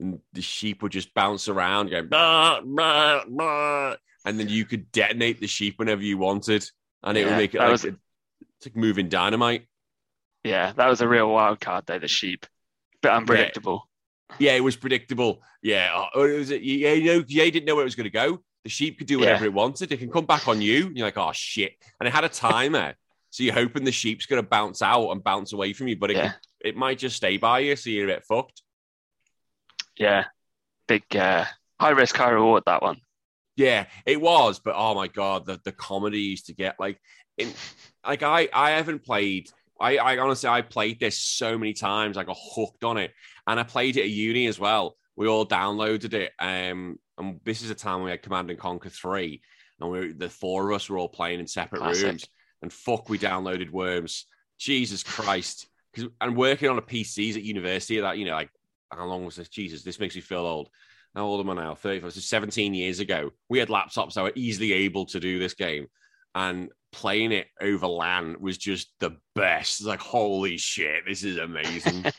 And 0.00 0.20
the 0.32 0.42
sheep 0.42 0.82
would 0.82 0.92
just 0.92 1.12
bounce 1.14 1.48
around, 1.48 1.90
going 1.90 2.08
bah, 2.08 2.60
bah, 2.64 3.24
bah, 3.28 3.96
and 4.24 4.40
then 4.40 4.48
you 4.48 4.64
could 4.64 4.90
detonate 4.90 5.40
the 5.40 5.46
sheep 5.46 5.78
whenever 5.78 6.02
you 6.02 6.18
wanted, 6.18 6.68
and 7.02 7.16
it 7.16 7.20
Yeah, 7.20 7.26
would 7.26 7.36
make 7.36 7.54
it 7.54 7.58
like 7.58 7.70
was- 7.70 7.84
it's 7.84 7.96
like 8.66 8.74
moving 8.74 9.08
dynamite. 9.08 9.66
Yeah, 10.42 10.72
that 10.72 10.88
was 10.88 11.00
a 11.00 11.08
real 11.08 11.28
wild 11.28 11.60
card 11.60 11.86
though, 11.86 11.98
the 12.00 12.08
sheep. 12.08 12.46
Bit 13.02 13.12
unpredictable. 13.12 13.88
Yeah, 14.38 14.52
it 14.52 14.64
was 14.64 14.76
predictable. 14.76 15.42
Yeah, 15.62 16.06
oh, 16.14 16.24
it 16.24 16.38
was. 16.38 16.50
Yeah, 16.50 16.56
you 16.92 17.04
know, 17.04 17.24
yeah, 17.28 17.44
you 17.44 17.50
didn't 17.50 17.66
know 17.66 17.74
where 17.74 17.82
it 17.84 17.86
was 17.86 17.94
going 17.94 18.04
to 18.04 18.10
go. 18.10 18.40
The 18.64 18.70
sheep 18.70 18.98
could 18.98 19.06
do 19.06 19.18
whatever 19.18 19.44
Yeah. 19.44 19.50
it 19.50 19.54
wanted. 19.54 19.92
It 19.92 19.98
can 19.98 20.10
come 20.10 20.24
back 20.26 20.48
on 20.48 20.60
you. 20.62 20.86
And 20.86 20.96
you're 20.96 21.06
like, 21.06 21.18
oh 21.18 21.32
shit! 21.32 21.72
And 22.00 22.06
it 22.08 22.12
had 22.14 22.24
a 22.24 22.28
timer, 22.28 22.94
so 23.30 23.42
you're 23.42 23.54
hoping 23.54 23.84
the 23.84 23.92
sheep's 23.92 24.26
going 24.26 24.42
to 24.42 24.48
bounce 24.48 24.80
out 24.82 25.10
and 25.10 25.22
bounce 25.22 25.52
away 25.52 25.72
from 25.72 25.88
you, 25.88 25.96
but 25.96 26.10
it 26.10 26.16
Yeah. 26.16 26.28
could, 26.32 26.40
it 26.68 26.76
might 26.76 26.98
just 26.98 27.16
stay 27.16 27.36
by 27.36 27.58
you, 27.60 27.76
so 27.76 27.90
you're 27.90 28.08
a 28.08 28.14
bit 28.14 28.24
fucked. 28.24 28.62
Yeah. 29.98 30.24
Big 30.88 31.04
uh, 31.14 31.44
high 31.80 31.90
risk, 31.90 32.16
high 32.16 32.30
reward 32.30 32.62
that 32.66 32.82
one. 32.82 32.98
Yeah, 33.56 33.86
it 34.04 34.20
was, 34.20 34.58
but 34.58 34.74
oh 34.76 34.94
my 34.94 35.06
god, 35.08 35.46
the, 35.46 35.60
the 35.64 35.72
comedy 35.72 36.20
used 36.20 36.46
to 36.46 36.54
get 36.54 36.74
like 36.80 36.98
in 37.38 37.52
like 38.06 38.22
I 38.22 38.48
I 38.52 38.70
haven't 38.70 39.04
played 39.04 39.48
I, 39.80 39.96
I 39.96 40.18
honestly 40.18 40.48
I 40.48 40.62
played 40.62 41.00
this 41.00 41.18
so 41.18 41.58
many 41.58 41.72
times, 41.72 42.16
I 42.16 42.24
got 42.24 42.36
hooked 42.38 42.84
on 42.84 42.96
it. 42.96 43.12
And 43.46 43.58
I 43.58 43.62
played 43.62 43.96
it 43.96 44.02
at 44.02 44.10
uni 44.10 44.46
as 44.46 44.58
well. 44.58 44.96
We 45.16 45.28
all 45.28 45.46
downloaded 45.46 46.14
it. 46.14 46.32
Um 46.38 46.98
and 47.18 47.40
this 47.44 47.62
is 47.62 47.70
a 47.70 47.74
time 47.74 48.02
we 48.02 48.10
had 48.10 48.22
Command 48.22 48.50
and 48.50 48.58
Conquer 48.58 48.88
3, 48.88 49.40
and 49.80 49.90
we 49.90 50.12
the 50.12 50.28
four 50.28 50.70
of 50.70 50.76
us 50.76 50.88
were 50.88 50.98
all 50.98 51.08
playing 51.08 51.40
in 51.40 51.46
separate 51.46 51.80
Classic. 51.80 52.04
rooms. 52.04 52.26
And 52.62 52.72
fuck 52.72 53.08
we 53.08 53.18
downloaded 53.18 53.70
worms. 53.70 54.26
Jesus 54.58 55.02
Christ. 55.02 55.68
Because 55.92 56.10
and 56.20 56.36
working 56.36 56.68
on 56.68 56.78
a 56.78 56.82
PCs 56.82 57.36
at 57.36 57.42
university 57.42 58.00
that, 58.00 58.18
you 58.18 58.24
know, 58.24 58.32
like 58.32 58.50
how 58.90 59.04
long 59.04 59.24
was 59.24 59.36
this? 59.36 59.48
Jesus, 59.48 59.82
this 59.82 60.00
makes 60.00 60.14
me 60.14 60.20
feel 60.20 60.40
old. 60.40 60.70
How 61.14 61.24
old 61.24 61.40
am 61.40 61.50
I 61.50 61.62
now? 61.62 61.74
30. 61.74 62.00
This 62.00 62.16
is 62.16 62.28
17 62.28 62.74
years 62.74 62.98
ago. 62.98 63.30
We 63.48 63.58
had 63.58 63.68
laptops 63.68 64.14
that 64.14 64.24
were 64.24 64.32
easily 64.34 64.72
able 64.72 65.06
to 65.06 65.20
do 65.20 65.38
this 65.38 65.54
game. 65.54 65.86
And 66.34 66.70
playing 66.94 67.32
it 67.32 67.48
over 67.60 67.86
LAN 67.86 68.36
was 68.40 68.56
just 68.56 68.88
the 69.00 69.16
best. 69.34 69.80
It's 69.80 69.86
like, 69.86 70.00
holy 70.00 70.56
shit, 70.56 71.04
this 71.06 71.24
is 71.24 71.38
amazing. 71.38 72.06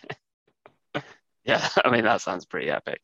Yeah, 1.45 1.67
I 1.85 1.91
mean 1.91 2.03
that 2.05 2.21
sounds 2.21 2.43
pretty 2.43 2.71
epic. 2.71 2.99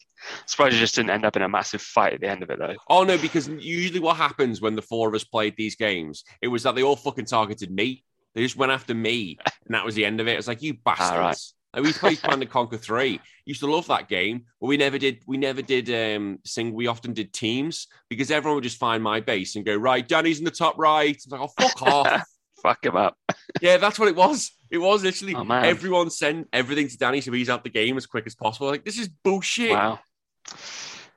Surprised 0.47 0.73
you 0.73 0.79
just 0.79 0.95
didn't 0.95 1.11
end 1.11 1.25
up 1.25 1.35
in 1.35 1.43
a 1.43 1.47
massive 1.47 1.81
fight 1.81 2.13
at 2.13 2.21
the 2.21 2.27
end 2.27 2.41
of 2.41 2.49
it 2.49 2.57
though. 2.57 2.73
oh 2.89 3.03
no, 3.03 3.17
because 3.19 3.47
usually 3.47 3.99
what 3.99 4.17
happens 4.17 4.59
when 4.59 4.75
the 4.75 4.81
four 4.81 5.07
of 5.07 5.13
us 5.13 5.23
played 5.23 5.55
these 5.55 5.75
games, 5.75 6.23
it 6.41 6.47
was 6.47 6.63
that 6.63 6.73
they 6.73 6.81
all 6.81 6.95
fucking 6.95 7.25
targeted 7.25 7.71
me. 7.71 8.03
They 8.33 8.41
just 8.41 8.55
went 8.55 8.71
after 8.71 8.95
me, 8.95 9.37
and 9.65 9.75
that 9.75 9.85
was 9.85 9.93
the 9.93 10.05
end 10.05 10.19
of 10.19 10.27
it. 10.27 10.39
It's 10.39 10.47
like 10.47 10.63
you 10.63 10.75
ah, 10.87 10.95
bastards. 10.95 11.53
Like, 11.73 11.83
we 11.83 11.93
played 11.93 12.21
Command 12.21 12.41
and 12.41 12.51
Conquer 12.51 12.77
Three. 12.77 13.19
Used 13.45 13.61
to 13.61 13.71
love 13.71 13.87
that 13.87 14.07
game, 14.09 14.45
but 14.59 14.67
we 14.67 14.77
never 14.77 14.97
did. 14.97 15.23
We 15.25 15.37
never 15.37 15.61
did 15.61 15.89
um 15.89 16.39
sing. 16.45 16.73
We 16.73 16.87
often 16.87 17.13
did 17.13 17.33
teams 17.33 17.87
because 18.09 18.29
everyone 18.31 18.55
would 18.55 18.63
just 18.63 18.77
find 18.77 19.01
my 19.01 19.19
base 19.21 19.55
and 19.55 19.65
go 19.65 19.75
right. 19.75 20.07
Danny's 20.07 20.39
in 20.39 20.45
the 20.45 20.51
top 20.51 20.77
right. 20.77 21.15
It's 21.15 21.27
like 21.27 21.41
oh 21.41 21.47
fuck 21.59 21.81
off. 21.83 22.23
Fuck 22.61 22.85
him 22.85 22.95
up. 22.95 23.17
yeah, 23.61 23.77
that's 23.77 23.97
what 23.97 24.07
it 24.07 24.15
was. 24.15 24.51
It 24.69 24.77
was 24.77 25.03
literally 25.03 25.33
Oh, 25.35 25.49
everyone 25.49 26.09
sent 26.11 26.47
everything 26.53 26.87
to 26.87 26.97
Danny 26.97 27.19
so 27.19 27.31
he's 27.31 27.49
out 27.49 27.63
the 27.63 27.69
game 27.71 27.97
as 27.97 28.05
quick 28.05 28.27
as 28.27 28.35
possible. 28.35 28.67
Like 28.67 28.85
this 28.85 28.99
is 28.99 29.07
bullshit. 29.07 29.71
Wow. 29.71 29.99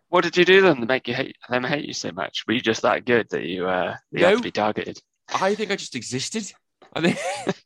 What 0.08 0.24
did 0.24 0.36
you 0.36 0.44
do 0.44 0.62
then 0.62 0.76
to 0.76 0.86
make 0.86 1.08
you 1.08 1.14
hate 1.14 1.36
them 1.50 1.64
hate 1.64 1.84
you 1.84 1.92
so 1.92 2.12
much? 2.12 2.44
Were 2.46 2.54
you 2.54 2.60
just 2.60 2.82
that 2.82 3.04
good 3.04 3.28
that 3.30 3.42
you 3.44 3.66
uh 3.66 3.96
you 4.10 4.24
had 4.24 4.36
to 4.38 4.42
be 4.42 4.50
targeted? 4.50 4.98
I 5.34 5.54
think 5.54 5.70
I 5.70 5.76
just 5.76 5.96
existed. 5.96 6.50
I 6.92 7.00
think. 7.00 7.56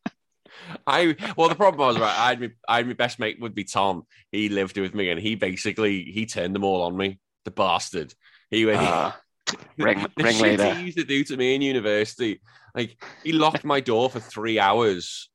I 0.87 1.17
well, 1.37 1.49
the 1.49 1.55
problem 1.55 1.87
was 1.87 1.99
right. 1.99 2.17
I 2.19 2.29
had 2.31 2.41
my, 2.41 2.51
I 2.69 2.77
had 2.79 2.87
my 2.87 2.93
best 2.95 3.19
mate 3.19 3.39
would 3.41 3.55
be 3.55 3.65
Tom. 3.65 4.05
He 4.33 4.49
lived 4.49 4.79
with 4.79 4.95
me, 4.95 5.11
and 5.11 5.21
he 5.21 5.35
basically 5.35 6.03
he 6.05 6.27
turned 6.27 6.55
them 6.55 6.65
all 6.65 6.83
on 6.83 6.97
me. 6.97 7.19
The 7.45 7.51
bastard. 7.51 8.15
He 8.51 8.65
went. 8.67 8.79
Ah, 8.81 9.19
ring- 9.79 10.07
the 10.17 10.25
ringleader. 10.25 10.65
shit 10.65 10.77
he 10.77 10.83
used 10.85 10.99
to 10.99 11.05
do 11.05 11.25
to 11.25 11.37
me 11.37 11.55
in 11.55 11.63
university. 11.63 12.41
Like 12.75 12.97
he 13.25 13.33
locked 13.33 13.65
my 13.65 13.81
door 13.81 14.11
for 14.11 14.21
three 14.21 14.59
hours. 14.59 15.31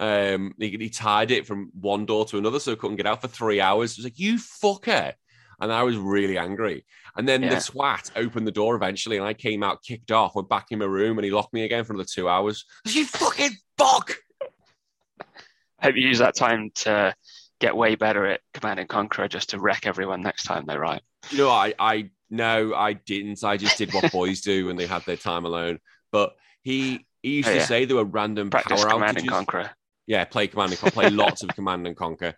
Um, 0.00 0.54
he, 0.58 0.70
he 0.78 0.90
tied 0.90 1.30
it 1.32 1.46
from 1.46 1.70
one 1.78 2.06
door 2.06 2.24
to 2.26 2.38
another, 2.38 2.60
so 2.60 2.72
I 2.72 2.76
couldn't 2.76 2.96
get 2.96 3.06
out 3.06 3.20
for 3.20 3.28
three 3.28 3.60
hours. 3.60 3.92
It 3.92 3.98
was 3.98 4.04
like 4.04 4.18
you 4.18 4.36
fucker, 4.36 5.12
and 5.60 5.72
I 5.72 5.82
was 5.82 5.96
really 5.96 6.38
angry. 6.38 6.84
And 7.16 7.26
then 7.28 7.40
the 7.40 7.48
Yeah. 7.48 7.58
swat 7.58 8.10
opened 8.14 8.46
the 8.46 8.52
door 8.52 8.76
eventually, 8.76 9.16
and 9.16 9.26
I 9.26 9.34
came 9.34 9.64
out 9.64 9.82
kicked 9.82 10.12
off, 10.12 10.36
went 10.36 10.48
back 10.48 10.66
in 10.70 10.78
my 10.78 10.84
room, 10.84 11.18
and 11.18 11.24
he 11.24 11.32
locked 11.32 11.52
me 11.52 11.64
again 11.64 11.82
for 11.82 11.94
another 11.94 12.06
two 12.08 12.28
hours. 12.28 12.64
I 12.68 12.88
was 12.88 12.94
like, 12.94 12.94
You 12.94 13.06
fucking 13.06 13.56
fuck. 13.76 14.16
Hope 15.80 15.96
you 15.96 16.06
use 16.06 16.18
that 16.18 16.34
time 16.36 16.70
to 16.76 17.14
get 17.60 17.76
way 17.76 17.94
better 17.94 18.26
at 18.26 18.40
Command 18.54 18.80
and 18.80 18.88
Conquer 18.88 19.28
just 19.28 19.50
to 19.50 19.58
wreck 19.60 19.86
everyone 19.86 20.22
next 20.22 20.44
time 20.44 20.64
though, 20.66 20.76
right? 20.76 21.02
You 21.30 21.38
know, 21.38 21.50
I 21.50 21.74
I 21.78 22.10
no, 22.30 22.74
I 22.74 22.92
didn't. 22.92 23.42
I 23.44 23.56
just 23.56 23.78
did 23.78 23.92
what 23.94 24.12
boys 24.12 24.40
do 24.40 24.66
when 24.66 24.76
they 24.76 24.86
have 24.86 25.04
their 25.04 25.16
time 25.16 25.44
alone. 25.44 25.78
But 26.12 26.34
he 26.62 27.06
he 27.22 27.36
used 27.36 27.48
Oh, 27.48 27.54
to 27.54 27.60
say 27.60 27.84
there 27.84 27.96
were 27.96 28.04
random 28.04 28.50
Practice 28.50 28.80
power 28.82 28.90
Command 28.92 29.18
and 29.18 29.26
outages. 29.26 29.30
Conquer. 29.30 29.70
Yeah, 30.06 30.24
play 30.24 30.46
Command 30.46 30.72
and 30.72 30.80
Conquer, 30.80 30.94
play 30.94 31.10
lots 31.10 31.42
of 31.42 31.48
Command 31.50 31.86
and 31.86 31.96
Conquer. 31.96 32.34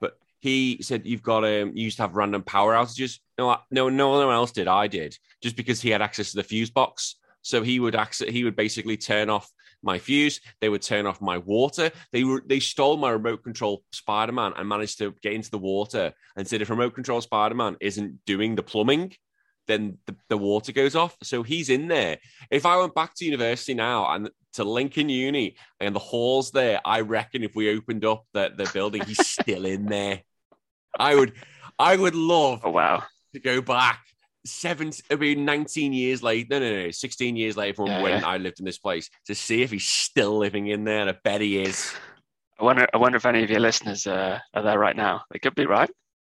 But 0.00 0.18
he 0.40 0.78
said 0.82 1.06
you've 1.06 1.22
got 1.22 1.44
um, 1.44 1.72
you 1.74 1.84
used 1.84 1.96
to 1.96 2.02
have 2.02 2.16
random 2.16 2.42
power 2.42 2.74
outages. 2.74 3.18
No, 3.38 3.50
I- 3.50 3.60
no, 3.70 3.88
no 3.88 4.08
one 4.10 4.34
else 4.34 4.52
did. 4.52 4.68
I 4.68 4.88
did 4.88 5.16
just 5.42 5.56
because 5.56 5.80
he 5.80 5.90
had 5.90 6.02
access 6.02 6.30
to 6.30 6.36
the 6.36 6.42
fuse 6.42 6.70
box. 6.70 7.16
So 7.42 7.62
he 7.62 7.78
would 7.78 7.94
access, 7.94 8.28
he 8.30 8.44
would 8.44 8.56
basically 8.56 8.96
turn 8.96 9.28
off 9.28 9.50
my 9.84 9.98
fuse. 9.98 10.40
They 10.60 10.68
would 10.68 10.82
turn 10.82 11.06
off 11.06 11.20
my 11.20 11.38
water. 11.38 11.90
They 12.12 12.24
were 12.24 12.42
they 12.44 12.60
stole 12.60 12.96
my 12.96 13.10
remote 13.10 13.42
control 13.42 13.84
Spider 13.92 14.32
Man 14.32 14.52
and 14.56 14.68
managed 14.68 14.98
to 14.98 15.14
get 15.22 15.32
into 15.34 15.50
the 15.50 15.58
water 15.58 16.12
and 16.36 16.46
said 16.46 16.62
if 16.62 16.70
remote 16.70 16.94
control 16.94 17.20
Spider 17.20 17.54
Man 17.54 17.76
isn't 17.80 18.24
doing 18.26 18.54
the 18.54 18.62
plumbing, 18.62 19.14
then 19.66 19.98
the, 20.06 20.16
the 20.28 20.38
water 20.38 20.72
goes 20.72 20.96
off. 20.96 21.16
So 21.22 21.42
he's 21.42 21.70
in 21.70 21.88
there. 21.88 22.18
If 22.50 22.66
I 22.66 22.76
went 22.76 22.94
back 22.94 23.14
to 23.16 23.24
university 23.24 23.74
now 23.74 24.12
and 24.12 24.30
to 24.54 24.64
Lincoln 24.64 25.08
Uni 25.08 25.56
and 25.80 25.94
the 25.94 26.00
halls 26.00 26.50
there, 26.50 26.80
I 26.84 27.00
reckon 27.00 27.42
if 27.42 27.54
we 27.54 27.74
opened 27.76 28.04
up 28.04 28.24
the, 28.32 28.52
the 28.56 28.70
building, 28.72 29.02
he's 29.04 29.26
still 29.26 29.64
in 29.64 29.86
there. 29.86 30.22
I 30.98 31.14
would 31.14 31.32
I 31.78 31.96
would 31.96 32.14
love 32.14 32.60
Oh 32.64 32.70
wow. 32.70 33.02
to 33.32 33.40
go 33.40 33.60
back 33.60 34.04
seven 34.46 34.88
it'll 34.88 35.16
be 35.18 35.34
19 35.34 35.92
years 35.92 36.22
later 36.22 36.46
no 36.50 36.58
no 36.58 36.84
no 36.84 36.90
16 36.90 37.36
years 37.36 37.56
later 37.56 37.74
from 37.74 37.86
Yeah, 37.86 38.02
when 38.02 38.20
yeah. 38.20 38.26
I 38.26 38.36
lived 38.36 38.60
in 38.60 38.66
this 38.66 38.78
place 38.78 39.08
to 39.26 39.34
see 39.34 39.62
if 39.62 39.70
he's 39.70 39.86
still 39.88 40.36
living 40.36 40.66
in 40.66 40.84
there. 40.84 41.08
I 41.08 41.14
bet 41.24 41.40
he 41.40 41.62
is. 41.62 41.92
I 42.60 42.64
wonder 42.64 42.86
I 42.92 42.98
wonder 42.98 43.16
if 43.16 43.26
any 43.26 43.42
of 43.42 43.50
your 43.50 43.60
listeners 43.60 44.06
uh, 44.06 44.38
are 44.52 44.62
there 44.62 44.78
right 44.78 44.96
now. 44.96 45.22
They 45.30 45.38
could 45.38 45.54
be 45.54 45.66
right. 45.66 45.90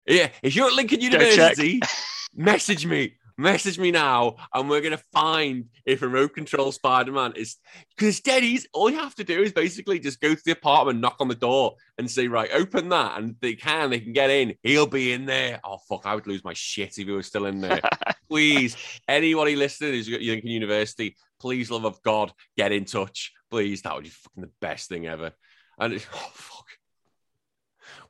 Yeah, 0.06 0.28
if 0.42 0.54
you're 0.54 0.68
at 0.68 0.74
Lincoln 0.74 1.00
University, 1.00 1.80
message 2.34 2.86
me. 2.86 3.16
Message 3.38 3.78
me 3.78 3.90
now, 3.90 4.36
and 4.54 4.70
we're 4.70 4.80
gonna 4.80 4.96
find 5.12 5.66
if 5.84 6.00
remote 6.00 6.32
control 6.32 6.72
Spider 6.72 7.12
Man 7.12 7.34
is 7.36 7.56
because 7.90 8.08
it's 8.08 8.20
dead 8.20 8.42
easy. 8.42 8.66
All 8.72 8.88
you 8.88 8.96
have 8.96 9.14
to 9.16 9.24
do 9.24 9.42
is 9.42 9.52
basically 9.52 9.98
just 9.98 10.22
go 10.22 10.34
to 10.34 10.42
the 10.42 10.52
apartment, 10.52 11.00
knock 11.00 11.16
on 11.20 11.28
the 11.28 11.34
door, 11.34 11.76
and 11.98 12.10
say, 12.10 12.28
"Right, 12.28 12.48
open 12.54 12.88
that," 12.88 13.18
and 13.18 13.36
they 13.42 13.54
can, 13.54 13.90
they 13.90 14.00
can 14.00 14.14
get 14.14 14.30
in. 14.30 14.54
He'll 14.62 14.86
be 14.86 15.12
in 15.12 15.26
there. 15.26 15.60
Oh 15.64 15.76
fuck, 15.86 16.06
I 16.06 16.14
would 16.14 16.26
lose 16.26 16.44
my 16.44 16.54
shit 16.54 16.96
if 16.96 17.06
he 17.06 17.12
was 17.12 17.26
still 17.26 17.44
in 17.44 17.60
there. 17.60 17.82
please, 18.30 18.74
anybody 19.06 19.54
listening 19.54 19.92
who's 19.92 20.10
at 20.10 20.22
Lincoln 20.22 20.48
University, 20.48 21.14
please, 21.38 21.70
love 21.70 21.84
of 21.84 22.00
God, 22.02 22.32
get 22.56 22.72
in 22.72 22.86
touch. 22.86 23.32
Please, 23.50 23.82
that 23.82 23.94
would 23.94 24.04
be 24.04 24.10
fucking 24.10 24.44
the 24.44 24.50
best 24.62 24.88
thing 24.88 25.06
ever. 25.06 25.32
And 25.78 25.92
it, 25.92 26.06
oh 26.14 26.30
fuck, 26.32 26.66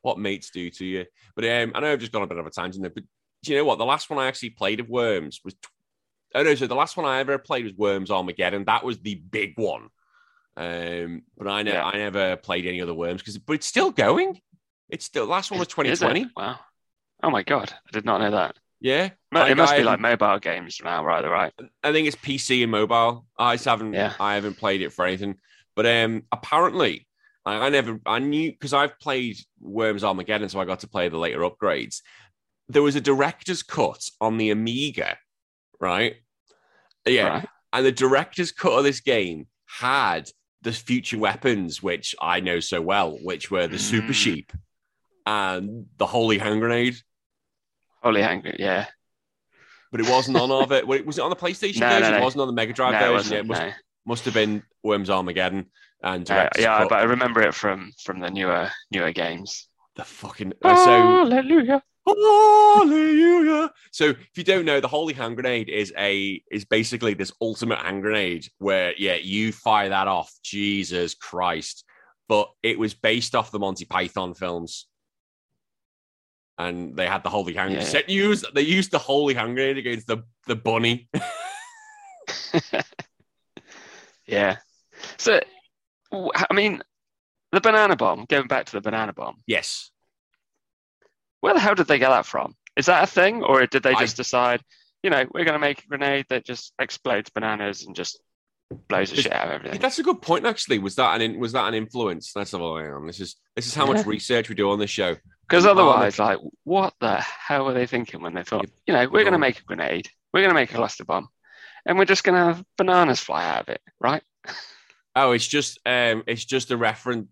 what 0.02 0.20
mates 0.20 0.50
do 0.50 0.70
to 0.70 0.84
you. 0.84 1.06
But 1.34 1.46
um, 1.46 1.72
I 1.74 1.80
know 1.80 1.92
I've 1.92 1.98
just 1.98 2.12
gone 2.12 2.22
a 2.22 2.28
bit 2.28 2.38
of 2.38 2.46
a 2.46 2.50
tangent 2.50 2.82
there, 2.82 2.92
but 2.94 3.02
do 3.46 3.52
you 3.52 3.58
know 3.58 3.64
what? 3.64 3.78
The 3.78 3.84
last 3.84 4.10
one 4.10 4.18
I 4.18 4.26
actually 4.26 4.50
played 4.50 4.80
of 4.80 4.88
Worms 4.88 5.40
was. 5.44 5.54
Oh 6.34 6.42
no! 6.42 6.54
So 6.54 6.66
the 6.66 6.74
last 6.74 6.96
one 6.96 7.06
I 7.06 7.20
ever 7.20 7.38
played 7.38 7.64
was 7.64 7.74
Worms 7.74 8.10
Armageddon. 8.10 8.64
That 8.64 8.84
was 8.84 8.98
the 8.98 9.14
big 9.14 9.54
one. 9.56 9.88
Um, 10.56 11.22
but 11.36 11.48
I 11.48 11.62
never, 11.62 11.76
Yeah. 11.76 11.84
I 11.84 11.96
never 11.96 12.36
played 12.36 12.66
any 12.66 12.80
other 12.80 12.94
Worms 12.94 13.20
because, 13.22 13.38
but 13.38 13.54
it's 13.54 13.66
still 13.66 13.90
going. 13.90 14.40
It's 14.88 15.04
still 15.04 15.26
last 15.26 15.50
one 15.50 15.58
was 15.58 15.68
Is 15.68 15.74
2020. 15.74 16.30
Wow. 16.36 16.58
Oh 17.22 17.30
my 17.30 17.42
god, 17.42 17.72
I 17.72 17.90
did 17.92 18.04
not 18.04 18.20
know 18.20 18.32
that. 18.32 18.56
Yeah, 18.80 19.06
It 19.06 19.56
must 19.56 19.72
I 19.72 19.78
be 19.78 19.84
like 19.84 20.00
mobile 20.00 20.38
games 20.38 20.80
now, 20.84 21.02
right? 21.02 21.24
Right. 21.24 21.52
I 21.82 21.92
think 21.92 22.06
it's 22.06 22.16
PC 22.16 22.62
and 22.62 22.70
mobile. 22.70 23.24
I 23.38 23.54
just 23.54 23.64
haven't. 23.64 23.94
Yeah. 23.94 24.12
I 24.20 24.34
haven't 24.34 24.58
played 24.58 24.82
it 24.82 24.92
for 24.92 25.06
anything. 25.06 25.36
But 25.74 25.86
um, 25.86 26.24
apparently, 26.30 27.06
I, 27.44 27.66
I 27.66 27.68
never. 27.70 27.98
I 28.04 28.18
knew 28.18 28.52
because 28.52 28.74
I've 28.74 28.98
played 28.98 29.38
Worms 29.60 30.04
Armageddon, 30.04 30.48
so 30.50 30.60
I 30.60 30.66
got 30.66 30.80
to 30.80 30.88
play 30.88 31.08
the 31.08 31.16
later 31.18 31.40
upgrades. 31.40 32.02
There 32.68 32.82
was 32.82 32.96
a 32.96 33.00
director's 33.00 33.62
cut 33.62 34.08
on 34.20 34.38
the 34.38 34.50
Amiga, 34.50 35.16
right? 35.80 36.16
Yeah, 37.06 37.28
Right. 37.28 37.48
and 37.72 37.86
the 37.86 37.92
director's 37.92 38.50
cut 38.52 38.72
of 38.72 38.84
this 38.84 39.00
game 39.00 39.46
had 39.66 40.28
the 40.62 40.72
future 40.72 41.18
weapons, 41.18 41.82
which 41.82 42.14
I 42.20 42.40
know 42.40 42.58
so 42.60 42.80
well, 42.82 43.18
which 43.22 43.50
were 43.50 43.68
the 43.68 43.78
Super 43.78 44.08
Mm. 44.12 44.14
Sheep 44.14 44.52
and 45.26 45.86
the 45.96 46.06
Holy 46.06 46.38
Hand 46.38 46.60
Grenade. 46.60 46.96
Holy 48.02 48.22
Hand 48.22 48.42
Grenade, 48.42 48.60
yeah. 48.60 48.86
But 49.92 50.00
it 50.00 50.08
wasn't 50.08 50.36
on 50.36 50.50
of 50.50 50.72
it. 50.72 50.86
Was 50.86 51.18
it 51.18 51.22
on 51.22 51.30
the 51.30 51.36
PlayStation 51.36 51.80
No, 51.80 51.88
no, 51.88 51.94
version? 51.98 52.10
no. 52.12 52.18
It 52.18 52.22
wasn't 52.22 52.40
on 52.42 52.46
the 52.48 52.52
Mega 52.54 52.72
Drive 52.72 52.92
No, 52.92 52.98
it 52.98 53.00
version. 53.00 53.14
wasn't, 53.16 53.38
it 53.38 53.46
must, 53.46 53.62
no. 53.62 53.72
must 54.06 54.24
have 54.24 54.34
been 54.34 54.62
Worms 54.82 55.08
Armageddon 55.10 55.70
and 56.02 56.28
Uh, 56.30 56.48
yeah, 56.58 56.78
Cut. 56.78 56.88
but 56.88 56.98
I 56.98 57.02
remember 57.04 57.40
it 57.42 57.54
from 57.54 57.92
from 58.02 58.18
the 58.18 58.30
newer 58.30 58.70
newer 58.90 59.12
games. 59.12 59.68
the 59.94 60.04
fucking 60.04 60.52
uh, 60.62 60.84
so 60.84 61.24
Hallelujah. 62.06 63.70
So 63.90 64.06
if 64.10 64.36
you 64.36 64.44
don't 64.44 64.64
know, 64.64 64.80
the 64.80 64.88
holy 64.88 65.12
hand 65.14 65.36
grenade 65.36 65.68
is 65.68 65.92
a 65.98 66.42
is 66.50 66.64
basically 66.64 67.14
this 67.14 67.32
ultimate 67.40 67.78
hand 67.78 68.02
grenade 68.02 68.46
where 68.58 68.92
yeah, 68.96 69.16
you 69.16 69.52
fire 69.52 69.88
that 69.88 70.08
off. 70.08 70.32
Jesus 70.44 71.14
Christ. 71.14 71.84
But 72.28 72.50
it 72.62 72.78
was 72.78 72.94
based 72.94 73.34
off 73.34 73.50
the 73.50 73.58
Monty 73.58 73.84
Python 73.84 74.34
films. 74.34 74.86
And 76.58 76.96
they 76.96 77.06
had 77.06 77.22
the 77.22 77.28
holy 77.30 77.54
hand 77.54 77.72
Yeah. 77.74 77.82
grenade. 77.84 78.04
Use 78.10 78.44
they 78.54 78.62
used 78.62 78.90
the 78.90 78.98
holy 78.98 79.34
hand 79.34 79.54
grenade 79.54 79.78
against 79.78 80.06
the, 80.06 80.22
the 80.46 80.56
bunny. 80.56 81.08
Yeah. 84.26 84.56
So, 85.18 85.40
I 86.12 86.52
mean, 86.54 86.82
the 87.52 87.60
banana 87.60 87.94
bomb. 87.94 88.26
Going 88.28 88.48
back 88.48 88.66
to 88.66 88.72
the 88.72 88.80
banana 88.80 89.12
bomb. 89.12 89.36
yes. 89.46 89.90
Where 91.46 91.54
the 91.54 91.60
hell 91.60 91.76
did 91.76 91.86
they 91.86 92.00
get 92.00 92.08
that 92.08 92.26
from? 92.26 92.56
Is 92.76 92.86
that 92.86 93.04
a 93.04 93.06
thing, 93.06 93.44
or 93.44 93.64
did 93.66 93.84
they 93.84 93.92
I- 93.92 94.00
just 94.00 94.16
decide, 94.16 94.62
you 95.04 95.10
know, 95.10 95.24
we're 95.32 95.44
going 95.44 95.54
to 95.54 95.60
make 95.60 95.84
a 95.84 95.86
grenade 95.86 96.26
that 96.28 96.44
just 96.44 96.72
explodes 96.80 97.30
bananas 97.30 97.86
and 97.86 97.94
just 97.94 98.20
blows 98.88 99.10
the 99.10 99.22
shit 99.22 99.32
out 99.32 99.46
of 99.46 99.54
everything? 99.54 99.80
That's 99.80 100.00
a 100.00 100.02
good 100.02 100.20
point 100.20 100.44
actually. 100.44 100.80
Was 100.80 100.96
that 100.96 101.14
an 101.14 101.22
in, 101.22 101.38
was 101.38 101.52
that 101.52 101.68
an 101.68 101.74
influence? 101.74 102.32
Let's 102.34 102.52
I 102.52 102.58
a 102.58 102.60
look. 102.60 102.82
Hang 102.82 102.90
on. 102.90 103.06
This 103.06 103.20
is 103.20 103.36
this 103.54 103.68
is 103.68 103.76
how 103.76 103.86
much 103.86 104.04
research 104.06 104.48
we 104.48 104.56
do 104.56 104.68
on 104.72 104.80
this 104.80 104.90
show. 104.90 105.16
Because 105.48 105.64
otherwise, 105.66 106.18
like, 106.18 106.38
what 106.64 106.94
the 107.00 107.14
hell 107.20 107.66
were 107.66 107.74
they 107.74 107.86
thinking 107.86 108.20
when 108.20 108.34
they 108.34 108.42
thought, 108.42 108.68
you 108.84 108.92
know, 108.92 109.08
we're 109.08 109.22
going 109.22 109.32
to 109.32 109.38
make 109.38 109.60
a 109.60 109.62
grenade, 109.62 110.08
we're 110.34 110.40
going 110.40 110.50
to 110.50 110.54
make 110.60 110.72
a 110.72 110.74
cluster 110.74 111.04
bomb, 111.04 111.28
and 111.86 111.96
we're 111.96 112.04
just 112.06 112.24
going 112.24 112.34
to 112.34 112.44
have 112.44 112.64
bananas 112.76 113.20
fly 113.20 113.48
out 113.48 113.60
of 113.60 113.68
it, 113.68 113.80
right? 114.00 114.22
Oh, 115.18 115.32
it's 115.32 115.46
just 115.46 115.78
um, 115.86 116.24
it's 116.26 116.44
just 116.44 116.70
a 116.70 116.76
reference. 116.76 117.28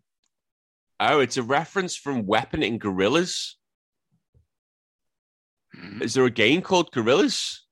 Oh, 0.99 1.21
it's 1.21 1.37
a 1.37 1.43
reference 1.43 1.95
from 1.95 2.25
Weapon 2.25 2.63
in 2.63 2.79
Gorillas. 2.79 3.59
Hmm. 5.75 6.03
Is 6.03 6.15
there 6.15 6.25
a 6.25 6.31
game 6.31 6.63
called 6.63 6.91
Gorillas? 6.93 7.63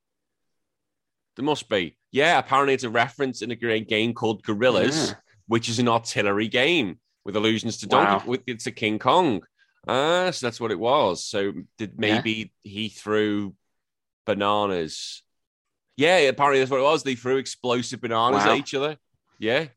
There 1.37 1.45
must 1.45 1.69
be. 1.69 1.97
Yeah, 2.11 2.39
apparently 2.39 2.75
it's 2.75 2.85
a 2.85 2.91
reference 2.91 3.43
in 3.43 3.51
a 3.51 3.57
great 3.57 3.89
game 3.89 4.13
called 4.13 4.43
Gorillas, 4.43 5.11
Yeah. 5.11 5.15
which 5.47 5.69
is 5.69 5.79
an 5.79 5.89
artillery 5.89 6.49
game 6.49 6.99
with 7.25 7.37
allusions 7.37 7.79
to 7.79 7.87
Donkey. 7.87 8.25
Wow. 8.27 8.31
With 8.31 8.43
it's 8.47 8.67
a 8.67 8.71
King 8.73 8.99
Kong. 8.99 9.43
Ah, 9.89 10.31
so 10.31 10.47
that's 10.47 10.61
what 10.61 10.71
it 10.71 10.79
was. 10.79 11.25
So 11.25 11.53
did 11.79 11.91
Yeah. 11.93 11.97
maybe 11.97 12.53
he 12.63 12.89
threw 12.89 13.55
bananas? 14.27 15.23
Yeah, 15.97 16.19
apparently 16.19 16.59
that's 16.61 16.71
what 16.71 16.81
it 16.81 16.85
was. 16.85 17.03
They 17.03 17.15
threw 17.15 17.37
explosive 17.37 18.01
bananas 18.01 18.45
Wow. 18.45 18.53
at 18.53 18.59
each 18.59 18.75
other. 18.75 18.99
Yeah, 19.39 19.69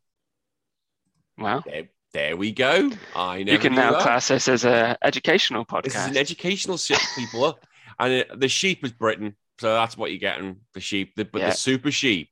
Well, 1.38 1.62
there, 1.66 1.90
there 2.14 2.38
we 2.38 2.52
go. 2.52 2.92
I 3.16 3.44
know. 3.44 3.52
you 3.54 3.60
can 3.60 3.74
now 3.76 3.92
that. 3.94 4.02
class 4.02 4.28
this 4.28 4.48
as 4.48 4.64
an 4.66 4.96
educational 5.02 5.66
podcast. 5.66 5.84
This 5.84 5.96
is 5.96 6.06
an 6.08 6.18
educational 6.18 6.78
people. 7.16 7.60
and 8.00 8.14
it, 8.14 8.40
the 8.40 8.48
sheep 8.48 8.84
is 8.84 8.92
Britain, 8.92 9.36
so 9.60 9.74
that's 9.74 9.98
what 9.98 10.12
you're 10.12 10.20
getting. 10.20 10.58
The 10.74 10.80
sheep, 10.80 11.14
the, 11.16 11.26
but 11.26 11.42
Yeah. 11.42 11.50
the 11.52 11.56
super 11.56 11.92
sheep, 11.92 12.30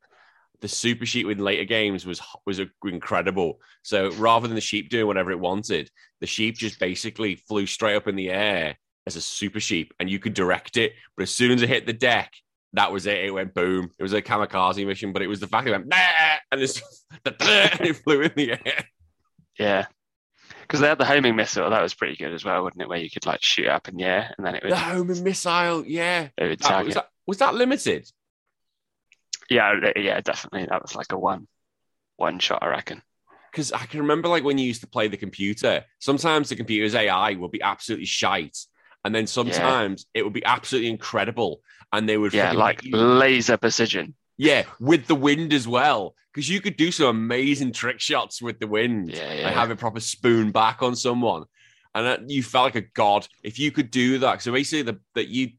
the 0.61 0.67
super 0.67 1.05
sheep 1.05 1.27
in 1.27 1.39
later 1.39 1.65
games 1.65 2.05
was 2.05 2.21
was 2.45 2.59
incredible. 2.85 3.59
So 3.83 4.11
rather 4.13 4.47
than 4.47 4.55
the 4.55 4.61
sheep 4.61 4.89
doing 4.89 5.07
whatever 5.07 5.31
it 5.31 5.39
wanted, 5.39 5.89
the 6.21 6.27
sheep 6.27 6.55
just 6.57 6.79
basically 6.79 7.35
flew 7.35 7.65
straight 7.65 7.95
up 7.95 8.07
in 8.07 8.15
the 8.15 8.29
air 8.29 8.77
as 9.05 9.15
a 9.15 9.21
super 9.21 9.59
sheep, 9.59 9.93
and 9.99 10.09
you 10.09 10.19
could 10.19 10.33
direct 10.33 10.77
it. 10.77 10.93
But 11.17 11.23
as 11.23 11.31
soon 11.31 11.51
as 11.51 11.61
it 11.61 11.69
hit 11.69 11.85
the 11.85 11.93
deck, 11.93 12.31
that 12.73 12.91
was 12.91 13.05
it. 13.05 13.25
It 13.25 13.31
went 13.31 13.53
boom. 13.53 13.89
It 13.99 14.03
was 14.03 14.13
a 14.13 14.21
kamikaze 14.21 14.85
mission, 14.85 15.11
but 15.13 15.21
it 15.21 15.27
was 15.27 15.39
the 15.39 15.47
fact 15.47 15.67
it 15.67 15.71
went 15.71 15.89
"Bah!" 15.89 16.37
and, 16.51 16.61
it's, 16.61 16.81
and 17.25 17.35
it 17.81 17.97
flew 17.97 18.21
in 18.21 18.31
the 18.35 18.51
air. 18.51 18.85
Yeah. 19.59 19.85
Because 20.63 20.79
they 20.79 20.87
had 20.87 20.97
the 20.97 21.05
homing 21.05 21.35
missile, 21.35 21.69
that 21.69 21.81
was 21.81 21.93
pretty 21.93 22.15
good 22.15 22.33
as 22.33 22.43
well, 22.43 22.63
wouldn't 22.63 22.81
it? 22.81 22.89
Where 22.89 22.97
you 22.99 23.09
could 23.09 23.25
like 23.25 23.43
shoot 23.43 23.67
up 23.67 23.87
in 23.87 23.95
the 23.97 24.03
air 24.03 24.33
and 24.37 24.45
then 24.45 24.55
it 24.55 24.63
would, 24.63 24.71
The 24.73 24.77
homing 24.77 25.23
missile, 25.23 25.85
yeah. 25.85 26.29
it 26.37 26.47
would 26.49 26.59
That- 26.59 26.85
was, 26.85 26.93
that, 26.95 27.09
was 27.27 27.37
that 27.37 27.53
limited? 27.55 28.09
Yeah, 29.49 29.73
uh, 29.83 29.91
yeah, 29.99 30.19
definitely. 30.21 30.65
That 30.69 30.81
was 30.81 30.95
like 30.95 31.11
a 31.11 31.17
one 31.19 31.47
one 32.15 32.39
shot, 32.39 32.63
I 32.63 32.67
reckon. 32.67 33.01
because 33.51 33.71
I 33.71 33.85
can 33.85 33.99
remember 34.01 34.27
like 34.29 34.43
when 34.43 34.57
you 34.57 34.65
used 34.65 34.81
to 34.81 34.87
play 34.87 35.07
the 35.07 35.17
computer, 35.17 35.83
sometimes 35.99 36.49
the 36.49 36.55
computer's 36.55 36.95
AI 36.95 37.33
would 37.33 37.51
be 37.51 37.61
absolutely 37.61 38.05
shite. 38.05 38.57
And 39.05 39.13
then 39.13 39.27
sometimes 39.27 40.05
it 40.13 40.23
would 40.23 40.31
be 40.33 40.45
absolutely 40.45 40.89
incredible. 40.89 41.61
And 41.91 42.07
they 42.07 42.17
would 42.17 42.33
Yeah, 42.33 42.53
like 42.53 42.81
laser 42.85 43.57
precision. 43.57 44.15
Yeah, 44.37 44.63
with 44.79 45.07
the 45.07 45.15
wind 45.15 45.53
as 45.53 45.67
well. 45.67 46.15
Because 46.33 46.49
you 46.49 46.61
could 46.61 46.77
do 46.77 46.91
some 46.91 47.07
amazing 47.07 47.73
trick 47.73 47.99
shots 47.99 48.41
with 48.41 48.59
the 48.59 48.65
wind 48.65 49.11
Yeah, 49.11 49.21
and 49.21 49.53
have 49.55 49.69
a 49.69 49.75
proper 49.75 49.99
spoon 49.99 50.51
back 50.51 50.81
on 50.81 50.95
someone. 50.95 51.43
And 51.93 52.05
that, 52.07 52.27
you 52.29 52.41
felt 52.41 52.65
like 52.65 52.75
a 52.75 52.81
god 52.81 53.27
if 53.43 53.59
you 53.59 53.71
could 53.71 53.91
do 53.91 54.17
that. 54.19 54.41
So 54.41 54.51
basically 54.51 54.81
the 54.81 54.99
that 55.13 55.27
you 55.27 55.51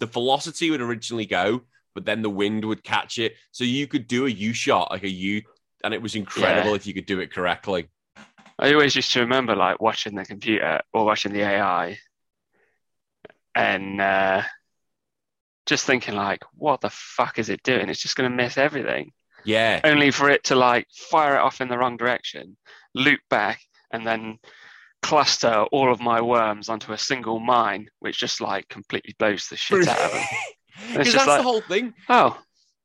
the 0.00 0.06
velocity 0.06 0.70
would 0.70 0.80
originally 0.80 1.26
go, 1.26 1.60
but 1.94 2.06
then 2.06 2.22
the 2.22 2.30
wind 2.30 2.64
would 2.64 2.82
catch 2.82 3.18
it. 3.18 3.34
So 3.50 3.64
you 3.64 3.86
could 3.86 4.06
do 4.08 4.24
a 4.26 4.30
U 4.30 4.54
shot, 4.54 4.90
like 4.90 5.02
a 5.02 5.10
U, 5.10 5.42
and 5.84 5.92
it 5.92 6.00
was 6.00 6.14
incredible 6.14 6.70
Yeah. 6.70 6.76
if 6.76 6.86
you 6.86 6.94
could 6.94 7.06
do 7.06 7.20
it 7.20 7.30
correctly. 7.30 7.88
I 8.58 8.72
always 8.72 8.96
used 8.96 9.12
to 9.12 9.20
remember 9.20 9.54
like 9.54 9.80
watching 9.82 10.14
the 10.14 10.24
computer 10.24 10.80
or 10.94 11.04
watching 11.04 11.32
the 11.34 11.42
AI 11.42 11.98
and 13.54 14.00
uh, 14.00 14.42
just 15.66 15.86
thinking 15.86 16.14
like, 16.14 16.42
what 16.54 16.80
the 16.80 16.90
fuck 16.90 17.38
is 17.38 17.48
it 17.48 17.62
doing? 17.62 17.88
It's 17.88 18.00
just 18.02 18.16
going 18.16 18.30
to 18.30 18.36
miss 18.36 18.58
everything. 18.58 19.12
Yeah. 19.44 19.80
Only 19.84 20.10
for 20.10 20.30
it 20.30 20.44
to 20.44 20.54
like 20.54 20.86
fire 21.10 21.34
it 21.36 21.40
off 21.40 21.60
in 21.60 21.68
the 21.68 21.78
wrong 21.78 21.96
direction, 21.96 22.56
loop 22.94 23.20
back, 23.30 23.60
and 23.92 24.06
then 24.06 24.38
cluster 25.02 25.64
all 25.72 25.92
of 25.92 26.00
my 26.00 26.20
worms 26.20 26.68
onto 26.68 26.92
a 26.92 26.98
single 26.98 27.40
mine, 27.40 27.88
which 27.98 28.18
just 28.18 28.40
like 28.40 28.68
completely 28.68 29.14
blows 29.18 29.48
the 29.48 29.56
shit 29.56 29.88
out 29.88 29.98
of 29.98 30.12
them. 30.12 30.22
Because 30.96 31.12
that's 31.12 31.26
like- 31.26 31.38
the 31.38 31.42
whole 31.42 31.60
thing. 31.60 31.92
Oh, 32.08 32.38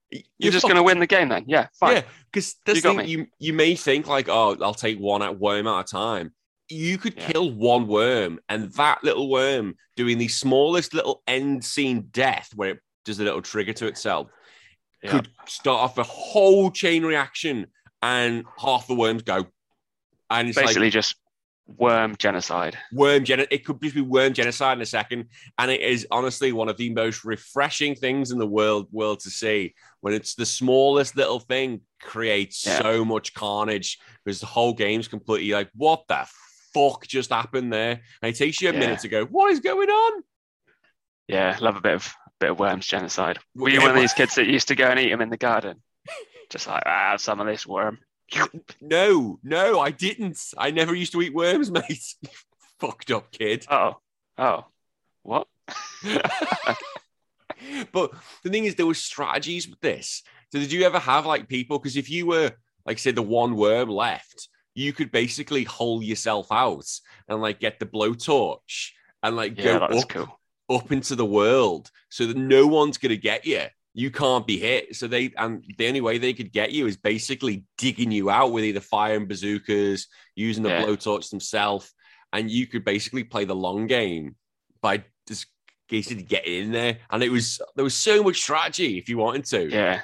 You're, 0.10 0.22
you're 0.40 0.52
just 0.52 0.64
going 0.64 0.76
to 0.78 0.84
win 0.84 1.00
the 1.00 1.08
game 1.08 1.30
then? 1.30 1.46
Yeah, 1.48 1.68
fine. 1.80 1.98
Yeah, 1.98 2.02
because 2.32 2.56
You 2.68 3.02
you 3.02 3.28
you 3.40 3.54
may 3.54 3.76
think 3.76 4.08
like, 4.08 4.30
oh, 4.30 4.58
I'll 4.62 4.74
take 4.74 4.98
one 5.00 5.22
at 5.22 5.40
worm 5.40 5.68
at 5.68 5.82
a 5.82 5.84
time. 5.84 6.34
You 6.70 6.98
could 6.98 7.16
Yeah. 7.18 7.32
kill 7.32 7.52
one 7.52 7.88
worm, 7.88 8.40
and 8.50 8.72
that 8.74 9.04
little 9.04 9.30
worm 9.30 9.76
doing 9.96 10.18
the 10.18 10.28
smallest 10.28 10.94
little 10.94 11.24
end 11.28 11.64
scene 11.64 12.08
death, 12.12 12.50
where 12.56 12.72
it 12.72 12.80
does 13.06 13.20
a 13.20 13.24
little 13.24 13.42
trigger 13.42 13.74
to 13.74 13.88
itself, 13.88 14.28
Yeah. 15.04 15.12
could 15.12 15.30
start 15.48 15.80
off 15.80 15.98
a 15.98 16.04
whole 16.04 16.70
chain 16.72 17.06
reaction, 17.06 17.68
and 18.02 18.44
half 18.58 18.88
the 18.88 18.96
worms 18.96 19.24
go. 19.24 19.48
And 20.30 20.50
it's 20.50 20.58
Basically, 20.58 20.88
like 20.88 20.94
just 20.94 21.16
worm 21.68 22.16
genocide. 22.18 22.78
worm 22.94 23.24
gen. 23.24 23.46
It 23.50 23.66
could 23.66 23.82
just 23.82 23.96
be 23.96 24.02
worm 24.02 24.34
genocide 24.34 24.78
in 24.78 24.82
a 24.82 24.86
second, 24.86 25.30
and 25.58 25.72
it 25.72 25.82
is 25.82 26.06
honestly 26.12 26.52
one 26.52 26.68
of 26.70 26.78
the 26.78 26.90
most 26.90 27.24
refreshing 27.24 27.96
things 27.96 28.32
in 28.32 28.40
the 28.40 28.48
world 28.48 28.88
world 28.92 29.22
to 29.22 29.30
see. 29.30 29.74
When 30.02 30.14
it's 30.14 30.36
the 30.36 30.46
smallest 30.46 31.16
little 31.16 31.40
thing 31.40 31.82
creates 32.02 32.66
Yeah. 32.66 32.82
so 32.82 33.06
much 33.06 33.34
carnage 33.34 34.00
because 34.26 34.40
the 34.42 34.46
whole 34.48 34.74
game's 34.74 35.08
completely 35.08 35.52
like, 35.54 35.70
what 35.74 36.04
the 36.08 36.28
fuck 36.78 37.08
just 37.08 37.32
happened 37.32 37.74
there? 37.74 38.02
And 38.22 38.30
it 38.34 38.38
takes 38.38 38.62
you 38.62 38.70
a 38.70 38.74
Yeah. 38.74 38.80
minute 38.80 39.00
to 39.00 39.08
go, 39.10 39.26
what 39.26 39.52
is 39.52 39.60
going 39.60 39.90
on? 39.90 40.24
Yeah, 41.28 41.58
love 41.60 41.76
a 41.76 41.82
bit 41.82 41.96
of 41.96 42.14
bit 42.40 42.52
of 42.52 42.60
worms 42.60 42.86
genocide. 42.86 43.40
Were 43.56 43.70
you 43.70 43.80
Yeah, 43.80 43.88
one 43.88 43.96
of 43.96 44.02
these 44.02 44.14
kids 44.14 44.36
that 44.36 44.46
used 44.46 44.68
to 44.68 44.76
go 44.76 44.86
and 44.86 45.00
eat 45.00 45.10
them 45.10 45.22
in 45.22 45.30
the 45.30 45.38
garden? 45.38 45.82
Just 46.50 46.68
like 46.68 46.84
ah, 46.86 47.12
have 47.12 47.22
some 47.22 47.40
of 47.42 47.48
this 47.48 47.66
worm. 47.66 48.00
No, 48.82 49.40
no, 49.44 49.80
I 49.80 49.92
didn't. 49.92 50.40
I 50.58 50.72
never 50.72 50.94
used 50.94 51.14
to 51.14 51.22
eat 51.22 51.34
worms, 51.34 51.72
mate. 51.80 52.16
Fucked 52.80 53.12
up 53.12 53.32
kid. 53.32 53.66
Oh, 53.70 53.98
oh, 54.38 54.66
what? 55.24 55.48
but 57.92 58.12
the 58.44 58.50
thing 58.50 58.66
is, 58.66 58.76
there 58.76 58.86
were 58.86 58.94
strategies 58.94 59.68
with 59.68 59.80
this. 59.80 60.24
So 60.52 60.60
did 60.60 60.72
you 60.72 60.84
ever 60.84 61.00
have 61.00 61.26
like 61.26 61.48
people? 61.48 61.80
Because 61.80 61.98
if 61.98 62.10
you 62.10 62.28
were 62.28 62.52
like, 62.86 63.00
say, 63.00 63.12
the 63.12 63.22
one 63.22 63.56
worm 63.56 63.90
left, 63.90 64.50
you 64.78 64.94
could 64.94 65.12
basically 65.12 65.64
hole 65.64 66.04
yourself 66.04 66.52
out 66.52 66.86
and 67.28 67.42
like 67.42 67.60
get 67.60 67.80
the 67.80 67.86
blowtorch 67.86 68.92
and 69.24 69.36
like 69.36 69.58
Yeah, 69.58 69.80
go 69.80 69.98
up, 69.98 70.10
cool. 70.10 70.40
up 70.70 70.92
into 70.92 71.16
the 71.16 71.26
world 71.26 71.90
so 72.10 72.28
that 72.28 72.38
no 72.38 72.68
one's 72.68 72.98
gonna 73.00 73.16
get 73.16 73.46
you. 73.46 73.64
You 73.96 74.12
can't 74.12 74.46
be 74.46 74.60
hit. 74.60 74.96
So 74.96 75.08
they 75.08 75.32
and 75.36 75.64
the 75.80 75.88
only 75.88 76.02
way 76.02 76.20
they 76.20 76.34
could 76.34 76.52
get 76.54 76.72
you 76.72 76.86
is 76.86 76.96
basically 76.96 77.64
digging 77.80 78.12
you 78.12 78.30
out 78.30 78.52
with 78.52 78.64
either 78.64 78.80
fire 78.80 79.16
and 79.16 79.28
bazookas, 79.28 80.08
using 80.36 80.62
the 80.62 80.70
Yeah. 80.70 80.84
blowtorch 80.86 81.32
themselves, 81.32 81.92
and 82.32 82.52
you 82.52 82.68
could 82.68 82.86
basically 82.86 83.24
play 83.24 83.46
the 83.46 83.56
long 83.56 83.88
game 83.88 84.36
by 84.82 85.04
just 85.28 85.48
basically 85.90 86.22
getting 86.24 86.66
in 86.66 86.72
there. 86.72 87.00
And 87.10 87.24
it 87.24 87.30
was 87.32 87.60
there 87.76 87.84
was 87.84 87.96
so 87.98 88.22
much 88.22 88.40
strategy 88.42 89.00
if 89.00 89.10
you 89.10 89.18
wanted 89.18 89.46
to. 89.46 89.70
Yeah, 89.72 90.02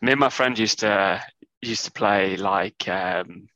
me 0.00 0.12
and 0.12 0.20
my 0.20 0.28
friend 0.28 0.56
used 0.56 0.78
to 0.80 1.20
used 1.62 1.86
to 1.86 1.90
play 1.92 2.36
like 2.36 2.86
um, 2.88 3.48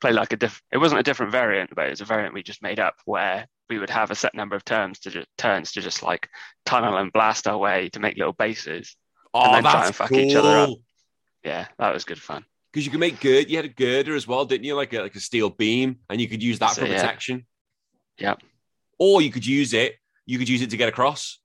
play 0.00 0.12
like 0.12 0.32
a 0.32 0.36
diff. 0.36 0.62
It 0.72 0.78
wasn't 0.78 1.00
a 1.00 1.04
different 1.04 1.32
variant, 1.32 1.74
but 1.74 1.86
it 1.86 1.90
was 1.90 2.00
a 2.00 2.04
variant 2.04 2.34
we 2.34 2.42
just 2.42 2.62
made 2.62 2.80
up 2.80 2.96
where 3.04 3.46
we 3.68 3.78
would 3.78 3.90
have 3.90 4.10
a 4.10 4.14
set 4.14 4.34
number 4.34 4.56
of 4.56 4.64
turns 4.64 5.00
to 5.00 5.10
just 5.10 5.28
turns 5.36 5.72
to 5.72 5.80
just 5.80 6.02
like 6.02 6.28
tunnel 6.64 6.96
and 6.96 7.12
blast 7.12 7.46
our 7.48 7.58
way 7.58 7.88
to 7.90 8.00
make 8.00 8.16
little 8.16 8.32
bases. 8.32 8.96
Oh, 9.34 9.44
and 9.44 9.54
then 9.54 9.62
that's 9.64 9.74
try 9.74 9.86
and 9.86 9.94
fuck 9.94 10.08
cool. 10.08 10.18
each 10.18 10.36
other 10.36 10.56
up. 10.56 10.70
Yeah, 11.44 11.66
that 11.78 11.92
was 11.92 12.04
good 12.04 12.20
fun. 12.20 12.44
Because 12.72 12.84
you 12.84 12.90
could 12.90 13.00
make 13.00 13.20
gird. 13.20 13.48
You 13.48 13.56
had 13.56 13.64
a 13.64 13.70
girder 13.70 14.14
as 14.14 14.26
well, 14.26 14.44
didn't 14.44 14.64
you? 14.64 14.74
Like 14.74 14.92
a 14.92 15.00
like 15.00 15.14
a 15.14 15.20
steel 15.20 15.50
beam, 15.50 15.98
and 16.10 16.20
you 16.20 16.28
could 16.28 16.42
use 16.42 16.58
that 16.58 16.72
So, 16.72 16.82
for 16.82 16.88
yeah. 16.88 17.00
protection. 17.00 17.46
Yep. 18.18 18.42
Or 18.98 19.22
you 19.22 19.30
could 19.30 19.46
use 19.46 19.72
it. 19.74 19.96
You 20.26 20.38
could 20.38 20.48
use 20.48 20.62
it 20.62 20.70
to 20.70 20.76
get 20.76 20.88
across. 20.88 21.38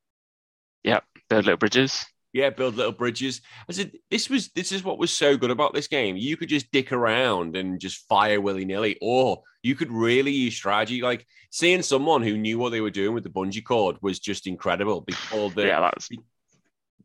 Yep. 0.84 1.04
Build 1.30 1.46
little 1.46 1.58
bridges. 1.58 2.06
Yeah, 2.34 2.50
build 2.50 2.76
little 2.76 2.94
bridges. 2.94 3.42
I 3.70 3.74
said 3.74 3.92
this 4.10 4.30
was 4.30 4.50
this 4.50 4.72
is 4.72 4.84
what 4.84 4.98
was 4.98 5.12
so 5.12 5.36
good 5.36 5.52
about 5.52 5.74
this 5.74 5.88
game. 5.88 6.16
You 6.16 6.38
could 6.38 6.50
just 6.50 6.72
dick 6.72 6.94
around 6.94 7.58
and 7.58 7.80
just 7.80 8.08
fire 8.08 8.40
willy 8.40 8.64
nilly, 8.64 8.98
or 9.02 9.42
you 9.64 9.76
could 9.76 9.92
really 9.92 10.32
use 10.32 10.56
strategy. 10.56 11.02
Like 11.02 11.26
seeing 11.50 11.82
someone 11.82 12.22
who 12.22 12.38
knew 12.38 12.58
what 12.58 12.70
they 12.70 12.80
were 12.80 12.90
doing 12.90 13.14
with 13.14 13.24
the 13.24 13.30
bungee 13.30 13.64
cord 13.64 13.98
was 14.02 14.20
just 14.20 14.48
incredible. 14.48 15.02
Because 15.02 15.54
the, 15.56 15.68
yeah, 15.68 15.82
that's 15.82 16.10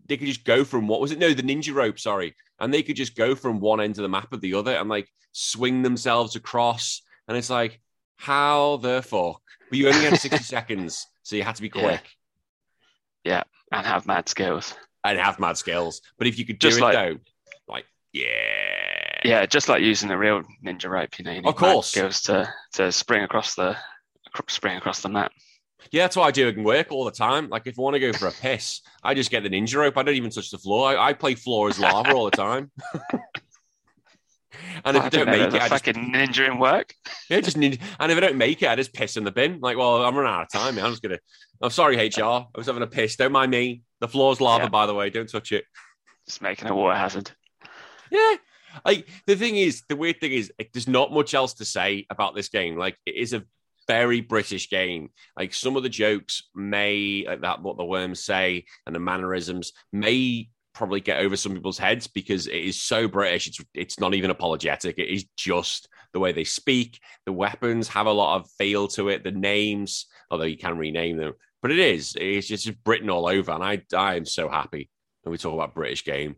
they 0.06 0.16
could 0.16 0.28
just 0.28 0.44
go 0.44 0.64
from 0.64 0.86
what 0.86 1.00
was 1.00 1.10
it? 1.10 1.18
No, 1.18 1.34
the 1.34 1.42
ninja 1.42 1.74
rope. 1.74 1.98
Sorry, 1.98 2.36
and 2.60 2.72
they 2.72 2.84
could 2.84 2.96
just 2.96 3.16
go 3.16 3.34
from 3.34 3.58
one 3.58 3.80
end 3.80 3.98
of 3.98 4.02
the 4.02 4.08
map 4.08 4.32
of 4.32 4.40
the 4.40 4.54
other 4.54 4.72
and 4.76 4.88
like 4.88 5.08
swing 5.32 5.82
themselves 5.82 6.36
across. 6.36 7.02
And 7.26 7.36
it's 7.36 7.50
like, 7.50 7.80
how 8.14 8.76
the 8.76 9.02
fuck? 9.02 9.42
But 9.70 9.78
you 9.78 9.88
only 9.88 10.04
had 10.04 10.20
sixty 10.20 10.44
seconds, 10.44 11.04
so 11.24 11.34
you 11.34 11.42
had 11.42 11.56
to 11.56 11.62
be 11.62 11.68
quick. 11.68 11.82
Yeah. 11.84 11.98
quick 11.98 13.46
and 13.72 13.86
have 13.86 14.06
mad 14.06 14.28
skills. 14.28 14.74
And 15.10 15.18
have 15.20 15.38
mad 15.38 15.56
skills. 15.56 16.00
But 16.18 16.26
if 16.26 16.38
you 16.38 16.44
could 16.44 16.58
do 16.58 16.68
Just 16.68 16.78
it 16.78 16.82
like- 16.82 16.94
though, 16.94 17.16
like 17.68 17.84
yeah, 18.12 19.20
Yeah, 19.24 19.46
just 19.46 19.68
like 19.68 19.82
using 19.82 20.10
a 20.10 20.18
real 20.18 20.42
ninja 20.64 20.88
rope, 20.88 21.18
you 21.18 21.24
know. 21.24 21.32
You 21.32 21.42
Of 21.44 21.56
course. 21.56 21.88
skills 21.88 22.20
to 22.22 22.52
to 22.74 22.90
spring 22.92 23.22
across 23.24 23.54
the 23.54 23.76
spring 24.48 24.76
across 24.76 25.02
the 25.02 25.08
map. 25.08 25.32
Yeah, 25.92 26.04
that's 26.04 26.16
what 26.16 26.24
I 26.24 26.30
do 26.30 26.48
it 26.48 26.56
in 26.56 26.64
work 26.64 26.90
all 26.90 27.04
the 27.04 27.10
time. 27.12 27.48
Like 27.48 27.66
if 27.66 27.78
I 27.78 27.82
want 27.82 27.94
to 27.94 28.00
go 28.00 28.12
for 28.12 28.26
a 28.28 28.32
piss, 28.32 28.80
I 29.02 29.14
just 29.14 29.30
get 29.30 29.42
the 29.42 29.50
ninja 29.50 29.76
rope. 29.76 29.96
I 29.96 30.02
don't 30.02 30.14
even 30.14 30.30
touch 30.30 30.50
the 30.50 30.58
floor. 30.58 30.88
I, 30.88 31.08
I 31.08 31.12
play 31.12 31.34
floor 31.34 31.68
as 31.68 31.78
lava 31.78 32.12
all 32.12 32.24
the 32.24 32.36
time. 32.36 32.70
and 34.84 34.96
if 34.96 35.02
I, 35.04 35.08
don't 35.08 35.26
know, 35.26 35.32
make 35.32 35.54
it, 35.54 35.54
I 35.54 35.68
just, 35.68 35.84
fucking 35.84 36.12
ninja 36.12 36.46
in 36.50 36.58
work. 36.58 36.94
yeah, 37.30 37.40
just 37.40 37.56
need. 37.56 37.80
And 38.00 38.10
if 38.10 38.18
I 38.18 38.20
don't 38.20 38.36
make 38.36 38.62
it, 38.62 38.68
I 38.68 38.76
just 38.76 38.92
piss 38.92 39.16
in 39.16 39.24
the 39.24 39.30
bin. 39.30 39.60
Like, 39.60 39.76
well, 39.76 40.04
I'm 40.04 40.14
running 40.16 40.32
out 40.32 40.42
of 40.42 40.50
time. 40.50 40.74
Man. 40.76 40.84
I'm 40.84 40.92
just 40.92 41.02
gonna. 41.02 41.18
I'm 41.60 41.70
sorry, 41.70 41.96
HR. 41.96 42.22
I 42.22 42.46
was 42.56 42.66
having 42.66 42.82
a 42.82 42.86
piss. 42.86 43.16
Don't 43.16 43.32
mind 43.32 43.50
me. 43.50 43.82
The 44.00 44.08
floor's 44.08 44.40
lava, 44.40 44.64
Yeah. 44.64 44.68
by 44.68 44.86
the 44.86 44.94
way. 44.94 45.10
Don't 45.10 45.28
touch 45.28 45.52
it. 45.52 45.64
Just 46.26 46.42
making 46.42 46.68
a 46.68 46.74
water 46.74 46.96
hazard. 46.96 47.30
Yeah. 48.10 48.34
Like 48.84 49.08
the 49.26 49.36
thing 49.36 49.56
is, 49.56 49.82
the 49.88 49.96
weird 49.96 50.20
thing 50.20 50.32
is, 50.32 50.52
like, 50.58 50.70
there's 50.72 50.88
not 50.88 51.12
much 51.12 51.34
else 51.34 51.54
to 51.54 51.64
say 51.64 52.06
about 52.10 52.34
this 52.34 52.48
game. 52.48 52.76
Like 52.76 52.96
it 53.06 53.14
is 53.14 53.32
a 53.32 53.44
very 53.88 54.20
British 54.20 54.68
game. 54.68 55.10
Like 55.36 55.54
some 55.54 55.76
of 55.76 55.82
the 55.82 55.88
jokes 55.88 56.42
may, 56.54 57.24
like 57.26 57.40
that, 57.42 57.62
what 57.62 57.76
the 57.78 57.84
worms 57.84 58.22
say, 58.22 58.64
and 58.86 58.94
the 58.94 59.00
mannerisms 59.00 59.72
may 59.92 60.50
probably 60.74 61.00
get 61.00 61.20
over 61.20 61.36
some 61.36 61.54
people's 61.54 61.78
heads 61.78 62.06
because 62.06 62.46
it 62.46 62.56
is 62.56 62.82
so 62.82 63.08
British. 63.08 63.46
It's 63.46 63.60
it's 63.72 63.98
not 64.00 64.12
even 64.14 64.30
apologetic. 64.30 64.98
It 64.98 65.08
is 65.08 65.24
just 65.36 65.88
the 66.12 66.20
way 66.20 66.32
they 66.32 66.44
speak. 66.44 67.00
The 67.24 67.32
weapons 67.32 67.88
have 67.88 68.06
a 68.06 68.12
lot 68.12 68.36
of 68.40 68.50
feel 68.58 68.88
to 68.88 69.08
it. 69.08 69.24
The 69.24 69.30
names, 69.30 70.06
although 70.30 70.44
you 70.44 70.58
can 70.58 70.76
rename 70.76 71.16
them, 71.16 71.32
but 71.62 71.70
it 71.70 71.78
is. 71.78 72.16
It's 72.18 72.46
just 72.48 72.82
Britain 72.84 73.10
all 73.10 73.26
over, 73.28 73.52
and 73.52 73.62
I 73.64 73.82
I 73.96 74.16
am 74.16 74.24
so 74.26 74.48
happy 74.48 74.90
when 75.22 75.32
we 75.32 75.38
talk 75.38 75.54
about 75.54 75.74
British 75.74 76.04
game. 76.04 76.36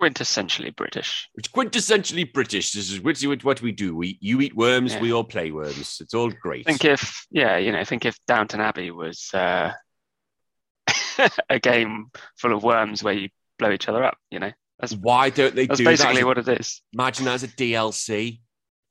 Quintessentially 0.00 0.74
British. 0.74 1.28
It's 1.36 1.46
quintessentially 1.48 2.32
British. 2.32 2.72
This 2.72 2.90
is 2.90 3.00
what, 3.00 3.44
what 3.44 3.62
we 3.62 3.70
do. 3.70 3.94
We 3.96 4.18
you 4.20 4.40
eat 4.40 4.56
worms, 4.56 4.92
Yeah. 4.94 5.00
we 5.00 5.12
all 5.12 5.22
play 5.24 5.52
worms. 5.52 5.98
It's 6.00 6.14
all 6.14 6.30
great. 6.30 6.66
Think 6.66 6.84
if 6.84 7.26
yeah, 7.30 7.58
you 7.58 7.70
know, 7.70 7.84
think 7.84 8.04
if 8.04 8.18
Downton 8.26 8.60
Abbey 8.60 8.90
was 8.90 9.30
uh, 9.32 9.72
a 11.48 11.58
game 11.60 12.06
full 12.36 12.52
of 12.54 12.62
worms 12.62 13.02
where 13.02 13.14
you 13.14 13.28
blow 13.58 13.70
each 13.70 13.88
other 13.88 14.02
up, 14.04 14.18
you 14.30 14.38
know. 14.40 14.50
That's 14.80 14.94
Why 14.94 15.30
don't 15.30 15.54
they 15.54 15.66
that's 15.66 15.78
do 15.78 15.84
that? 15.84 15.90
basically 15.92 16.16
as 16.16 16.22
a- 16.22 16.26
what 16.26 16.38
it 16.38 16.48
is. 16.60 16.82
Imagine 16.92 17.24
that 17.26 17.34
as 17.34 17.42
a 17.44 17.48
DLC. 17.48 18.40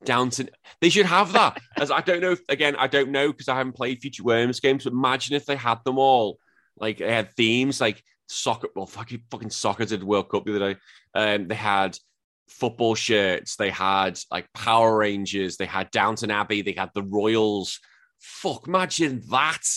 Downton. 0.06 0.50
They 0.82 0.90
should 0.90 1.06
have 1.06 1.34
that. 1.34 1.62
As 1.78 1.92
I 1.92 2.02
don't 2.02 2.22
know. 2.22 2.32
If, 2.32 2.42
again, 2.50 2.76
I 2.76 2.88
don't 2.88 3.12
know 3.12 3.32
because 3.32 3.48
I 3.48 3.56
haven't 3.56 3.76
played 3.76 4.02
Future 4.02 4.24
Worms 4.24 4.60
games. 4.60 4.84
But 4.84 4.94
imagine 4.94 5.36
if 5.36 5.46
they 5.46 5.56
had 5.56 5.80
them 5.86 5.98
all. 5.98 6.40
Like 6.78 6.98
they 6.98 7.12
had 7.12 7.34
themes 7.34 7.80
like 7.80 8.04
soccer. 8.28 8.68
Well, 8.76 8.86
fucking 8.86 9.24
fucking 9.32 9.52
soccer 9.52 9.86
did 9.86 10.04
World 10.04 10.30
Cup 10.30 10.46
the 10.46 10.56
other 10.56 10.74
day. 10.74 10.80
Um, 11.14 11.48
they 11.48 11.56
had 11.56 11.98
football 12.48 12.96
shirts. 12.96 13.56
They 13.56 13.70
had 13.70 14.20
like 14.32 14.52
Power 14.54 14.98
Rangers. 14.98 15.58
They 15.58 15.66
had 15.66 15.92
Downton 15.92 16.32
Abbey. 16.32 16.62
They 16.62 16.74
had 16.74 16.92
the 16.94 17.04
Royals. 17.04 17.80
Fuck! 18.20 18.68
Imagine 18.68 19.22
that. 19.30 19.68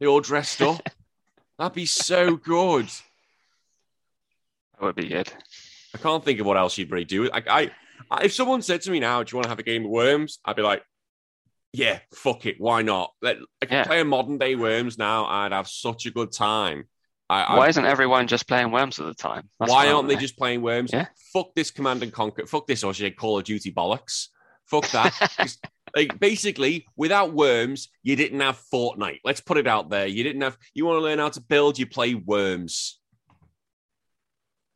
They 0.00 0.06
all 0.06 0.20
dressed 0.20 0.62
up. 0.62 0.80
That'd 1.58 1.74
be 1.74 1.86
so 1.86 2.36
good. 2.36 2.86
That 4.74 4.82
would 4.82 4.96
be 4.96 5.08
good. 5.08 5.32
I 5.94 5.98
can't 5.98 6.24
think 6.24 6.40
of 6.40 6.46
what 6.46 6.56
else 6.56 6.76
you'd 6.76 6.90
really 6.90 7.04
do. 7.04 7.30
I, 7.30 7.42
I, 7.48 7.70
if 8.22 8.32
someone 8.34 8.62
said 8.62 8.82
to 8.82 8.90
me 8.90 9.00
now, 9.00 9.22
"Do 9.22 9.30
you 9.32 9.36
want 9.36 9.44
to 9.44 9.48
have 9.50 9.58
a 9.58 9.62
game 9.64 9.84
of 9.84 9.90
Worms?" 9.90 10.38
I'd 10.44 10.56
be 10.56 10.62
like, 10.62 10.82
"Yeah, 11.72 12.00
fuck 12.14 12.46
it, 12.46 12.56
why 12.58 12.82
not?" 12.82 13.12
Let 13.22 13.38
I 13.62 13.66
can 13.66 13.76
Yeah. 13.78 13.84
play 13.84 14.00
a 14.00 14.04
modern 14.04 14.38
day 14.38 14.54
Worms 14.56 14.98
now. 14.98 15.24
I'd 15.26 15.52
have 15.52 15.68
such 15.68 16.06
a 16.06 16.10
good 16.10 16.32
time. 16.32 16.88
I, 17.30 17.42
I- 17.42 17.56
Why 17.56 17.68
isn't 17.68 17.84
everyone 17.84 18.26
just 18.26 18.46
playing 18.46 18.70
worms 18.70 18.98
at 19.00 19.06
the 19.06 19.14
time? 19.14 19.48
That's 19.58 19.72
why 19.72 19.88
aren't 19.90 20.08
they 20.08 20.16
just 20.16 20.36
playing 20.36 20.60
Worms? 20.60 20.90
Yeah. 20.92 21.06
Fuck 21.32 21.54
this 21.54 21.70
Command 21.70 22.02
and 22.02 22.12
Conquer. 22.12 22.46
Fuck 22.46 22.66
this, 22.66 22.84
or 22.84 22.92
should 22.92 23.06
I 23.06 23.10
Call 23.10 23.38
of 23.38 23.44
Duty 23.44 23.72
bollocks? 23.72 24.28
Fuck 24.66 24.88
that. 24.90 25.56
Like 25.96 26.18
basically, 26.18 26.88
without 26.96 27.34
Worms, 27.34 27.88
you 28.02 28.16
didn't 28.16 28.40
have 28.40 28.60
Fortnite. 28.72 29.20
Let's 29.22 29.40
put 29.40 29.58
it 29.58 29.68
out 29.68 29.90
there. 29.90 30.08
You 30.08 30.24
didn't 30.24 30.40
have. 30.42 30.58
You 30.74 30.86
want 30.86 30.96
to 30.96 31.02
learn 31.02 31.20
how 31.20 31.28
to 31.28 31.40
build? 31.40 31.78
You 31.78 31.86
play 31.86 32.14
Worms. 32.16 32.98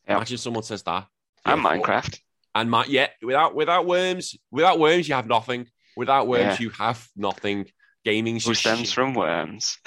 Yeah. 0.07 0.15
Imagine 0.17 0.39
someone 0.39 0.63
says 0.63 0.85
that. 0.85 1.09
and 1.45 1.61
Yeah, 1.61 1.69
Minecraft. 1.69 2.21
And 2.61 2.71
my 2.71 2.85
yeah, 2.87 3.09
without 3.23 3.55
without 3.55 3.87
worms, 3.87 4.37
without 4.51 4.79
worms, 4.79 5.09
you 5.09 5.15
have 5.15 5.27
nothing. 5.27 5.67
Without 5.97 6.27
worms, 6.29 6.59
Yeah. 6.61 6.65
you 6.65 6.71
have 6.71 7.07
nothing. 7.17 7.67
Gaming 8.05 8.39
stems 8.41 8.61
shit. 8.81 8.89
from 8.91 9.15
worms. 9.15 9.79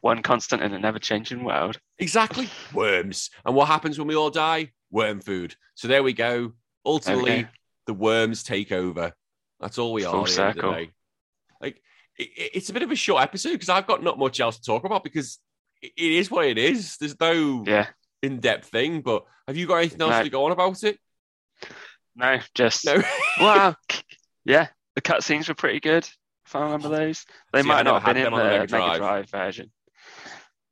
One 0.00 0.22
constant 0.22 0.62
in 0.62 0.72
a 0.72 0.78
never 0.78 0.98
changing 0.98 1.44
world. 1.44 1.78
exactly 1.98 2.48
worms. 2.72 3.30
And 3.44 3.54
what 3.54 3.68
happens 3.68 3.98
when 3.98 4.08
we 4.08 4.16
all 4.16 4.30
die? 4.30 4.72
Worm 4.90 5.20
food. 5.20 5.54
So 5.74 5.88
there 5.88 6.02
we 6.02 6.14
go. 6.14 6.52
Ultimately, 6.86 7.42
go. 7.42 7.48
the 7.86 7.94
worms 7.94 8.42
take 8.42 8.72
over. 8.72 9.12
That's 9.60 9.76
all 9.78 9.92
we 9.92 10.02
Full 10.04 10.20
are. 10.22 10.26
at 10.26 10.34
the 10.34 10.42
end 10.42 10.48
of 10.50 10.54
the 10.56 10.60
circle. 10.62 10.86
Like 11.60 11.82
it, 12.18 12.22
it- 12.36 12.50
it's 12.54 12.70
a 12.70 12.72
bit 12.72 12.82
of 12.82 12.90
a 12.90 12.96
short 12.96 13.22
episode 13.22 13.52
because 13.52 13.68
I've 13.68 13.86
got 13.86 14.02
not 14.02 14.18
much 14.18 14.40
else 14.40 14.56
to 14.56 14.62
talk 14.64 14.84
about 14.84 15.04
because 15.04 15.38
it 15.82 15.92
it 15.96 16.12
is 16.12 16.30
what 16.30 16.46
it 16.46 16.56
is. 16.58 16.96
There's 16.96 17.18
no 17.20 17.62
Yeah. 17.66 17.86
In-depth 18.22 18.68
thing. 18.68 19.00
But 19.02 19.24
have 19.46 19.56
you 19.56 19.66
got 19.66 19.76
anything 19.76 20.00
else 20.02 20.10
No. 20.10 20.22
to 20.22 20.30
go 20.30 20.44
on 20.44 20.52
about 20.52 20.82
it? 20.84 20.98
No, 22.16 22.38
just 22.54 22.84
No. 22.86 23.02
wow. 23.40 23.74
yeah, 24.44 24.68
the 24.94 25.02
cutscenes 25.02 25.48
were 25.48 25.54
pretty 25.54 25.80
good. 25.80 26.08
If 26.46 26.56
I 26.56 26.62
remember 26.62 26.88
those, 26.88 27.24
they 27.52 27.62
See, 27.62 27.68
might 27.68 27.84
not 27.84 28.02
have 28.02 28.14
been 28.14 28.24
in 28.26 28.32
the 28.32 28.38
on 28.38 28.38
the 28.38 28.44
Mega 28.44 28.58
Mega 28.58 28.66
Drive. 28.66 28.96
Drive, 28.98 29.30
version, 29.30 29.70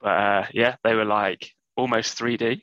but 0.01 0.09
uh, 0.09 0.47
yeah, 0.53 0.77
they 0.83 0.95
were 0.95 1.05
like 1.05 1.51
almost 1.77 2.19
3D. 2.19 2.63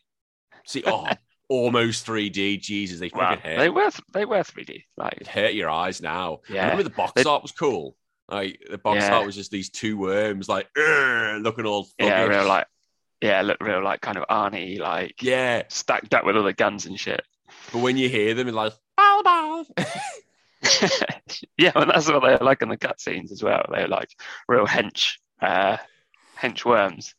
See, 0.66 0.84
oh, 0.88 1.08
almost 1.48 2.06
3D. 2.06 2.60
Jesus, 2.60 3.00
they 3.00 3.10
Wow, 3.14 3.36
fucking 3.36 3.52
hurt. 3.52 3.58
they 3.60 3.70
were 3.70 3.90
they 4.14 4.26
were 4.26 4.40
3D. 4.44 4.84
Like 4.98 5.14
it 5.22 5.28
hurt 5.28 5.54
your 5.54 5.70
eyes 5.70 6.02
now. 6.02 6.40
Yeah. 6.50 6.62
I 6.62 6.72
Remember 6.72 6.84
the 6.84 6.90
box 6.96 7.14
They- 7.16 7.24
art 7.30 7.42
was 7.42 7.52
cool. 7.54 7.96
Like 8.28 8.60
the 8.70 8.80
box 8.80 9.02
Yeah. 9.04 9.16
art 9.18 9.26
was 9.26 9.36
just 9.36 9.52
these 9.52 9.70
two 9.70 9.98
worms, 9.98 10.50
like 10.50 10.68
looking 10.76 11.66
all 11.66 11.88
yeah, 12.00 12.26
thuggish. 12.26 12.30
real 12.30 12.48
like 12.48 12.68
yeah, 13.22 13.42
look 13.42 13.58
real 13.62 13.84
like 13.84 14.02
kind 14.02 14.18
of 14.18 14.28
Arnie 14.28 14.80
like 14.80 15.22
yeah. 15.22 15.64
stacked 15.70 16.14
up 16.14 16.26
with 16.26 16.36
all 16.38 16.44
the 16.44 16.54
guns 16.54 16.86
and 16.86 17.00
shit. 17.00 17.24
But 17.72 17.80
when 17.80 17.98
you 17.98 18.10
hear 18.10 18.34
them, 18.34 18.48
it's 18.48 18.56
like 18.56 18.74
bow 18.98 19.22
bow. 19.24 19.66
yeah, 21.58 21.72
well, 21.76 21.86
that's 21.86 22.10
what 22.10 22.22
they're 22.24 22.38
like 22.40 22.62
in 22.62 22.70
the 22.70 22.78
cutscenes 22.78 23.32
as 23.32 23.44
well. 23.44 23.66
They're 23.72 23.88
like 23.88 24.10
real 24.48 24.66
hench, 24.66 25.14
uh, 25.42 25.78
hench 26.40 26.66
worms. 26.66 27.14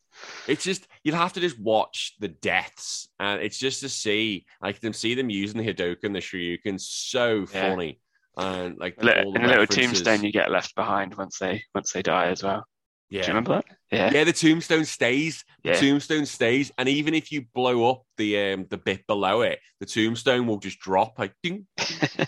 it's 0.48 0.64
just 0.64 0.86
you'll 1.04 1.16
have 1.16 1.32
to 1.34 1.40
just 1.40 1.58
watch 1.60 2.14
the 2.20 2.28
deaths, 2.28 3.08
and 3.20 3.40
it's 3.42 3.58
just 3.58 3.80
to 3.80 3.88
see 3.88 4.46
like 4.62 4.80
them 4.80 4.92
see 4.92 5.14
them 5.14 5.30
using 5.30 5.62
the 5.62 5.72
Hadouken, 5.72 6.12
the 6.12 6.20
Shoryuken, 6.20 6.80
so 6.80 7.46
Yeah. 7.52 7.70
funny, 7.70 8.00
and 8.36 8.76
like 8.78 8.96
In 8.98 9.08
a 9.08 9.12
little 9.24 9.34
references. 9.36 9.76
tombstone, 10.02 10.24
you 10.24 10.32
get 10.32 10.50
left 10.50 10.74
behind 10.74 11.14
once 11.16 11.38
they 11.38 11.62
once 11.74 11.92
they 11.92 12.02
die 12.02 12.28
as 12.28 12.42
well. 12.42 12.66
Do 13.10 13.16
you 13.16 13.22
Yeah. 13.22 13.28
remember 13.28 13.52
that? 13.54 13.64
Yeah, 13.92 14.10
Yeah, 14.12 14.24
the 14.24 14.32
tombstone 14.32 14.84
stays. 14.84 15.44
The 15.62 15.70
Yeah. 15.70 15.80
tombstone 15.80 16.26
stays, 16.26 16.72
and 16.76 16.88
even 16.88 17.14
if 17.14 17.30
you 17.30 17.46
blow 17.54 17.88
up 17.90 18.02
the 18.16 18.38
um 18.38 18.66
the 18.68 18.78
bit 18.78 19.06
below 19.06 19.42
it, 19.42 19.60
the 19.80 19.86
tombstone 19.86 20.46
will 20.46 20.58
just 20.58 20.80
drop 20.80 21.18
like 21.18 21.32
ding. 21.42 21.66
so 21.78 22.26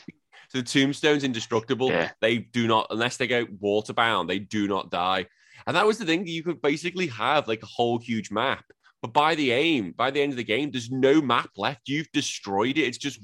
the 0.52 0.62
tombstone's 0.62 1.24
indestructible. 1.24 1.90
Yeah. 1.90 2.10
They 2.20 2.38
do 2.38 2.66
not, 2.68 2.86
unless 2.90 3.16
they 3.16 3.26
go 3.26 3.44
waterbound, 3.46 4.28
they 4.28 4.38
do 4.38 4.68
not 4.68 4.90
die. 4.90 5.26
And 5.66 5.74
that 5.76 5.86
was 5.86 5.98
the 5.98 6.04
thing. 6.06 6.26
You 6.26 6.44
could 6.44 6.62
basically 6.62 7.08
have 7.08 7.48
like 7.48 7.62
a 7.64 7.66
whole 7.66 7.98
huge 7.98 8.30
map, 8.30 8.64
but 9.02 9.12
by 9.12 9.34
the 9.34 9.50
aim, 9.50 9.92
by 9.96 10.12
the 10.12 10.22
end 10.22 10.32
of 10.32 10.36
the 10.36 10.44
game, 10.44 10.70
there's 10.70 10.90
no 10.92 11.20
map 11.20 11.50
left. 11.56 11.88
You've 11.88 12.10
destroyed 12.12 12.78
it. 12.78 12.82
It's 12.82 12.98
just 12.98 13.18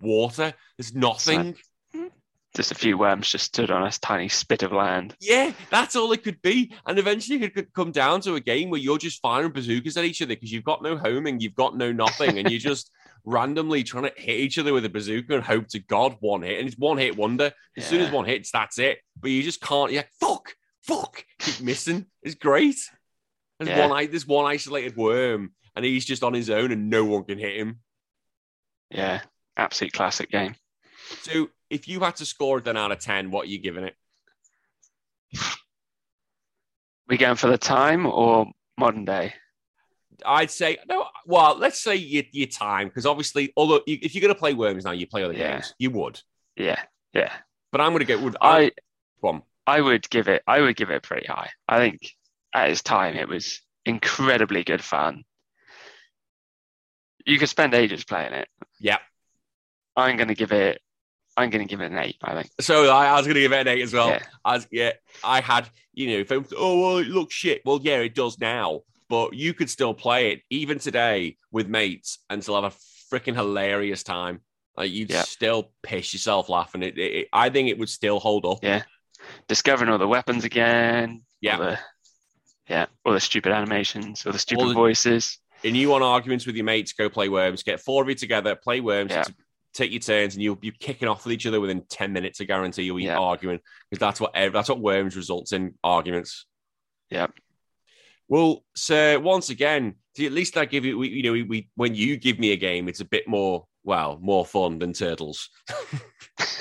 water. 0.00 0.52
There's 0.76 0.94
nothing. 0.94 1.56
Just 2.54 2.70
a 2.70 2.74
few 2.74 2.98
worms 2.98 3.30
just 3.30 3.46
stood 3.46 3.70
on 3.70 3.86
a 3.86 3.90
tiny 3.90 4.28
spit 4.28 4.62
of 4.62 4.72
land. 4.72 5.16
Yeah, 5.20 5.52
that's 5.70 5.96
all 5.96 6.12
it 6.12 6.22
could 6.22 6.40
be. 6.42 6.74
And 6.86 6.98
eventually 6.98 7.42
it 7.42 7.54
could 7.54 7.72
come 7.72 7.92
down 7.92 8.20
to 8.22 8.34
a 8.34 8.40
game 8.40 8.68
where 8.68 8.80
you're 8.80 8.98
just 8.98 9.22
firing 9.22 9.52
bazookas 9.52 9.96
at 9.96 10.04
each 10.04 10.20
other 10.20 10.34
because 10.34 10.52
you've 10.52 10.64
got 10.64 10.82
no 10.82 10.96
homing, 10.96 11.40
you've 11.40 11.54
got 11.54 11.76
no 11.76 11.92
nothing, 11.92 12.38
and 12.38 12.50
you're 12.50 12.60
just 12.60 12.90
randomly 13.24 13.82
trying 13.82 14.04
to 14.04 14.12
hit 14.16 14.38
each 14.38 14.58
other 14.58 14.74
with 14.74 14.84
a 14.84 14.90
bazooka 14.90 15.34
and 15.34 15.44
hope 15.44 15.68
to 15.68 15.78
God 15.78 16.16
one 16.20 16.42
hit. 16.42 16.58
And 16.58 16.68
it's 16.68 16.78
one 16.78 16.98
hit 16.98 17.16
wonder. 17.16 17.46
As 17.76 17.84
yeah. 17.84 17.88
soon 17.88 18.00
as 18.02 18.12
one 18.12 18.26
hits, 18.26 18.50
that's 18.50 18.78
it. 18.78 18.98
But 19.18 19.30
you 19.30 19.42
just 19.42 19.62
can't, 19.62 19.92
like, 19.92 20.10
fuck, 20.20 20.54
fuck, 20.82 21.24
keep 21.38 21.60
missing. 21.62 22.06
It's 22.22 22.34
great. 22.34 22.76
There's 23.58 23.76
yeah. 23.76 23.86
one 23.86 24.10
there's 24.10 24.26
one 24.26 24.44
isolated 24.44 24.96
worm, 24.96 25.52
and 25.74 25.84
he's 25.84 26.04
just 26.04 26.22
on 26.22 26.34
his 26.34 26.50
own 26.50 26.72
and 26.72 26.90
no 26.90 27.04
one 27.04 27.24
can 27.24 27.38
hit 27.38 27.56
him. 27.56 27.80
Yeah, 28.90 29.20
absolute 29.56 29.92
classic 29.92 30.30
game. 30.30 30.54
So 31.22 31.48
if 31.72 31.88
you 31.88 32.00
had 32.00 32.16
to 32.16 32.26
score 32.26 32.58
it 32.58 32.64
then 32.64 32.76
out 32.76 32.92
of 32.92 32.98
10, 32.98 33.30
what 33.30 33.46
are 33.46 33.50
you 33.50 33.58
giving 33.58 33.84
it? 33.84 33.96
We 37.08 37.16
going 37.16 37.36
for 37.36 37.48
the 37.48 37.58
time 37.58 38.06
or 38.06 38.46
modern 38.78 39.04
day? 39.04 39.34
I'd 40.24 40.50
say 40.50 40.78
no. 40.88 41.06
Well, 41.26 41.56
let's 41.58 41.82
say 41.82 41.96
your, 41.96 42.24
your 42.30 42.46
time, 42.46 42.88
because 42.88 43.06
obviously, 43.06 43.52
although 43.56 43.80
if 43.86 44.14
you're 44.14 44.20
going 44.20 44.34
to 44.34 44.38
play 44.38 44.54
Worms 44.54 44.84
now, 44.84 44.92
you 44.92 45.06
play 45.06 45.24
other 45.24 45.32
yeah. 45.32 45.54
games. 45.54 45.74
You 45.78 45.90
would. 45.90 46.20
Yeah, 46.56 46.80
yeah. 47.12 47.32
But 47.72 47.80
I'm 47.80 47.92
going 47.92 48.06
to 48.06 48.16
go 48.16 48.22
with 48.22 48.36
I. 48.40 48.70
I, 49.24 49.40
I 49.66 49.80
would 49.80 50.08
give 50.10 50.28
it. 50.28 50.42
I 50.46 50.60
would 50.60 50.76
give 50.76 50.90
it 50.90 51.02
pretty 51.02 51.26
high. 51.26 51.50
I 51.66 51.78
think 51.78 52.12
at 52.54 52.70
its 52.70 52.82
time 52.82 53.16
it 53.16 53.28
was 53.28 53.60
incredibly 53.84 54.62
good 54.62 54.82
fun. 54.82 55.24
You 57.26 57.38
could 57.38 57.48
spend 57.48 57.74
ages 57.74 58.04
playing 58.04 58.34
it. 58.34 58.48
Yeah. 58.78 58.98
I'm 59.96 60.16
going 60.16 60.28
to 60.28 60.34
give 60.34 60.52
it 60.52 60.80
I'm 61.36 61.50
going 61.50 61.66
to 61.66 61.70
give 61.70 61.80
it 61.80 61.90
an 61.90 61.98
eight. 61.98 62.16
I 62.22 62.34
think. 62.34 62.50
So 62.60 62.90
I, 62.90 63.06
I 63.06 63.16
was 63.16 63.26
going 63.26 63.34
to 63.34 63.40
give 63.40 63.52
it 63.52 63.60
an 63.60 63.68
eight 63.68 63.82
as 63.82 63.92
well. 63.92 64.08
Yeah. 64.08 64.22
I 64.44 64.54
was, 64.54 64.66
yeah, 64.70 64.92
I 65.24 65.40
had 65.40 65.68
you 65.92 66.08
know, 66.08 66.18
if 66.20 66.32
oh 66.56 66.80
well, 66.80 66.98
it 66.98 67.08
looks 67.08 67.34
shit. 67.34 67.62
Well, 67.64 67.80
yeah, 67.82 67.98
it 67.98 68.14
does 68.14 68.38
now, 68.38 68.80
but 69.08 69.34
you 69.34 69.54
could 69.54 69.68
still 69.68 69.94
play 69.94 70.32
it 70.32 70.42
even 70.50 70.78
today 70.78 71.36
with 71.50 71.68
mates 71.68 72.18
and 72.30 72.42
still 72.42 72.60
have 72.60 72.72
a 72.72 73.14
freaking 73.14 73.34
hilarious 73.34 74.02
time. 74.02 74.40
Like 74.76 74.90
you'd 74.90 75.10
yeah. 75.10 75.22
still 75.22 75.70
piss 75.82 76.14
yourself 76.14 76.48
laughing. 76.48 76.82
It, 76.82 76.96
it, 76.96 77.12
it, 77.12 77.28
I 77.32 77.50
think 77.50 77.68
it 77.68 77.78
would 77.78 77.90
still 77.90 78.20
hold 78.20 78.46
up. 78.46 78.58
Yeah, 78.62 78.82
discovering 79.48 79.90
all 79.90 79.98
the 79.98 80.08
weapons 80.08 80.44
again. 80.44 81.22
Yeah, 81.40 81.58
all 81.58 81.64
the, 81.64 81.78
yeah, 82.68 82.86
all 83.04 83.12
the 83.12 83.20
stupid 83.20 83.52
animations, 83.52 84.24
all 84.24 84.32
the 84.32 84.38
stupid 84.38 84.62
all 84.62 84.68
the, 84.68 84.74
voices. 84.74 85.38
And 85.64 85.76
you 85.76 85.90
want 85.90 86.02
arguments 86.02 86.46
with 86.46 86.56
your 86.56 86.64
mates? 86.64 86.92
Go 86.92 87.08
play 87.08 87.28
Worms. 87.28 87.62
Get 87.62 87.80
four 87.80 88.02
of 88.02 88.08
you 88.08 88.14
together, 88.14 88.56
play 88.56 88.80
Worms. 88.80 89.12
Yeah. 89.12 89.20
It's 89.20 89.30
take 89.72 89.90
your 89.90 90.00
turns, 90.00 90.34
and 90.34 90.42
you'll 90.42 90.56
be 90.56 90.70
kicking 90.70 91.08
off 91.08 91.24
with 91.24 91.32
each 91.32 91.46
other 91.46 91.60
within 91.60 91.82
ten 91.88 92.12
minutes. 92.12 92.40
I 92.40 92.44
guarantee 92.44 92.82
you'll 92.82 92.96
be 92.96 93.04
yeah. 93.04 93.18
arguing 93.18 93.60
because 93.90 94.00
that's 94.00 94.20
what 94.20 94.32
that's 94.34 94.68
what 94.68 94.80
worms 94.80 95.16
results 95.16 95.52
in 95.52 95.74
arguments. 95.82 96.46
Yeah. 97.10 97.28
Well, 98.28 98.64
sir, 98.74 99.18
once 99.18 99.50
again, 99.50 99.96
at 100.18 100.32
least 100.32 100.56
I 100.56 100.64
give 100.64 100.84
you, 100.84 100.96
we, 100.96 101.08
you 101.08 101.22
know, 101.22 101.32
we, 101.32 101.42
we 101.42 101.68
when 101.74 101.94
you 101.94 102.16
give 102.16 102.38
me 102.38 102.52
a 102.52 102.56
game, 102.56 102.88
it's 102.88 103.00
a 103.00 103.04
bit 103.04 103.28
more 103.28 103.66
well, 103.84 104.18
more 104.22 104.46
fun 104.46 104.78
than 104.78 104.92
turtles. 104.92 105.50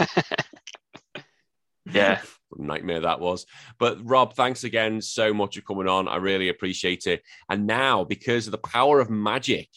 yeah. 1.91 2.21
Nightmare 2.57 3.01
that 3.01 3.21
was. 3.21 3.45
But 3.79 3.99
Rob, 4.03 4.35
thanks 4.35 4.63
again 4.65 5.01
so 5.01 5.33
much 5.33 5.55
for 5.55 5.61
coming 5.61 5.87
on. 5.87 6.07
I 6.07 6.17
really 6.17 6.49
appreciate 6.49 7.07
it. 7.07 7.23
And 7.49 7.65
now, 7.65 8.03
because 8.03 8.47
of 8.47 8.51
the 8.51 8.57
power 8.57 8.99
of 8.99 9.09
magic, 9.09 9.69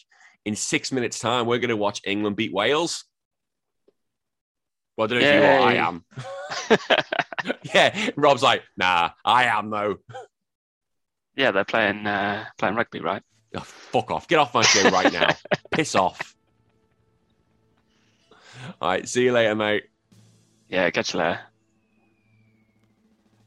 in 0.43 0.55
six 0.55 0.91
minutes' 0.91 1.19
time, 1.19 1.45
we're 1.45 1.59
going 1.59 1.69
to 1.69 1.77
watch 1.77 2.01
England 2.05 2.35
beat 2.35 2.53
Wales. 2.53 3.05
Well, 4.97 5.05
I 5.05 5.07
don't 5.07 5.19
know 5.19 5.25
Yay. 5.25 5.37
if 5.37 5.43
you 5.43 5.49
are. 5.49 5.69
I 5.69 5.73
am. 5.75 6.05
yeah, 7.73 8.09
Rob's 8.15 8.43
like, 8.43 8.63
nah, 8.77 9.11
I 9.23 9.45
am 9.45 9.69
though. 9.69 9.97
Yeah, 11.35 11.51
they're 11.51 11.65
playing 11.65 12.07
uh, 12.07 12.45
playing 12.57 12.75
rugby, 12.75 13.01
right? 13.01 13.21
Oh, 13.55 13.59
fuck 13.59 14.11
off! 14.11 14.27
Get 14.27 14.39
off 14.39 14.53
my 14.53 14.61
show 14.63 14.89
right 14.89 15.11
now. 15.11 15.29
Piss 15.71 15.95
off. 15.95 16.35
All 18.81 18.89
right, 18.89 19.07
see 19.07 19.23
you 19.23 19.31
later, 19.31 19.55
mate. 19.55 19.83
Yeah, 20.69 20.89
catch 20.89 21.13
you 21.13 21.19
later. 21.19 21.41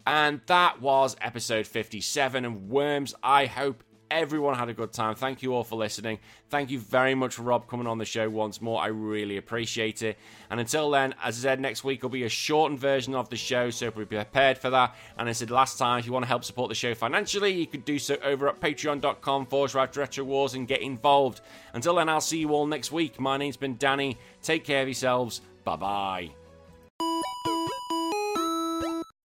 And 0.07 0.41
that 0.47 0.81
was 0.81 1.17
episode 1.21 1.67
57 1.67 2.45
of 2.45 2.69
Worms. 2.69 3.15
I 3.23 3.47
hope 3.47 3.83
Everyone 4.11 4.55
had 4.55 4.69
a 4.69 4.75
good 4.75 4.93
time. 4.93 5.15
Thank 5.15 5.43
you 5.43 5.55
all 5.55 5.65
for 5.65 5.77
listening. 5.77 6.19
Thank 6.49 6.71
you 6.71 6.79
very 6.79 7.15
much 7.15 7.35
for 7.35 7.43
Rob 7.43 7.69
coming 7.69 7.87
on 7.87 7.99
the 7.99 8.05
show 8.05 8.29
once 8.31 8.61
more. 8.63 8.81
I 8.81 8.87
really 8.87 9.37
appreciate 9.37 10.03
it. 10.03 10.17
And 10.51 10.59
until 10.61 10.91
then, 10.91 11.15
as 11.23 11.39
I 11.39 11.43
said, 11.43 11.61
next 11.61 11.85
week 11.85 12.03
will 12.03 12.11
be 12.11 12.25
a 12.25 12.29
shortened 12.29 12.81
version 12.81 13.15
of 13.15 13.29
the 13.29 13.37
show, 13.37 13.71
so 13.71 13.91
be 13.91 14.05
prepared 14.07 14.57
for 14.57 14.71
that. 14.71 14.95
And 15.19 15.29
as 15.29 15.37
I 15.37 15.41
said 15.41 15.51
last 15.51 15.79
time, 15.79 15.99
if 15.99 16.07
you 16.07 16.13
want 16.13 16.25
to 16.25 16.29
help 16.29 16.45
support 16.45 16.69
the 16.71 16.75
show 16.75 16.95
financially, 16.95 17.53
you 17.53 17.67
could 17.67 17.85
do 17.85 17.99
so 17.99 18.17
over 18.23 18.49
at 18.49 18.61
patreon.com 18.61 19.47
forward 19.47 19.71
slash 19.71 19.97
retro 19.97 20.25
wars 20.25 20.55
and 20.55 20.67
get 20.67 20.81
involved. 20.81 21.43
Until 21.75 21.97
then, 21.97 22.09
I'll 22.09 22.21
see 22.21 22.39
you 22.39 22.51
all 22.51 22.67
next 22.67 22.91
week. 22.93 23.21
My 23.21 23.37
name's 23.37 23.57
been 23.57 23.77
Danny. 23.77 24.17
Take 24.43 24.65
care 24.65 24.83
of 24.83 24.89
yourselves. 24.89 25.43
Bye 25.65 25.77
bye. 25.77 26.38